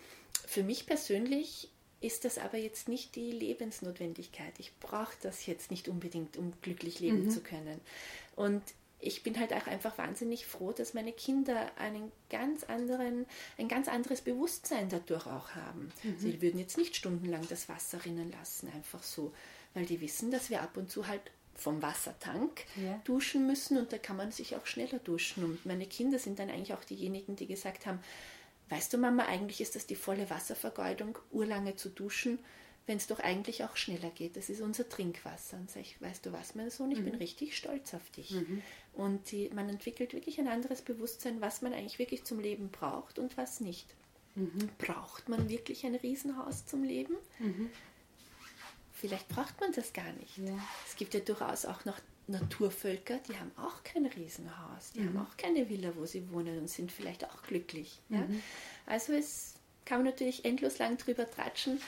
Für 0.46 0.62
mich 0.62 0.86
persönlich 0.86 1.70
ist 2.00 2.24
das 2.24 2.38
aber 2.38 2.58
jetzt 2.58 2.88
nicht 2.88 3.16
die 3.16 3.32
Lebensnotwendigkeit. 3.32 4.52
Ich 4.58 4.78
brauche 4.78 5.14
das 5.22 5.46
jetzt 5.46 5.70
nicht 5.70 5.88
unbedingt, 5.88 6.36
um 6.36 6.52
glücklich 6.60 7.00
leben 7.00 7.24
mhm. 7.24 7.30
zu 7.30 7.40
können. 7.40 7.80
Und 8.36 8.62
ich 8.98 9.22
bin 9.22 9.38
halt 9.38 9.52
auch 9.52 9.66
einfach 9.66 9.98
wahnsinnig 9.98 10.46
froh, 10.46 10.72
dass 10.72 10.94
meine 10.94 11.12
Kinder 11.12 11.70
einen 11.76 12.10
ganz 12.30 12.64
anderen, 12.64 13.26
ein 13.58 13.68
ganz 13.68 13.88
anderes 13.88 14.20
Bewusstsein 14.22 14.88
dadurch 14.88 15.26
auch 15.26 15.50
haben. 15.50 15.92
Mhm. 16.02 16.18
Sie 16.18 16.42
würden 16.42 16.58
jetzt 16.58 16.78
nicht 16.78 16.96
stundenlang 16.96 17.46
das 17.48 17.68
Wasser 17.68 18.04
rinnen 18.04 18.32
lassen, 18.32 18.70
einfach 18.74 19.02
so, 19.02 19.32
weil 19.74 19.86
die 19.86 20.00
wissen, 20.00 20.30
dass 20.30 20.50
wir 20.50 20.62
ab 20.62 20.76
und 20.76 20.90
zu 20.90 21.06
halt 21.06 21.20
vom 21.54 21.82
Wassertank 21.82 22.64
ja. 22.76 23.00
duschen 23.04 23.46
müssen 23.46 23.78
und 23.78 23.92
da 23.92 23.98
kann 23.98 24.16
man 24.16 24.30
sich 24.30 24.56
auch 24.56 24.66
schneller 24.66 24.98
duschen. 24.98 25.44
Und 25.44 25.64
meine 25.64 25.86
Kinder 25.86 26.18
sind 26.18 26.38
dann 26.38 26.50
eigentlich 26.50 26.74
auch 26.74 26.84
diejenigen, 26.84 27.36
die 27.36 27.46
gesagt 27.46 27.86
haben, 27.86 28.00
weißt 28.68 28.92
du 28.92 28.98
Mama, 28.98 29.24
eigentlich 29.24 29.60
ist 29.60 29.74
das 29.74 29.86
die 29.86 29.94
volle 29.94 30.28
Wasservergeudung, 30.28 31.18
urlange 31.32 31.76
zu 31.76 31.88
duschen 31.88 32.38
wenn 32.86 32.98
es 32.98 33.08
doch 33.08 33.18
eigentlich 33.18 33.64
auch 33.64 33.76
schneller 33.76 34.10
geht. 34.10 34.36
Das 34.36 34.48
ist 34.48 34.60
unser 34.60 34.88
Trinkwasser. 34.88 35.56
Und 35.56 35.70
sag 35.70 35.82
ich, 35.82 36.00
weißt 36.00 36.24
du 36.24 36.32
was, 36.32 36.54
mein 36.54 36.70
Sohn, 36.70 36.92
ich 36.92 37.00
mhm. 37.00 37.06
bin 37.06 37.14
richtig 37.16 37.56
stolz 37.56 37.92
auf 37.94 38.10
dich. 38.10 38.30
Mhm. 38.30 38.62
Und 38.94 39.30
die, 39.32 39.50
man 39.52 39.68
entwickelt 39.68 40.12
wirklich 40.12 40.38
ein 40.38 40.48
anderes 40.48 40.82
Bewusstsein, 40.82 41.40
was 41.40 41.62
man 41.62 41.72
eigentlich 41.72 41.98
wirklich 41.98 42.24
zum 42.24 42.38
Leben 42.38 42.70
braucht 42.70 43.18
und 43.18 43.36
was 43.36 43.60
nicht. 43.60 43.86
Mhm. 44.36 44.70
Braucht 44.78 45.28
man 45.28 45.48
wirklich 45.48 45.84
ein 45.84 45.96
Riesenhaus 45.96 46.66
zum 46.66 46.84
Leben? 46.84 47.16
Mhm. 47.40 47.70
Vielleicht 48.92 49.28
braucht 49.28 49.60
man 49.60 49.72
das 49.72 49.92
gar 49.92 50.12
nicht. 50.12 50.38
Ja. 50.38 50.56
Es 50.86 50.96
gibt 50.96 51.12
ja 51.14 51.20
durchaus 51.20 51.66
auch 51.66 51.84
noch 51.84 51.98
Naturvölker, 52.28 53.18
die 53.28 53.36
haben 53.36 53.52
auch 53.56 53.82
kein 53.84 54.06
Riesenhaus, 54.06 54.92
die 54.92 55.00
haben 55.00 55.12
mhm. 55.12 55.20
auch 55.20 55.36
keine 55.36 55.68
Villa, 55.68 55.92
wo 55.96 56.06
sie 56.06 56.30
wohnen 56.32 56.58
und 56.58 56.68
sind 56.68 56.90
vielleicht 56.90 57.24
auch 57.24 57.42
glücklich. 57.42 58.00
Ja? 58.08 58.18
Mhm. 58.18 58.42
Also 58.84 59.12
es 59.12 59.54
kann 59.84 59.98
man 59.98 60.06
natürlich 60.06 60.44
endlos 60.44 60.78
lang 60.78 60.96
drüber 60.96 61.30
tratschen 61.30 61.80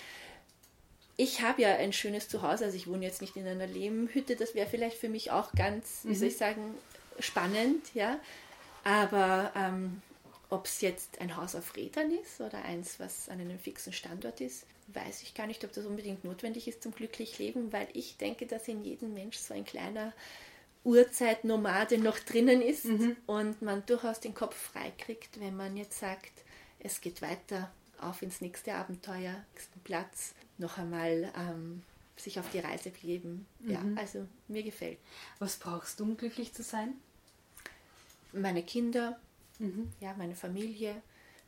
ich 1.20 1.42
habe 1.42 1.62
ja 1.62 1.74
ein 1.74 1.92
schönes 1.92 2.28
Zuhause, 2.28 2.64
also 2.64 2.76
ich 2.76 2.86
wohne 2.86 3.04
jetzt 3.04 3.20
nicht 3.20 3.36
in 3.36 3.46
einer 3.46 3.66
Lehmhütte, 3.66 4.36
das 4.36 4.54
wäre 4.54 4.68
vielleicht 4.68 4.96
für 4.96 5.08
mich 5.08 5.32
auch 5.32 5.52
ganz, 5.52 6.02
wie 6.04 6.14
soll 6.14 6.28
ich 6.28 6.34
mhm. 6.34 6.38
sagen, 6.38 6.74
spannend, 7.18 7.84
ja. 7.92 8.20
Aber 8.84 9.52
ähm, 9.56 10.00
ob 10.48 10.66
es 10.66 10.80
jetzt 10.80 11.20
ein 11.20 11.36
Haus 11.36 11.56
auf 11.56 11.74
Rädern 11.74 12.12
ist 12.12 12.40
oder 12.40 12.64
eins, 12.64 13.00
was 13.00 13.28
an 13.28 13.40
einem 13.40 13.58
fixen 13.58 13.92
Standort 13.92 14.40
ist, 14.40 14.64
weiß 14.94 15.22
ich 15.22 15.34
gar 15.34 15.48
nicht, 15.48 15.64
ob 15.64 15.72
das 15.72 15.86
unbedingt 15.86 16.24
notwendig 16.24 16.68
ist 16.68 16.84
zum 16.84 16.94
glücklich 16.94 17.36
Leben, 17.40 17.72
weil 17.72 17.88
ich 17.94 18.16
denke, 18.16 18.46
dass 18.46 18.68
in 18.68 18.84
jedem 18.84 19.12
Mensch 19.12 19.38
so 19.38 19.54
ein 19.54 19.64
kleiner 19.64 20.12
Urzeitnomade 20.84 21.98
noch 21.98 22.20
drinnen 22.20 22.62
ist 22.62 22.84
mhm. 22.84 23.16
und 23.26 23.60
man 23.60 23.84
durchaus 23.86 24.20
den 24.20 24.34
Kopf 24.34 24.56
frei 24.56 24.92
kriegt, 24.96 25.40
wenn 25.40 25.56
man 25.56 25.76
jetzt 25.76 25.98
sagt, 25.98 26.44
es 26.78 27.00
geht 27.00 27.22
weiter 27.22 27.72
auf 28.00 28.22
ins 28.22 28.40
nächste 28.40 28.74
Abenteuer, 28.74 29.44
nächsten 29.52 29.80
Platz 29.80 30.34
noch 30.58 30.78
einmal 30.78 31.32
ähm, 31.36 31.82
sich 32.16 32.38
auf 32.38 32.50
die 32.50 32.58
Reise 32.58 32.90
begeben. 32.90 33.46
Ja, 33.60 33.80
also 33.96 34.26
mir 34.48 34.62
gefällt. 34.62 34.98
Was 35.38 35.56
brauchst 35.56 36.00
du, 36.00 36.04
um 36.04 36.16
glücklich 36.16 36.52
zu 36.52 36.62
sein? 36.62 36.94
Meine 38.32 38.62
Kinder, 38.62 39.18
ja, 40.00 40.14
meine 40.16 40.34
Familie, 40.34 40.94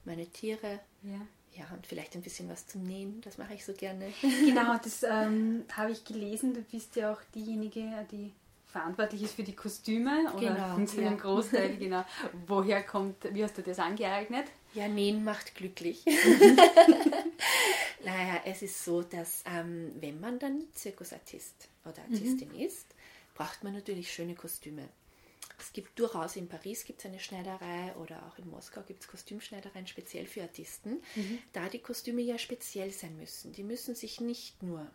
meine 0.04 0.26
Tiere. 0.26 0.80
Ja. 1.02 1.20
Ja, 1.56 1.66
und 1.74 1.84
vielleicht 1.84 2.14
ein 2.14 2.22
bisschen 2.22 2.48
was 2.48 2.68
zum 2.68 2.84
Nähen, 2.84 3.20
das 3.22 3.36
mache 3.36 3.54
ich 3.54 3.64
so 3.64 3.72
gerne. 3.72 4.12
Genau, 4.22 4.76
das 4.82 5.02
ähm, 5.02 5.64
habe 5.76 5.90
ich 5.90 6.04
gelesen. 6.04 6.54
Du 6.54 6.62
bist 6.62 6.94
ja 6.96 7.12
auch 7.12 7.20
diejenige, 7.34 8.06
die 8.10 8.32
verantwortlich 8.68 9.22
ist 9.24 9.34
für 9.34 9.42
die 9.42 9.56
Kostüme 9.56 10.32
oder 10.32 10.54
Genau, 10.54 10.84
zu 10.86 10.98
einem 10.98 11.16
ja. 11.16 11.20
Großteil, 11.20 11.76
genau. 11.78 12.04
Woher 12.46 12.84
kommt, 12.84 13.16
wie 13.34 13.42
hast 13.42 13.58
du 13.58 13.62
das 13.62 13.80
angeeignet? 13.80 14.46
Ja, 14.74 14.88
Nähen 14.88 15.24
macht 15.24 15.54
glücklich. 15.54 16.04
naja, 18.04 18.42
es 18.44 18.62
ist 18.62 18.84
so, 18.84 19.02
dass 19.02 19.42
ähm, 19.46 19.92
wenn 20.00 20.20
man 20.20 20.38
dann 20.38 20.64
Zirkusartist 20.72 21.68
oder 21.84 22.02
Artistin 22.02 22.54
ist, 22.54 22.86
braucht 23.34 23.64
man 23.64 23.72
natürlich 23.72 24.12
schöne 24.12 24.34
Kostüme. 24.34 24.88
Es 25.58 25.72
gibt 25.72 25.98
durchaus 25.98 26.36
in 26.36 26.48
Paris 26.48 26.84
gibt 26.84 27.00
es 27.00 27.06
eine 27.06 27.20
Schneiderei 27.20 27.94
oder 27.96 28.24
auch 28.26 28.38
in 28.38 28.48
Moskau 28.48 28.82
gibt 28.82 29.02
es 29.02 29.08
Kostümschneidereien 29.08 29.86
speziell 29.86 30.26
für 30.26 30.42
Artisten, 30.42 31.02
da 31.52 31.68
die 31.68 31.80
Kostüme 31.80 32.22
ja 32.22 32.38
speziell 32.38 32.92
sein 32.92 33.16
müssen. 33.18 33.52
Die 33.52 33.62
müssen 33.62 33.94
sich 33.94 34.20
nicht 34.20 34.62
nur 34.62 34.90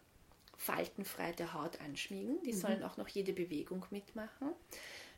faltenfrei 0.58 1.34
der 1.34 1.54
Haut 1.54 1.80
anschmiegen, 1.82 2.42
die 2.44 2.54
sollen 2.54 2.84
auch 2.84 2.98
noch 2.98 3.08
jede 3.08 3.34
Bewegung 3.34 3.86
mitmachen, 3.92 4.54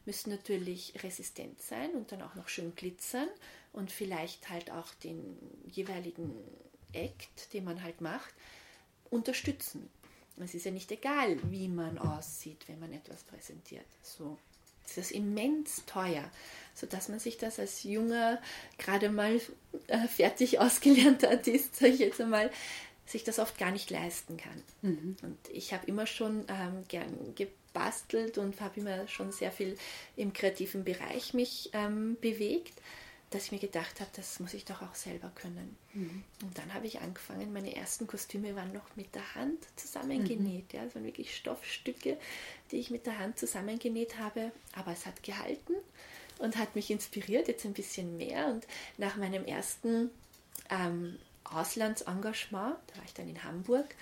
müssen 0.08 0.32
natürlich 0.32 0.94
resistent 1.04 1.62
sein 1.62 1.92
und 1.92 2.12
dann 2.12 2.24
auch 2.24 2.34
noch 2.34 2.48
schön 2.48 2.74
glitzern 2.76 3.28
und 3.74 3.92
vielleicht 3.92 4.50
halt 4.50 4.72
auch 4.72 4.94
den 5.04 5.38
jeweiligen 5.70 6.34
Act, 6.94 7.54
den 7.54 7.66
man 7.66 7.84
halt 7.84 8.02
macht, 8.02 8.34
unterstützen. 9.12 9.90
Es 10.40 10.56
ist 10.56 10.66
ja 10.66 10.72
nicht 10.72 10.92
egal, 10.92 11.38
wie 11.52 11.68
man 11.68 11.98
aussieht, 11.98 12.68
wenn 12.68 12.80
man 12.80 12.94
etwas 12.94 13.24
präsentiert. 13.24 13.86
So. 14.02 14.38
Ist 14.96 15.12
immens 15.12 15.84
teuer, 15.86 16.24
sodass 16.74 17.10
man 17.10 17.20
sich 17.20 17.38
das 17.38 17.60
als 17.60 17.84
junger, 17.84 18.42
gerade 18.78 19.10
mal 19.10 19.40
äh, 19.88 20.08
fertig 20.08 20.60
ausgelernter 20.62 21.30
Artist, 21.30 21.76
sage 21.76 21.92
ich 21.92 22.00
jetzt 22.00 22.22
einmal, 22.22 22.50
sich 23.08 23.24
das 23.24 23.40
oft 23.40 23.58
gar 23.58 23.72
nicht 23.72 23.90
leisten 23.90 24.38
kann. 24.38 24.62
Und 25.24 25.38
ich 25.52 25.74
habe 25.74 25.88
immer 25.88 26.06
schon 26.06 26.46
ähm, 26.50 26.84
gern 26.88 27.34
gebastelt 27.36 28.38
und 28.38 28.60
habe 28.62 28.82
immer 28.82 29.08
schon 29.08 29.32
sehr 29.32 29.52
viel 29.52 29.78
im 30.16 30.34
kreativen 30.34 30.84
Bereich 30.84 31.34
mich 31.34 31.70
ähm, 31.74 32.18
bewegt, 32.22 32.74
dass 33.30 33.46
ich 33.46 33.52
mir 33.52 33.60
gedacht 33.60 34.00
habe, 34.00 34.10
das 34.16 34.40
muss 34.40 34.54
ich 34.54 34.64
doch 34.64 34.82
auch 34.82 34.96
selber 34.96 35.32
können. 35.36 35.76
Und 36.44 36.58
dann 36.58 36.74
habe 36.74 36.88
ich 36.88 37.02
angefangen, 37.02 37.52
meine 37.52 37.76
ersten 37.76 38.08
Kostüme 38.08 38.56
waren 38.56 38.72
noch 38.72 38.96
mit 38.96 39.14
der 39.16 39.36
Hand 39.36 39.66
zusammengenäht. 39.76 40.72
Ja, 40.72 40.86
das 40.86 40.96
waren 40.96 41.04
wirklich 41.04 41.36
Stoffstücke, 41.36 42.18
die 42.72 42.78
ich 42.78 42.90
mit 42.90 43.06
der 43.06 43.20
Hand 43.20 43.38
zusammengenäht 43.38 44.18
habe. 44.18 44.52
Aber 44.74 44.92
es 44.92 45.06
hat 45.06 45.24
gehalten 45.24 45.74
und 46.40 46.56
hat 46.56 46.76
mich 46.76 46.90
inspiriert, 46.90 47.50
jetzt 47.50 47.66
ein 47.66 47.74
bisschen 47.74 48.16
mehr. 48.16 48.48
Und 48.48 48.66
nach 48.98 49.18
meinem 49.18 49.44
ersten 49.44 50.10
ähm, 50.70 51.18
Auslandsengagement, 51.54 52.76
da 52.88 52.98
war 52.98 53.06
ich 53.06 53.14
dann 53.14 53.30
in 53.30 53.44
Hamburg, 53.44 53.96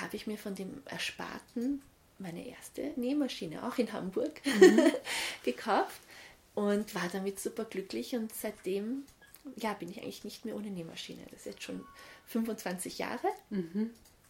habe 0.00 0.16
ich 0.16 0.26
mir 0.26 0.38
von 0.38 0.54
dem 0.54 0.82
Ersparten 0.86 1.82
meine 2.18 2.46
erste 2.46 2.92
Nähmaschine, 2.96 3.66
auch 3.66 3.78
in 3.78 3.92
Hamburg, 3.92 4.40
gekauft 5.44 6.00
und 6.54 6.94
war 6.94 7.08
damit 7.12 7.38
super 7.38 7.64
glücklich. 7.64 8.14
Und 8.14 8.34
seitdem 8.34 9.04
ja, 9.56 9.72
bin 9.74 9.90
ich 9.90 10.02
eigentlich 10.02 10.24
nicht 10.24 10.44
mehr 10.44 10.56
ohne 10.56 10.70
Nähmaschine. 10.70 11.22
Das 11.30 11.40
ist 11.40 11.46
jetzt 11.46 11.62
schon 11.62 11.84
25 12.26 12.98
Jahre. 12.98 13.28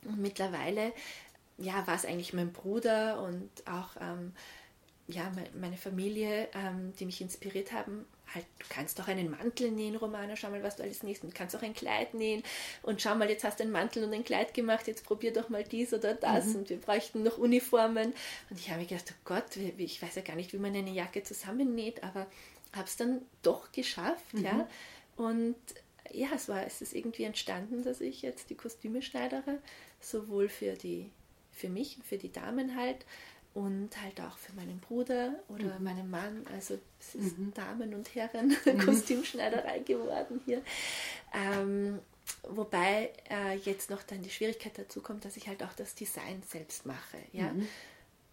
Und 0.04 0.18
mittlerweile 0.18 0.92
ja, 1.58 1.86
war 1.86 1.94
es 1.94 2.04
eigentlich 2.04 2.32
mein 2.32 2.52
Bruder 2.52 3.20
und 3.22 3.50
auch 3.66 3.96
ähm, 4.00 4.32
ja, 5.08 5.30
me- 5.30 5.48
meine 5.58 5.76
Familie, 5.76 6.48
ähm, 6.54 6.92
die 6.98 7.06
mich 7.06 7.20
inspiriert 7.20 7.72
haben. 7.72 8.04
Halt, 8.34 8.44
du 8.58 8.66
kannst 8.68 8.98
doch 8.98 9.08
einen 9.08 9.30
Mantel 9.30 9.70
nähen, 9.70 9.96
Romana, 9.96 10.36
schau 10.36 10.50
mal, 10.50 10.62
was 10.62 10.76
du 10.76 10.82
alles 10.82 11.02
nähst. 11.02 11.24
Und 11.24 11.32
du 11.32 11.36
kannst 11.36 11.56
auch 11.56 11.62
ein 11.62 11.72
Kleid 11.72 12.12
nähen. 12.12 12.42
Und 12.82 13.00
schau 13.00 13.14
mal, 13.14 13.30
jetzt 13.30 13.42
hast 13.42 13.58
du 13.58 13.62
einen 13.62 13.72
Mantel 13.72 14.04
und 14.04 14.12
ein 14.12 14.22
Kleid 14.24 14.52
gemacht, 14.52 14.86
jetzt 14.86 15.04
probier 15.04 15.32
doch 15.32 15.48
mal 15.48 15.64
dies 15.64 15.94
oder 15.94 16.12
das. 16.14 16.48
Und 16.58 16.68
wir 16.68 16.76
bräuchten 16.78 17.22
noch 17.22 17.38
Uniformen. 17.38 18.12
Und 18.50 18.60
ich 18.60 18.68
habe 18.70 18.80
mir 18.82 18.86
gedacht, 18.86 19.12
oh 19.12 19.20
Gott, 19.24 19.56
ich 19.56 20.02
weiß 20.02 20.14
ja 20.16 20.22
gar 20.22 20.36
nicht, 20.36 20.52
wie 20.52 20.58
man 20.58 20.76
eine 20.76 20.90
Jacke 20.90 21.22
zusammennäht, 21.22 22.02
aber 22.04 22.26
habe 22.74 22.86
es 22.86 22.96
dann 22.96 23.22
doch 23.42 23.72
geschafft, 23.72 24.34
ja. 24.42 24.68
Und 25.16 25.56
ja, 26.12 26.28
es 26.34 26.48
war, 26.48 26.66
es 26.66 26.82
ist 26.82 26.94
irgendwie 26.94 27.24
entstanden, 27.24 27.82
dass 27.82 28.02
ich 28.02 28.20
jetzt 28.22 28.50
die 28.50 28.54
Kostüme 28.56 29.00
schneidere, 29.00 29.58
sowohl 30.00 30.48
für 30.50 30.74
die, 30.74 31.10
für 31.52 31.68
mich, 31.70 31.98
für 32.06 32.18
die 32.18 32.30
Damen 32.30 32.76
halt 32.76 33.06
und 33.58 33.90
halt 34.00 34.20
auch 34.20 34.38
für 34.38 34.52
meinen 34.52 34.78
Bruder 34.78 35.34
oder 35.48 35.80
meinen 35.80 36.08
Mann. 36.08 36.46
Also 36.54 36.78
es 37.00 37.16
ist 37.16 37.34
Damen- 37.54 37.92
und 37.92 38.14
Herren 38.14 38.56
Kostümschneiderei 38.84 39.78
geworden 39.84 40.40
hier. 40.44 40.62
Ähm, 41.34 41.98
wobei 42.48 43.12
äh, 43.28 43.56
jetzt 43.56 43.90
noch 43.90 44.04
dann 44.04 44.22
die 44.22 44.30
Schwierigkeit 44.30 44.78
dazu 44.78 45.00
kommt, 45.00 45.24
dass 45.24 45.36
ich 45.36 45.48
halt 45.48 45.64
auch 45.64 45.72
das 45.72 45.96
Design 45.96 46.40
selbst 46.46 46.86
mache. 46.86 47.18
Ja? 47.32 47.52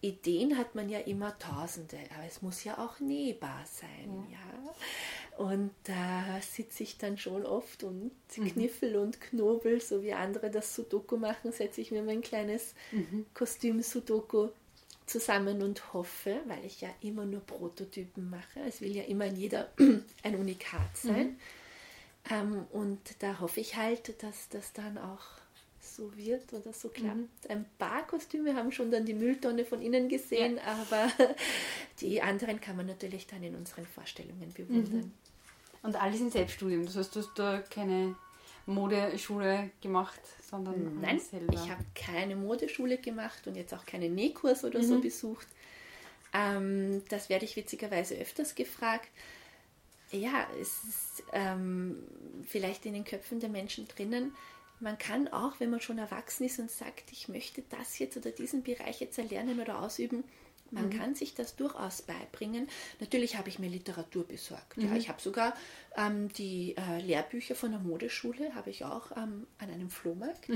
Ideen 0.00 0.56
hat 0.56 0.76
man 0.76 0.88
ja 0.88 1.00
immer 1.00 1.36
tausende, 1.40 1.98
aber 2.14 2.24
es 2.24 2.40
muss 2.40 2.62
ja 2.62 2.78
auch 2.78 3.00
nähbar 3.00 3.64
sein. 3.64 4.28
Ja? 4.30 5.44
Und 5.44 5.72
da 5.82 6.40
sitze 6.40 6.84
ich 6.84 6.98
dann 6.98 7.18
schon 7.18 7.44
oft 7.44 7.82
und 7.82 8.12
kniffel 8.28 8.94
und 8.94 9.20
knobel, 9.20 9.80
so 9.80 10.04
wie 10.04 10.12
andere 10.12 10.52
das 10.52 10.76
Sudoku 10.76 11.16
machen, 11.16 11.50
setze 11.50 11.80
ich 11.80 11.90
mir 11.90 12.04
mein 12.04 12.20
kleines 12.20 12.74
Kostüm-Sudoku 13.34 14.50
zusammen 15.06 15.62
und 15.62 15.92
hoffe, 15.92 16.40
weil 16.46 16.64
ich 16.64 16.80
ja 16.80 16.88
immer 17.00 17.24
nur 17.24 17.40
Prototypen 17.40 18.28
mache, 18.28 18.60
es 18.66 18.80
will 18.80 18.94
ja 18.94 19.04
immer 19.04 19.26
jeder 19.26 19.68
ein 20.22 20.36
Unikat 20.36 20.96
sein. 20.96 21.38
Ähm, 22.30 22.66
und 22.72 23.00
da 23.20 23.38
hoffe 23.40 23.60
ich 23.60 23.76
halt, 23.76 24.20
dass 24.22 24.48
das 24.48 24.72
dann 24.72 24.98
auch 24.98 25.22
so 25.80 26.14
wird 26.16 26.52
oder 26.52 26.72
so 26.72 26.88
klappt. 26.88 27.48
Ein 27.48 27.64
paar 27.78 28.06
Kostüme 28.06 28.54
haben 28.54 28.72
schon 28.72 28.90
dann 28.90 29.06
die 29.06 29.14
Mülltonne 29.14 29.64
von 29.64 29.80
innen 29.80 30.08
gesehen, 30.08 30.58
aber 30.58 31.10
die 32.00 32.20
anderen 32.20 32.60
kann 32.60 32.76
man 32.76 32.86
natürlich 32.86 33.28
dann 33.28 33.42
in 33.44 33.54
unseren 33.54 33.86
Vorstellungen 33.86 34.52
bewundern. 34.52 35.12
Und 35.82 35.94
alles 35.94 36.20
in 36.20 36.30
Selbststudium. 36.30 36.84
Das 36.84 36.96
heißt, 36.96 37.14
du 37.14 37.20
hast 37.20 37.34
da 37.36 37.60
keine 37.60 38.16
Modeschule 38.66 39.70
gemacht, 39.80 40.20
sondern 40.42 41.00
Nein, 41.00 41.10
alles 41.10 41.30
selber. 41.30 41.54
ich 41.54 41.70
habe 41.70 41.84
keine 41.94 42.36
Modeschule 42.36 42.98
gemacht 42.98 43.46
und 43.46 43.56
jetzt 43.56 43.72
auch 43.72 43.86
keinen 43.86 44.14
Nähkurs 44.14 44.64
oder 44.64 44.82
so 44.82 45.00
besucht. 45.00 45.46
Ähm, 46.32 47.02
das 47.08 47.28
werde 47.28 47.44
ich 47.44 47.56
witzigerweise 47.56 48.16
öfters 48.16 48.54
gefragt. 48.54 49.08
Ja, 50.10 50.46
es 50.60 50.84
ist 50.84 51.24
ähm, 51.32 52.02
vielleicht 52.46 52.86
in 52.86 52.94
den 52.94 53.04
Köpfen 53.04 53.40
der 53.40 53.48
Menschen 53.48 53.88
drinnen. 53.88 54.34
Man 54.78 54.98
kann 54.98 55.28
auch, 55.28 55.58
wenn 55.58 55.70
man 55.70 55.80
schon 55.80 55.98
erwachsen 55.98 56.44
ist 56.44 56.58
und 56.58 56.70
sagt, 56.70 57.10
ich 57.10 57.28
möchte 57.28 57.62
das 57.70 57.98
jetzt 57.98 58.16
oder 58.16 58.30
diesen 58.30 58.62
Bereich 58.62 59.00
jetzt 59.00 59.18
erlernen 59.18 59.60
oder 59.60 59.80
ausüben, 59.80 60.22
man 60.70 60.90
kann 60.90 61.14
sich 61.14 61.34
das 61.34 61.56
durchaus 61.56 62.02
beibringen. 62.02 62.68
Natürlich 63.00 63.36
habe 63.36 63.48
ich 63.48 63.58
mir 63.58 63.68
Literatur 63.68 64.24
besorgt. 64.24 64.76
Ja, 64.76 64.94
ich 64.94 65.08
habe 65.08 65.20
sogar 65.20 65.54
ähm, 65.96 66.32
die 66.32 66.76
äh, 66.76 67.00
Lehrbücher 67.00 67.54
von 67.54 67.70
der 67.70 67.80
Modeschule 67.80 68.54
habe 68.54 68.70
ich 68.70 68.84
auch 68.84 69.12
ähm, 69.12 69.46
an 69.58 69.70
einem 69.70 69.90
Flohmarkt 69.90 70.48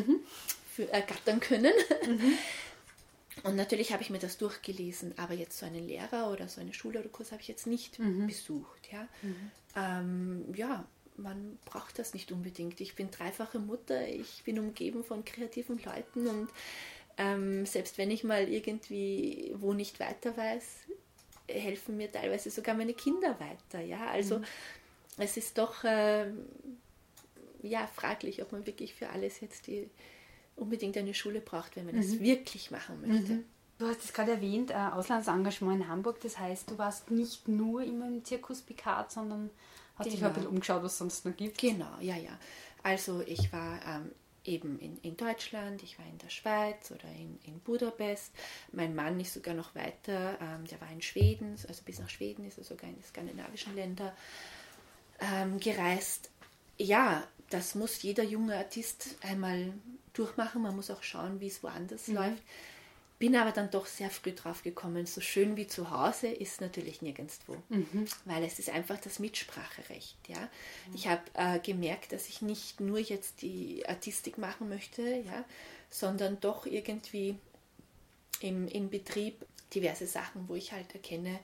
für, 0.74 0.90
ergattern 0.92 1.40
können. 1.40 1.72
Und 3.42 3.56
natürlich 3.56 3.92
habe 3.92 4.02
ich 4.02 4.11
mir 4.11 4.18
das 4.18 4.36
durchgelesen, 4.38 5.14
aber 5.16 5.34
jetzt 5.34 5.58
so 5.58 5.64
einen 5.64 5.86
Lehrer 5.86 6.30
oder 6.30 6.48
so 6.48 6.61
eine 6.61 6.74
Schule 6.74 7.00
oder 7.00 7.08
Kurs 7.08 7.32
habe 7.32 7.40
ich 7.40 7.48
jetzt 7.48 7.66
nicht 7.66 7.98
besucht. 8.26 8.90
Ja? 8.92 9.08
Ähm, 9.76 10.44
ja, 10.54 10.84
man 11.16 11.58
braucht 11.64 11.98
das 11.98 12.14
nicht 12.14 12.32
unbedingt. 12.32 12.80
Ich 12.80 12.94
bin 12.94 13.11
dreifache 13.11 13.58
Mutter, 13.58 14.06
ich 14.08 14.42
bin 14.44 14.58
umgeben 14.58 15.04
von 15.04 15.24
kreativen 15.24 15.80
Leuten 15.82 16.26
und 16.26 16.50
ähm, 17.21 17.66
selbst 17.66 17.99
wenn 17.99 18.11
ich 18.11 18.25
mal 18.25 18.49
irgendwie 18.49 19.53
wo 19.57 19.75
nicht 19.75 20.01
weiter 20.01 20.35
weiß, 20.37 20.64
helfen 21.49 21.97
mir 21.99 22.11
teilweise 22.11 22.51
sogar 22.51 22.75
meine 22.75 22.95
Kinder 22.95 23.37
weiter. 23.39 23.85
Ja, 23.85 24.07
also 24.07 24.41
es 25.18 25.37
ist 25.37 25.59
doch 25.59 25.85
ähm, 25.85 26.47
ja 27.62 27.87
fraglich, 27.87 28.41
ob 28.43 28.53
man 28.53 28.66
wirklich 28.66 28.95
für 28.95 29.11
alles 29.11 29.41
jetzt 29.41 29.66
die 29.66 29.91
unbedingt 30.57 30.97
eine 30.97 31.14
Schule 31.14 31.41
braucht, 31.41 31.77
wenn 31.77 31.87
man 31.87 31.99
es 31.99 32.21
wirklich 32.21 32.71
machen 32.71 33.01
möchte. 33.07 33.39
Du 33.79 33.87
hast 33.87 34.05
es 34.05 34.12
gerade 34.12 34.33
erwähnt, 34.33 34.71
äh, 34.71 34.75
Auslandsengagement 34.75 35.83
in 35.83 35.89
Hamburg. 35.89 36.21
Das 36.21 36.39
heißt, 36.39 36.71
du 36.71 36.77
warst 36.79 37.11
nicht 37.11 37.49
nur 37.49 37.83
immer 37.83 38.07
im 38.09 38.25
Zirkus 38.25 38.61
Picard, 38.61 39.11
sondern 39.11 39.51
hast 39.97 40.07
dich 40.07 40.16
Genau. 40.16 40.29
ein 40.29 40.35
bisschen 40.35 40.49
umgeschaut, 40.49 40.83
was 40.83 40.93
es 40.93 40.99
sonst 40.99 41.25
noch 41.25 41.37
gibt. 41.37 41.59
Genau, 41.59 41.91
ja, 42.01 42.16
ja. 42.16 42.39
Also 42.83 43.23
ich 43.27 43.51
war 43.53 43.81
ähm, 43.87 44.11
eben 44.51 44.78
in, 44.80 44.98
in 45.03 45.16
Deutschland, 45.16 45.82
ich 45.82 45.98
war 45.98 46.07
in 46.07 46.18
der 46.18 46.28
Schweiz 46.28 46.90
oder 46.90 47.09
in, 47.09 47.38
in 47.44 47.61
Budapest. 47.61 48.32
Mein 48.72 48.94
Mann 48.94 49.18
ist 49.20 49.34
sogar 49.34 49.55
noch 49.55 49.74
weiter, 49.74 50.38
ähm, 50.40 50.66
der 50.66 50.80
war 50.80 50.90
in 50.90 51.01
Schweden, 51.01 51.57
also 51.68 51.82
bis 51.84 52.01
nach 52.01 52.11
Schweden 52.11 52.44
ist 52.44 52.59
er 52.59 52.64
sogar 52.64 52.90
in 52.90 52.96
die 52.96 53.03
skandinavischen 53.03 53.74
Länder 53.74 54.14
ähm, 55.20 55.59
gereist. 55.61 56.30
Ja, 56.76 57.26
das 57.51 57.74
muss 57.74 58.03
jeder 58.03 58.24
junge 58.24 58.57
Artist 58.57 59.16
einmal 59.22 59.72
durchmachen. 60.12 60.62
Man 60.62 60.76
muss 60.76 60.90
auch 60.90 61.03
schauen, 61.03 61.40
wie 61.40 61.48
es 61.48 61.62
woanders 61.62 62.09
mhm. 62.09 62.14
läuft. 62.14 62.42
Bin 63.21 63.37
aber 63.37 63.53
dann 63.53 63.71
doch 63.71 63.85
sehr 63.85 64.09
früh 64.09 64.33
drauf 64.33 64.62
gekommen, 64.62 65.05
so 65.05 65.21
schön 65.21 65.55
wie 65.59 65.66
zu 65.66 65.91
Hause 65.91 66.29
ist 66.29 66.62
natürlich 66.62 67.03
nirgendwo, 67.03 67.62
mhm. 67.68 68.07
weil 68.25 68.43
es 68.45 68.59
ist 68.59 68.71
einfach 68.71 68.99
das 68.99 69.18
Mitspracherecht. 69.18 70.16
Ja? 70.27 70.41
Mhm. 70.41 70.95
Ich 70.95 71.07
habe 71.07 71.21
äh, 71.35 71.59
gemerkt, 71.59 72.12
dass 72.12 72.31
ich 72.31 72.41
nicht 72.41 72.81
nur 72.81 72.99
jetzt 72.99 73.43
die 73.43 73.87
Artistik 73.87 74.39
machen 74.39 74.71
möchte, 74.71 75.03
ja, 75.03 75.45
sondern 75.91 76.41
doch 76.41 76.64
irgendwie 76.64 77.37
im, 78.41 78.66
im 78.68 78.89
Betrieb 78.89 79.45
diverse 79.75 80.07
Sachen, 80.07 80.49
wo 80.49 80.55
ich 80.55 80.73
halt 80.73 80.95
erkenne, 80.95 81.41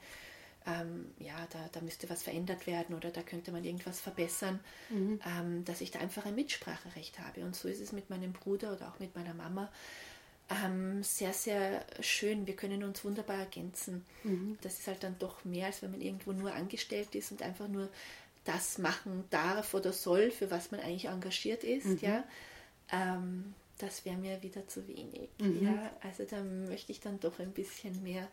ähm, 0.66 1.12
ja, 1.18 1.46
da, 1.50 1.68
da 1.72 1.82
müsste 1.82 2.08
was 2.08 2.22
verändert 2.22 2.66
werden 2.66 2.96
oder 2.96 3.10
da 3.10 3.20
könnte 3.20 3.52
man 3.52 3.64
irgendwas 3.64 4.00
verbessern, 4.00 4.60
mhm. 4.88 5.20
ähm, 5.26 5.64
dass 5.66 5.82
ich 5.82 5.90
da 5.90 5.98
einfach 5.98 6.24
ein 6.24 6.36
Mitspracherecht 6.36 7.18
habe. 7.18 7.42
Und 7.42 7.54
so 7.54 7.68
ist 7.68 7.82
es 7.82 7.92
mit 7.92 8.08
meinem 8.08 8.32
Bruder 8.32 8.72
oder 8.72 8.88
auch 8.88 8.98
mit 8.98 9.14
meiner 9.14 9.34
Mama 9.34 9.70
ähm, 10.48 11.02
sehr, 11.02 11.32
sehr 11.32 11.84
schön. 12.00 12.46
Wir 12.46 12.54
können 12.54 12.84
uns 12.84 13.04
wunderbar 13.04 13.38
ergänzen. 13.38 14.04
Mhm. 14.22 14.58
Das 14.62 14.78
ist 14.78 14.86
halt 14.86 15.02
dann 15.02 15.18
doch 15.18 15.44
mehr, 15.44 15.66
als 15.66 15.82
wenn 15.82 15.90
man 15.90 16.00
irgendwo 16.00 16.32
nur 16.32 16.52
angestellt 16.52 17.14
ist 17.14 17.32
und 17.32 17.42
einfach 17.42 17.68
nur 17.68 17.88
das 18.44 18.78
machen 18.78 19.24
darf 19.30 19.74
oder 19.74 19.92
soll, 19.92 20.30
für 20.30 20.50
was 20.50 20.70
man 20.70 20.80
eigentlich 20.80 21.06
engagiert 21.06 21.64
ist. 21.64 21.86
Mhm. 21.86 21.98
Ja. 22.00 22.24
Ähm, 22.92 23.54
das 23.78 24.04
wäre 24.04 24.16
mir 24.16 24.42
wieder 24.42 24.66
zu 24.68 24.86
wenig. 24.88 25.28
Mhm. 25.38 25.66
Ja. 25.66 25.90
Also 26.02 26.24
da 26.24 26.40
möchte 26.42 26.92
ich 26.92 27.00
dann 27.00 27.20
doch 27.20 27.38
ein 27.40 27.52
bisschen 27.52 28.02
mehr. 28.02 28.28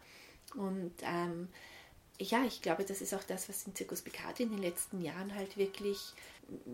Und 0.56 0.94
ähm, 1.02 1.50
ja, 2.20 2.46
ich 2.46 2.62
glaube, 2.62 2.86
das 2.86 3.02
ist 3.02 3.14
auch 3.14 3.24
das, 3.24 3.50
was 3.50 3.64
den 3.64 3.76
Zirkus 3.76 4.02
Picard 4.02 4.40
in 4.40 4.52
den 4.52 4.62
letzten 4.62 5.02
Jahren 5.02 5.34
halt 5.34 5.58
wirklich 5.58 6.14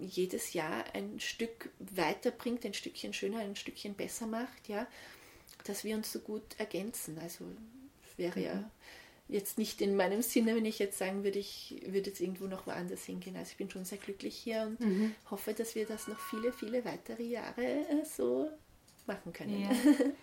jedes 0.01 0.53
Jahr 0.53 0.83
ein 0.93 1.19
Stück 1.19 1.69
weiterbringt, 1.79 2.65
ein 2.65 2.73
Stückchen 2.73 3.13
schöner, 3.13 3.39
ein 3.39 3.55
Stückchen 3.55 3.93
besser 3.93 4.27
macht, 4.27 4.67
ja, 4.67 4.85
dass 5.63 5.83
wir 5.83 5.95
uns 5.95 6.11
so 6.11 6.19
gut 6.19 6.43
ergänzen. 6.57 7.17
Also 7.19 7.45
wäre 8.17 8.39
ja 8.39 8.55
mhm. 8.55 8.65
jetzt 9.27 9.57
nicht 9.57 9.81
in 9.81 9.95
meinem 9.95 10.21
Sinne, 10.21 10.55
wenn 10.55 10.65
ich 10.65 10.79
jetzt 10.79 10.97
sagen 10.97 11.23
würde, 11.23 11.39
ich 11.39 11.81
würde 11.85 12.09
jetzt 12.09 12.19
irgendwo 12.19 12.45
noch 12.45 12.67
woanders 12.67 13.03
hingehen. 13.03 13.35
Also 13.35 13.51
ich 13.51 13.57
bin 13.57 13.69
schon 13.69 13.85
sehr 13.85 13.97
glücklich 13.97 14.35
hier 14.35 14.63
und 14.63 14.79
mhm. 14.79 15.15
hoffe, 15.31 15.53
dass 15.53 15.75
wir 15.75 15.85
das 15.85 16.07
noch 16.07 16.19
viele, 16.29 16.53
viele 16.53 16.83
weitere 16.85 17.23
Jahre 17.23 17.63
äh, 17.63 18.05
so 18.05 18.49
machen 19.07 19.33
können. 19.33 19.61
Ja. 19.61 19.69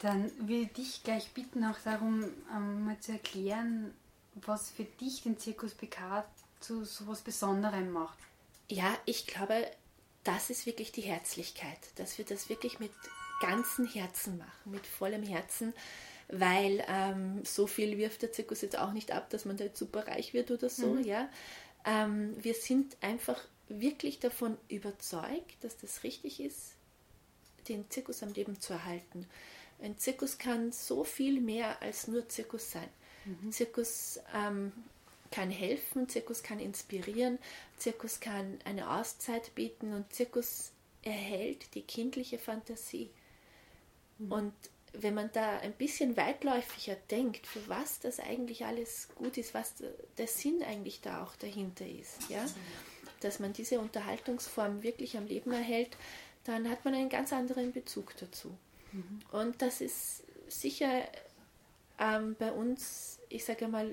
Dann 0.00 0.30
würde 0.46 0.62
ich 0.62 0.72
dich 0.72 1.02
gleich 1.02 1.30
bitten, 1.30 1.64
auch 1.64 1.78
darum 1.84 2.24
ähm, 2.54 2.84
mal 2.84 2.98
zu 3.00 3.12
erklären, 3.12 3.92
was 4.34 4.70
für 4.70 4.84
dich 4.84 5.22
den 5.22 5.38
Zirkus 5.38 5.74
PK 5.74 6.24
zu 6.60 6.84
so 6.84 7.04
etwas 7.04 7.22
Besonderem 7.22 7.90
macht? 7.90 8.18
Ja, 8.68 8.96
ich 9.06 9.26
glaube, 9.26 9.66
das 10.24 10.50
ist 10.50 10.66
wirklich 10.66 10.92
die 10.92 11.02
Herzlichkeit, 11.02 11.78
dass 11.96 12.18
wir 12.18 12.24
das 12.24 12.48
wirklich 12.48 12.78
mit 12.78 12.92
ganzem 13.40 13.86
Herzen 13.86 14.38
machen, 14.38 14.70
mit 14.70 14.86
vollem 14.86 15.22
Herzen, 15.22 15.74
weil 16.28 16.84
ähm, 16.88 17.44
so 17.44 17.66
viel 17.66 17.96
wirft 17.98 18.22
der 18.22 18.32
Zirkus 18.32 18.60
jetzt 18.60 18.78
auch 18.78 18.92
nicht 18.92 19.12
ab, 19.12 19.30
dass 19.30 19.44
man 19.44 19.56
da 19.56 19.64
jetzt 19.64 19.78
super 19.78 20.06
reich 20.06 20.34
wird 20.34 20.50
oder 20.50 20.68
so. 20.68 20.94
Mhm. 20.94 21.04
Ja, 21.04 21.28
ähm, 21.84 22.36
wir 22.42 22.54
sind 22.54 22.96
einfach 23.00 23.40
wirklich 23.68 24.18
davon 24.18 24.56
überzeugt, 24.68 25.62
dass 25.62 25.76
das 25.76 26.02
richtig 26.02 26.40
ist, 26.40 26.74
den 27.68 27.88
Zirkus 27.90 28.22
am 28.22 28.32
Leben 28.32 28.60
zu 28.60 28.72
erhalten. 28.72 29.26
Ein 29.80 29.98
Zirkus 29.98 30.38
kann 30.38 30.72
so 30.72 31.04
viel 31.04 31.40
mehr 31.40 31.80
als 31.82 32.08
nur 32.08 32.28
Zirkus 32.28 32.72
sein. 32.72 32.88
Mhm. 33.24 33.52
Zirkus 33.52 34.20
ähm, 34.34 34.72
kann 35.30 35.50
helfen, 35.50 36.08
Zirkus 36.08 36.42
kann 36.42 36.58
inspirieren, 36.58 37.38
Zirkus 37.76 38.20
kann 38.20 38.58
eine 38.64 38.90
Auszeit 38.90 39.54
bieten 39.54 39.92
und 39.92 40.12
Zirkus 40.12 40.72
erhält 41.02 41.74
die 41.74 41.82
kindliche 41.82 42.38
Fantasie. 42.38 43.10
Mhm. 44.18 44.32
Und 44.32 44.52
wenn 44.92 45.14
man 45.14 45.30
da 45.32 45.58
ein 45.58 45.72
bisschen 45.72 46.16
weitläufiger 46.16 46.96
denkt, 47.10 47.46
für 47.46 47.66
was 47.68 48.00
das 48.00 48.20
eigentlich 48.20 48.64
alles 48.64 49.08
gut 49.14 49.36
ist, 49.36 49.54
was 49.54 49.74
der 50.16 50.26
Sinn 50.26 50.62
eigentlich 50.62 51.00
da 51.00 51.22
auch 51.22 51.36
dahinter 51.36 51.86
ist, 51.86 52.28
ja, 52.28 52.44
dass 53.20 53.38
man 53.38 53.52
diese 53.52 53.80
Unterhaltungsform 53.80 54.82
wirklich 54.82 55.16
am 55.16 55.26
Leben 55.26 55.52
erhält, 55.52 55.96
dann 56.44 56.68
hat 56.70 56.84
man 56.84 56.94
einen 56.94 57.10
ganz 57.10 57.32
anderen 57.32 57.72
Bezug 57.72 58.16
dazu. 58.18 58.56
Mhm. 58.92 59.20
Und 59.32 59.62
das 59.62 59.80
ist 59.80 60.22
sicher 60.48 61.02
ähm, 61.98 62.36
bei 62.38 62.52
uns, 62.52 63.18
ich 63.28 63.44
sage 63.44 63.68
mal, 63.68 63.90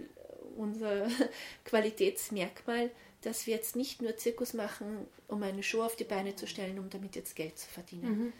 unser 0.55 1.07
Qualitätsmerkmal, 1.65 2.91
dass 3.21 3.47
wir 3.47 3.55
jetzt 3.55 3.76
nicht 3.76 4.01
nur 4.01 4.15
Zirkus 4.17 4.53
machen, 4.53 5.07
um 5.28 5.41
eine 5.43 5.63
Show 5.63 5.84
auf 5.84 5.95
die 5.95 6.03
Beine 6.03 6.36
zu 6.36 6.47
stellen, 6.47 6.80
um 6.80 6.89
damit 6.89 7.15
jetzt 7.15 7.36
Geld 7.36 7.57
zu 7.57 7.67
verdienen. 7.67 8.09
Mhm. 8.09 8.34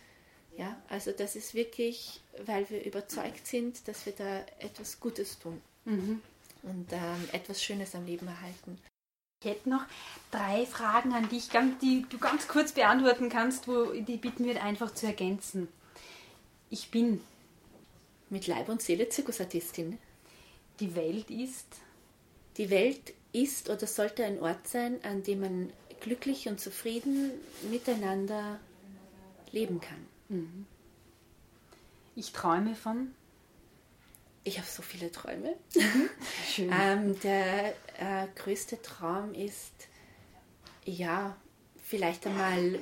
Ja, 0.58 0.82
also 0.88 1.12
das 1.12 1.36
ist 1.36 1.54
wirklich, 1.54 2.22
weil 2.46 2.70
wir 2.70 2.86
überzeugt 2.86 3.46
sind, 3.46 3.88
dass 3.88 4.06
wir 4.06 4.14
da 4.14 4.40
etwas 4.60 5.00
Gutes 5.00 5.38
tun 5.38 5.62
mhm. 5.84 6.22
und 6.64 6.94
ähm, 6.94 7.30
etwas 7.34 7.62
Schönes 7.62 7.94
am 7.94 8.06
Leben 8.06 8.28
erhalten. 8.28 8.80
Ich 9.44 9.52
hätte 9.52 9.70
noch 9.70 9.84
drei 10.32 10.66
Fragen 10.66 11.14
an 11.14 11.28
dich, 11.30 11.50
die 11.82 12.06
du 12.10 12.18
ganz 12.18 12.48
kurz 12.48 12.72
beantworten 12.72 13.30
kannst, 13.30 13.68
wo 13.68 13.92
die 13.92 14.18
bitten 14.18 14.46
wir 14.46 14.64
einfach 14.64 14.94
zu 14.94 15.06
ergänzen. 15.06 15.68
Ich 16.70 16.90
bin 16.90 17.22
mit 18.30 18.48
Leib 18.48 18.70
und 18.70 18.82
Seele 18.82 19.10
Zirkusartistin. 19.10 20.00
Die 20.80 20.96
Welt 20.96 21.30
ist? 21.30 21.68
Die 22.58 22.70
Welt 22.70 23.14
ist 23.34 23.70
oder 23.70 23.86
sollte 23.86 24.24
ein 24.24 24.42
Ort 24.42 24.68
sein, 24.68 25.04
an 25.04 25.22
dem 25.24 25.42
man 25.42 25.74
glücklich 26.00 26.48
und 26.48 26.60
zufrieden 26.60 27.32
miteinander 27.70 28.60
leben 29.52 29.82
kann. 29.82 30.15
Mhm. 30.30 30.66
Ich 32.16 32.32
träume 32.32 32.76
von? 32.76 33.14
Ich 34.44 34.58
habe 34.58 34.68
so 34.68 34.82
viele 34.82 35.12
Träume. 35.12 35.56
Mhm. 35.76 36.10
Schön. 36.48 36.72
ähm, 36.72 37.20
der 37.22 37.70
äh, 38.00 38.28
größte 38.36 38.82
Traum 38.82 39.34
ist, 39.34 39.74
ja, 40.86 41.36
vielleicht 41.84 42.26
einmal 42.28 42.80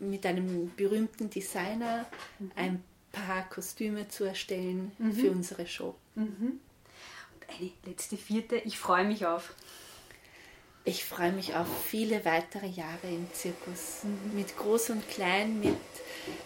mit 0.00 0.26
einem 0.26 0.72
berühmten 0.76 1.30
Designer 1.30 2.06
mhm. 2.38 2.52
ein 2.54 2.84
paar 3.12 3.48
Kostüme 3.48 4.08
zu 4.08 4.24
erstellen 4.24 4.92
mhm. 4.98 5.12
für 5.12 5.30
unsere 5.30 5.66
Show. 5.66 5.94
Mhm. 6.14 6.60
Und 7.34 7.48
eine 7.48 7.70
letzte 7.84 8.16
vierte, 8.16 8.56
ich 8.56 8.78
freue 8.78 9.04
mich 9.04 9.26
auf. 9.26 9.54
Ich 10.88 11.04
freue 11.04 11.32
mich 11.32 11.54
auf 11.54 11.66
viele 11.84 12.24
weitere 12.24 12.66
Jahre 12.66 13.08
im 13.10 13.30
Zirkus. 13.34 14.04
Mhm. 14.04 14.34
Mit 14.34 14.56
Groß 14.56 14.88
und 14.88 15.06
Klein, 15.10 15.60
mit 15.60 15.76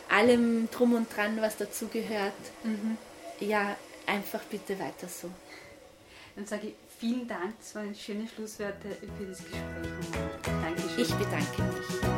allem 0.09 0.69
Drum 0.73 0.95
und 0.95 1.17
Dran, 1.17 1.41
was 1.41 1.57
dazugehört. 1.57 2.33
Mhm. 2.65 2.99
Ja, 3.39 3.77
einfach 4.05 4.41
bitte 4.51 4.77
weiter 4.81 5.07
so. 5.07 5.31
Dann 6.35 6.45
sage 6.45 6.69
ich 6.69 6.75
vielen 6.99 7.29
Dank, 7.29 7.55
das 7.61 7.77
waren 7.77 7.95
schöne 7.95 8.27
Schlussworte 8.27 8.89
für 9.17 9.27
das 9.27 9.39
Gespräch. 9.39 9.63
Dankeschön. 10.43 11.03
Ich 11.03 11.15
bedanke 11.15 11.63
mich. 11.63 12.12